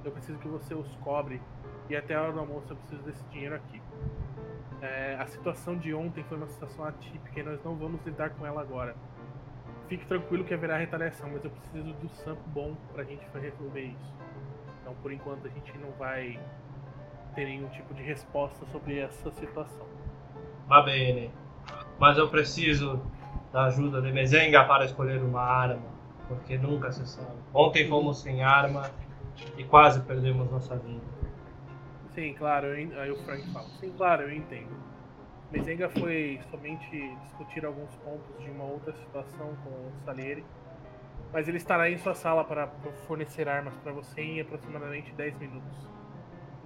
Eu 0.05 0.13
preciso 0.13 0.39
que 0.39 0.49
você 0.49 0.75
os 0.75 0.95
cobre 0.97 1.41
e 1.89 1.97
até 1.97 2.15
a 2.15 2.23
hora 2.23 2.33
do 2.33 2.41
almoço 2.41 2.73
eu 2.73 2.77
preciso 2.77 3.03
desse 3.03 3.25
dinheiro 3.29 3.55
aqui. 3.55 3.81
É, 4.83 5.15
a 5.15 5.27
situação 5.27 5.79
de 5.79 5.95
ontem 5.95 6.25
foi 6.25 6.37
uma 6.37 6.49
situação 6.49 6.85
atípica 6.85 7.41
e 7.41 7.43
nós 7.43 7.63
não 7.65 7.77
vamos 7.77 8.05
lidar 8.05 8.31
com 8.31 8.47
ela 8.47 8.61
agora. 8.61 8.97
Fique 9.89 10.05
tranquilo 10.07 10.45
que 10.45 10.53
haverá 10.53 10.77
retaliação, 10.77 11.31
mas 11.31 11.45
eu 11.45 11.51
preciso 11.51 11.93
do 11.95 12.09
sampo 12.09 12.43
bom 12.49 12.75
pra 12.93 13.05
gente 13.05 13.25
resolver 13.33 13.83
isso. 13.83 14.15
Então 14.81 14.95
por 14.97 15.13
enquanto 15.13 15.47
a 15.47 15.51
gente 15.51 15.77
não 15.79 15.93
vai 15.93 16.41
ter 17.35 17.45
nenhum 17.45 17.69
tipo 17.69 17.93
de 17.95 18.03
resposta 18.03 18.65
sobre 18.67 18.99
essa 18.99 19.31
situação. 19.33 19.87
Va 20.69 20.83
bene. 20.83 21.31
Mas 21.99 22.19
eu 22.19 22.29
preciso 22.29 23.01
da 23.53 23.67
ajuda 23.67 24.01
de 24.01 24.11
Mezenga 24.13 24.65
para 24.65 24.85
escolher 24.85 25.23
uma 25.23 25.43
arma, 25.43 25.89
porque 26.29 26.57
nunca 26.57 26.91
se 26.91 27.07
sabe. 27.07 27.37
Ontem 27.53 27.89
fomos 27.89 28.21
sem 28.21 28.43
arma 28.43 28.91
e 29.57 29.65
quase 29.65 30.01
perdemos 30.01 30.51
nossa 30.51 30.77
vida. 30.77 31.01
Sim, 32.15 32.35
claro, 32.35 32.67
eu 32.69 33.01
aí 33.01 33.11
o 33.11 33.17
Frank 33.25 33.51
fala. 33.53 33.69
Sim, 33.81 33.93
claro, 33.97 34.23
eu 34.23 34.33
entendo. 34.33 34.71
Mezenga 35.51 35.89
foi 35.91 36.41
somente 36.51 37.15
discutir 37.25 37.65
alguns 37.65 37.95
pontos 37.97 38.43
de 38.43 38.51
uma 38.51 38.65
outra 38.65 38.93
situação 38.95 39.55
com 39.63 39.71
o 39.71 39.93
Salieri, 40.05 40.45
mas 41.31 41.47
ele 41.47 41.59
estará 41.59 41.91
em 41.91 41.99
sua 41.99 42.15
sala 42.15 42.43
para 42.43 42.69
fornecer 43.07 43.49
armas 43.49 43.75
para 43.77 43.93
você 43.93 44.23
em 44.23 44.41
aproximadamente 44.41 45.13
10 45.13 45.39
minutos. 45.39 45.89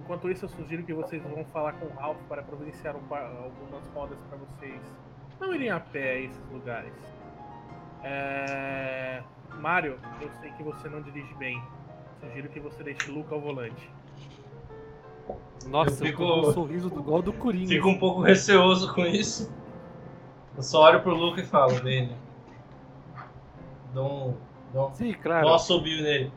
Enquanto 0.07 0.31
isso, 0.31 0.45
eu 0.45 0.49
sugiro 0.49 0.83
que 0.83 0.93
vocês 0.93 1.21
vão 1.21 1.43
falar 1.51 1.73
com 1.73 1.85
o 1.85 1.89
Ralph 1.99 2.15
para 2.29 2.41
providenciar 2.41 2.95
um 2.95 3.01
par- 3.09 3.25
algumas 3.25 3.85
rodas 3.93 4.17
para 4.29 4.37
vocês 4.37 4.79
não 5.37 5.53
irem 5.53 5.69
a 5.69 5.81
pé 5.81 6.11
a 6.11 6.19
esses 6.21 6.49
lugares. 6.49 6.93
É... 8.05 9.21
Mário, 9.59 9.99
eu 10.21 10.29
sei 10.39 10.49
que 10.51 10.63
você 10.63 10.87
não 10.87 11.01
dirige 11.01 11.33
bem. 11.33 11.61
Sugiro 12.21 12.47
que 12.47 12.57
você 12.61 12.83
deixe 12.83 13.11
Luca 13.11 13.35
ao 13.35 13.41
volante. 13.41 13.91
Nossa, 15.67 15.91
Eu 16.01 16.07
fico- 16.07 16.23
um 16.23 16.53
sorriso 16.53 16.89
do 16.89 17.01
igual 17.01 17.21
do 17.21 17.33
Coringa. 17.33 17.67
Fico 17.67 17.89
um 17.89 17.99
pouco 17.99 18.21
receoso 18.21 18.93
com 18.95 19.05
isso. 19.05 19.53
Eu 20.55 20.63
só 20.63 20.83
olho 20.83 21.01
pro 21.01 21.13
Luke 21.13 21.41
e 21.41 21.43
falo, 21.45 21.77
bene. 21.81 22.15
Dou 23.93 24.29
um, 24.29 24.37
dou 24.71 24.87
um, 24.87 24.93
Sim, 24.93 25.11
dou 25.11 25.21
claro. 25.21 25.47
um 25.49 25.53
assobio 25.53 26.01
nele. 26.01 26.31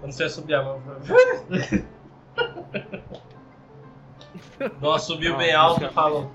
Eu 0.00 0.06
não 0.06 0.12
sei 0.12 0.24
assobiar, 0.24 0.64
mas. 0.64 1.84
Assobio 4.94 5.30
Não, 5.32 5.38
bem 5.38 5.54
alto 5.54 5.84
e 5.84 5.88
falo. 5.90 6.30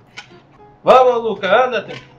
Vamos, 0.84 1.23
Luca, 1.23 1.65
anda, 1.65 1.84
-te. 1.84 2.15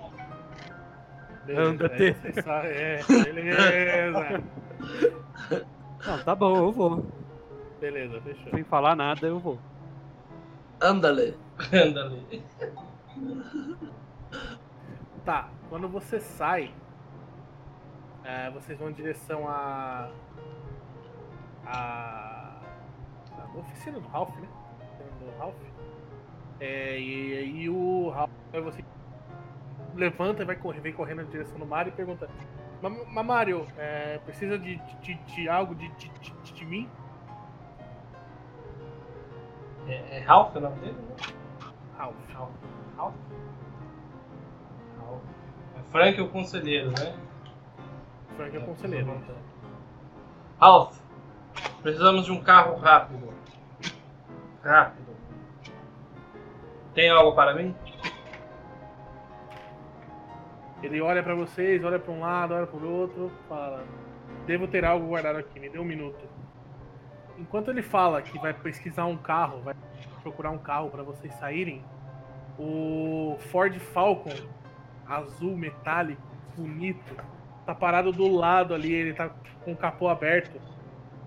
Beleza, 1.45 1.71
Anda, 1.71 1.87
aí 1.93 1.97
Tê. 1.99 2.13
você 2.33 2.43
sabe- 2.43 2.69
É, 2.69 3.01
beleza. 3.05 4.43
Não, 6.05 6.19
tá 6.25 6.35
bom, 6.35 6.57
eu 6.57 6.73
vou. 6.73 7.07
Beleza, 7.81 8.21
fechou. 8.21 8.51
Sem 8.51 8.65
falar 8.65 8.97
nada, 8.97 9.27
eu 9.27 9.39
vou. 9.39 9.59
Andale. 10.81 11.37
anda 11.73 12.03
ali. 12.05 12.43
Tá, 15.25 15.49
quando 15.69 15.89
você 15.89 16.21
sai, 16.21 16.73
é, 18.25 18.51
vocês 18.51 18.79
vão 18.79 18.91
em 18.91 18.93
direção 18.93 19.49
a. 19.49 20.09
a. 21.65 22.56
oficina 23.61 23.99
do 24.01 24.09
Ralph, 24.09 24.35
né? 24.37 24.49
Do 25.21 25.39
Ralph. 25.39 25.55
É, 26.61 26.99
e 26.99 27.39
aí 27.39 27.69
o 27.69 28.09
Ralph 28.11 28.31
aí 28.53 28.61
você 28.61 28.85
levanta 29.95 30.43
e 30.43 30.47
vai 30.47 30.57
correr, 30.57 30.81
vem 30.81 30.93
correndo 30.93 31.23
em 31.23 31.27
direção 31.27 31.59
do 31.59 31.67
Mario 31.67 31.91
e 31.91 31.97
pergunta: 31.97 32.29
"Ma- 32.83 32.91
Mas 32.91 33.27
Mario, 33.27 33.67
é, 33.77 34.19
precisa 34.25 34.59
de, 34.59 34.77
de, 35.03 35.15
de 35.15 35.49
algo 35.49 35.75
de, 35.75 35.89
de, 35.97 36.09
de, 36.09 36.53
de 36.53 36.65
mim? 36.65 36.89
É, 39.89 40.19
é 40.19 40.21
Ralph 40.21 40.55
o 40.57 40.61
nome 40.61 40.77
dele? 40.81 40.93
Né? 40.93 41.35
Ralph. 41.97 42.15
Ralph. 42.33 42.51
Ralph? 42.97 43.15
Ralph. 44.99 45.23
É 45.79 45.83
Frank 45.91 46.21
o 46.21 46.29
conselheiro, 46.29 46.91
né? 46.91 47.15
Frank 48.37 48.57
é 48.57 48.59
o 48.59 48.65
conselheiro. 48.65 49.23
Ralph, 50.61 50.99
precisamos 51.83 52.25
de 52.27 52.33
um 52.33 52.43
carro 52.43 52.77
rápido. 52.77 53.36
Rápido. 54.67 55.17
Tem 56.93 57.09
algo 57.09 57.35
para 57.37 57.55
mim? 57.55 57.75
Ele 60.83 61.01
olha 61.01 61.23
pra 61.23 61.35
vocês, 61.35 61.85
olha 61.85 61.99
pra 61.99 62.13
um 62.13 62.21
lado, 62.21 62.55
olha 62.55 62.67
pro 62.67 62.91
outro, 62.91 63.31
fala: 63.49 63.85
Devo 64.45 64.67
ter 64.67 64.85
algo 64.85 65.07
guardado 65.07 65.39
aqui, 65.39 65.61
me 65.61 65.69
dê 65.69 65.79
um 65.79 65.85
minuto. 65.85 66.25
Enquanto 67.39 67.71
ele 67.71 67.83
fala 67.83 68.21
que 68.23 68.39
vai 68.39 68.53
pesquisar 68.53 69.07
um 69.07 69.17
carro, 69.17 69.61
vai 69.61 69.75
procurar 70.23 70.51
um 70.51 70.59
carro 70.59 70.91
pra 70.91 71.03
vocês 71.03 71.33
saírem, 71.35 71.85
o 72.59 73.37
Ford 73.51 73.79
Falcon 73.79 74.35
azul 75.07 75.57
metálico, 75.57 76.21
bonito, 76.57 77.15
tá 77.65 77.75
parado 77.75 78.11
do 78.11 78.27
lado 78.29 78.75
ali, 78.75 78.93
ele 78.93 79.15
tá 79.15 79.31
com 79.65 79.73
o 79.73 79.77
capô 79.77 80.09
aberto. 80.09 80.61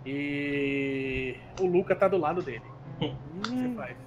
E 0.05 1.35
o 1.59 1.65
Luca 1.67 1.95
tá 1.95 2.07
do 2.07 2.17
lado 2.17 2.41
dele. 2.41 2.68
O 2.99 3.41
que 3.41 3.49
você 3.49 3.67
Hum, 3.67 3.75
faz? 3.75 3.97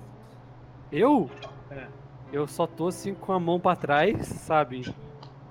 eu? 0.91 1.31
É. 1.71 1.87
Eu 2.33 2.47
só 2.47 2.67
tô 2.67 2.89
assim 2.89 3.15
com 3.15 3.33
a 3.33 3.41
mão 3.41 3.59
pra 3.61 3.77
trás, 3.77 4.27
sabe? 4.27 4.83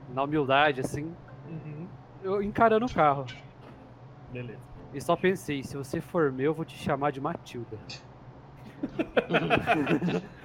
Na 0.09 0.23
humildade, 0.23 0.81
assim, 0.81 1.15
Uhum. 1.47 1.88
eu 2.22 2.41
encarando 2.41 2.85
o 2.85 2.89
carro. 2.93 3.26
Beleza. 4.30 4.59
E 4.93 4.99
só 5.01 5.15
pensei, 5.15 5.63
se 5.63 5.77
você 5.77 6.01
for 6.01 6.31
meu, 6.31 6.47
eu 6.47 6.53
vou 6.53 6.65
te 6.65 6.77
chamar 6.77 7.11
de 7.11 7.22
Matilda. 7.22 7.77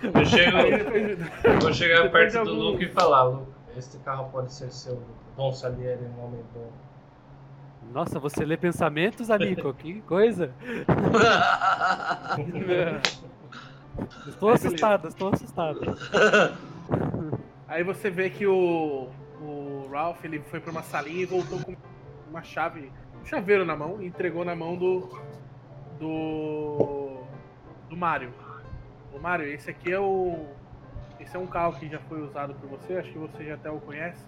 Eu 0.02 0.24
chego, 0.24 0.56
eu 1.44 1.60
vou 1.60 1.72
chegar 1.72 2.10
perto 2.10 2.44
do 2.44 2.54
Luke 2.54 2.84
e 2.84 2.88
falar, 2.88 3.24
Luke, 3.24 3.50
este 3.76 3.98
carro 3.98 4.30
pode 4.30 4.52
ser 4.52 4.70
seu. 4.70 5.02
Dom 5.36 5.52
Salieri, 5.52 6.02
um 6.04 6.24
homem 6.24 6.40
bom. 6.54 6.70
Nossa, 7.92 8.18
você 8.18 8.44
lê 8.44 8.56
pensamentos, 8.56 9.30
amigo? 9.30 9.72
que 9.74 10.00
coisa! 10.02 10.52
Estou 14.26 14.50
assustado, 14.50 15.08
estou 15.08 15.32
assustado. 15.32 15.80
Aí 17.66 17.82
você 17.82 18.10
vê 18.10 18.28
que 18.28 18.46
o, 18.46 19.08
o 19.40 19.88
Ralph 19.90 20.22
ele 20.24 20.40
foi 20.40 20.60
pra 20.60 20.70
uma 20.70 20.82
salinha 20.82 21.22
e 21.22 21.26
voltou 21.26 21.58
com 21.60 21.74
uma 22.28 22.42
chave, 22.42 22.92
um 23.20 23.24
chaveiro 23.24 23.64
na 23.64 23.74
mão 23.74 24.02
e 24.02 24.06
entregou 24.06 24.44
na 24.44 24.54
mão 24.54 24.76
do 24.76 25.18
do 25.98 27.22
do 27.88 27.96
Mario. 27.96 28.32
O 29.14 29.18
Mario, 29.18 29.46
esse 29.46 29.70
aqui 29.70 29.92
é 29.92 29.98
o 29.98 30.46
esse 31.18 31.34
é 31.34 31.38
um 31.38 31.46
carro 31.46 31.78
que 31.78 31.88
já 31.88 31.98
foi 32.00 32.20
usado 32.20 32.54
por 32.54 32.68
você, 32.68 32.98
acho 32.98 33.10
que 33.10 33.18
você 33.18 33.44
já 33.44 33.54
até 33.54 33.70
o 33.70 33.80
conhece, 33.80 34.22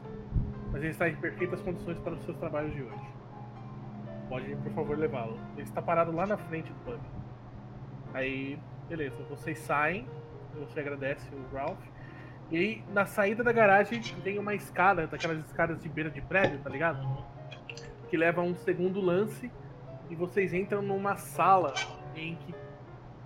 mas 0.73 0.83
ele 0.83 0.93
está 0.93 1.09
em 1.09 1.17
perfeitas 1.17 1.61
condições 1.61 1.99
para 1.99 2.15
os 2.15 2.25
seus 2.25 2.37
trabalhos 2.39 2.75
de 2.75 2.83
hoje. 2.83 3.18
Pode, 4.29 4.55
por 4.57 4.73
favor, 4.73 4.99
levá-lo. 4.99 5.39
Ele 5.57 5.63
está 5.63 5.81
parado 5.81 6.13
lá 6.13 6.27
na 6.27 6.37
frente 6.37 6.71
do 6.71 6.79
pub. 6.85 7.01
Aí, 8.13 8.59
beleza, 8.89 9.17
vocês 9.29 9.59
saem, 9.59 10.07
você 10.59 10.81
agradece 10.81 11.27
o 11.35 11.57
Ralph. 11.57 11.83
E 12.51 12.57
aí, 12.57 12.85
na 12.93 13.07
saída 13.07 13.43
da 13.43 13.53
garagem, 13.53 14.01
tem 14.23 14.39
uma 14.39 14.55
escada, 14.55 15.07
daquelas 15.07 15.39
escadas 15.47 15.83
de 15.83 15.89
beira 15.89 16.11
de 16.11 16.21
prédio, 16.21 16.59
tá 16.61 16.71
ligado? 16.71 17.07
Que 18.09 18.17
leva 18.17 18.41
a 18.41 18.45
um 18.45 18.55
segundo 18.55 19.01
lance. 19.01 19.51
E 20.11 20.15
vocês 20.15 20.55
entram 20.55 20.81
numa 20.81 21.17
sala 21.17 21.75
em 22.17 22.35
que 22.37 22.55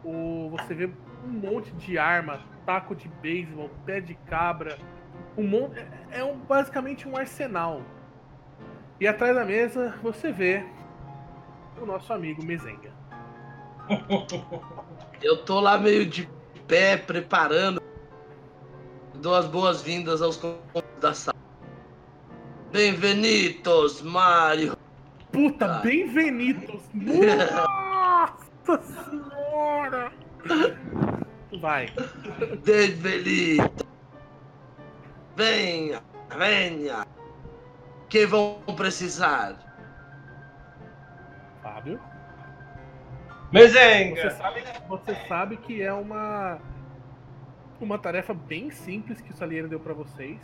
o, 0.04 0.50
você 0.50 0.74
vê 0.74 0.90
um 1.24 1.28
monte 1.30 1.72
de 1.72 1.98
arma, 1.98 2.40
taco 2.66 2.94
de 2.94 3.08
beisebol, 3.08 3.70
pé 3.86 4.00
de 4.00 4.14
cabra. 4.14 4.76
Um 5.36 5.46
monte, 5.46 5.78
é, 5.78 6.18
é 6.20 6.24
um, 6.24 6.38
basicamente 6.38 7.08
um 7.08 7.16
arsenal. 7.16 7.82
E 9.00 9.06
atrás 9.06 9.34
da 9.34 9.44
mesa 9.44 9.94
você 10.02 10.32
vê 10.32 10.64
o 11.80 11.86
nosso 11.86 12.12
amigo 12.12 12.44
Mezenga. 12.44 12.92
Eu 15.22 15.44
tô 15.44 15.60
lá 15.60 15.78
meio 15.78 16.06
de 16.06 16.28
pé, 16.66 16.96
preparando. 16.96 17.80
Dou 19.14 19.34
as 19.34 19.46
boas-vindas 19.46 20.20
aos 20.22 20.36
convidados 20.36 21.00
da 21.00 21.14
sala. 21.14 21.38
Bem-vindos, 22.72 24.02
Mario. 24.02 24.76
Puta, 25.30 25.66
Ah. 25.66 25.80
bem-vindos! 25.80 26.80
Nossa 26.94 28.82
senhora! 28.82 30.12
Vai. 31.60 31.86
Bem-vindo. 32.64 33.70
Venha, 35.36 36.02
venha. 36.36 37.06
Que 38.08 38.26
vão 38.26 38.58
precisar? 38.76 39.71
Fábio. 41.62 42.00
Mezenga! 43.52 44.30
Você 44.30 44.30
sabe, 44.30 44.64
você 44.88 45.14
sabe 45.28 45.56
que 45.58 45.82
é 45.82 45.92
uma 45.92 46.58
uma 47.80 47.98
tarefa 47.98 48.32
bem 48.32 48.70
simples 48.70 49.20
que 49.20 49.32
o 49.32 49.34
Salieri 49.34 49.66
deu 49.66 49.80
pra 49.80 49.92
vocês, 49.92 50.38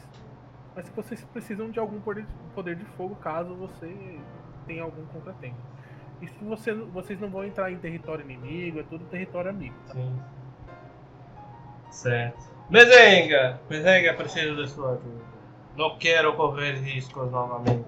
mas 0.74 0.88
que 0.88 0.96
vocês 0.96 1.24
precisam 1.32 1.70
de 1.70 1.78
algum 1.78 2.00
poder, 2.00 2.26
poder 2.54 2.74
de 2.74 2.84
fogo 2.84 3.14
caso 3.16 3.54
você 3.54 4.18
tenha 4.66 4.82
algum 4.82 5.06
contratempo. 5.06 5.56
Isso 6.20 6.34
você, 6.44 6.74
vocês 6.74 7.20
não 7.20 7.30
vão 7.30 7.44
entrar 7.44 7.70
em 7.70 7.78
território 7.78 8.24
inimigo, 8.24 8.80
é 8.80 8.82
tudo 8.82 9.04
território 9.04 9.50
amigo. 9.50 9.74
tá? 9.86 9.94
Sim. 9.94 10.20
Certo. 11.90 12.50
Mezenga! 12.68 13.60
Mezenga, 13.70 14.14
preciso 14.14 14.56
de 14.56 14.68
sua 14.68 14.92
ajuda. 14.94 15.24
Não 15.76 15.96
quero 15.96 16.34
correr 16.34 16.72
riscos 16.80 17.30
novamente. 17.30 17.86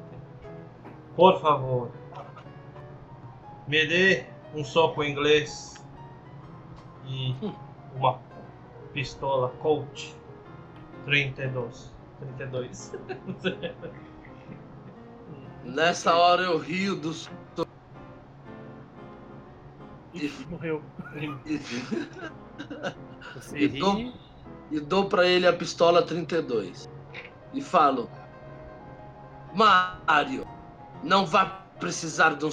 Por 1.17 1.41
favor, 1.41 1.91
me 3.71 3.87
dê 3.87 4.25
um 4.53 4.65
soco 4.65 5.05
inglês 5.05 5.77
e 7.07 7.33
uma 7.95 8.19
pistola 8.93 9.49
Colt 9.61 10.13
32. 11.05 11.95
32. 12.37 12.93
Nessa 15.63 16.17
hora 16.17 16.43
eu 16.43 16.59
rio 16.59 16.97
dos. 16.97 17.31
Morreu. 20.51 20.83
E, 21.47 21.59
Você 23.35 23.59
E 23.59 23.69
dou- 23.69 23.95
ri. 23.95 24.13
e 24.73 24.81
dou 24.81 25.09
pra 25.09 25.27
ele 25.27 25.47
a 25.47 25.53
pistola 25.53 26.03
32. 26.03 26.89
E 27.55 27.63
falo: 27.63 28.11
Mário, 29.55 30.45
não 31.03 31.25
vai 31.25 31.49
precisar 31.79 32.35
de 32.35 32.45
um. 32.47 32.51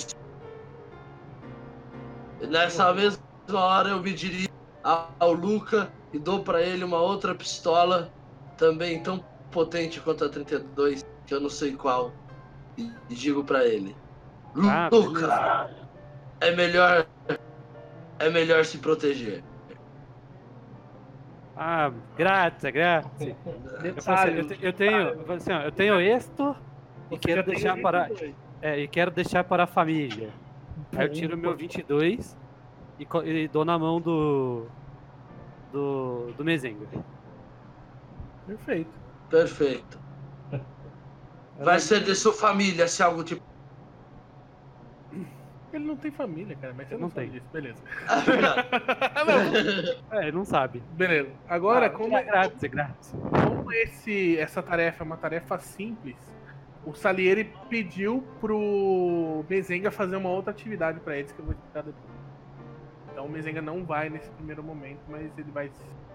E 2.42 2.48
nessa 2.48 2.94
mesma 2.94 3.20
hora 3.54 3.90
eu 3.90 4.02
me 4.02 4.14
dirijo 4.14 4.50
ao 5.20 5.34
Luca 5.34 5.92
e 6.14 6.20
dou 6.20 6.44
pra 6.44 6.62
ele 6.62 6.84
uma 6.84 7.00
outra 7.00 7.34
pistola, 7.34 8.12
também 8.58 9.02
tão 9.02 9.24
potente 9.52 10.00
quanto 10.00 10.26
a 10.26 10.30
32, 10.30 11.06
que 11.26 11.34
eu 11.34 11.40
não 11.40 11.50
sei 11.50 11.74
qual. 11.74 12.12
E, 12.78 12.92
e 13.10 13.16
digo 13.16 13.44
pra 13.44 13.66
ele: 13.66 13.96
Ah, 14.56 14.90
Luca, 14.92 15.70
é 16.40 16.56
melhor. 16.56 17.08
É 18.20 18.30
melhor 18.30 18.66
se 18.66 18.80
proteger. 18.80 19.44
Ah, 21.56 21.92
grazie, 22.16 22.72
grazie. 22.72 23.36
Eu, 23.84 23.94
assim, 24.06 24.74
tenho, 24.74 24.98
eu 24.98 25.34
assim, 25.34 25.52
ó, 25.52 25.62
eu 25.62 25.72
tenho 25.72 26.02
isto 26.02 26.56
e 27.12 27.16
Você 27.16 27.20
quero 27.20 27.44
deixar 27.44 27.78
para, 27.78 28.06
22. 28.06 28.36
é, 28.62 28.80
e 28.80 28.88
quero 28.88 29.12
deixar 29.12 29.44
para 29.44 29.64
a 29.64 29.68
família. 29.68 30.32
Aí 30.96 31.06
eu 31.06 31.12
tiro 31.12 31.36
o 31.36 31.38
meu 31.38 31.56
22 31.56 32.38
e, 33.00 33.08
e 33.26 33.48
dou 33.48 33.64
na 33.66 33.78
mão 33.78 34.00
do 34.02 34.66
do 35.72 36.32
do 36.38 36.44
Mezenga. 36.46 36.88
Perfeito. 38.46 38.92
Perfeito. 39.30 40.00
Vai 41.60 41.80
ser 41.80 42.04
de 42.04 42.16
sua 42.16 42.34
família 42.34 42.88
se 42.88 43.04
algo 43.04 43.24
tipo. 43.24 43.46
Ele 45.74 45.84
não 45.86 45.98
tem 45.98 46.10
família, 46.10 46.56
cara, 46.56 46.74
mas 46.76 46.88
você 46.88 46.96
não, 46.96 47.12
não 47.14 47.26
disso. 47.30 47.46
Beleza. 47.52 47.84
É 48.10 48.22
verdade. 48.22 48.68
Não, 50.10 50.18
É, 50.20 50.24
ele 50.24 50.32
não 50.38 50.46
sabe. 50.46 50.82
Beleza. 50.94 51.30
Agora, 51.50 51.88
Ah, 51.88 51.90
como, 51.90 52.18
é 52.18 52.24
grazie, 52.24 52.70
grazie. 52.70 53.20
como 53.20 53.72
esse, 53.74 54.38
essa 54.38 54.64
tarefa 54.64 55.04
é 55.04 55.06
uma 55.06 55.18
tarefa 55.18 55.60
simples, 55.60 56.16
o 56.88 56.96
Salieri 56.96 57.54
pediu 57.70 58.24
pro 58.40 59.44
Mezenga 59.50 59.92
fazer 59.92 60.16
uma 60.16 60.30
outra 60.30 60.52
atividade 60.52 61.02
pra 61.02 61.18
eles 61.18 61.34
que 61.34 61.40
eu 61.40 61.46
vou 61.46 61.54
explicar 61.54 61.84
depois. 61.84 62.18
Então 63.12 63.26
o 63.26 63.30
Mezenga 63.30 63.62
não 63.62 63.84
vai 63.84 64.10
nesse 64.10 64.30
primeiro 64.32 64.64
momento, 64.64 65.02
mas 65.10 65.30
ele 65.38 65.52
vai 65.52 65.70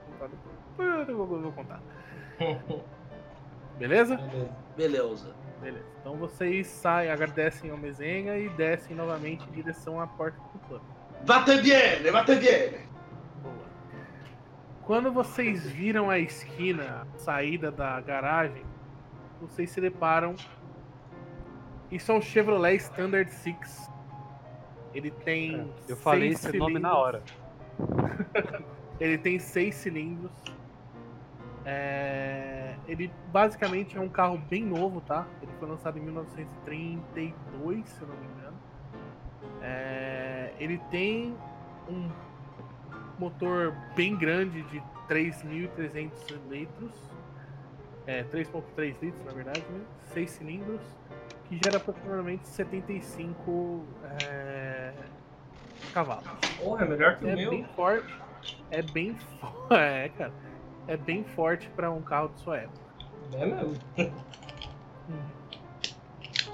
contar 0.07 0.29
depois. 0.29 1.09
Eu 1.09 1.17
vou, 1.17 1.37
eu 1.37 1.43
vou 1.43 1.53
contar. 1.53 1.83
Beleza? 3.79 4.17
Beleza. 4.75 4.77
Beleza. 4.77 5.35
Beleza. 5.61 5.85
Então 6.01 6.17
vocês 6.17 6.67
saem, 6.67 7.11
agradecem 7.11 7.71
ao 7.71 7.77
Mezenga 7.77 8.39
e 8.39 8.49
descem 8.49 8.97
novamente 8.97 9.47
em 9.49 9.53
direção 9.53 10.01
à 10.01 10.07
porta 10.07 10.39
do 10.55 10.59
plano. 10.61 10.85
Bate 11.27 11.61
bene, 11.61 12.11
bate 12.11 12.35
bene. 12.35 12.79
Boa. 13.43 13.55
Quando 14.85 15.13
vocês 15.13 15.71
viram 15.71 16.09
a 16.09 16.19
esquina, 16.19 17.07
a 17.15 17.19
saída 17.19 17.71
da 17.71 18.01
garagem, 18.01 18.65
vocês 19.41 19.71
se 19.71 19.81
deparam. 19.81 20.35
Isso 21.93 22.11
é 22.11 22.15
um 22.15 22.23
Chevrolet 22.23 22.77
Standard 22.77 23.31
Six. 23.31 23.89
Ele 24.95 25.11
tem. 25.11 25.61
É, 25.61 25.93
Eu 25.93 25.97
falei 25.97 26.31
seis 26.35 26.47
esse 26.47 26.59
nome 26.59 26.79
na 26.79 26.89
cilindros. 26.91 27.07
hora. 27.07 27.23
Ele 29.01 29.19
tem 29.19 29.39
seis 29.39 29.75
cilindros. 29.77 30.33
É, 31.65 32.75
Ele 32.89 33.11
basicamente 33.33 33.97
é 33.97 34.01
um 34.01 34.09
carro 34.09 34.39
bem 34.39 34.65
novo, 34.65 35.01
tá? 35.03 35.27
Ele 35.43 35.53
foi 35.59 35.69
lançado 35.69 35.99
em 35.99 36.03
1932, 36.03 37.89
se 37.89 38.01
eu 38.03 38.09
não 38.09 38.17
me 38.17 38.25
engano. 38.27 38.57
É, 39.63 40.53
Ele 40.59 40.79
tem 40.91 41.37
um 41.89 42.09
motor 43.19 43.75
bem 43.95 44.17
grande 44.17 44.63
de 44.63 44.83
3.300 45.09 46.11
litros. 46.51 46.95
É, 48.07 48.25
3.3 48.25 48.97
litros, 49.01 49.25
na 49.25 49.33
verdade, 49.33 49.65
né? 49.71 49.81
6 50.13 50.31
cilindros, 50.31 50.81
que 51.53 51.61
gera 51.63 51.77
aproximadamente 51.77 52.49
75 52.49 53.85
é, 54.25 54.93
cavalos. 55.93 56.25
Porra, 56.59 56.85
é 56.85 56.89
melhor 56.89 57.17
que 57.19 57.25
o 57.27 57.29
É 57.29 57.37
meu. 57.37 57.51
bem 57.51 57.65
forte. 57.77 58.19
É 58.71 58.83
bem 58.83 59.15
forte. 59.39 59.53
É, 59.75 60.09
cara. 60.11 60.33
É 60.89 60.97
bem 60.97 61.23
forte 61.25 61.69
pra 61.77 61.91
um 61.91 62.01
carro 62.03 62.29
de 62.31 62.41
sua 62.41 62.57
época. 62.59 62.81
É 63.35 63.47
mesmo. 63.47 63.75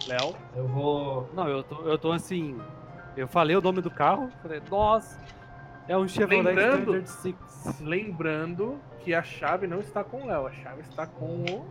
Léo, 0.07 0.35
Eu 0.57 0.67
vou. 0.69 1.29
Não, 1.35 1.49
eu 1.49 1.63
tô, 1.63 1.83
eu 1.83 1.99
tô 1.99 2.13
assim. 2.13 2.61
Eu 3.17 3.27
falei 3.29 3.57
o 3.57 3.61
nome 3.61 3.81
do 3.81 3.91
carro, 3.91 4.31
falei, 4.43 4.63
nossa, 4.71 5.21
é 5.89 5.97
um 5.97 6.07
Chevrolet 6.07 6.43
Lembrando- 6.55 6.97
Standard 6.99 7.37
lembrando 7.83 8.79
que 9.01 9.13
a 9.13 9.23
chave 9.23 9.67
não 9.67 9.81
está 9.81 10.05
com 10.05 10.23
o 10.23 10.27
Léo, 10.27 10.47
a 10.47 10.53
chave 10.53 10.83
está 10.83 11.05
com 11.07 11.45
o 11.45 11.67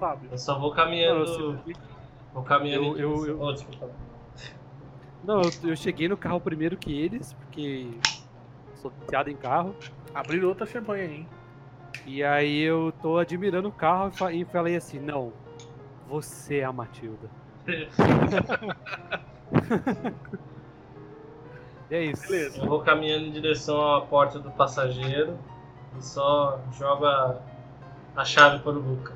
Fábio. 0.00 0.28
Eu 0.32 0.38
só 0.38 0.58
vou 0.58 0.70
Não, 0.70 0.76
caminhando. 0.76 1.24
eu, 1.24 1.74
Vou 2.32 2.42
caminhando. 2.42 2.98
Eu- 2.98 2.98
eu- 2.98 3.26
eu- 3.26 3.40
Oh, 3.40 3.52
desculpa. 3.52 3.90
não, 5.22 5.46
eu, 5.46 5.52
eu 5.70 5.76
cheguei 5.76 6.08
no 6.08 6.16
carro 6.16 6.40
primeiro 6.40 6.76
que 6.76 6.92
eles, 6.92 7.32
porque 7.32 7.88
sou 8.74 8.90
viciado 8.90 9.30
em 9.30 9.36
carro. 9.36 9.74
Abrir 10.14 10.44
outra 10.44 10.66
champanhe 10.66 11.02
aí, 11.02 11.14
hein? 11.14 11.28
E 12.06 12.24
aí 12.24 12.60
eu 12.60 12.92
tô 13.02 13.18
admirando 13.18 13.68
o 13.68 13.72
carro 13.72 14.08
e 14.08 14.12
fa- 14.12 14.32
e 14.32 14.44
falei 14.44 14.76
assim, 14.76 14.98
não, 14.98 15.32
você 16.08 16.58
é 16.58 16.64
a 16.64 16.72
Matilda. 16.72 17.28
E 21.90 21.94
é 21.94 22.04
isso. 22.04 22.28
Beleza. 22.28 22.60
Eu 22.60 22.66
vou 22.68 22.80
caminhando 22.82 23.24
em 23.26 23.30
direção 23.30 23.94
à 23.94 24.02
porta 24.02 24.38
do 24.38 24.50
passageiro 24.50 25.38
e 25.98 26.04
só 26.04 26.60
jogo 26.78 27.06
a, 27.06 27.38
a 28.14 28.24
chave 28.26 28.58
para 28.62 28.72
o 28.72 28.78
Luca. 28.78 29.14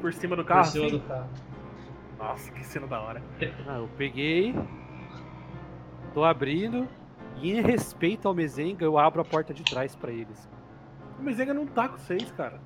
Por 0.00 0.12
cima 0.12 0.36
do 0.36 0.42
Por 0.42 0.48
carro. 0.48 0.64
cima 0.64 0.86
assim? 0.86 0.98
do 0.98 1.04
carro. 1.06 1.28
Nossa, 2.18 2.52
que 2.52 2.64
cena 2.66 2.86
da 2.86 3.00
hora. 3.00 3.22
Ah, 3.66 3.78
eu 3.78 3.88
peguei, 3.96 4.54
tô 6.12 6.24
abrindo 6.24 6.86
e 7.40 7.52
em 7.52 7.62
respeito 7.62 8.28
ao 8.28 8.34
Mezenga 8.34 8.84
eu 8.84 8.98
abro 8.98 9.20
a 9.22 9.24
porta 9.24 9.54
de 9.54 9.62
trás 9.62 9.94
pra 9.96 10.10
eles. 10.10 10.48
O 11.18 11.22
Mezenga 11.22 11.54
não 11.54 11.66
tá 11.66 11.88
com 11.88 11.96
vocês, 11.98 12.30
cara. 12.32 12.60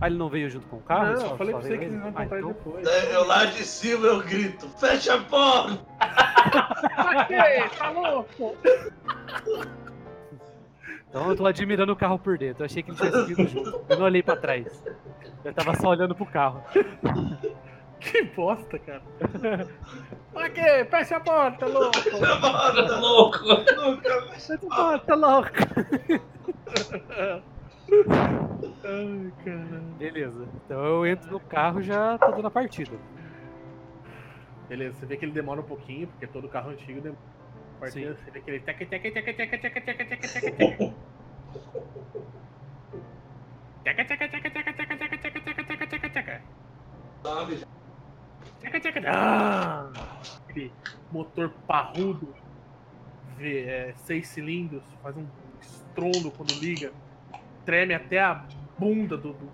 Ah, 0.00 0.06
ele 0.08 0.16
não 0.18 0.28
veio 0.28 0.48
junto 0.50 0.66
com 0.68 0.76
o 0.76 0.80
carro? 0.82 1.06
não, 1.12 1.16
Só- 1.16 1.26
eu 1.28 1.36
falei 1.38 1.52
só 1.54 1.58
pra 1.60 1.68
você 1.68 1.78
que 1.78 1.84
ele? 1.84 1.94
eles 1.94 2.00
vão 2.00 2.08
Ah, 2.08 2.24
encontrar 2.24 2.38
então- 2.38 2.52
depois. 2.52 2.86
Eu 3.12 3.26
lá 3.26 3.44
de 3.46 3.64
cima 3.64 4.06
eu 4.06 4.22
grito: 4.22 4.68
fecha 4.78 5.14
a 5.14 5.20
porta! 5.22 5.86
Ei, 7.30 7.68
tá 7.78 7.90
louco? 7.90 8.56
Então 11.08 11.30
eu 11.30 11.36
tô 11.36 11.46
admirando 11.46 11.92
o 11.92 11.96
carro 11.96 12.18
por 12.18 12.36
dentro. 12.36 12.62
Eu 12.62 12.66
achei 12.66 12.82
que 12.82 12.90
ele 12.90 12.98
tivesse 12.98 13.34
vindo 13.34 13.48
junto. 13.48 13.84
Eu 13.88 13.96
não 13.98 14.04
olhei 14.04 14.22
pra 14.22 14.36
trás. 14.36 14.82
Eu 15.46 15.54
tava 15.54 15.74
só 15.76 15.90
olhando 15.90 16.14
pro 16.14 16.26
carro. 16.26 16.60
Que 18.00 18.22
bosta, 18.24 18.78
cara. 18.80 19.02
Aqui, 20.34 20.84
fecha 20.90 21.16
a 21.16 21.20
porta, 21.20 21.66
louco. 21.66 21.92
Tá 22.20 22.98
louco! 23.00 23.38
Fecha 24.32 24.54
a 24.54 24.58
porta, 24.58 25.14
louco! 25.14 25.50
Ai, 28.84 29.32
caramba. 29.44 29.94
Beleza. 29.98 30.48
Então 30.64 30.84
eu 30.84 31.06
entro 31.06 31.30
no 31.30 31.40
carro 31.40 31.80
e 31.80 31.84
já 31.84 32.18
tô 32.18 32.32
dando 32.32 32.48
a 32.48 32.50
partida. 32.50 32.96
Beleza, 34.68 34.98
você 34.98 35.06
vê 35.06 35.16
que 35.16 35.24
ele 35.24 35.32
demora 35.32 35.60
um 35.60 35.64
pouquinho, 35.64 36.08
porque 36.08 36.26
todo 36.26 36.48
carro 36.48 36.70
antigo 36.70 37.00
demora. 37.00 37.20
A 37.76 37.80
partida, 37.80 38.16
Você 38.16 38.30
vê 38.32 38.40
que 38.40 38.50
ele 38.50 38.60
teca, 38.60 38.84
teca, 38.84 39.10
teca, 39.12 39.32
teca. 39.32 39.58
Teca, 39.58 39.58
teca, 39.58 39.78
teca, 39.78 40.00
teca, 40.00 40.08
teca, 40.08 40.28
teca, 40.28 40.50
teca, 44.06 44.26
teca, 44.26 44.56
teca, 44.56 44.76
teca, 44.76 44.96
teca. 44.98 45.05
Teca, 48.60 48.80
teca. 48.80 49.02
Ah! 49.06 49.90
Aquele 50.48 50.72
motor 51.10 51.50
parrudo, 51.66 52.34
vê, 53.36 53.64
é, 53.64 53.94
seis 54.04 54.28
cilindros, 54.28 54.82
faz 55.02 55.16
um 55.16 55.26
estrondo 55.60 56.30
quando 56.30 56.52
liga, 56.60 56.92
treme 57.64 57.94
até 57.94 58.20
a 58.20 58.44
bunda 58.78 59.16
do, 59.16 59.32
do, 59.32 59.50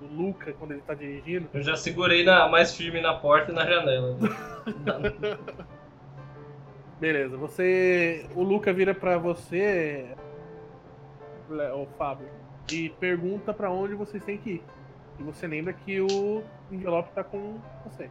do 0.00 0.06
Luca 0.14 0.52
quando 0.54 0.72
ele 0.72 0.80
tá 0.82 0.94
dirigindo. 0.94 1.48
Eu 1.52 1.62
já 1.62 1.76
segurei 1.76 2.24
na, 2.24 2.48
mais 2.48 2.74
firme 2.74 3.00
na 3.00 3.14
porta 3.14 3.52
e 3.52 3.54
na 3.54 3.66
janela. 3.66 4.16
Beleza, 6.98 7.36
você. 7.36 8.26
O 8.34 8.42
Luca 8.42 8.72
vira 8.72 8.94
pra 8.94 9.18
você, 9.18 10.14
o 11.50 11.86
Fábio, 11.98 12.28
e 12.70 12.88
pergunta 12.90 13.52
pra 13.52 13.70
onde 13.70 13.94
vocês 13.94 14.24
têm 14.24 14.38
que 14.38 14.50
ir. 14.50 14.64
E 15.18 15.22
você 15.22 15.46
lembra 15.46 15.72
que 15.72 16.00
o 16.00 16.42
envelope 16.70 17.10
tá 17.12 17.22
com 17.22 17.58
você. 17.84 18.10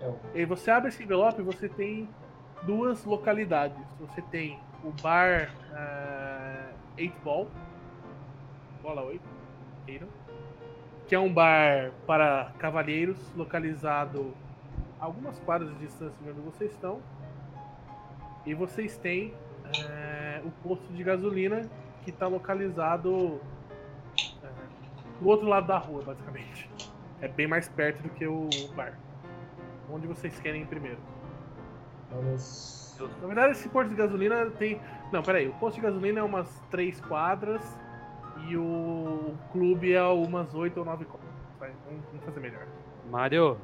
Eu- 0.00 0.18
E 0.34 0.44
você 0.44 0.70
abre 0.70 0.88
esse 0.88 1.02
envelope 1.02 1.40
e 1.40 1.44
você 1.44 1.68
tem 1.68 2.08
duas 2.62 3.04
localidades. 3.04 3.76
Você 4.00 4.22
tem 4.22 4.58
o 4.84 4.90
bar 5.02 5.50
uh, 5.72 6.74
Eight 6.96 7.16
Ball, 7.24 7.48
bola 8.82 9.02
8, 9.02 9.20
que 11.06 11.14
é 11.14 11.18
um 11.18 11.32
bar 11.32 11.90
para 12.06 12.52
cavalheiros 12.58 13.18
localizado 13.34 14.34
a 15.00 15.04
algumas 15.06 15.38
quadras 15.40 15.70
de 15.70 15.86
distância 15.86 16.16
de 16.22 16.30
onde 16.30 16.40
vocês 16.40 16.70
estão. 16.72 17.00
E 18.46 18.54
vocês 18.54 18.96
têm 18.98 19.34
é, 19.90 20.40
o 20.44 20.50
posto 20.66 20.92
de 20.92 21.02
gasolina 21.02 21.62
que 22.02 22.10
está 22.10 22.26
localizado 22.26 23.40
é, 23.40 23.57
do 25.20 25.28
outro 25.28 25.46
lado 25.46 25.66
da 25.66 25.78
rua, 25.78 26.02
basicamente. 26.02 26.70
É 27.20 27.28
bem 27.28 27.46
mais 27.46 27.68
perto 27.68 28.02
do 28.02 28.08
que 28.10 28.26
o 28.26 28.48
bar. 28.74 28.98
Onde 29.90 30.06
vocês 30.06 30.38
querem 30.40 30.62
ir 30.62 30.66
primeiro? 30.66 30.98
Vamos. 32.10 32.96
Na 33.20 33.26
verdade, 33.26 33.52
esse 33.52 33.68
posto 33.68 33.90
de 33.90 33.96
gasolina 33.96 34.46
tem. 34.50 34.80
Não, 35.12 35.22
peraí. 35.22 35.48
O 35.48 35.54
posto 35.54 35.76
de 35.76 35.82
gasolina 35.82 36.20
é 36.20 36.22
umas 36.22 36.48
três 36.70 37.00
quadras 37.00 37.62
e 38.48 38.56
o 38.56 39.34
clube 39.52 39.94
é 39.94 40.02
umas 40.04 40.54
oito 40.54 40.78
ou 40.78 40.84
nove 40.84 41.04
quadras. 41.04 41.28
Vai, 41.58 41.72
vamos, 41.86 42.24
fazer 42.24 42.40
melhor. 42.40 42.66
Mário, 43.10 43.58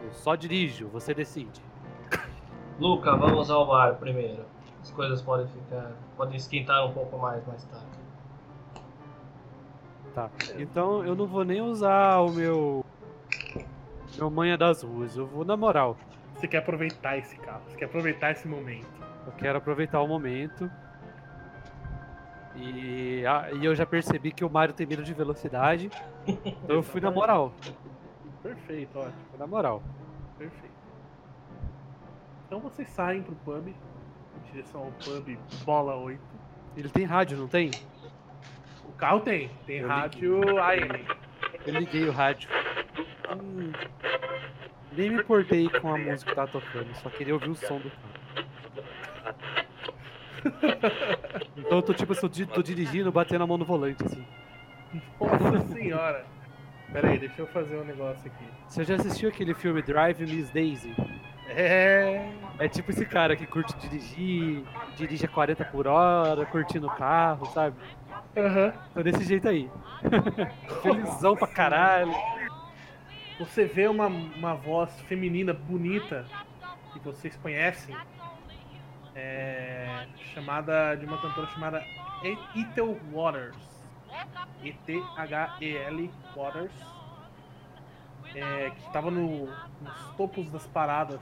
eu 0.00 0.12
só 0.12 0.34
dirijo, 0.34 0.88
você 0.88 1.12
decide. 1.12 1.60
Luca, 2.78 3.16
vamos 3.16 3.50
ao 3.50 3.66
bar 3.66 3.94
primeiro. 3.96 4.44
As 4.82 4.90
coisas 4.90 5.22
podem 5.22 5.48
ficar. 5.48 5.92
podem 6.16 6.36
esquentar 6.36 6.86
um 6.86 6.92
pouco 6.92 7.18
mais 7.18 7.44
mais 7.46 7.64
tarde. 7.64 7.86
Tá. 10.16 10.30
Então 10.58 11.04
eu 11.04 11.14
não 11.14 11.26
vou 11.26 11.44
nem 11.44 11.60
usar 11.60 12.20
o 12.20 12.32
meu. 12.32 12.82
Meu 14.16 14.30
manha 14.30 14.56
das 14.56 14.82
ruas. 14.82 15.14
Eu 15.14 15.26
vou 15.26 15.44
na 15.44 15.58
moral. 15.58 15.94
Você 16.34 16.48
quer 16.48 16.56
aproveitar 16.56 17.18
esse 17.18 17.36
carro, 17.36 17.60
você 17.68 17.76
quer 17.76 17.84
aproveitar 17.84 18.30
esse 18.30 18.48
momento. 18.48 18.86
Eu 19.26 19.32
quero 19.32 19.58
aproveitar 19.58 20.00
o 20.00 20.08
momento. 20.08 20.70
E, 22.54 23.26
ah, 23.26 23.50
e 23.52 23.62
eu 23.62 23.74
já 23.74 23.84
percebi 23.84 24.32
que 24.32 24.42
o 24.42 24.48
Mario 24.48 24.74
tem 24.74 24.86
medo 24.86 25.02
de 25.02 25.12
velocidade. 25.12 25.90
então 26.26 26.76
eu 26.76 26.82
fui 26.82 27.02
na 27.02 27.10
moral. 27.10 27.52
Perfeito, 28.42 28.98
ótimo. 28.98 29.14
Fui 29.28 29.38
na 29.38 29.46
moral. 29.46 29.82
Perfeito. 30.38 30.74
Então 32.46 32.58
vocês 32.58 32.88
saem 32.88 33.22
pro 33.22 33.34
pub, 33.34 33.68
em 33.68 34.50
direção 34.50 34.84
ao 34.84 34.92
pub 34.92 35.38
Bola 35.66 35.94
8. 35.94 36.18
Ele 36.74 36.88
tem 36.88 37.04
rádio, 37.04 37.36
não 37.36 37.48
tem? 37.48 37.70
Carro 38.98 39.20
tem, 39.20 39.50
tem 39.66 39.80
Eu 39.80 39.88
rádio 39.88 40.58
AM. 40.58 41.04
Eu 41.66 41.74
liguei 41.74 42.08
o 42.08 42.12
rádio. 42.12 42.48
Hum, 43.30 43.72
nem 44.92 45.10
me 45.10 45.20
importei 45.20 45.68
com 45.68 45.94
a 45.94 45.98
música 45.98 46.30
que 46.30 46.36
tava 46.36 46.50
tocando, 46.50 46.94
só 46.96 47.10
queria 47.10 47.34
ouvir 47.34 47.50
o 47.50 47.54
som 47.54 47.78
do 47.78 47.90
carro. 47.90 48.16
Então 51.56 51.78
eu 51.78 51.82
tô 51.82 51.92
tipo, 51.92 52.12
assim, 52.12 52.26
eu 52.38 52.46
tô 52.46 52.62
dirigindo, 52.62 53.10
batendo 53.10 53.42
a 53.42 53.46
mão 53.46 53.58
no 53.58 53.64
volante, 53.64 54.04
assim. 54.04 54.24
Nossa 55.20 55.66
senhora. 55.74 56.24
Pera 56.92 57.08
aí, 57.08 57.18
deixa 57.18 57.42
eu 57.42 57.46
fazer 57.48 57.76
um 57.76 57.84
negócio 57.84 58.30
aqui. 58.30 58.44
Você 58.68 58.84
já 58.84 58.94
assistiu 58.94 59.28
aquele 59.28 59.52
filme 59.52 59.82
Drive 59.82 60.20
Miss 60.20 60.48
Daisy? 60.50 60.94
É. 61.48 62.30
É 62.58 62.68
tipo 62.68 62.90
esse 62.92 63.04
cara 63.04 63.34
que 63.34 63.46
curte 63.46 63.76
dirigir, 63.78 64.62
dirige 64.96 65.26
a 65.26 65.28
40 65.28 65.64
por 65.64 65.86
hora, 65.88 66.46
curtindo 66.46 66.86
o 66.86 66.90
carro, 66.90 67.46
sabe? 67.46 67.76
Aham. 68.36 68.72
Tô 68.94 69.02
desse 69.02 69.24
jeito 69.24 69.48
aí. 69.48 69.70
Felizão 70.82 71.34
pra 71.36 71.46
caralho. 71.48 72.12
Você 73.38 73.64
vê 73.64 73.86
uma, 73.88 74.06
uma 74.06 74.54
voz 74.54 74.90
feminina 75.02 75.52
bonita 75.52 76.26
que 76.92 76.98
vocês 77.00 77.36
conhecem, 77.36 77.94
é, 79.14 80.06
chamada 80.34 80.94
de 80.94 81.04
uma 81.04 81.20
cantora 81.20 81.46
chamada 81.48 81.82
E- 82.22 82.60
Ethel 82.60 82.98
Waters. 83.12 83.56
E-T-H-E-L 84.62 86.10
Waters. 86.34 86.72
é, 88.34 88.70
que 88.70 88.80
estava 88.80 89.10
no- 89.10 89.46
nos 89.80 90.10
topos 90.16 90.50
das 90.50 90.66
paradas 90.66 91.20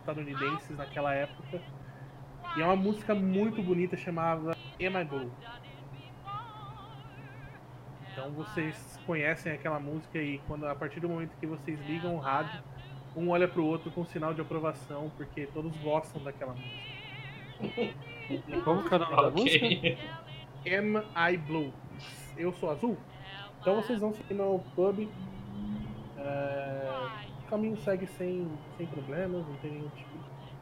estadunidenses 0.00 0.76
naquela 0.78 1.12
época. 1.14 1.60
E 2.56 2.62
é 2.62 2.64
uma 2.64 2.76
música 2.76 3.14
muito 3.14 3.62
bonita 3.62 3.96
chamada 3.98 4.52
Am 4.80 5.00
I 5.00 5.04
Blue. 5.04 5.30
Então 8.18 8.32
vocês 8.32 8.98
conhecem 9.06 9.52
aquela 9.52 9.78
música 9.78 10.18
e 10.18 10.38
quando 10.48 10.66
a 10.66 10.74
partir 10.74 10.98
do 10.98 11.08
momento 11.08 11.30
que 11.38 11.46
vocês 11.46 11.78
ligam 11.86 12.16
o 12.16 12.18
rádio, 12.18 12.60
um 13.16 13.30
olha 13.30 13.46
pro 13.46 13.64
outro 13.64 13.92
com 13.92 14.04
sinal 14.04 14.34
de 14.34 14.40
aprovação, 14.40 15.08
porque 15.16 15.46
todos 15.46 15.72
gostam 15.76 16.20
daquela 16.24 16.52
música. 16.52 17.94
Como 18.64 18.88
que 18.88 18.92
é 18.92 18.96
o 18.96 19.00
nome 19.00 19.16
da 19.16 19.30
música? 19.30 19.66
Am 20.66 21.32
I 21.32 21.36
Blue? 21.36 21.72
Eu 22.36 22.52
sou 22.54 22.72
azul? 22.72 22.98
Então 23.60 23.76
vocês 23.76 24.00
vão 24.00 24.12
seguir 24.12 24.34
no 24.34 24.58
pub. 24.74 25.08
é, 26.18 27.08
O 27.44 27.50
caminho 27.50 27.76
segue 27.78 28.06
sem, 28.06 28.50
sem 28.76 28.86
problemas, 28.88 29.46
não 29.46 29.56
tem 29.58 29.70
nenhum 29.70 29.88
tipo 29.90 30.10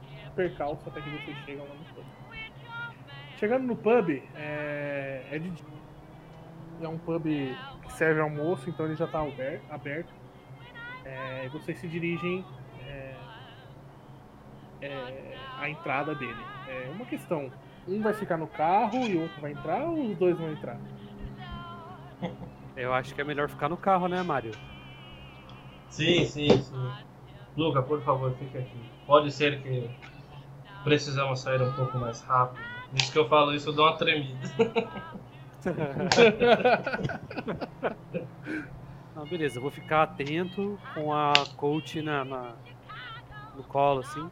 de 0.02 0.30
percalço 0.32 0.86
até 0.86 1.00
que 1.00 1.08
vocês 1.08 1.38
chegam 1.46 1.64
lá 1.66 1.74
no 1.74 1.84
pub. 1.94 2.04
Chegando 3.38 3.66
no 3.66 3.76
pub, 3.76 4.22
é, 4.34 5.26
é 5.30 5.38
de 5.38 5.50
dia. 5.50 5.75
É 6.80 6.88
um 6.88 6.98
pub 6.98 7.24
que 7.24 7.92
serve 7.92 8.20
almoço, 8.20 8.68
então 8.68 8.86
ele 8.86 8.96
já 8.96 9.06
está 9.06 9.24
aberto. 9.70 10.12
É, 11.04 11.46
e 11.46 11.48
vocês 11.48 11.78
se 11.78 11.86
dirigem 11.86 12.44
é, 12.84 13.14
é, 14.82 15.38
à 15.58 15.68
entrada 15.70 16.14
dele. 16.14 16.42
É 16.68 16.90
uma 16.92 17.04
questão. 17.06 17.50
Um 17.86 18.02
vai 18.02 18.12
ficar 18.12 18.36
no 18.36 18.48
carro 18.48 18.98
e 19.06 19.16
o 19.16 19.22
outro 19.22 19.40
vai 19.40 19.52
entrar 19.52 19.84
ou 19.84 20.10
os 20.10 20.18
dois 20.18 20.36
vão 20.36 20.50
entrar? 20.50 20.78
Eu 22.76 22.92
acho 22.92 23.14
que 23.14 23.20
é 23.20 23.24
melhor 23.24 23.48
ficar 23.48 23.68
no 23.68 23.76
carro, 23.76 24.06
né, 24.06 24.22
Mário? 24.22 24.52
Sim, 25.88 26.26
sim, 26.26 26.50
sim. 26.50 26.92
Luca, 27.56 27.82
por 27.82 28.02
favor, 28.02 28.34
fique 28.34 28.58
aqui. 28.58 28.90
Pode 29.06 29.32
ser 29.32 29.62
que 29.62 29.88
precisamos 30.84 31.40
sair 31.40 31.62
um 31.62 31.72
pouco 31.72 31.96
mais 31.96 32.20
rápido. 32.22 32.62
Isso 32.92 33.10
que 33.10 33.18
eu 33.18 33.28
falo 33.28 33.54
isso, 33.54 33.70
eu 33.70 33.72
dou 33.72 33.86
uma 33.86 33.96
tremida. 33.96 34.38
Não, 39.14 39.26
beleza, 39.26 39.58
eu 39.58 39.62
vou 39.62 39.70
ficar 39.70 40.02
atento 40.02 40.78
com 40.92 41.12
a 41.12 41.46
coach 41.56 42.02
na, 42.02 42.24
na- 42.24 42.58
no 43.54 43.64
colo, 43.64 44.00
assim. 44.00 44.30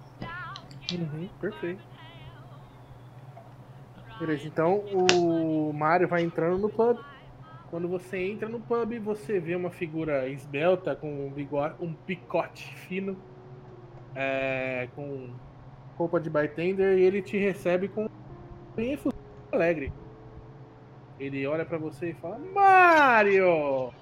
Uhum, 0.91 1.29
perfeito. 1.41 1.85
Beleza, 4.19 4.47
então 4.47 4.79
o 4.93 5.73
Mario 5.73 6.09
vai 6.09 6.23
entrando 6.23 6.61
no 6.61 6.71
pub. 6.71 6.99
Quando 7.67 7.89
você 7.89 8.19
entra 8.19 8.49
no 8.49 8.61
pub, 8.61 8.99
você 9.01 9.41
vê 9.41 9.55
uma 9.57 9.71
figura 9.71 10.29
esbelta 10.29 10.95
com 10.97 11.29
um, 11.29 11.33
bigode, 11.33 11.75
um 11.81 11.95
picote 11.95 12.65
fino, 12.87 13.21
é, 14.15 14.89
com 14.95 15.35
roupa 15.99 16.21
de 16.21 16.31
bartender, 16.31 16.99
e 16.99 17.03
ele 17.03 17.23
te 17.23 17.37
recebe 17.39 17.89
com 17.89 18.07
bem 18.77 18.99
alegre. 19.53 19.93
Ele 21.19 21.47
olha 21.47 21.65
pra 21.65 21.79
você 21.79 22.11
e 22.11 22.15
fala: 22.15 22.39
Mario! 22.39 23.93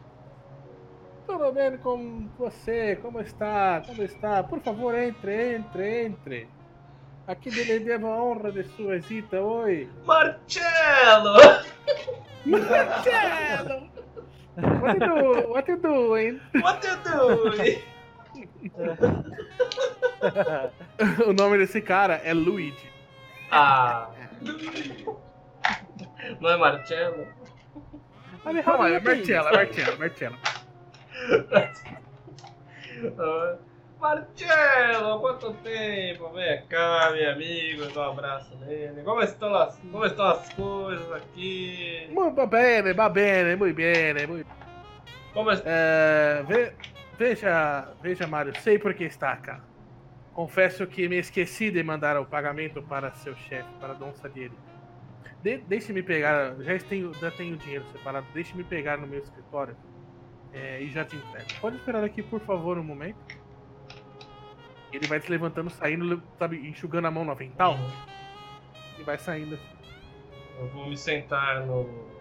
Tudo 1.27 1.53
bem 1.53 1.77
com 1.79 2.29
você? 2.39 2.97
Como 2.97 3.21
está? 3.21 3.83
Como 3.87 4.03
está? 4.03 4.43
Por 4.43 4.61
favor, 4.61 4.95
entre, 4.95 5.57
entre, 5.57 6.07
entre. 6.07 6.49
Aqui 7.27 7.51
lhe 7.51 7.79
devo 7.79 8.09
a 8.09 8.23
honra 8.23 8.51
de 8.51 8.65
sua 8.65 8.97
visita, 8.97 9.41
oi. 9.41 9.89
Marcello! 10.05 11.35
Marcelo! 12.45 13.93
What 14.55 14.99
you, 14.99 15.01
do, 15.01 15.51
what 15.51 15.71
you 15.71 15.77
doing? 15.79 16.41
What 16.61 16.87
you 16.87 16.97
doing? 17.05 17.83
O 21.27 21.33
nome 21.33 21.59
desse 21.59 21.81
cara 21.81 22.15
é 22.25 22.33
Luigi. 22.33 22.91
Ah. 23.51 24.09
Não 26.41 26.51
é 26.51 26.57
Marcello? 26.57 27.27
Não, 28.45 28.51
é 28.57 29.01
Marcelo, 29.01 29.49
é 29.49 29.53
Marcelo, 29.53 29.99
Marcelo. 29.99 30.37
Ah, 33.19 33.57
Marcello, 34.01 35.21
quanto 35.21 35.53
tempo? 35.55 36.29
Vem 36.31 36.67
cá, 36.67 37.11
meu 37.13 37.31
amigo, 37.33 37.87
dá 37.93 38.09
um 38.09 38.13
abraço 38.13 38.57
nele. 38.59 39.03
Como 39.03 39.23
estão 39.23 39.55
as, 39.55 39.77
como 39.79 40.05
estão 40.05 40.27
as 40.27 40.53
coisas 40.55 41.13
aqui? 41.13 42.09
Muito 42.11 42.47
bem, 42.47 42.93
va 42.93 43.09
bene, 43.09 43.57
muito 43.57 43.77
bem, 43.77 44.27
muito 44.27 44.47
Como 45.33 45.51
es- 45.53 45.63
É, 45.65 46.43
ve- 46.47 46.73
veja, 47.19 47.89
veja, 48.03 48.27
Mário, 48.27 48.53
sei 48.61 48.79
por 48.79 48.93
que 48.95 49.05
está 49.05 49.37
cá. 49.37 49.61
Confesso 50.35 50.87
que 50.87 51.09
me 51.09 51.17
esqueci 51.19 51.71
de 51.71 51.83
mandar 51.83 52.19
o 52.19 52.25
pagamento 52.25 52.83
para 52.83 53.13
seu 53.13 53.35
chefe, 53.37 53.69
para 53.81 53.91
a 53.93 53.95
donça 53.95 54.29
dele. 54.29 54.57
De, 55.43 55.59
Deixe-me 55.59 56.03
pegar, 56.03 56.55
já 56.61 56.79
tenho, 56.79 57.13
já 57.15 57.31
tenho 57.31 57.57
dinheiro 57.57 57.85
separado, 57.91 58.27
deixe-me 58.33 58.63
pegar 58.63 58.97
no 58.97 59.07
meu 59.07 59.19
escritório 59.19 59.77
é, 60.53 60.81
e 60.81 60.91
já 60.91 61.05
te 61.05 61.17
entrego. 61.17 61.49
Pode 61.61 61.77
esperar 61.77 62.05
aqui, 62.05 62.23
por 62.23 62.41
favor, 62.41 62.79
um 62.79 62.85
momento. 62.85 63.19
Ele 64.93 65.07
vai 65.07 65.21
se 65.21 65.31
levantando, 65.31 65.71
saindo, 65.71 66.23
sabe, 66.39 66.69
enxugando 66.69 67.07
a 67.07 67.11
mão 67.11 67.25
no 67.25 67.33
avental. 67.33 67.77
E 68.99 69.03
vai 69.03 69.19
saindo 69.19 69.55
assim. 69.55 69.73
Eu 70.59 70.69
vou 70.69 70.87
me 70.89 70.97
sentar 70.97 71.67
no. 71.67 72.13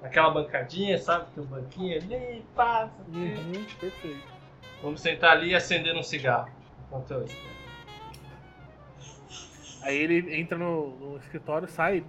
Naquela 0.00 0.30
bancadinha, 0.30 0.96
sabe? 0.98 1.26
Tem 1.34 1.42
um 1.42 1.46
banquinho 1.46 1.96
ali, 1.96 2.44
passa. 2.54 3.02
Uhum, 3.08 3.64
perfeito. 3.80 4.36
Me 4.84 4.96
sentar 4.96 5.32
ali 5.32 5.50
e 5.50 5.54
acender 5.54 5.96
um 5.96 6.02
cigarro. 6.02 6.48
Enquanto 6.86 7.10
eu 7.10 7.24
espero. 7.24 7.55
Aí 9.86 9.96
ele 9.96 10.36
entra 10.36 10.58
no, 10.58 10.96
no 10.96 11.16
escritório, 11.18 11.68
sai 11.68 12.04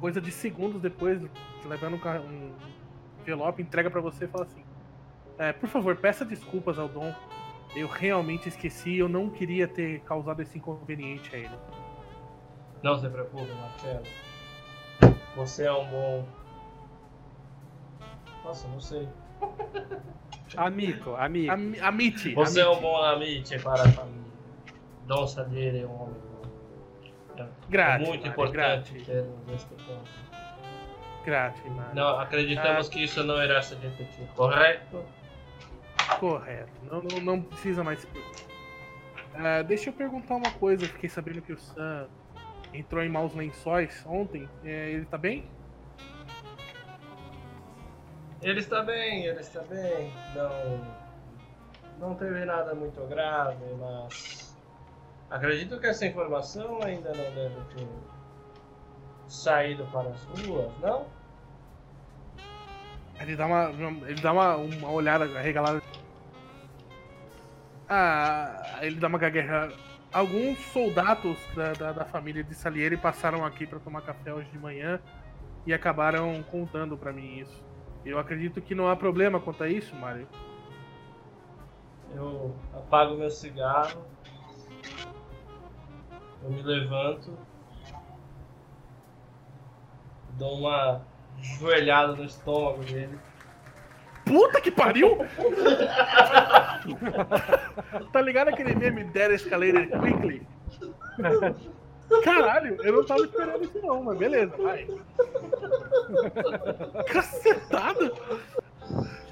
coisa 0.00 0.20
de 0.20 0.32
segundos 0.32 0.82
depois, 0.82 1.22
levando 1.64 1.94
um, 1.94 2.08
um 2.26 2.52
envelope, 3.20 3.62
entrega 3.62 3.88
pra 3.88 4.00
você 4.00 4.24
e 4.24 4.28
fala 4.28 4.44
assim: 4.44 4.64
é, 5.38 5.52
Por 5.52 5.68
favor, 5.68 5.94
peça 5.94 6.24
desculpas 6.24 6.80
ao 6.80 6.88
Dom. 6.88 7.14
Eu 7.76 7.86
realmente 7.86 8.48
esqueci, 8.48 8.96
eu 8.96 9.08
não 9.08 9.30
queria 9.30 9.68
ter 9.68 10.00
causado 10.00 10.42
esse 10.42 10.58
inconveniente 10.58 11.32
a 11.32 11.38
ele. 11.38 11.54
Não 12.82 12.98
se 12.98 13.08
preocupe, 13.08 13.52
Marcelo. 13.52 14.02
Você 15.36 15.66
é 15.66 15.72
um 15.72 15.86
bom. 15.88 16.24
Nossa, 18.44 18.66
não 18.66 18.80
sei. 18.80 19.08
Amigo, 20.56 21.14
amigo. 21.14 21.52
Am- 21.52 21.74
Amite! 21.80 22.34
Você 22.34 22.60
é 22.60 22.66
um 22.66 22.70
amite. 22.72 22.82
bom 22.82 22.96
amite 22.96 23.58
para 23.60 23.84
a 23.84 23.88
família. 23.92 24.20
Dom 25.06 25.24
Sadir 25.28 25.76
é 25.76 25.86
um 25.86 26.02
homem 26.02 26.29
Grate, 27.68 28.04
muito 28.06 28.26
Mário, 28.26 28.32
importante 28.32 28.92
Mário. 31.70 31.94
Não, 31.94 32.18
acreditamos 32.20 32.88
Ah. 32.88 32.90
que 32.90 33.04
isso 33.04 33.22
não 33.22 33.42
irá 33.42 33.60
se 33.62 33.74
repetir, 33.74 34.26
correto? 34.34 35.04
Correto. 36.18 36.72
Não, 36.90 37.02
não, 37.02 37.20
não 37.20 37.42
precisa 37.42 37.84
mais. 37.84 38.06
Ah, 39.34 39.62
deixa 39.62 39.90
eu 39.90 39.92
perguntar 39.92 40.36
uma 40.36 40.50
coisa. 40.52 40.86
Fiquei 40.86 41.08
sabendo 41.08 41.40
que 41.42 41.52
o 41.52 41.58
Sam 41.58 42.08
entrou 42.72 43.02
em 43.02 43.08
maus 43.08 43.34
lençóis 43.34 44.04
ontem. 44.06 44.48
É, 44.64 44.90
ele 44.90 45.04
tá 45.04 45.18
bem? 45.18 45.44
Ele 48.42 48.58
está 48.58 48.82
bem, 48.82 49.26
ele 49.26 49.40
está 49.40 49.60
bem. 49.62 50.12
Não, 50.34 50.80
não 51.98 52.14
teve 52.14 52.44
nada 52.46 52.74
muito 52.74 53.00
grave, 53.06 53.62
mas 53.78 54.49
acredito 55.30 55.78
que 55.78 55.86
essa 55.86 56.06
informação 56.06 56.80
ainda 56.82 57.10
não 57.10 57.34
deve 57.34 57.60
ter 57.74 57.88
saído 59.28 59.84
para 59.86 60.10
as 60.10 60.22
ruas, 60.24 60.72
não? 60.80 61.06
Ele 63.20 63.36
dá 63.36 63.46
uma, 63.46 63.70
ele 64.08 64.20
dá 64.20 64.32
uma, 64.32 64.56
uma 64.56 64.90
olhada 64.90 65.24
arregalada. 65.38 65.82
Ah, 67.88 68.78
ele 68.80 68.96
dá 68.96 69.08
uma 69.08 69.18
gagueja. 69.18 69.72
Alguns 70.12 70.58
soldados 70.72 71.38
da, 71.54 71.72
da, 71.72 71.92
da 71.92 72.04
família 72.04 72.42
de 72.42 72.54
Salieri 72.54 72.96
passaram 72.96 73.44
aqui 73.44 73.66
para 73.66 73.78
tomar 73.78 74.02
café 74.02 74.32
hoje 74.32 74.50
de 74.50 74.58
manhã 74.58 75.00
e 75.66 75.72
acabaram 75.72 76.42
contando 76.44 76.96
para 76.96 77.12
mim 77.12 77.40
isso. 77.40 77.62
Eu 78.04 78.18
acredito 78.18 78.60
que 78.62 78.74
não 78.74 78.88
há 78.88 78.96
problema 78.96 79.38
quanto 79.38 79.62
a 79.62 79.68
isso, 79.68 79.94
Mário. 79.94 80.26
Eu 82.14 82.56
apago 82.74 83.16
meu 83.16 83.30
cigarro, 83.30 84.02
eu 86.42 86.50
me 86.50 86.62
levanto, 86.62 87.36
dou 90.38 90.58
uma 90.58 91.02
joelhada 91.40 92.14
no 92.14 92.24
estômago 92.24 92.82
dele. 92.84 93.18
Puta 94.24 94.60
que 94.60 94.70
pariu! 94.70 95.18
tá 98.12 98.20
ligado 98.20 98.48
aquele 98.48 98.74
meme 98.74 99.04
Dead 99.04 99.32
Escalator 99.32 99.86
Quickly? 100.00 100.46
Caralho, 102.24 102.76
eu 102.82 102.92
não 102.92 103.04
tava 103.04 103.20
esperando 103.22 103.64
isso 103.64 103.80
não, 103.82 104.02
mas 104.02 104.18
beleza, 104.18 104.56
vai. 104.56 104.86
Cacetada! 107.06 108.12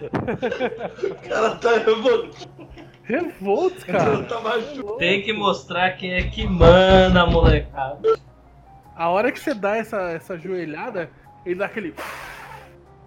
O 0.01 1.29
cara 1.29 1.57
tá 1.57 1.79
revoltado. 1.79 2.49
Revolts, 3.09 3.83
O 3.83 3.87
cara. 3.87 4.27
Tem 4.99 5.23
que 5.23 5.33
mostrar 5.33 5.93
quem 5.93 6.13
é 6.15 6.23
que 6.29 6.47
manda, 6.47 7.25
molecada. 7.27 8.19
A 8.95 9.09
hora 9.09 9.33
que 9.33 9.41
você 9.41 9.55
dá 9.55 9.77
essa, 9.77 9.97
essa 10.11 10.37
joelhada, 10.37 11.11
ele 11.47 11.55
dá 11.57 11.67
aquele. 11.67 11.95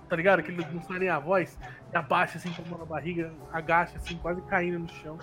Tá 0.10 0.16
ligado? 0.16 0.42
Que 0.44 0.52
ele 0.52 0.66
não 0.74 0.82
sai 0.82 1.00
nem 1.00 1.10
a 1.10 1.20
voz. 1.20 1.58
E 1.94 1.98
abaixa 1.98 2.38
assim 2.38 2.52
com 2.52 2.64
a 2.64 2.66
mão 2.70 2.80
na 2.80 2.86
barriga, 2.86 3.32
agacha 3.52 3.98
assim, 3.98 4.16
quase 4.18 4.42
caindo 4.44 4.80
no 4.80 4.90
chão. 4.90 5.20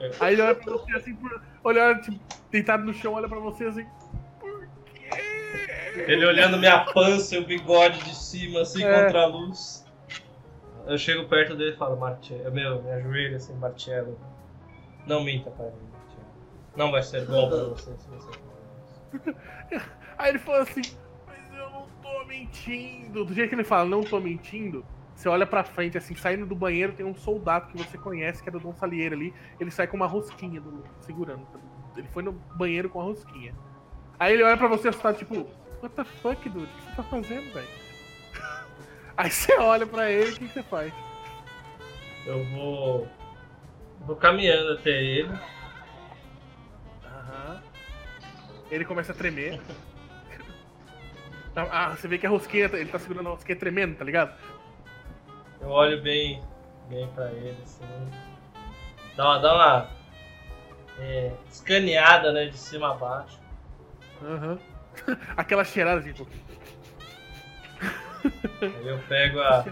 É. 0.00 0.10
Aí 0.20 0.32
ele 0.34 0.42
olha 0.42 0.54
pra 0.54 0.72
você 0.72 0.96
assim, 0.96 1.14
por, 1.14 1.42
olha, 1.64 1.94
tipo, 1.96 2.18
deitado 2.50 2.84
no 2.84 2.94
chão, 2.94 3.14
olha 3.14 3.28
pra 3.28 3.38
você 3.40 3.64
assim. 3.64 3.84
Por 4.40 4.66
quê? 4.94 5.10
Ele 6.06 6.24
olhando 6.24 6.56
minha 6.58 6.84
pança 6.86 7.34
e 7.34 7.38
o 7.38 7.44
bigode 7.46 8.02
de 8.04 8.14
cima, 8.16 8.60
assim, 8.62 8.82
É. 8.84 9.04
contra 9.04 9.22
a 9.22 9.26
luz. 9.26 9.81
Eu 10.86 10.98
chego 10.98 11.28
perto 11.28 11.54
dele 11.56 11.72
e 11.72 11.76
falo, 11.76 11.96
Marcello, 11.96 12.50
meu, 12.52 12.82
me 12.82 12.90
ajoelho 12.90 13.36
assim, 13.36 13.54
Marcello. 13.54 14.18
Não 15.06 15.22
minta 15.24 15.50
para 15.50 15.66
mim, 15.66 15.88
Marcello. 15.92 16.26
Não 16.76 16.90
vai 16.90 17.02
ser 17.02 17.24
bom 17.26 17.48
pra 17.48 17.58
você 17.64 17.92
se 17.96 18.08
você 18.08 18.30
falar 18.32 19.32
isso. 19.80 19.86
Aí 20.18 20.30
ele 20.30 20.38
falou 20.38 20.60
assim, 20.62 20.82
mas 21.26 21.54
eu 21.58 21.70
não 21.70 21.86
tô 22.02 22.24
mentindo. 22.26 23.24
Do 23.24 23.32
jeito 23.34 23.48
que 23.48 23.54
ele 23.54 23.64
fala, 23.64 23.88
não 23.88 24.02
tô 24.02 24.18
mentindo, 24.20 24.84
você 25.14 25.28
olha 25.28 25.46
pra 25.46 25.62
frente, 25.64 25.96
assim, 25.98 26.14
saindo 26.14 26.46
do 26.46 26.54
banheiro, 26.54 26.92
tem 26.92 27.04
um 27.06 27.14
soldado 27.14 27.68
que 27.68 27.76
você 27.78 27.96
conhece, 27.98 28.42
que 28.42 28.48
é 28.48 28.52
do 28.52 28.58
Dom 28.60 28.72
Salieri 28.74 29.14
ali. 29.14 29.34
Ele 29.60 29.70
sai 29.70 29.86
com 29.86 29.96
uma 29.96 30.06
rosquinha 30.06 30.60
do- 30.60 30.82
segurando. 31.00 31.46
Ele 31.96 32.08
foi 32.08 32.22
no 32.22 32.32
banheiro 32.32 32.88
com 32.88 33.00
a 33.00 33.04
rosquinha. 33.04 33.54
Aí 34.18 34.32
ele 34.34 34.42
olha 34.42 34.56
pra 34.56 34.68
você 34.68 34.88
assustado, 34.88 35.16
tipo, 35.18 35.34
what 35.82 35.94
the 35.94 36.04
fuck, 36.04 36.48
dude? 36.48 36.64
O 36.64 36.68
que 36.68 36.82
você 36.84 36.96
tá 36.96 37.02
fazendo, 37.04 37.52
velho? 37.52 37.81
Aí 39.16 39.30
você 39.30 39.54
olha 39.58 39.86
pra 39.86 40.10
ele, 40.10 40.30
o 40.32 40.34
que 40.34 40.48
que 40.48 40.54
você 40.54 40.62
faz? 40.62 40.92
Eu 42.26 42.44
vou. 42.46 43.08
Vou 44.00 44.16
caminhando 44.16 44.72
até 44.72 44.90
ele. 44.90 45.32
Aham. 47.04 47.62
Ele 48.70 48.84
começa 48.84 49.12
a 49.12 49.14
tremer. 49.14 49.60
Ah, 51.54 51.90
você 51.90 52.08
vê 52.08 52.16
que 52.16 52.26
a 52.26 52.30
rosquinha, 52.30 52.64
ele 52.72 52.90
tá 52.90 52.98
segurando 52.98 53.28
a 53.28 53.32
rosquinha 53.32 53.58
tremendo, 53.58 53.96
tá 53.96 54.04
ligado? 54.04 54.34
Eu 55.60 55.68
olho 55.68 56.00
bem, 56.00 56.42
bem 56.88 57.06
pra 57.08 57.30
ele, 57.30 57.58
assim. 57.62 57.84
Dá 59.14 59.24
uma, 59.24 59.38
dá 59.38 59.54
uma 59.54 59.90
é, 60.98 61.32
escaneada, 61.50 62.32
né, 62.32 62.46
de 62.46 62.56
cima 62.56 62.92
a 62.92 62.94
baixo. 62.94 63.38
Aham. 64.22 64.58
Aquela 65.36 65.64
cheirada, 65.64 66.02
tipo, 66.02 66.26
Aí 68.66 68.88
eu 68.88 68.98
pego 69.08 69.40
a, 69.40 69.62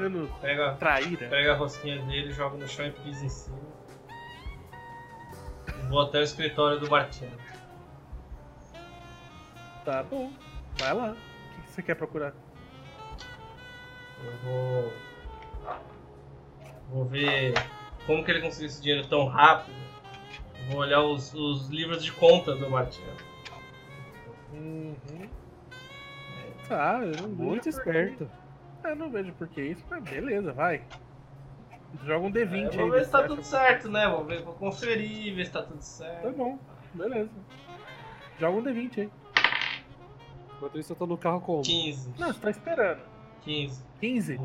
pego 0.41 0.63
a, 0.63 0.75
traíra. 0.75 1.29
pego 1.29 1.51
a 1.51 1.55
rosquinha 1.55 2.03
dele, 2.03 2.33
jogo 2.33 2.57
no 2.57 2.67
chão 2.67 2.87
e 2.87 2.91
piso 2.91 3.25
em 3.25 3.29
cima. 3.29 3.59
E 5.69 5.87
vou 5.89 6.03
até 6.03 6.19
o 6.19 6.23
escritório 6.23 6.81
do 6.81 6.91
Martino. 6.91 7.37
Tá 9.85 10.03
bom. 10.03 10.33
Vai 10.79 10.95
lá. 10.95 11.11
O 11.13 11.63
que 11.63 11.71
você 11.71 11.83
quer 11.83 11.95
procurar? 11.95 12.33
Eu 14.25 14.33
vou. 14.43 14.93
Vou 16.91 17.05
ver 17.05 17.55
como 18.07 18.25
que 18.25 18.31
ele 18.31 18.41
conseguiu 18.41 18.67
esse 18.67 18.83
dinheiro 18.83 19.07
tão 19.07 19.27
rápido. 19.27 19.77
Vou 20.69 20.81
olhar 20.81 21.03
os, 21.03 21.33
os 21.35 21.69
livros 21.69 22.05
de 22.05 22.13
conta 22.13 22.55
do 22.55 22.69
Martino. 22.69 23.13
Uhum. 24.53 25.29
Tá, 26.69 27.01
eu 27.03 27.23
não 27.23 27.29
Muito 27.29 27.69
esperto. 27.69 28.31
Eu 28.85 28.97
não 28.97 29.11
vejo 29.11 29.33
por 29.35 29.49
que 29.49 29.61
isso, 29.63 29.85
mas 29.91 30.03
beleza, 30.05 30.53
vai. 30.53 30.83
Joga 32.05 32.27
um 32.27 32.33
D20 32.33 32.67
É, 32.67 32.71
aí. 32.71 32.77
vou 32.77 32.91
ver 32.91 33.05
se 33.05 33.11
tá 33.11 33.23
tudo 33.25 33.43
certo, 33.43 33.91
né? 33.91 34.09
Vou, 34.09 34.25
ver, 34.25 34.43
vou 34.43 34.55
conferir, 34.55 35.35
ver 35.35 35.47
se 35.47 35.53
tá 35.53 35.63
tudo 35.63 35.77
Tá 35.77 35.83
certo. 35.83 36.33
bom, 36.33 36.59
beleza. 36.95 37.31
Joga 38.39 38.59
um 38.59 38.63
D20 38.63 38.99
aí. 39.01 39.11
Enquanto 40.57 40.79
isso, 40.79 40.93
eu 40.93 40.97
tô 40.97 41.07
no 41.07 41.19
carro 41.19 41.41
como? 41.41 41.63
15. 41.63 42.15
Não, 42.19 42.29
você 42.33 42.41
tá 42.41 42.51
esperando. 42.51 43.01
15. 43.43 43.83
15? 44.01 44.41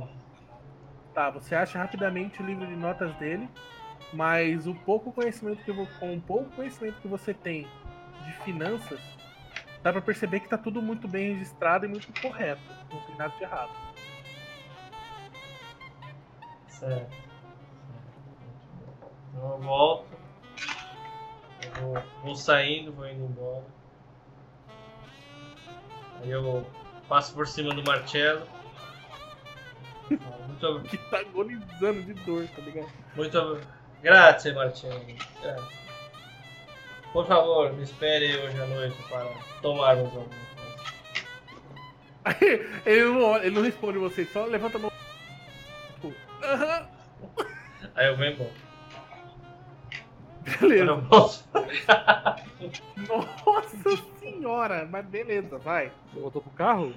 Tá, 1.13 1.29
você 1.29 1.55
acha 1.55 1.77
rapidamente 1.77 2.41
o 2.41 2.45
livro 2.45 2.65
de 2.65 2.75
notas 2.75 3.13
dele, 3.15 3.47
mas 4.13 4.67
o 4.67 4.73
pouco 4.73 5.11
conhecimento 5.11 5.63
que 5.63 5.71
eu, 5.71 5.87
com 5.99 6.15
o 6.15 6.21
pouco 6.21 6.49
conhecimento 6.55 6.99
que 7.01 7.07
você 7.07 7.33
tem 7.33 7.67
de 8.25 8.33
finanças, 8.43 8.99
dá 9.83 9.91
pra 9.93 10.01
perceber 10.01 10.39
que 10.41 10.49
tá 10.49 10.57
tudo 10.57 10.81
muito 10.81 11.07
bem 11.07 11.33
registrado 11.33 11.85
e 11.85 11.89
muito 11.89 12.11
correto. 12.21 12.61
Não 12.91 12.99
tem 13.01 13.15
nada 13.17 13.33
de 13.37 13.43
errado. 13.43 13.84
Certo. 16.79 17.15
Então 19.29 19.51
eu 19.51 19.57
volto. 19.59 20.07
Eu 21.63 21.81
vou, 21.81 22.03
vou 22.23 22.35
saindo, 22.35 22.91
vou 22.91 23.07
indo 23.07 23.23
embora. 23.23 23.63
Aí 26.21 26.31
eu 26.31 26.65
passo 27.07 27.33
por 27.33 27.47
cima 27.47 27.73
do 27.73 27.83
Marcello. 27.83 28.45
Muito, 30.09 30.81
Que 30.89 30.97
tá 31.09 31.19
agonizando 31.19 32.03
de 32.03 32.13
dor, 32.25 32.47
tá 32.55 32.61
ligado? 32.61 32.89
muito 33.15 33.61
grazie, 34.01 34.53
Marcello. 34.53 35.01
Grazie. 35.41 35.75
Por 37.11 37.25
favor, 37.25 37.71
me 37.73 37.83
espere 37.83 38.37
hoje 38.37 38.61
à 38.61 38.65
noite 38.67 38.97
para 39.09 39.25
tomarmos 39.61 40.07
alguma 40.07 40.25
coisa. 40.25 40.45
Ele, 42.85 43.03
não, 43.05 43.37
ele 43.37 43.51
não 43.51 43.61
responde 43.61 43.97
você, 43.97 44.25
só 44.25 44.45
levanta 44.45 44.77
a 44.77 44.81
mão. 44.81 44.94
Aham, 46.45 46.87
Aí 47.95 48.07
eu 48.07 48.17
venho 48.17 48.33
embora. 48.33 48.51
Eu 50.45 50.59
beleza. 50.59 50.85
não 50.85 51.05
posso. 51.07 51.47
Nossa 53.07 53.97
senhora, 54.19 54.87
mas 54.89 55.05
beleza, 55.07 55.57
vai. 55.57 55.91
Você 56.13 56.19
voltou 56.19 56.41
pro 56.41 56.51
carro? 56.51 56.93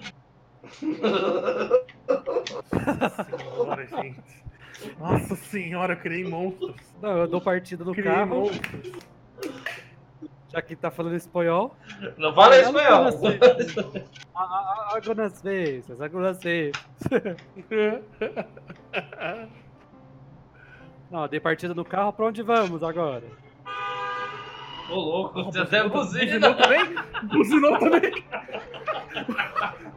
Senhora, 3.27 3.87
gente. 3.87 4.45
Nossa 4.99 5.35
senhora, 5.37 5.95
eu 5.95 5.99
criei 5.99 6.25
monstros. 6.25 6.77
Não, 7.01 7.19
eu 7.19 7.27
dou 7.29 7.41
partida 7.41 7.85
no 7.85 7.93
criei 7.93 8.11
carro, 8.13 8.41
monstros. 8.43 8.93
já 10.49 10.61
que 10.63 10.77
tá 10.77 10.91
falando 10.91 11.17
espanhol. 11.17 11.77
Não 12.17 12.35
fala 12.35 12.55
Ah, 12.55 12.61
espanhol. 12.61 13.05
não 13.05 13.13
fala. 13.13 13.35
A- 14.35 14.41
a- 14.43 14.45
a- 14.45 14.95
Algumas 14.95 15.43
vezes, 15.43 16.01
algumas 16.01 16.43
vezes. 16.43 16.73
Não, 21.11 21.27
dei 21.27 21.41
partida 21.41 21.75
no 21.75 21.85
carro, 21.85 22.13
pra 22.13 22.27
onde 22.27 22.43
vamos 22.43 22.83
agora? 22.83 23.25
Ô 24.91 24.95
louco, 24.95 25.51
tem 25.51 25.63
até 25.63 25.83
Buzinou 25.89 26.05
buzina. 26.05 26.55
também? 26.55 26.95
Buzinou 27.25 27.79
também? 27.79 28.11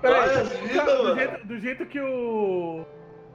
Peraí, 0.01 0.43
do, 0.43 1.15
jeito, 1.15 1.47
do 1.47 1.59
jeito 1.59 1.85
que 1.85 1.99
o 1.99 2.85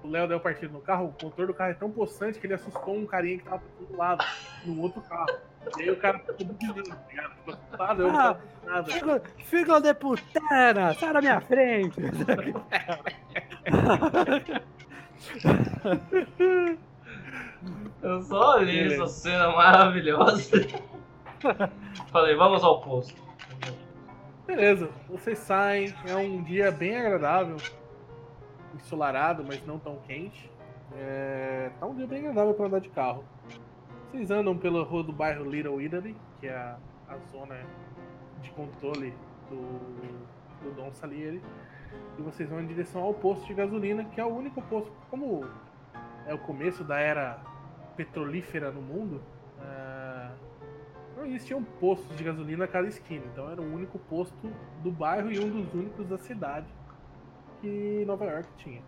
Léo 0.04 0.28
deu 0.28 0.40
partida 0.40 0.72
no 0.72 0.80
carro, 0.80 1.14
o 1.20 1.24
motor 1.24 1.46
do 1.46 1.54
carro 1.54 1.70
é 1.70 1.74
tão 1.74 1.90
possante 1.90 2.38
que 2.38 2.46
ele 2.46 2.54
assustou 2.54 2.96
um 2.96 3.06
carinha 3.06 3.38
que 3.38 3.44
tava 3.44 3.62
do 3.78 3.96
lado, 3.96 4.24
no 4.64 4.82
outro 4.82 5.00
carro. 5.02 5.38
E 5.78 5.82
aí 5.82 5.90
o 5.90 5.96
cara 5.96 6.18
ficou 6.18 6.46
buzinando, 6.46 6.82
tá 6.88 6.96
ligado? 7.08 7.30
Ficou 7.36 7.54
assustado, 7.54 8.02
eu 8.02 8.08
não 8.08 8.14
tava 8.14 8.34
fazendo 8.38 8.66
nada. 8.66 8.92
Filho, 8.92 9.22
filho 9.44 9.80
de 9.80 9.94
putana, 9.94 10.94
sai 10.94 11.12
da 11.12 11.20
minha 11.20 11.40
frente. 11.40 12.00
Eu 18.02 18.22
só 18.22 18.58
olhei 18.58 18.86
essa 18.86 19.06
cena 19.06 19.50
maravilhosa. 19.50 20.50
Falei, 22.10 22.34
vamos 22.36 22.62
ao 22.62 22.80
posto. 22.80 23.20
Beleza, 24.46 24.88
vocês 25.08 25.38
saem, 25.38 25.92
é 26.06 26.14
um 26.14 26.42
dia 26.42 26.70
bem 26.70 26.96
agradável, 26.96 27.56
ensolarado, 28.74 29.44
mas 29.44 29.64
não 29.66 29.78
tão 29.78 29.96
quente. 30.06 30.50
É, 30.94 31.70
tá 31.80 31.86
um 31.86 31.94
dia 31.94 32.06
bem 32.06 32.20
agradável 32.20 32.54
para 32.54 32.66
andar 32.66 32.80
de 32.80 32.88
carro. 32.90 33.24
Vocês 34.10 34.30
andam 34.30 34.56
pela 34.56 34.84
rua 34.84 35.02
do 35.02 35.12
bairro 35.12 35.44
Little 35.44 35.80
Italy, 35.80 36.16
que 36.40 36.46
é 36.46 36.54
a, 36.54 36.78
a 37.08 37.16
zona 37.32 37.56
de 38.40 38.50
controle 38.52 39.12
do, 39.50 39.56
do 40.62 40.74
Dom 40.76 40.92
Salieri, 40.92 41.42
e 42.18 42.22
vocês 42.22 42.48
vão 42.48 42.60
em 42.60 42.66
direção 42.66 43.02
ao 43.02 43.14
posto 43.14 43.46
de 43.46 43.54
gasolina, 43.54 44.04
que 44.04 44.20
é 44.20 44.24
o 44.24 44.34
único 44.34 44.62
posto, 44.62 44.92
como 45.10 45.44
é 46.26 46.34
o 46.34 46.38
começo 46.38 46.82
da 46.82 46.98
era 46.98 47.38
petrolífera 47.96 48.70
no 48.70 48.82
mundo, 48.82 49.22
é, 49.60 50.30
não 51.16 51.26
existiam 51.26 51.62
postos 51.62 52.16
de 52.16 52.24
gasolina 52.24 52.64
a 52.64 52.68
cada 52.68 52.88
esquina, 52.88 53.24
então 53.32 53.50
era 53.50 53.60
o 53.60 53.74
único 53.74 53.98
posto 53.98 54.52
do 54.82 54.90
bairro 54.90 55.30
e 55.32 55.38
um 55.38 55.48
dos 55.48 55.72
únicos 55.72 56.06
da 56.06 56.18
cidade 56.18 56.66
que 57.60 58.04
Nova 58.06 58.24
York 58.26 58.48
tinha. 58.56 58.82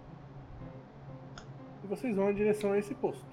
E 1.82 1.86
vocês 1.86 2.14
vão 2.14 2.30
em 2.30 2.34
direção 2.34 2.72
a 2.72 2.78
esse 2.78 2.94
posto. 2.94 3.26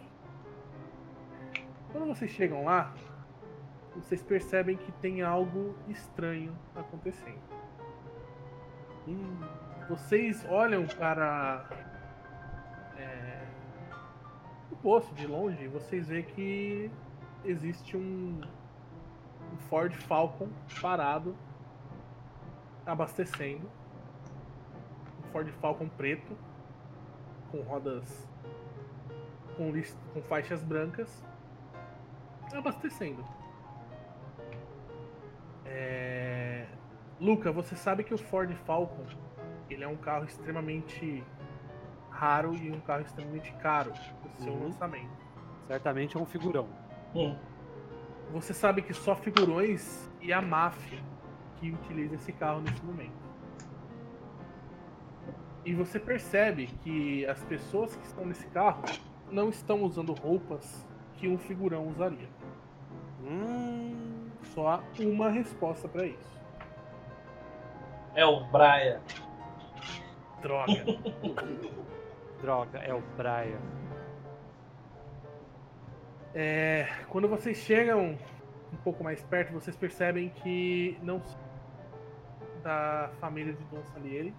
Quando 1.91 2.07
vocês 2.07 2.31
chegam 2.31 2.63
lá, 2.63 2.93
vocês 3.95 4.21
percebem 4.21 4.77
que 4.77 4.91
tem 4.93 5.21
algo 5.21 5.75
estranho 5.87 6.53
acontecendo. 6.75 7.54
Hum, 9.07 9.39
vocês 9.87 10.43
olham 10.49 10.85
para 10.87 11.63
é, 12.97 13.45
o 14.71 14.75
posto 14.77 15.13
de 15.13 15.27
longe 15.27 15.63
e 15.63 15.67
vocês 15.67 16.07
veem 16.07 16.23
que 16.23 16.91
existe 17.43 17.95
um, 17.95 18.41
um 19.53 19.57
Ford 19.69 19.93
Falcon 19.93 20.49
parado 20.81 21.35
abastecendo. 22.85 23.69
Um 25.23 25.31
Ford 25.31 25.49
Falcon 25.61 25.87
preto 25.89 26.35
com 27.51 27.61
rodas 27.61 28.27
com, 29.55 29.71
lis- 29.71 29.97
com 30.13 30.21
faixas 30.23 30.63
brancas 30.63 31.23
abastecendo. 32.53 33.23
É... 35.65 36.67
Luca, 37.19 37.51
você 37.51 37.75
sabe 37.75 38.03
que 38.03 38.13
o 38.13 38.17
Ford 38.17 38.51
Falcon 38.65 39.05
ele 39.69 39.83
é 39.83 39.87
um 39.87 39.95
carro 39.95 40.25
extremamente 40.25 41.23
raro 42.09 42.53
e 42.55 42.71
um 42.71 42.79
carro 42.81 43.01
extremamente 43.01 43.51
caro 43.53 43.91
do 43.91 44.43
seu 44.43 44.53
Uhum. 44.53 44.63
lançamento. 44.65 45.09
Certamente 45.67 46.15
é 46.15 46.19
um 46.19 46.25
figurão. 46.25 46.67
Hum. 47.15 47.35
Você 48.31 48.53
sabe 48.53 48.81
que 48.81 48.93
só 48.93 49.15
figurões 49.15 50.09
e 50.21 50.31
a 50.33 50.41
máfia 50.41 50.99
que 51.57 51.71
utiliza 51.71 52.15
esse 52.15 52.31
carro 52.31 52.61
nesse 52.61 52.83
momento. 52.83 53.25
E 55.63 55.73
você 55.73 55.99
percebe 55.99 56.67
que 56.83 57.25
as 57.25 57.43
pessoas 57.45 57.95
que 57.95 58.05
estão 58.05 58.25
nesse 58.25 58.45
carro 58.47 58.83
não 59.31 59.49
estão 59.49 59.81
usando 59.83 60.13
roupas 60.13 60.85
que 61.15 61.27
um 61.27 61.37
figurão 61.37 61.87
usaria. 61.87 62.29
Hum, 63.23 64.27
Só 64.53 64.67
há 64.67 64.83
uma 64.99 65.29
resposta 65.29 65.87
para 65.87 66.05
isso. 66.05 66.35
É 68.15 68.25
o 68.25 68.45
Braia. 68.45 69.01
Droga. 70.41 70.73
droga, 72.41 72.79
é 72.79 72.93
o 72.93 73.01
Brian. 73.17 73.59
É, 76.33 76.87
quando 77.09 77.27
vocês 77.27 77.57
chegam 77.57 78.17
um 78.71 78.77
pouco 78.83 79.03
mais 79.03 79.21
perto, 79.23 79.51
vocês 79.51 79.75
percebem 79.75 80.29
que 80.29 80.97
não 81.01 81.21
são 81.21 81.39
da 82.63 83.11
família 83.19 83.53
de 83.53 83.63
Dom 83.65 83.83
Salieri, 83.85 84.33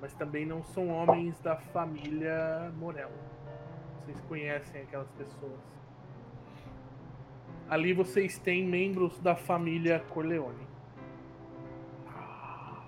mas 0.00 0.14
também 0.14 0.46
não 0.46 0.62
são 0.64 0.88
homens 0.88 1.38
da 1.40 1.56
família 1.56 2.72
Morello. 2.76 3.12
Vocês 4.00 4.20
conhecem 4.22 4.82
aquelas 4.82 5.10
pessoas. 5.10 5.60
Ali 7.68 7.92
vocês 7.92 8.38
têm 8.38 8.66
membros 8.66 9.18
da 9.20 9.36
família 9.36 10.00
Corleone. 10.08 10.69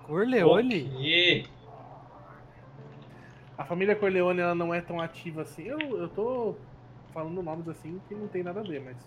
Corleone? 0.05 1.47
A 3.57 3.63
família 3.65 3.95
Corleone 3.95 4.39
ela 4.41 4.55
não 4.55 4.73
é 4.73 4.81
tão 4.81 4.99
ativa 4.99 5.41
assim. 5.43 5.63
Eu, 5.63 5.79
eu 5.79 6.09
tô 6.09 6.55
falando 7.13 7.41
nomes 7.43 7.67
assim 7.67 8.01
que 8.07 8.15
não 8.15 8.27
tem 8.27 8.43
nada 8.43 8.59
a 8.59 8.63
ver, 8.63 8.81
mas. 8.81 8.97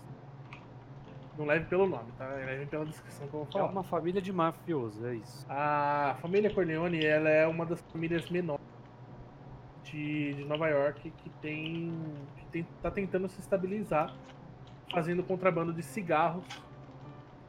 Não 1.37 1.45
leve 1.45 1.65
pelo 1.65 1.85
nome, 1.85 2.11
tá? 2.17 2.27
Leve 2.29 2.65
pela 2.65 2.83
descrição 2.85 3.27
que 3.27 3.33
eu 3.33 3.41
vou 3.41 3.47
É 3.49 3.51
falar. 3.51 3.69
uma 3.71 3.83
família 3.83 4.19
de 4.21 4.33
mafiosos, 4.33 5.03
é 5.03 5.13
isso. 5.15 5.45
A 5.47 6.15
família 6.19 6.51
Corleone 6.51 7.05
ela 7.05 7.29
é 7.29 7.45
uma 7.45 7.63
das 7.63 7.79
famílias 7.91 8.27
menores 8.31 8.65
de, 9.83 10.33
de 10.33 10.45
Nova 10.45 10.67
York 10.67 11.11
que 11.11 11.29
tem, 11.41 11.93
que 12.37 12.45
tem 12.47 12.67
tá 12.81 12.89
tentando 12.89 13.29
se 13.29 13.39
estabilizar 13.39 14.15
fazendo 14.91 15.21
contrabando 15.21 15.71
de 15.73 15.83
cigarros, 15.83 16.43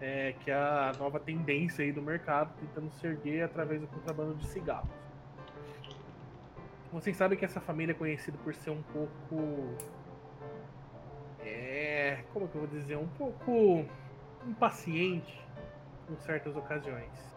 é, 0.01 0.35
que 0.41 0.51
é 0.51 0.55
a 0.55 0.93
nova 0.99 1.19
tendência 1.19 1.85
aí 1.85 1.93
do 1.93 2.03
mercado, 2.03 2.53
tentando 2.61 2.91
se 2.93 3.07
erguer 3.07 3.43
através 3.43 3.81
do 3.81 3.87
contrabando 3.87 4.35
de 4.35 4.47
cigarros. 4.47 4.91
Vocês 6.93 7.17
sabem 7.17 7.39
que 7.39 7.45
essa 7.45 7.61
família 7.61 7.93
é 7.93 7.95
conhecida 7.95 8.39
por 8.43 8.55
ser 8.55 8.71
um 8.71 8.83
pouco. 8.83 9.77
É. 11.41 12.25
Como 12.33 12.49
que 12.49 12.55
eu 12.55 12.63
vou 12.63 12.71
dizer? 12.71 12.97
Um 12.97 13.09
pouco 13.09 13.85
impaciente 14.47 15.39
em 16.11 16.17
certas 16.17 16.57
ocasiões. 16.57 17.37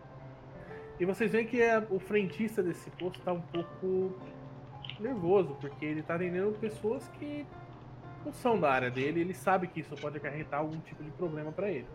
E 1.00 1.06
vocês 1.06 1.32
veem 1.32 1.46
que 1.46 1.62
é- 1.62 1.80
o 1.90 2.00
frentista 2.00 2.62
desse 2.64 2.90
posto 2.92 3.20
está 3.20 3.34
um 3.34 3.42
pouco 3.42 4.16
nervoso, 5.00 5.58
porque 5.60 5.84
ele 5.84 6.02
está 6.02 6.16
atendendo 6.16 6.52
pessoas 6.60 7.08
que 7.20 7.46
não 8.24 8.32
são 8.32 8.60
da 8.60 8.72
área 8.72 8.92
dele, 8.92 9.20
ele 9.20 9.34
sabe 9.34 9.68
que 9.68 9.80
isso 9.80 9.96
pode 9.96 10.18
acarretar 10.18 10.60
algum 10.60 10.80
tipo 10.80 11.04
de 11.04 11.10
problema 11.12 11.52
para 11.52 11.70
ele. 11.70 11.88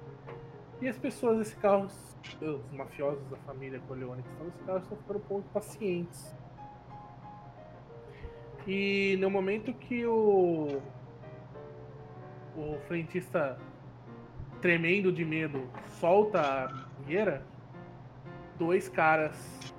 E 0.81 0.89
as 0.89 0.99
pessoas 0.99 1.39
desse 1.39 1.57
carro, 1.57 1.87
os 1.87 2.73
mafiosos 2.73 3.27
da 3.29 3.37
família 3.39 3.81
Corleone 3.89 4.23
que 4.23 4.29
estão 4.29 4.47
nesse 4.47 4.63
carro, 4.65 4.79
estão 4.79 4.97
ficando 4.99 5.19
um 5.19 5.23
pouco 5.23 5.49
impacientes. 5.49 6.35
E 8.67 9.17
no 9.21 9.31
momento 9.31 9.73
que 9.73 10.05
o 10.07 10.83
o 12.57 12.79
frentista 12.87 13.59
tremendo 14.61 15.13
de 15.13 15.25
medo 15.25 15.69
solta 16.01 16.41
a 16.41 16.69
mangueira, 16.99 17.45
dois 18.59 18.89
caras 18.89 19.75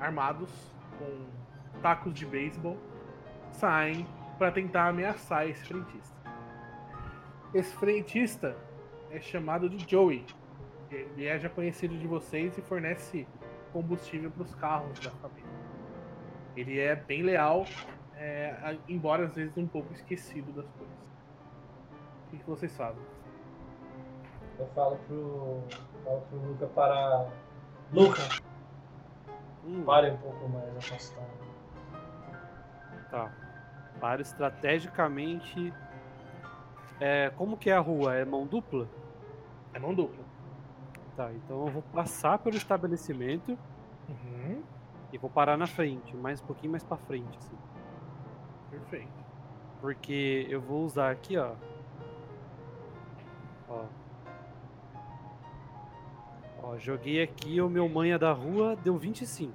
armados 0.00 0.50
com 0.98 1.80
tacos 1.80 2.14
de 2.14 2.24
beisebol 2.24 2.78
saem 3.52 4.06
para 4.38 4.50
tentar 4.50 4.88
ameaçar 4.88 5.48
esse 5.48 5.64
frentista. 5.66 6.14
Esse 7.52 7.74
frentista 7.76 8.56
é 9.14 9.20
chamado 9.20 9.68
de 9.68 9.88
Joey. 9.88 10.24
Ele 10.90 11.26
é 11.26 11.38
já 11.38 11.48
conhecido 11.48 11.96
de 11.96 12.06
vocês 12.06 12.56
e 12.58 12.62
fornece 12.62 13.26
combustível 13.72 14.30
para 14.30 14.42
os 14.42 14.54
carros 14.54 14.98
da 15.00 15.10
família. 15.10 15.50
Ele 16.56 16.78
é 16.80 16.94
bem 16.94 17.22
leal, 17.22 17.64
é, 18.16 18.76
embora 18.88 19.26
às 19.26 19.34
vezes 19.34 19.56
um 19.56 19.66
pouco 19.66 19.92
esquecido 19.92 20.52
das 20.52 20.68
coisas. 20.72 20.94
O 22.26 22.30
que, 22.30 22.38
que 22.38 22.46
vocês 22.46 22.76
fazem? 22.76 23.02
Eu 24.58 24.66
falo 24.68 24.96
pro. 25.08 25.62
Falo 26.04 26.20
pro 26.22 26.38
Luca 26.38 26.66
para. 26.68 27.28
Luca, 27.92 28.22
Hum, 29.66 29.82
pare 29.84 30.10
um 30.10 30.16
pouco 30.18 30.48
mais 30.48 30.76
afastado. 30.76 31.26
Tá. 33.10 33.32
Para 34.00 34.20
estrategicamente. 34.20 35.72
É, 37.00 37.30
como 37.36 37.56
que 37.56 37.70
é 37.70 37.74
a 37.74 37.80
rua? 37.80 38.14
É 38.14 38.24
mão 38.24 38.46
dupla? 38.46 38.88
É 39.74 39.78
mão 39.78 39.92
dupla. 39.94 40.24
Tá, 41.16 41.32
então 41.32 41.66
eu 41.66 41.72
vou 41.72 41.82
passar 41.82 42.38
pelo 42.38 42.56
estabelecimento 42.56 43.56
Uhum, 44.08 44.62
e 45.12 45.18
vou 45.18 45.30
parar 45.30 45.56
na 45.56 45.66
frente, 45.66 46.14
mais 46.16 46.40
um 46.40 46.46
pouquinho 46.46 46.72
mais 46.72 46.82
pra 46.84 46.96
frente, 46.96 47.38
assim. 47.38 47.56
perfeito. 48.70 49.24
Porque 49.80 50.46
eu 50.48 50.60
vou 50.60 50.84
usar 50.84 51.10
aqui, 51.10 51.36
ó. 51.36 51.52
Ó. 53.68 53.84
Ó, 56.62 56.78
joguei 56.78 57.22
aqui 57.22 57.60
o 57.60 57.68
meu 57.68 57.88
manha 57.88 58.18
da 58.18 58.32
rua, 58.32 58.76
deu 58.76 58.96
25. 58.98 59.52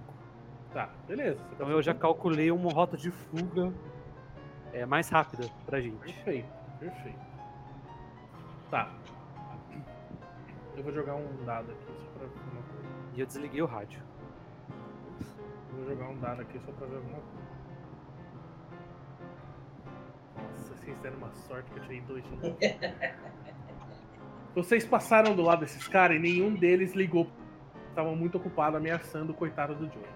Tá, 0.73 0.89
beleza. 1.07 1.39
Tá 1.39 1.49
Então 1.53 1.69
eu 1.69 1.81
já 1.81 1.93
calculei 1.93 2.51
uma 2.51 2.71
rota 2.71 2.95
de 2.95 3.09
fuga 3.11 3.73
é, 4.71 4.85
mais 4.85 5.09
rápida 5.09 5.47
pra 5.65 5.81
gente. 5.81 5.97
Perfeito, 5.97 6.47
perfeito. 6.79 7.19
Tá. 8.69 8.91
Eu 10.75 10.83
vou 10.83 10.93
jogar 10.93 11.15
um 11.15 11.45
dado 11.45 11.71
aqui 11.71 11.85
só 11.85 12.19
pra 12.19 12.27
ver 12.27 12.33
uma 12.51 12.61
coisa. 12.61 12.89
E 13.15 13.19
eu 13.19 13.25
desliguei 13.25 13.61
o 13.61 13.65
rádio. 13.65 14.01
Eu 15.69 15.75
vou 15.77 15.85
jogar 15.85 16.09
um 16.09 16.19
dado 16.19 16.41
aqui 16.41 16.59
só 16.59 16.71
pra 16.71 16.87
ver 16.87 16.97
alguma 16.97 17.19
coisa. 17.19 17.49
Nossa, 20.37 20.75
vocês 20.75 20.97
deram 20.99 21.17
uma 21.17 21.31
sorte 21.33 21.69
que 21.71 21.79
eu 21.79 21.83
tirei 21.83 22.01
dois 22.01 22.23
de 22.23 22.35
novo. 22.35 22.57
Vocês 24.55 24.83
passaram 24.83 25.35
do 25.35 25.43
lado 25.43 25.59
desses 25.59 25.87
caras 25.87 26.17
e 26.17 26.19
nenhum 26.19 26.55
deles 26.55 26.93
ligou. 26.93 27.29
Estavam 27.89 28.15
muito 28.15 28.37
ocupados 28.37 28.77
ameaçando 28.77 29.31
o 29.31 29.35
coitado 29.35 29.75
do 29.75 29.85
Joey. 29.85 30.09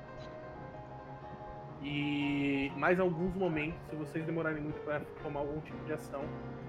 E 1.83 2.71
mais 2.75 2.99
alguns 2.99 3.35
momentos, 3.35 3.79
se 3.89 3.95
vocês 3.95 4.25
demorarem 4.25 4.61
muito 4.61 4.79
pra 4.81 5.01
tomar 5.21 5.41
algum 5.41 5.59
tipo 5.61 5.83
de 5.85 5.93
ação, 5.93 6.21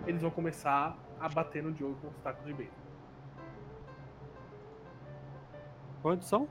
eles 0.07 0.21
vão 0.21 0.31
começar 0.31 0.97
a 1.19 1.29
bater 1.29 1.63
no 1.63 1.75
Joey 1.75 1.95
com 2.03 2.09
os 2.09 2.17
tacos 2.19 2.45
de 2.45 2.53
beisebol. 2.53 2.84
Quantos 6.05 6.29
são? 6.29 6.47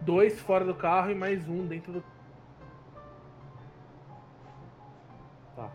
Dois 0.00 0.40
fora 0.40 0.64
do 0.64 0.74
carro 0.74 1.12
e 1.12 1.14
mais 1.14 1.48
um 1.48 1.64
dentro 1.64 1.92
do. 1.92 2.04
Tá. 5.54 5.70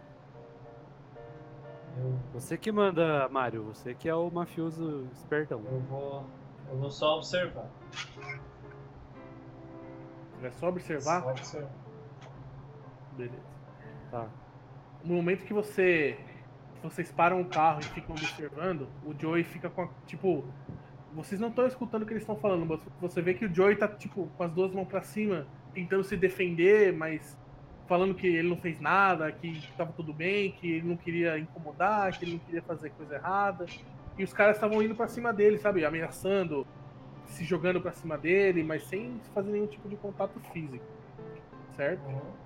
Eu, 1.98 2.20
Você 2.34 2.57
que 2.57 2.74
manda, 2.74 3.30
Mário. 3.30 3.64
Você 3.64 3.95
que 3.95 4.10
é 4.10 4.14
o 4.14 4.30
mafioso 4.30 5.07
espertão. 5.14 5.64
eu 5.66 5.80
vou. 5.80 6.26
Eu 6.70 6.78
vou 6.78 6.91
só 6.91 7.16
observar. 7.16 7.70
É 10.44 10.52
só 10.52 10.68
observar. 10.68 11.22
Só 11.22 11.30
observar. 11.30 11.72
Beleza. 13.14 13.40
Tá. 14.12 14.28
No 15.06 15.14
momento 15.14 15.45
que 15.45 15.53
você 15.53 16.20
vocês 16.84 17.14
param 17.14 17.40
o 17.40 17.45
carro 17.45 17.80
e 17.80 17.86
ficam 17.86 18.14
observando, 18.14 18.90
o 19.06 19.18
Joey 19.18 19.45
fica 19.45 19.70
com 19.70 19.84
a, 19.84 19.90
tipo, 20.06 20.44
vocês 21.16 21.40
não 21.40 21.48
estão 21.48 21.66
escutando 21.66 22.04
o 22.04 22.06
que 22.06 22.14
eles 22.14 22.24
estão 22.24 22.36
falando, 22.36 22.66
mas 22.66 22.80
você 23.00 23.22
vê 23.22 23.34
que 23.34 23.46
o 23.46 23.54
Joey 23.54 23.76
tá 23.76 23.88
tipo 23.88 24.28
com 24.38 24.44
as 24.44 24.52
duas 24.52 24.72
mãos 24.72 24.88
pra 24.88 25.02
cima, 25.02 25.48
tentando 25.74 26.04
se 26.04 26.18
defender, 26.18 26.94
mas 26.94 27.38
falando 27.88 28.14
que 28.14 28.28
ele 28.28 28.50
não 28.50 28.58
fez 28.58 28.80
nada, 28.80 29.32
que 29.32 29.62
tava 29.78 29.94
tudo 29.94 30.14
bem, 30.14 30.52
que 30.52 30.74
ele 30.74 30.88
não 30.88 30.98
queria 30.98 31.40
incomodar, 31.40 32.18
que 32.18 32.26
ele 32.26 32.34
não 32.34 32.40
queria 32.40 32.62
fazer 32.62 32.90
coisa 32.92 33.16
errada. 33.16 33.66
E 34.18 34.24
os 34.24 34.34
caras 34.34 34.58
estavam 34.58 34.82
indo 34.82 34.96
pra 34.96 35.08
cima 35.08 35.32
dele, 35.32 35.58
sabe, 35.58 35.86
ameaçando, 35.86 36.66
se 37.26 37.44
jogando 37.44 37.82
pra 37.82 37.92
cima 37.92 38.18
dele, 38.18 38.64
mas 38.64 38.84
sem 38.84 39.20
fazer 39.34 39.52
nenhum 39.52 39.68
tipo 39.68 39.88
de 39.88 39.96
contato 39.96 40.40
físico. 40.52 40.86
Certo? 41.76 42.06
Uhum. 42.08 42.45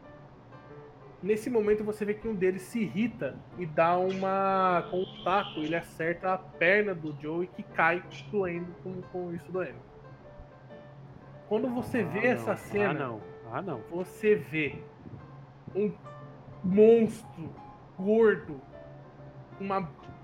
Nesse 1.21 1.49
momento 1.49 1.83
você 1.83 2.05
vê 2.05 2.13
que 2.13 2.27
um 2.27 2.33
deles 2.33 2.61
se 2.61 2.79
irrita 2.79 3.35
e 3.57 3.65
dá 3.65 3.97
uma. 3.97 4.87
com 4.89 5.01
um 5.01 5.23
taco, 5.23 5.59
ele 5.59 5.75
acerta 5.75 6.33
a 6.33 6.37
perna 6.37 6.95
do 6.95 7.13
Joey 7.21 7.47
que 7.47 7.61
cai 7.63 8.01
doendo 8.31 8.71
com, 8.83 9.01
com 9.11 9.33
isso 9.33 9.51
doendo. 9.51 9.79
Quando 11.49 11.67
você 11.69 12.03
vê 12.03 12.19
Ah, 12.19 12.25
essa 12.31 12.51
não. 12.51 12.57
cena, 12.57 12.89
Ah, 12.89 12.93
não. 12.93 13.21
Ah, 13.51 13.61
não. 13.61 13.81
você 13.89 14.35
vê 14.35 14.75
um 15.75 15.91
monstro 16.63 17.49
gordo, 17.97 18.61
uma 19.59 19.81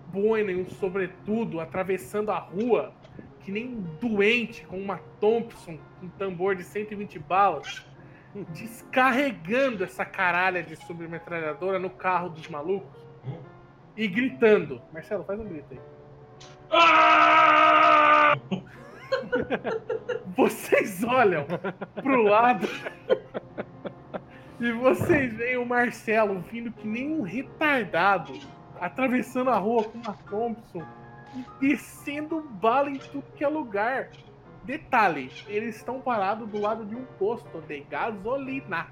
boina 0.08 0.52
e 0.52 0.62
um 0.62 0.70
sobretudo 0.70 1.60
atravessando 1.60 2.32
a 2.32 2.38
rua, 2.38 2.94
que 3.42 3.52
nem 3.52 3.68
um 3.68 3.82
doente 4.00 4.66
com 4.66 4.78
uma 4.80 4.98
Thompson, 5.20 5.78
um 6.02 6.08
tambor 6.10 6.56
de 6.56 6.64
120 6.64 7.20
balas, 7.20 7.86
descarregando 8.44 9.84
essa 9.84 10.04
caralha 10.04 10.62
de 10.62 10.76
submetralhadora 10.76 11.80
no 11.80 11.90
carro 11.90 12.30
dos 12.30 12.48
malucos 12.48 13.00
e 13.96 14.08
gritando. 14.08 14.82
Marcelo, 14.92 15.24
faz 15.24 15.40
um 15.40 15.46
grito 15.46 15.68
aí. 15.72 15.80
Vocês 20.36 21.04
olham 21.04 21.46
pro 21.96 22.24
lado 22.24 22.68
e 24.60 24.72
vocês 24.72 25.34
veem 25.34 25.58
o 25.58 25.66
Marcelo 25.66 26.40
vindo 26.52 26.72
que 26.72 26.88
nem 26.88 27.12
um 27.12 27.22
retardado, 27.22 28.34
atravessando 28.80 29.50
a 29.50 29.58
rua 29.58 29.84
com 29.84 29.98
uma 29.98 30.14
Thompson 30.30 30.84
e 31.62 31.70
descendo 31.70 32.42
bala 32.42 32.90
em 32.90 32.98
tudo 32.98 33.24
que 33.36 33.44
é 33.44 33.48
lugar. 33.48 34.10
Detalhe, 34.66 35.32
eles 35.48 35.76
estão 35.76 36.02
parados 36.02 36.50
do 36.50 36.60
lado 36.60 36.86
de 36.86 36.96
um 36.96 37.06
posto 37.06 37.62
de 37.62 37.82
gasolina. 37.82 38.88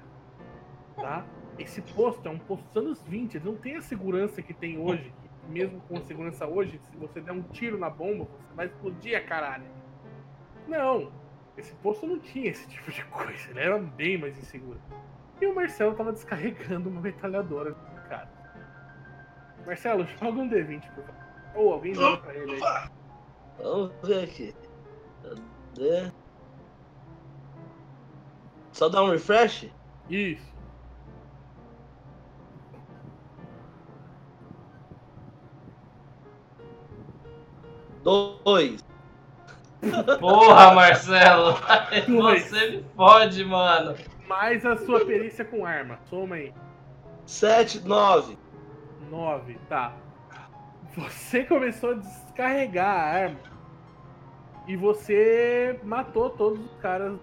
Tá? 0.94 1.26
Esse 1.58 1.82
posto 1.82 2.28
é 2.28 2.30
um 2.30 2.38
posto 2.38 2.64
dos 2.68 2.76
anos 2.76 3.02
20, 3.02 3.34
ele 3.34 3.44
não 3.44 3.56
tem 3.56 3.76
a 3.76 3.82
segurança 3.82 4.40
que 4.40 4.54
tem 4.54 4.78
hoje. 4.78 5.12
Mesmo 5.48 5.80
com 5.82 5.96
a 5.96 6.00
segurança 6.00 6.46
hoje, 6.46 6.80
se 6.90 6.96
você 6.96 7.20
der 7.20 7.32
um 7.32 7.42
tiro 7.42 7.76
na 7.76 7.90
bomba, 7.90 8.24
você 8.24 8.54
vai 8.54 8.66
explodir 8.66 9.18
a 9.18 9.20
caralho. 9.20 9.66
Não, 10.68 11.10
esse 11.58 11.74
posto 11.74 12.06
não 12.06 12.20
tinha 12.20 12.50
esse 12.50 12.68
tipo 12.68 12.92
de 12.92 13.04
coisa, 13.06 13.50
ele 13.50 13.60
era 13.60 13.76
bem 13.78 14.16
mais 14.16 14.38
inseguro. 14.38 14.80
E 15.40 15.46
o 15.46 15.54
Marcelo 15.54 15.94
tava 15.96 16.12
descarregando 16.12 16.88
uma 16.88 17.00
metralhadora 17.00 17.70
no 17.70 18.08
cara. 18.08 18.30
Marcelo, 19.66 20.06
joga 20.18 20.40
um 20.40 20.48
D20, 20.48 20.88
por 20.94 21.04
favor. 21.04 21.24
Ou 21.56 21.72
alguém 21.72 21.94
joga 21.94 22.18
pra 22.18 22.34
ele 22.34 22.52
aí. 22.52 22.90
Vamos 23.58 23.92
ver 24.04 24.24
aqui. 24.24 24.54
Cadê? 25.74 26.12
Só 28.72 28.88
dar 28.88 29.02
um 29.02 29.10
refresh? 29.10 29.68
Isso. 30.08 30.54
Dois. 38.02 38.84
Porra, 40.20 40.74
Marcelo! 40.74 41.54
Dois. 42.06 42.44
Você 42.44 42.70
me 42.70 42.84
fode, 42.94 43.44
mano. 43.44 43.96
Mais 44.28 44.64
a 44.64 44.76
sua 44.76 45.04
perícia 45.04 45.44
com 45.44 45.66
arma. 45.66 45.98
Soma 46.08 46.36
aí. 46.36 46.52
Sete, 47.26 47.80
nove. 47.80 48.38
9, 49.10 49.58
tá. 49.68 49.94
Você 50.96 51.44
começou 51.44 51.90
a 51.90 51.94
descarregar 51.94 52.86
a 52.86 53.02
arma. 53.02 53.53
E 54.66 54.76
você 54.76 55.78
matou 55.82 56.30
todos 56.30 56.58
os 56.64 56.74
caras. 56.76 57.18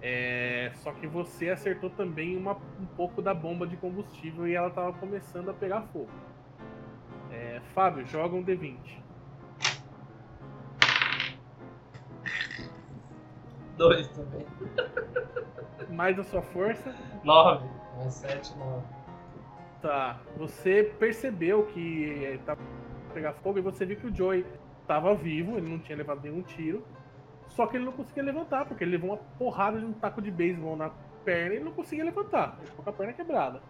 É, 0.00 0.70
só 0.76 0.92
que 0.92 1.06
você 1.06 1.50
acertou 1.50 1.90
também 1.90 2.36
uma, 2.36 2.52
um 2.80 2.86
pouco 2.96 3.20
da 3.20 3.34
bomba 3.34 3.66
de 3.66 3.76
combustível 3.76 4.46
e 4.46 4.54
ela 4.54 4.70
tava 4.70 4.92
começando 4.94 5.50
a 5.50 5.54
pegar 5.54 5.82
fogo. 5.92 6.08
É, 7.30 7.60
Fábio, 7.74 8.06
joga 8.06 8.34
um 8.34 8.44
D20. 8.44 8.78
Dois 13.76 14.08
também. 14.08 14.46
Mais 15.90 16.18
a 16.18 16.24
sua 16.24 16.42
força. 16.42 16.94
Nove. 17.22 17.68
Mais 17.96 18.14
sete, 18.14 18.56
nove. 18.56 18.86
Tá. 19.82 20.20
Você 20.36 20.84
percebeu 20.98 21.66
que 21.66 22.40
tava 22.44 22.60
pegar 23.12 23.32
fogo 23.34 23.58
e 23.58 23.62
você 23.62 23.86
viu 23.86 23.96
que 23.96 24.06
o 24.06 24.14
Joey 24.14 24.44
tava 24.88 25.14
vivo, 25.14 25.58
ele 25.58 25.68
não 25.68 25.78
tinha 25.78 25.96
levado 25.96 26.22
nenhum 26.22 26.42
tiro. 26.42 26.84
Só 27.48 27.66
que 27.66 27.76
ele 27.76 27.84
não 27.84 27.92
conseguia 27.92 28.22
levantar, 28.22 28.64
porque 28.64 28.82
ele 28.82 28.92
levou 28.92 29.10
uma 29.10 29.18
porrada 29.38 29.78
de 29.78 29.84
um 29.84 29.92
taco 29.92 30.22
de 30.22 30.30
beisebol 30.30 30.76
na 30.76 30.90
perna 31.24 31.54
e 31.54 31.56
ele 31.58 31.64
não 31.64 31.72
conseguia 31.72 32.04
levantar. 32.04 32.56
Ele 32.58 32.66
ficou 32.68 32.84
com 32.84 32.90
a 32.90 32.92
perna 32.92 33.12
quebrada. 33.12 33.62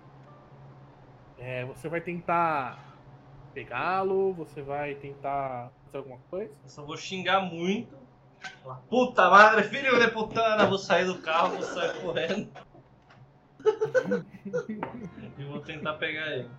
É, 1.37 1.65
você 1.65 1.89
vai 1.89 2.01
tentar 2.01 2.79
pegá-lo? 3.53 4.33
Você 4.35 4.63
vai 4.63 4.95
tentar 4.95 5.71
fazer 5.85 5.99
alguma 5.99 6.19
coisa? 6.31 6.53
Eu 6.63 6.69
só 6.69 6.85
vou 6.85 6.97
xingar 6.97 7.41
muito. 7.41 7.97
Falar, 8.63 8.77
Puta 8.89 9.29
madre, 9.31 9.65
filho 9.65 9.99
de 9.99 10.09
putana, 10.13 10.67
vou 10.67 10.79
sair 10.79 11.05
do 11.05 11.19
carro, 11.21 11.57
vou 11.57 11.63
sair 11.63 12.01
correndo. 12.01 12.49
e 15.39 15.45
vou 15.45 15.61
tentar 15.61 15.95
pegar 15.95 16.29
ele. 16.29 16.51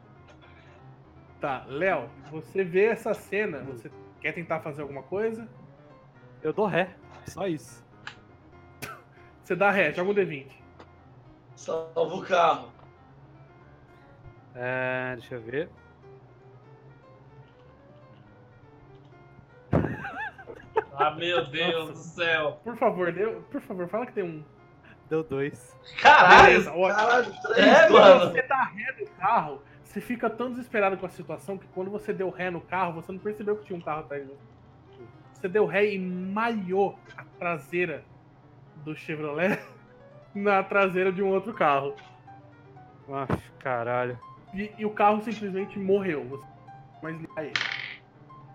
Tá, 1.39 1.63
Léo, 1.67 2.09
você 2.29 2.65
vê 2.65 2.87
essa 2.87 3.13
cena, 3.13 3.59
você 3.59 3.89
quer 4.21 4.33
tentar 4.33 4.59
fazer 4.59 4.81
alguma 4.81 5.03
coisa? 5.03 5.47
Eu 6.41 6.53
dou 6.53 6.65
ré. 6.65 6.95
Só 7.27 7.47
isso. 7.47 7.85
Você 9.43 9.55
dá 9.55 9.71
ré, 9.71 9.91
joga 9.93 10.11
um 10.11 10.13
D20. 10.13 10.51
Salva 11.55 12.15
o 12.15 12.21
carro. 12.23 12.69
É, 14.55 15.15
deixa 15.17 15.35
eu 15.35 15.41
ver. 15.41 15.69
Ah, 21.01 21.11
meu 21.11 21.45
Deus 21.45 21.87
Nossa. 21.87 21.91
do 21.93 21.97
céu. 21.97 22.59
Por 22.61 22.75
favor, 22.75 23.09
deu, 23.13 23.41
por 23.49 23.61
favor, 23.61 23.87
fala 23.87 24.05
que 24.05 24.11
tem 24.11 24.23
um. 24.23 24.43
Deu 25.09 25.23
dois. 25.23 25.73
Caralho! 26.01 26.45
Beleza, 26.47 26.71
ótimo. 26.73 26.93
Caralho, 26.95 27.33
três, 27.41 27.67
É, 27.67 27.89
mano. 27.89 28.31
você 28.31 28.41
dá 28.41 28.63
ré 28.65 28.95
no 28.99 29.07
carro, 29.11 29.61
você 29.89 29.99
fica 29.99 30.29
tão 30.29 30.51
desesperado 30.51 30.95
com 30.97 31.05
a 31.07 31.09
situação 31.09 31.57
que 31.57 31.65
quando 31.69 31.89
você 31.89 32.13
deu 32.13 32.29
ré 32.29 32.51
no 32.51 32.61
carro, 32.61 32.93
você 33.01 33.11
não 33.11 33.17
percebeu 33.19 33.57
que 33.57 33.65
tinha 33.65 33.77
um 33.77 33.81
carro 33.81 34.01
atrás 34.01 34.23
você. 35.33 35.47
Deu 35.47 35.65
ré 35.65 35.93
e 35.95 35.97
malhou 35.99 36.99
a 37.17 37.23
traseira 37.39 38.03
do 38.85 38.95
Chevrolet 38.95 39.59
na 40.35 40.61
traseira 40.61 41.11
de 41.11 41.23
um 41.23 41.29
outro 41.29 41.53
carro. 41.55 41.95
Ah, 43.11 43.25
caralho. 43.57 44.19
E, 44.53 44.71
e 44.77 44.85
o 44.85 44.91
carro 44.91 45.21
simplesmente 45.23 45.79
morreu. 45.79 46.23
Você 46.27 46.45
mais 47.01 47.17
ligar 47.19 47.43
ele. 47.45 47.53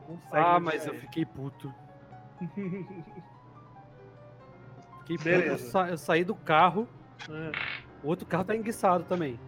Consegue 0.07 0.47
Ah, 0.47 0.61
mas 0.61 0.87
eu 0.87 0.95
fiquei 0.95 1.25
puto. 1.27 1.75
Fiquei 5.01 5.17
puto. 5.17 5.25
Beleza. 5.25 5.53
Eu, 5.53 5.59
sa- 5.59 5.89
eu 5.89 5.99
saí 5.99 6.23
do 6.23 6.35
carro, 6.35 6.89
É. 7.29 7.53
o 8.05 8.09
outro 8.09 8.25
carro 8.27 8.45
tá 8.45 8.55
enguiçado 8.55 9.03
também. 9.05 9.39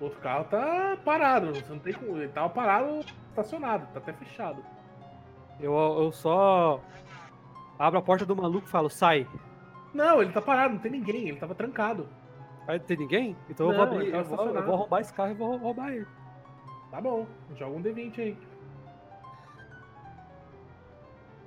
O 0.00 0.04
outro 0.04 0.18
carro 0.20 0.44
tá 0.44 0.96
parado. 1.04 1.54
Você 1.54 1.70
não 1.70 1.78
tem 1.78 1.92
como. 1.92 2.16
Ele 2.16 2.28
tava 2.28 2.48
parado, 2.48 3.00
estacionado, 3.28 3.86
tá 3.92 3.98
até 3.98 4.12
fechado. 4.12 4.64
Eu, 5.60 5.74
eu 5.74 6.10
só 6.10 6.80
abro 7.78 7.98
a 7.98 8.02
porta 8.02 8.24
do 8.24 8.34
maluco 8.34 8.66
e 8.66 8.70
falo, 8.70 8.88
sai. 8.88 9.26
Não, 9.92 10.22
ele 10.22 10.32
tá 10.32 10.40
parado, 10.40 10.74
não 10.74 10.80
tem 10.80 10.90
ninguém, 10.90 11.28
ele 11.28 11.38
tava 11.38 11.54
trancado. 11.54 12.08
Aí 12.66 12.78
não 12.78 12.86
tem 12.86 12.96
ninguém? 12.96 13.36
Então 13.48 13.66
eu 13.66 13.76
Não, 13.76 13.86
vou 13.86 13.96
abrir, 13.96 14.14
eu 14.14 14.24
vou, 14.24 14.46
eu 14.46 14.64
vou 14.64 14.76
roubar 14.76 15.00
esse 15.00 15.12
carro 15.12 15.32
e 15.32 15.34
vou 15.34 15.56
roubar 15.56 15.92
ele. 15.92 16.06
Tá 16.90 17.00
bom, 17.00 17.26
joga 17.56 17.76
um 17.76 17.82
D20 17.82 18.18
aí. 18.20 18.38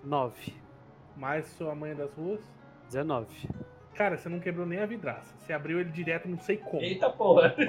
Nove. 0.03 0.53
Mais 1.15 1.45
sua 1.47 1.73
manha 1.73 1.95
das 1.95 2.13
ruas. 2.13 2.41
19. 2.87 3.49
Cara, 3.95 4.17
você 4.17 4.27
não 4.27 4.39
quebrou 4.39 4.65
nem 4.65 4.79
a 4.79 4.85
vidraça. 4.85 5.33
Você 5.39 5.53
abriu 5.53 5.79
ele 5.79 5.91
direto, 5.91 6.27
não 6.27 6.39
sei 6.39 6.57
como. 6.57 6.81
Eita 6.81 7.09
porra. 7.09 7.55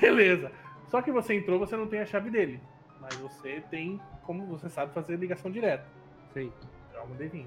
Beleza. 0.00 0.50
Só 0.88 1.02
que 1.02 1.12
você 1.12 1.34
entrou, 1.34 1.58
você 1.58 1.76
não 1.76 1.86
tem 1.86 2.00
a 2.00 2.06
chave 2.06 2.30
dele. 2.30 2.60
Mas 3.00 3.14
você 3.16 3.62
tem, 3.70 4.00
como 4.22 4.46
você 4.46 4.68
sabe, 4.68 4.92
fazer 4.94 5.16
ligação 5.16 5.50
direta. 5.50 5.84
Sim. 6.32 6.52
Joga 6.92 7.12
um 7.12 7.16
D20. 7.16 7.46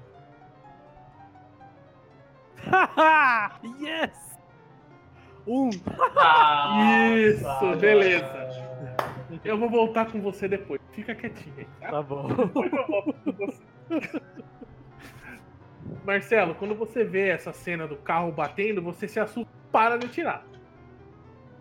yes! 3.80 4.38
Um. 5.46 5.70
Ah, 6.16 7.10
Isso, 7.16 7.42
tá, 7.42 7.74
beleza. 7.76 8.26
mano. 8.26 9.40
Eu 9.44 9.58
vou 9.58 9.70
voltar 9.70 10.10
com 10.10 10.20
você 10.20 10.46
depois. 10.46 10.80
Fica 10.92 11.14
quietinho 11.14 11.54
aí, 11.58 11.66
tá? 11.80 11.90
Tá 11.90 12.02
bom. 12.02 12.28
Depois 12.28 12.70
eu 12.72 12.86
volto 12.86 13.14
com 13.24 13.32
você. 13.32 13.62
Marcelo, 16.04 16.54
quando 16.54 16.74
você 16.74 17.04
vê 17.04 17.28
essa 17.28 17.52
cena 17.52 17.86
do 17.86 17.96
carro 17.96 18.32
batendo, 18.32 18.82
você 18.82 19.06
se 19.06 19.20
assusta 19.20 19.50
e 19.52 19.70
para 19.70 19.98
de 19.98 20.06
atirar. 20.06 20.44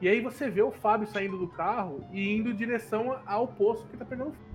E 0.01 0.07
aí 0.07 0.22
você 0.22 0.49
vê 0.49 0.61
o 0.61 0.72
Fábio 0.72 1.07
saindo 1.07 1.38
do 1.38 1.47
carro 1.47 2.07
e 2.11 2.35
indo 2.35 2.49
em 2.49 2.56
direção 2.56 3.19
ao 3.26 3.47
posto 3.47 3.88
que 3.88 3.97
tá 3.97 4.06
pegando 4.06 4.31
fogo. 4.31 4.49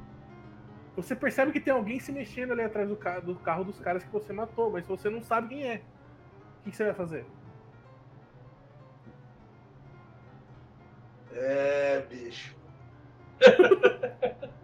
Você 0.96 1.14
percebe 1.16 1.52
que 1.52 1.60
tem 1.60 1.72
alguém 1.72 1.98
se 1.98 2.12
mexendo 2.12 2.52
ali 2.52 2.62
atrás 2.62 2.88
do 2.88 2.96
carro, 2.96 3.22
do 3.22 3.34
carro 3.34 3.64
dos 3.64 3.80
caras 3.80 4.04
que 4.04 4.12
você 4.12 4.32
matou, 4.32 4.70
mas 4.70 4.86
você 4.86 5.10
não 5.10 5.22
sabe 5.22 5.48
quem 5.48 5.68
é. 5.68 5.82
O 6.60 6.64
que 6.64 6.70
que 6.70 6.76
você 6.76 6.84
vai 6.84 6.94
fazer? 6.94 7.26
É, 11.32 12.00
bicho. 12.08 12.54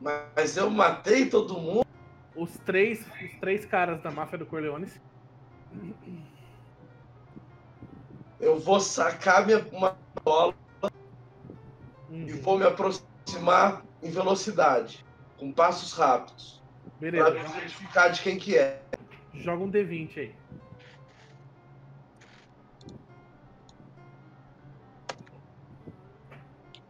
Mas 0.00 0.56
eu 0.56 0.68
matei 0.68 1.30
todo 1.30 1.54
mundo. 1.54 1.83
Os 2.36 2.56
três, 2.58 3.06
os 3.22 3.38
três 3.40 3.64
caras 3.64 4.02
da 4.02 4.10
máfia 4.10 4.38
do 4.38 4.46
Corleone 4.46 4.88
Eu 8.40 8.58
vou 8.58 8.80
sacar 8.80 9.46
minha 9.46 9.58
uma 9.72 9.96
bola 10.22 10.54
e 12.10 12.32
vou 12.32 12.58
me 12.58 12.64
aproximar 12.64 13.84
em 14.02 14.10
velocidade, 14.10 15.04
com 15.38 15.52
passos 15.52 15.92
rápidos, 15.92 16.62
pra 17.00 17.10
Beleza, 17.10 17.30
me 17.30 17.38
identificar 17.40 18.08
de 18.08 18.20
quem 18.20 18.38
que 18.38 18.58
é. 18.58 18.82
joga 19.32 19.64
um 19.64 19.70
D20 19.70 20.18
aí. 20.18 20.34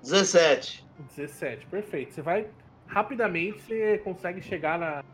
Dezessete. 0.02 0.84
17, 1.16 1.66
perfeito. 1.66 2.12
Você 2.12 2.20
vai 2.20 2.48
rapidamente, 2.86 3.60
você 3.62 3.98
consegue 3.98 4.42
chegar 4.42 4.78
na, 4.78 5.04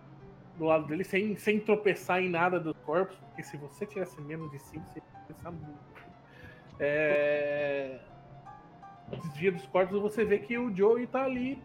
do 0.60 0.66
lado 0.66 0.86
dele 0.86 1.02
sem, 1.02 1.34
sem 1.38 1.58
tropeçar 1.58 2.22
em 2.22 2.28
nada 2.28 2.60
dos 2.60 2.76
corpos, 2.84 3.16
porque 3.16 3.42
se 3.42 3.56
você 3.56 3.86
tivesse 3.86 4.20
menos 4.20 4.50
de 4.50 4.58
5, 4.58 4.86
você 4.86 4.98
ia 4.98 5.04
tropeçar 5.26 5.50
muito. 5.50 5.80
É... 6.78 7.98
Desvia 9.10 9.52
dos 9.52 9.64
corpos, 9.66 9.98
você 10.02 10.22
vê 10.22 10.38
que 10.38 10.58
o 10.58 10.74
Joey 10.76 11.06
tá 11.06 11.24
ali 11.24 11.60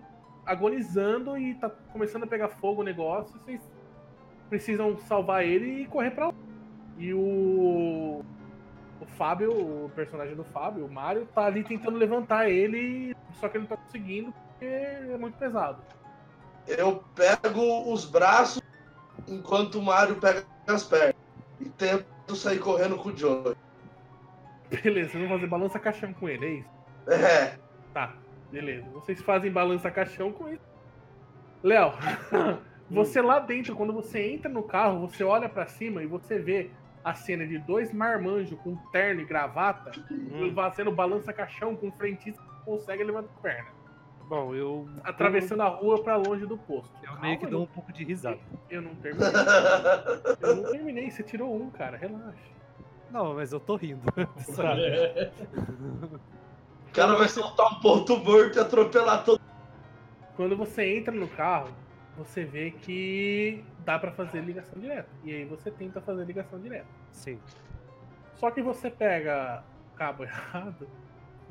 agonizando 0.45 1.37
e 1.37 1.55
tá 1.55 1.69
começando 1.91 2.23
a 2.23 2.27
pegar 2.27 2.47
fogo 2.47 2.81
o 2.81 2.85
negócio. 2.85 3.37
Vocês 3.39 3.61
precisam 4.49 4.97
salvar 4.99 5.43
ele 5.43 5.81
e 5.81 5.87
correr 5.87 6.11
pra 6.11 6.27
lá. 6.27 6.33
E 6.97 7.13
o. 7.13 8.23
O 9.01 9.05
Fábio, 9.17 9.51
o 9.51 9.91
personagem 9.93 10.35
do 10.35 10.45
Fábio, 10.45 10.85
o 10.85 10.91
Mario, 10.91 11.27
tá 11.35 11.45
ali 11.45 11.65
tentando 11.65 11.97
levantar 11.97 12.49
ele, 12.49 13.13
só 13.41 13.49
que 13.49 13.57
ele 13.57 13.67
não 13.67 13.75
tá 13.75 13.83
conseguindo 13.83 14.31
porque 14.31 14.65
é 14.65 15.17
muito 15.19 15.37
pesado. 15.37 15.83
Eu 16.65 17.03
pego 17.13 17.91
os 17.91 18.05
braços 18.05 18.63
enquanto 19.27 19.79
o 19.79 19.81
Mario 19.81 20.15
pega 20.15 20.45
as 20.67 20.83
pernas. 20.83 21.15
E 21.59 21.69
tento 21.69 22.35
sair 22.35 22.59
correndo 22.59 22.97
com 22.97 23.09
o 23.09 23.17
Joey. 23.17 23.55
Beleza, 24.69 25.11
vocês 25.11 25.23
vão 25.23 25.37
fazer 25.37 25.47
balança 25.47 25.79
caixão 25.79 26.13
com 26.13 26.27
ele, 26.27 26.45
é 26.45 26.49
isso? 26.49 26.69
É. 27.07 27.57
Tá, 27.93 28.13
beleza. 28.51 28.89
Vocês 28.89 29.21
fazem 29.21 29.51
balança 29.51 29.89
caixão 29.91 30.31
com 30.31 30.47
ele. 30.49 30.61
Léo, 31.63 31.93
você 32.89 33.21
lá 33.21 33.39
dentro, 33.39 33.75
quando 33.75 33.93
você 33.93 34.33
entra 34.33 34.49
no 34.49 34.63
carro, 34.63 35.07
você 35.07 35.23
olha 35.23 35.47
pra 35.47 35.65
cima 35.65 36.03
e 36.03 36.07
você 36.07 36.39
vê 36.39 36.71
a 37.03 37.13
cena 37.13 37.45
de 37.45 37.59
dois 37.59 37.93
marmanjos 37.93 38.59
com 38.61 38.75
terno 38.91 39.21
e 39.21 39.25
gravata 39.25 39.91
fazendo 40.55 40.91
balança 40.91 41.31
caixão 41.31 41.75
com 41.75 41.87
um 41.87 41.91
frentista 41.91 42.41
que 42.41 42.65
consegue 42.65 43.03
levantar 43.03 43.31
a 43.31 43.41
perna. 43.41 43.74
Bom, 44.27 44.55
eu. 44.55 44.87
Atravessando 45.03 45.61
a 45.61 45.67
rua 45.67 46.01
pra 46.03 46.15
longe 46.15 46.45
do 46.45 46.57
posto. 46.57 46.91
Eu 47.01 47.09
Calma, 47.09 47.21
meio 47.21 47.37
que 47.39 47.45
eu 47.45 47.49
dou 47.49 47.59
não- 47.59 47.65
um 47.65 47.69
pouco 47.69 47.93
de 47.93 48.03
risada. 48.03 48.39
Eu 48.69 48.81
não 48.81 48.95
terminei. 48.95 49.31
Eu 50.41 50.55
não 50.55 50.71
terminei. 50.71 51.11
Você 51.11 51.21
tirou 51.23 51.55
um, 51.55 51.69
cara. 51.69 51.95
Relaxa. 51.97 52.55
Não, 53.11 53.35
mas 53.35 53.53
eu 53.53 53.59
tô 53.59 53.75
rindo. 53.75 54.01
Tá. 54.55 54.73
aí. 54.73 55.31
O 56.87 56.91
cara 56.93 57.15
vai 57.15 57.27
soltar 57.27 57.71
um 57.73 57.79
ponto 57.81 58.17
morto 58.17 58.57
e 58.57 58.61
atropelar 58.61 59.23
todo 59.23 59.39
Quando 60.35 60.55
você 60.57 60.97
entra 60.97 61.13
no 61.13 61.27
carro, 61.27 61.69
você 62.17 62.43
vê 62.45 62.71
que 62.71 63.63
dá 63.85 63.99
pra 63.99 64.11
fazer 64.11 64.41
ligação 64.41 64.79
direta. 64.79 65.09
E 65.23 65.33
aí 65.33 65.45
você 65.45 65.69
tenta 65.69 66.01
fazer 66.01 66.23
ligação 66.25 66.59
direta. 66.59 66.87
Sim. 67.11 67.39
Só 68.35 68.49
que 68.49 68.61
você 68.61 68.89
pega 68.89 69.63
o 69.93 69.95
cabo 69.97 70.23
errado 70.23 70.87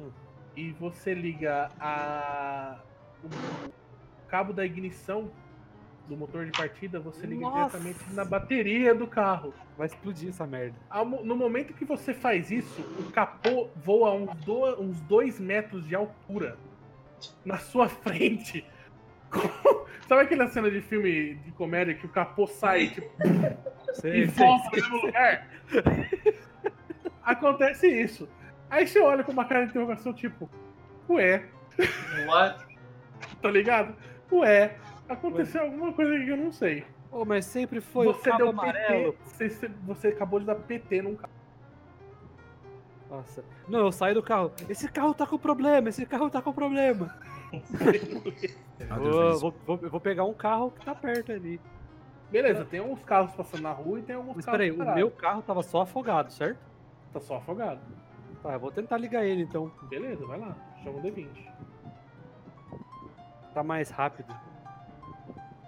Hum. 0.01 0.11
E 0.57 0.73
você 0.73 1.15
liga 1.15 1.71
a 1.81 2.79
o 3.23 4.29
cabo 4.29 4.53
da 4.53 4.65
ignição 4.65 5.31
do 6.09 6.17
motor 6.17 6.45
de 6.45 6.53
partida, 6.53 7.01
você 7.01 7.27
liga 7.27 7.41
Nossa! 7.43 7.79
diretamente 7.79 8.13
na 8.15 8.25
bateria 8.25 8.95
do 8.95 9.07
carro. 9.07 9.55
Vai 9.79 9.87
explodir 9.87 10.29
essa 10.29 10.47
merda. 10.47 10.77
No 11.23 11.35
momento 11.35 11.73
que 11.73 11.85
você 11.85 12.13
faz 12.13 12.51
isso, 12.51 12.83
o 12.99 13.11
capô 13.11 13.69
voa 13.77 14.13
uns, 14.13 14.35
do- 14.45 14.83
uns 14.83 15.01
dois 15.03 15.41
metros 15.41 15.87
de 15.89 15.95
altura 15.95 16.59
na 17.45 17.57
sua 17.57 17.89
frente. 17.89 18.67
Sabe 20.07 20.23
aquela 20.23 20.47
cena 20.49 20.71
de 20.71 20.83
filme 20.83 21.37
de 21.37 21.51
comédia 21.53 21.95
que 21.95 22.05
o 22.05 22.11
capô 22.11 22.47
sai 22.47 22.89
tipo, 22.89 23.11
e 23.25 23.95
Sei, 23.95 24.29
sei, 24.29 24.47
volta 24.47 24.65
no 24.67 24.73
mesmo 24.73 24.97
lugar? 25.07 25.49
Acontece 27.25 27.87
isso. 27.89 28.29
Aí 28.75 28.89
você 28.89 29.01
olha 29.01 29.23
com 29.23 29.31
uma 29.31 29.45
cara 29.45 29.63
de 29.65 29.71
interrogação, 29.71 30.13
tipo, 30.13 30.51
ué, 31.09 31.49
What? 32.27 32.67
tá 33.41 33.49
ligado? 33.49 33.95
Ué, 34.33 34.77
aconteceu 35.09 35.63
alguma 35.63 35.93
coisa 35.93 36.13
que 36.25 36.29
eu 36.29 36.37
não 36.37 36.51
sei. 36.51 36.85
Ô, 37.13 37.25
mas 37.25 37.45
sempre 37.45 37.81
foi 37.81 38.07
você 38.07 38.19
o 38.19 38.33
cabo 38.33 38.39
deu 38.39 38.49
amarelo. 38.49 39.13
PT, 39.13 39.49
você, 39.49 39.69
você- 39.85 40.09
acabou 40.09 40.41
de 40.41 40.47
dar 40.47 40.57
PT 40.57 41.03
num 41.03 41.15
carro. 41.15 41.33
Nossa. 43.09 43.45
Não, 43.69 43.79
eu 43.79 43.93
saio 43.93 44.17
do 44.17 44.23
carro. 44.25 44.51
Esse 44.69 44.89
carro 44.91 45.15
tá 45.15 45.25
com 45.25 45.39
problema, 45.39 45.89
esse 45.91 46.05
carro 46.05 46.29
tá 46.29 46.43
com 46.43 46.53
problema. 46.53 47.15
Vou, 48.99 49.39
vou, 49.39 49.55
vou- 49.65 49.79
eu 49.83 49.91
vou 49.91 50.01
pegar 50.01 50.25
um 50.25 50.35
carro 50.35 50.73
que 50.73 50.85
tá 50.85 50.97
perto 50.97 51.31
ali. 51.31 51.61
Beleza, 52.29 52.65
tem 52.65 52.81
uns 52.81 53.05
carros 53.05 53.33
passando 53.37 53.63
na 53.63 53.71
rua 53.71 54.01
e 54.01 54.03
tem 54.03 54.17
alguns 54.17 54.35
Mas 54.35 54.45
carros 54.45 54.59
peraí, 54.59 54.73
o 54.73 54.95
meu 54.97 55.13
carro 55.13 55.43
tava 55.43 55.63
só 55.63 55.83
afogado, 55.83 56.33
certo? 56.33 56.59
Tá 57.13 57.21
só 57.21 57.37
afogado. 57.37 57.81
Tá, 58.45 58.53
eu 58.53 58.61
vou 58.61 58.71
tentar 58.71 58.99
ligar 58.99 59.25
ele 59.25 59.43
então. 59.43 59.73
Beleza, 59.89 60.25
vai 60.27 60.39
lá. 60.39 60.55
Chama 60.85 60.99
um 60.99 61.03
D20. 61.03 61.29
Tá 63.55 63.63
mais 63.65 63.89
rápido. 63.91 64.33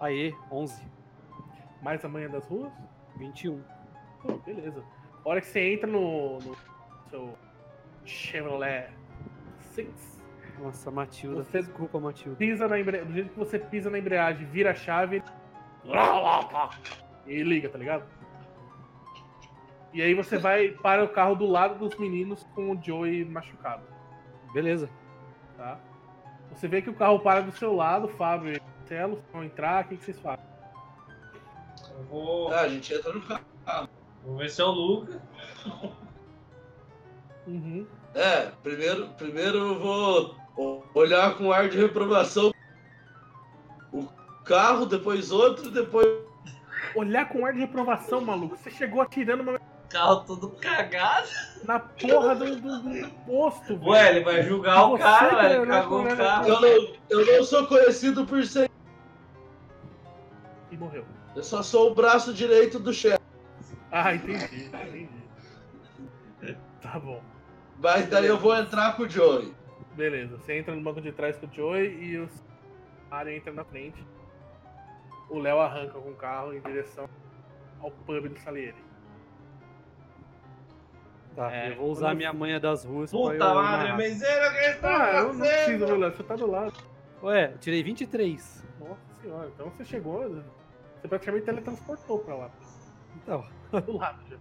Aê, 0.01 0.33
11, 0.53 0.85
Mais 1.83 2.05
a 2.05 2.09
manhã 2.09 2.29
das 2.29 2.47
ruas? 2.47 2.71
21. 3.17 3.63
Pô, 4.23 4.35
beleza. 4.45 4.85
A 5.25 5.29
hora 5.29 5.41
que 5.41 5.47
você 5.47 5.73
entra 5.73 5.87
no, 5.91 6.39
no 6.41 6.55
seu 7.09 7.35
Chevrolet 8.05 8.91
Six, 9.61 10.21
Nossa, 10.61 10.91
Matilda. 10.91 11.43
Você- 11.43 11.61
Desculpa, 11.61 11.99
Matilda. 11.99 12.37
pisa 12.37 12.69
na 12.69 12.79
embreagem, 12.79 13.07
do 13.09 13.15
jeito 13.15 13.31
que 13.31 13.39
você 13.39 13.59
pisa 13.59 13.89
na 13.89 13.99
embreagem, 13.99 14.47
vira 14.47 14.73
a 14.73 14.75
chave 14.75 15.23
e 17.27 17.43
liga, 17.43 17.69
tá 17.71 17.79
ligado? 17.79 18.05
E 19.97 20.03
aí 20.03 20.13
você 20.13 20.37
vai 20.37 20.69
para 20.69 21.03
o 21.03 21.09
carro 21.09 21.35
do 21.35 21.47
lado 21.47 21.79
dos 21.79 21.97
meninos 21.99 22.47
com 22.55 22.71
o 22.73 22.79
Joey 22.83 23.25
machucado, 23.25 23.83
Beleza. 24.53 24.91
tá? 25.57 25.79
Você 26.53 26.69
vê 26.69 26.83
que 26.83 26.91
o 26.91 26.95
carro 26.95 27.19
para 27.21 27.41
do 27.41 27.51
seu 27.53 27.75
lado, 27.75 28.07
Fábio 28.07 28.53
e 28.55 28.61
Marcelo 28.61 29.25
vão 29.33 29.43
entrar, 29.43 29.85
o 29.85 29.89
que, 29.89 29.97
que 29.97 30.05
vocês 30.05 30.21
fazem? 30.21 30.45
Eu 31.97 32.05
vou, 32.11 32.53
Ah, 32.53 32.61
a 32.61 32.69
gente 32.69 32.93
entra 32.93 33.11
no 33.11 33.23
carro. 33.23 33.89
vou 34.23 34.37
ver 34.37 34.51
se 34.51 34.61
é 34.61 34.65
o 34.67 34.71
Luca. 34.71 35.23
Uhum. 37.47 37.87
É, 38.15 38.51
primeiro, 38.63 39.09
primeiro 39.17 39.57
eu 39.57 39.79
vou 39.79 40.37
olhar 40.95 41.39
com 41.39 41.51
ar 41.51 41.71
de 41.71 41.79
reprovação 41.79 42.53
o 43.91 44.07
carro, 44.45 44.85
depois 44.85 45.33
outro, 45.33 45.71
depois. 45.71 46.07
Olhar 46.95 47.27
com 47.31 47.47
ar 47.47 47.55
de 47.55 47.61
reprovação, 47.61 48.21
maluco. 48.21 48.57
Você 48.59 48.71
chegou 48.71 49.01
atirando 49.01 49.43
uma- 49.43 49.56
Carro 49.97 50.25
todo 50.27 50.51
cagado. 50.51 51.29
na 51.65 51.81
porra 51.81 52.35
do, 52.35 52.61
do, 52.61 52.83
do 52.83 53.11
posto, 53.25 53.79
velho. 53.79 53.89
Ué, 53.89 54.11
ele 54.11 54.25
vai 54.25 54.43
julgar 54.43 54.85
o 54.91 54.99
cara, 54.99 55.31
cara, 55.31 55.55
ele 55.55 55.59
não 55.61 55.67
cagou 55.67 56.03
o 56.03 56.17
carro. 56.17 56.49
Eu 56.49 56.61
não, 56.61 56.95
eu 57.09 57.27
não 57.27 57.45
sou 57.45 57.67
conhecido 57.67 58.27
por 58.27 58.45
ser. 58.45 58.71
E 60.71 60.77
morreu. 60.77 61.07
Eu 61.35 61.43
só 61.43 61.63
sou 61.63 61.93
o 61.93 61.95
braço 61.95 62.35
direito 62.35 62.79
do 62.79 62.93
chefe. 62.93 63.25
Ah, 63.91 64.15
entendi, 64.15 64.67
entendi. 64.67 65.09
Tá 66.83 66.99
bom. 66.99 67.23
Mas 67.79 68.07
daí 68.09 68.27
eu 68.27 68.39
vou 68.39 68.55
entrar 68.55 68.97
com 68.97 69.05
o 69.05 69.09
Joey. 69.09 69.55
Beleza, 69.95 70.37
você 70.37 70.59
entra 70.59 70.75
no 70.75 70.83
banco 70.83 71.01
de 71.01 71.11
trás 71.11 71.39
com 71.39 71.47
o 71.47 71.51
Joey 71.53 71.87
e 72.05 72.19
o 72.19 72.29
Mario 73.11 73.33
entra 73.33 73.51
na 73.51 73.65
frente. 73.65 74.05
O 75.31 75.39
Léo 75.39 75.59
arranca 75.59 75.99
com 75.99 76.11
o 76.11 76.15
carro 76.15 76.53
em 76.53 76.61
direção 76.61 77.09
ao 77.81 77.91
pub 77.91 78.29
do 78.29 78.39
Salieri. 78.41 78.86
Tá, 81.37 81.53
É, 81.55 81.71
eu 81.73 81.77
vou 81.77 81.91
usar 81.91 82.09
quando- 82.09 82.17
minha 82.17 82.33
manha 82.33 82.59
das 82.59 82.83
ruas 82.85 83.11
pra 83.11 83.21
Puta 83.21 83.35
eu 83.35 83.55
madre, 83.55 83.85
narrar. 83.85 83.97
miséria, 83.99 84.49
o 84.49 84.53
que 84.55 84.59
está 84.71 85.05
Ah, 85.05 85.17
eu 85.19 85.33
não 85.35 85.39
preciso, 85.41 85.87
meu 85.87 85.97
Léo, 85.99 86.11
você 86.17 86.23
tá 86.23 86.35
do 86.37 86.47
lado. 86.51 86.73
Ué, 87.23 87.53
eu 87.53 87.59
tirei 87.59 87.83
23. 87.83 88.65
Nossa 88.81 88.97
senhora, 89.21 89.49
então 89.55 89.69
você 89.71 89.85
chegou, 89.85 90.29
você 90.31 91.09
praticamente 91.09 91.45
teletransportou 91.45 92.19
pra 92.21 92.35
lá. 92.37 92.51
Então, 93.17 93.45
Do 93.85 93.97
lado 93.99 94.19
já. 94.31 94.37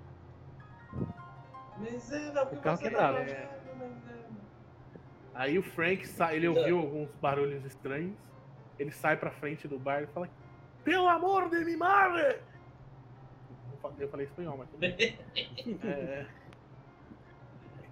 Miséria, 1.77 2.43
o 2.43 2.47
que 2.47 2.55
carro 2.57 2.77
fazendo, 2.77 2.91
miséria? 3.13 3.49
Aí 5.33 5.59
o 5.59 5.63
Frank 5.63 6.07
sai, 6.07 6.37
ele 6.37 6.47
ouviu 6.47 6.79
alguns 6.79 7.09
barulhos 7.21 7.65
estranhos. 7.65 8.15
Ele 8.79 8.91
sai 8.91 9.17
pra 9.17 9.31
frente 9.31 9.67
do 9.67 9.77
bar 9.77 10.03
e 10.03 10.07
fala: 10.07 10.29
Pelo 10.85 11.09
amor 11.09 11.49
de 11.49 11.63
mi 11.65 11.75
madre! 11.75 12.39
Eu 13.71 13.77
fa- 13.81 13.91
Eu 13.99 14.07
falei 14.07 14.25
espanhol, 14.27 14.55
mas 14.57 14.69
tudo 14.69 14.79
bem. 14.79 15.19
É. 15.83 16.25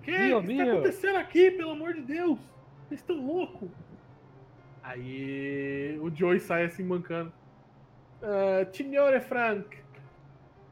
Que 0.04 0.12
Meu, 0.12 0.44
que 0.44 0.52
está 0.52 0.64
acontecendo 0.64 1.16
aqui, 1.16 1.52
pelo 1.52 1.72
amor 1.72 1.94
de 1.94 2.02
Deus? 2.02 2.38
Vocês 2.88 3.00
estão 3.00 3.26
loucos? 3.26 3.70
Aí 4.84 5.98
o 6.02 6.14
Joey 6.14 6.42
sai 6.42 6.66
assim 6.66 6.84
mancando. 6.84 7.32
Ah, 8.22 8.68
Signore 8.72 9.22
Frank, 9.22 9.78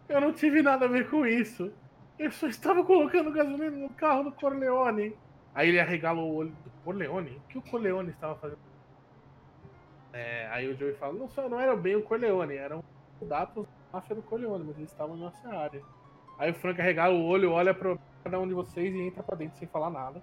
eu 0.09 0.19
não 0.19 0.33
tive 0.33 0.61
nada 0.61 0.85
a 0.85 0.89
ver 0.89 1.09
com 1.09 1.25
isso. 1.25 1.71
Eu 2.19 2.29
só 2.31 2.47
estava 2.47 2.83
colocando 2.83 3.31
gasolina 3.31 3.71
no 3.71 3.89
carro 3.89 4.23
do 4.23 4.31
Corleone. 4.33 5.15
Aí 5.55 5.69
ele 5.69 5.79
arregala 5.79 6.19
o 6.19 6.35
olho 6.35 6.51
do 6.51 6.69
Corleone? 6.83 7.31
O 7.37 7.47
que 7.47 7.57
o 7.57 7.61
Corleone 7.61 8.09
estava 8.09 8.35
fazendo? 8.35 8.59
É, 10.13 10.47
aí 10.51 10.67
o 10.67 10.77
Joey 10.77 10.93
fala, 10.95 11.13
não, 11.13 11.29
só, 11.29 11.47
não 11.47 11.59
era 11.59 11.75
bem 11.75 11.95
o 11.95 12.03
Corleone, 12.03 12.55
eram 12.55 12.83
dados 13.21 13.65
da 13.65 13.69
máfia 13.93 14.15
do 14.15 14.21
Corleone, 14.21 14.65
mas 14.65 14.77
eles 14.77 14.91
estavam 14.91 15.15
na 15.15 15.25
nossa 15.25 15.47
área. 15.47 15.81
Aí 16.37 16.51
o 16.51 16.53
Frank 16.53 16.81
arregala 16.81 17.13
o 17.13 17.25
olho, 17.25 17.51
olha 17.51 17.73
pra 17.73 17.97
cada 18.23 18.39
um 18.39 18.47
de 18.47 18.53
vocês 18.53 18.93
e 18.93 19.01
entra 19.01 19.23
pra 19.23 19.35
dentro 19.35 19.57
sem 19.57 19.67
falar 19.67 19.89
nada. 19.89 20.21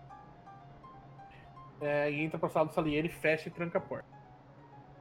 É, 1.80 2.10
e 2.10 2.20
entra 2.22 2.38
pra 2.38 2.48
sala 2.48 2.66
do 2.66 2.72
Salieri, 2.72 3.08
fecha 3.08 3.48
e 3.48 3.52
tranca 3.52 3.78
a 3.78 3.80
porta. 3.80 4.08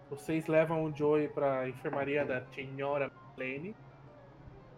Vocês 0.10 0.48
levam 0.48 0.84
o 0.84 0.96
Joey 0.96 1.28
pra 1.28 1.68
enfermaria 1.68 2.26
da 2.26 2.42
Senhora 2.54 3.12
Lane. 3.38 3.76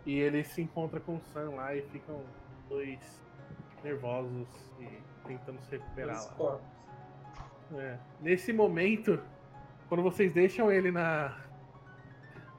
E 0.06 0.18
ele 0.18 0.44
se 0.44 0.62
encontra 0.62 1.00
com 1.00 1.18
o 1.18 1.22
Sam 1.22 1.52
lá 1.52 1.76
e 1.76 1.82
ficam 1.84 2.24
dois 2.68 3.00
nervosos 3.84 4.48
e 4.80 4.88
tentando 5.28 5.60
se 5.62 5.72
recuperar 5.72 6.16
lá. 6.16 6.32
corpos. 6.32 6.68
É. 7.76 7.98
Nesse 8.22 8.52
momento, 8.52 9.22
quando 9.88 10.02
vocês 10.02 10.34
deixam 10.34 10.72
ele 10.72 10.90
na, 10.90 11.38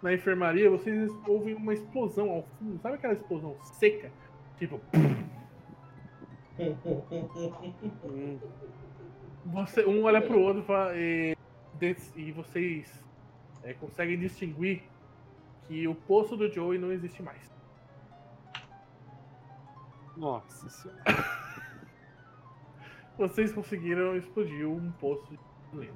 na 0.03 0.13
enfermaria, 0.13 0.71
vocês 0.71 1.11
ouvem 1.27 1.55
uma 1.55 1.75
explosão 1.75 2.31
ao 2.31 2.43
fundo. 2.43 2.79
Sabe 2.81 2.95
aquela 2.97 3.15
explosão 3.15 3.57
seca? 3.63 4.13
Tipo, 4.59 4.81
hum, 8.05 8.39
você, 9.47 9.85
um 9.85 10.05
olha 10.05 10.21
pro 10.21 10.39
outro 10.41 10.63
e, 10.63 10.65
fala- 10.67 10.93
e, 10.97 11.37
e 12.17 12.33
vocês 12.33 13.03
é, 13.63 13.73
conseguem 13.75 14.19
distinguir 14.19 14.83
que 15.67 15.87
o 15.89 15.95
poço 15.95 16.37
do 16.37 16.53
Joey 16.53 16.79
não 16.79 16.93
existe 16.93 17.23
mais. 17.23 17.51
nossa 20.17 20.69
senhora. 20.69 21.03
Vocês 23.19 23.53
conseguiram 23.53 24.17
explodir 24.17 24.67
um 24.67 24.91
poço 24.93 25.27
de 25.31 25.39
gasolina. 25.67 25.95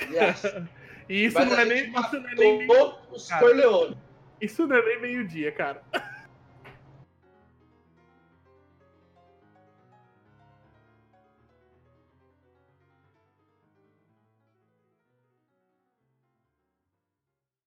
Yes. 0.00 0.42
E 1.08 1.24
isso 1.24 1.40
não 1.44 1.58
é 1.58 1.64
nem, 1.64 1.90
isso 1.92 2.20
não 2.20 2.28
é 2.30 2.34
nem, 2.36 2.66
Matou 2.68 3.00
os 3.10 3.26
Cara. 3.28 3.40
Corleone. 3.44 3.98
isso 4.40 4.64
não 4.64 4.76
é 4.76 4.84
nem 4.86 5.00
meio-dia, 5.00 5.50
cara. 5.50 5.82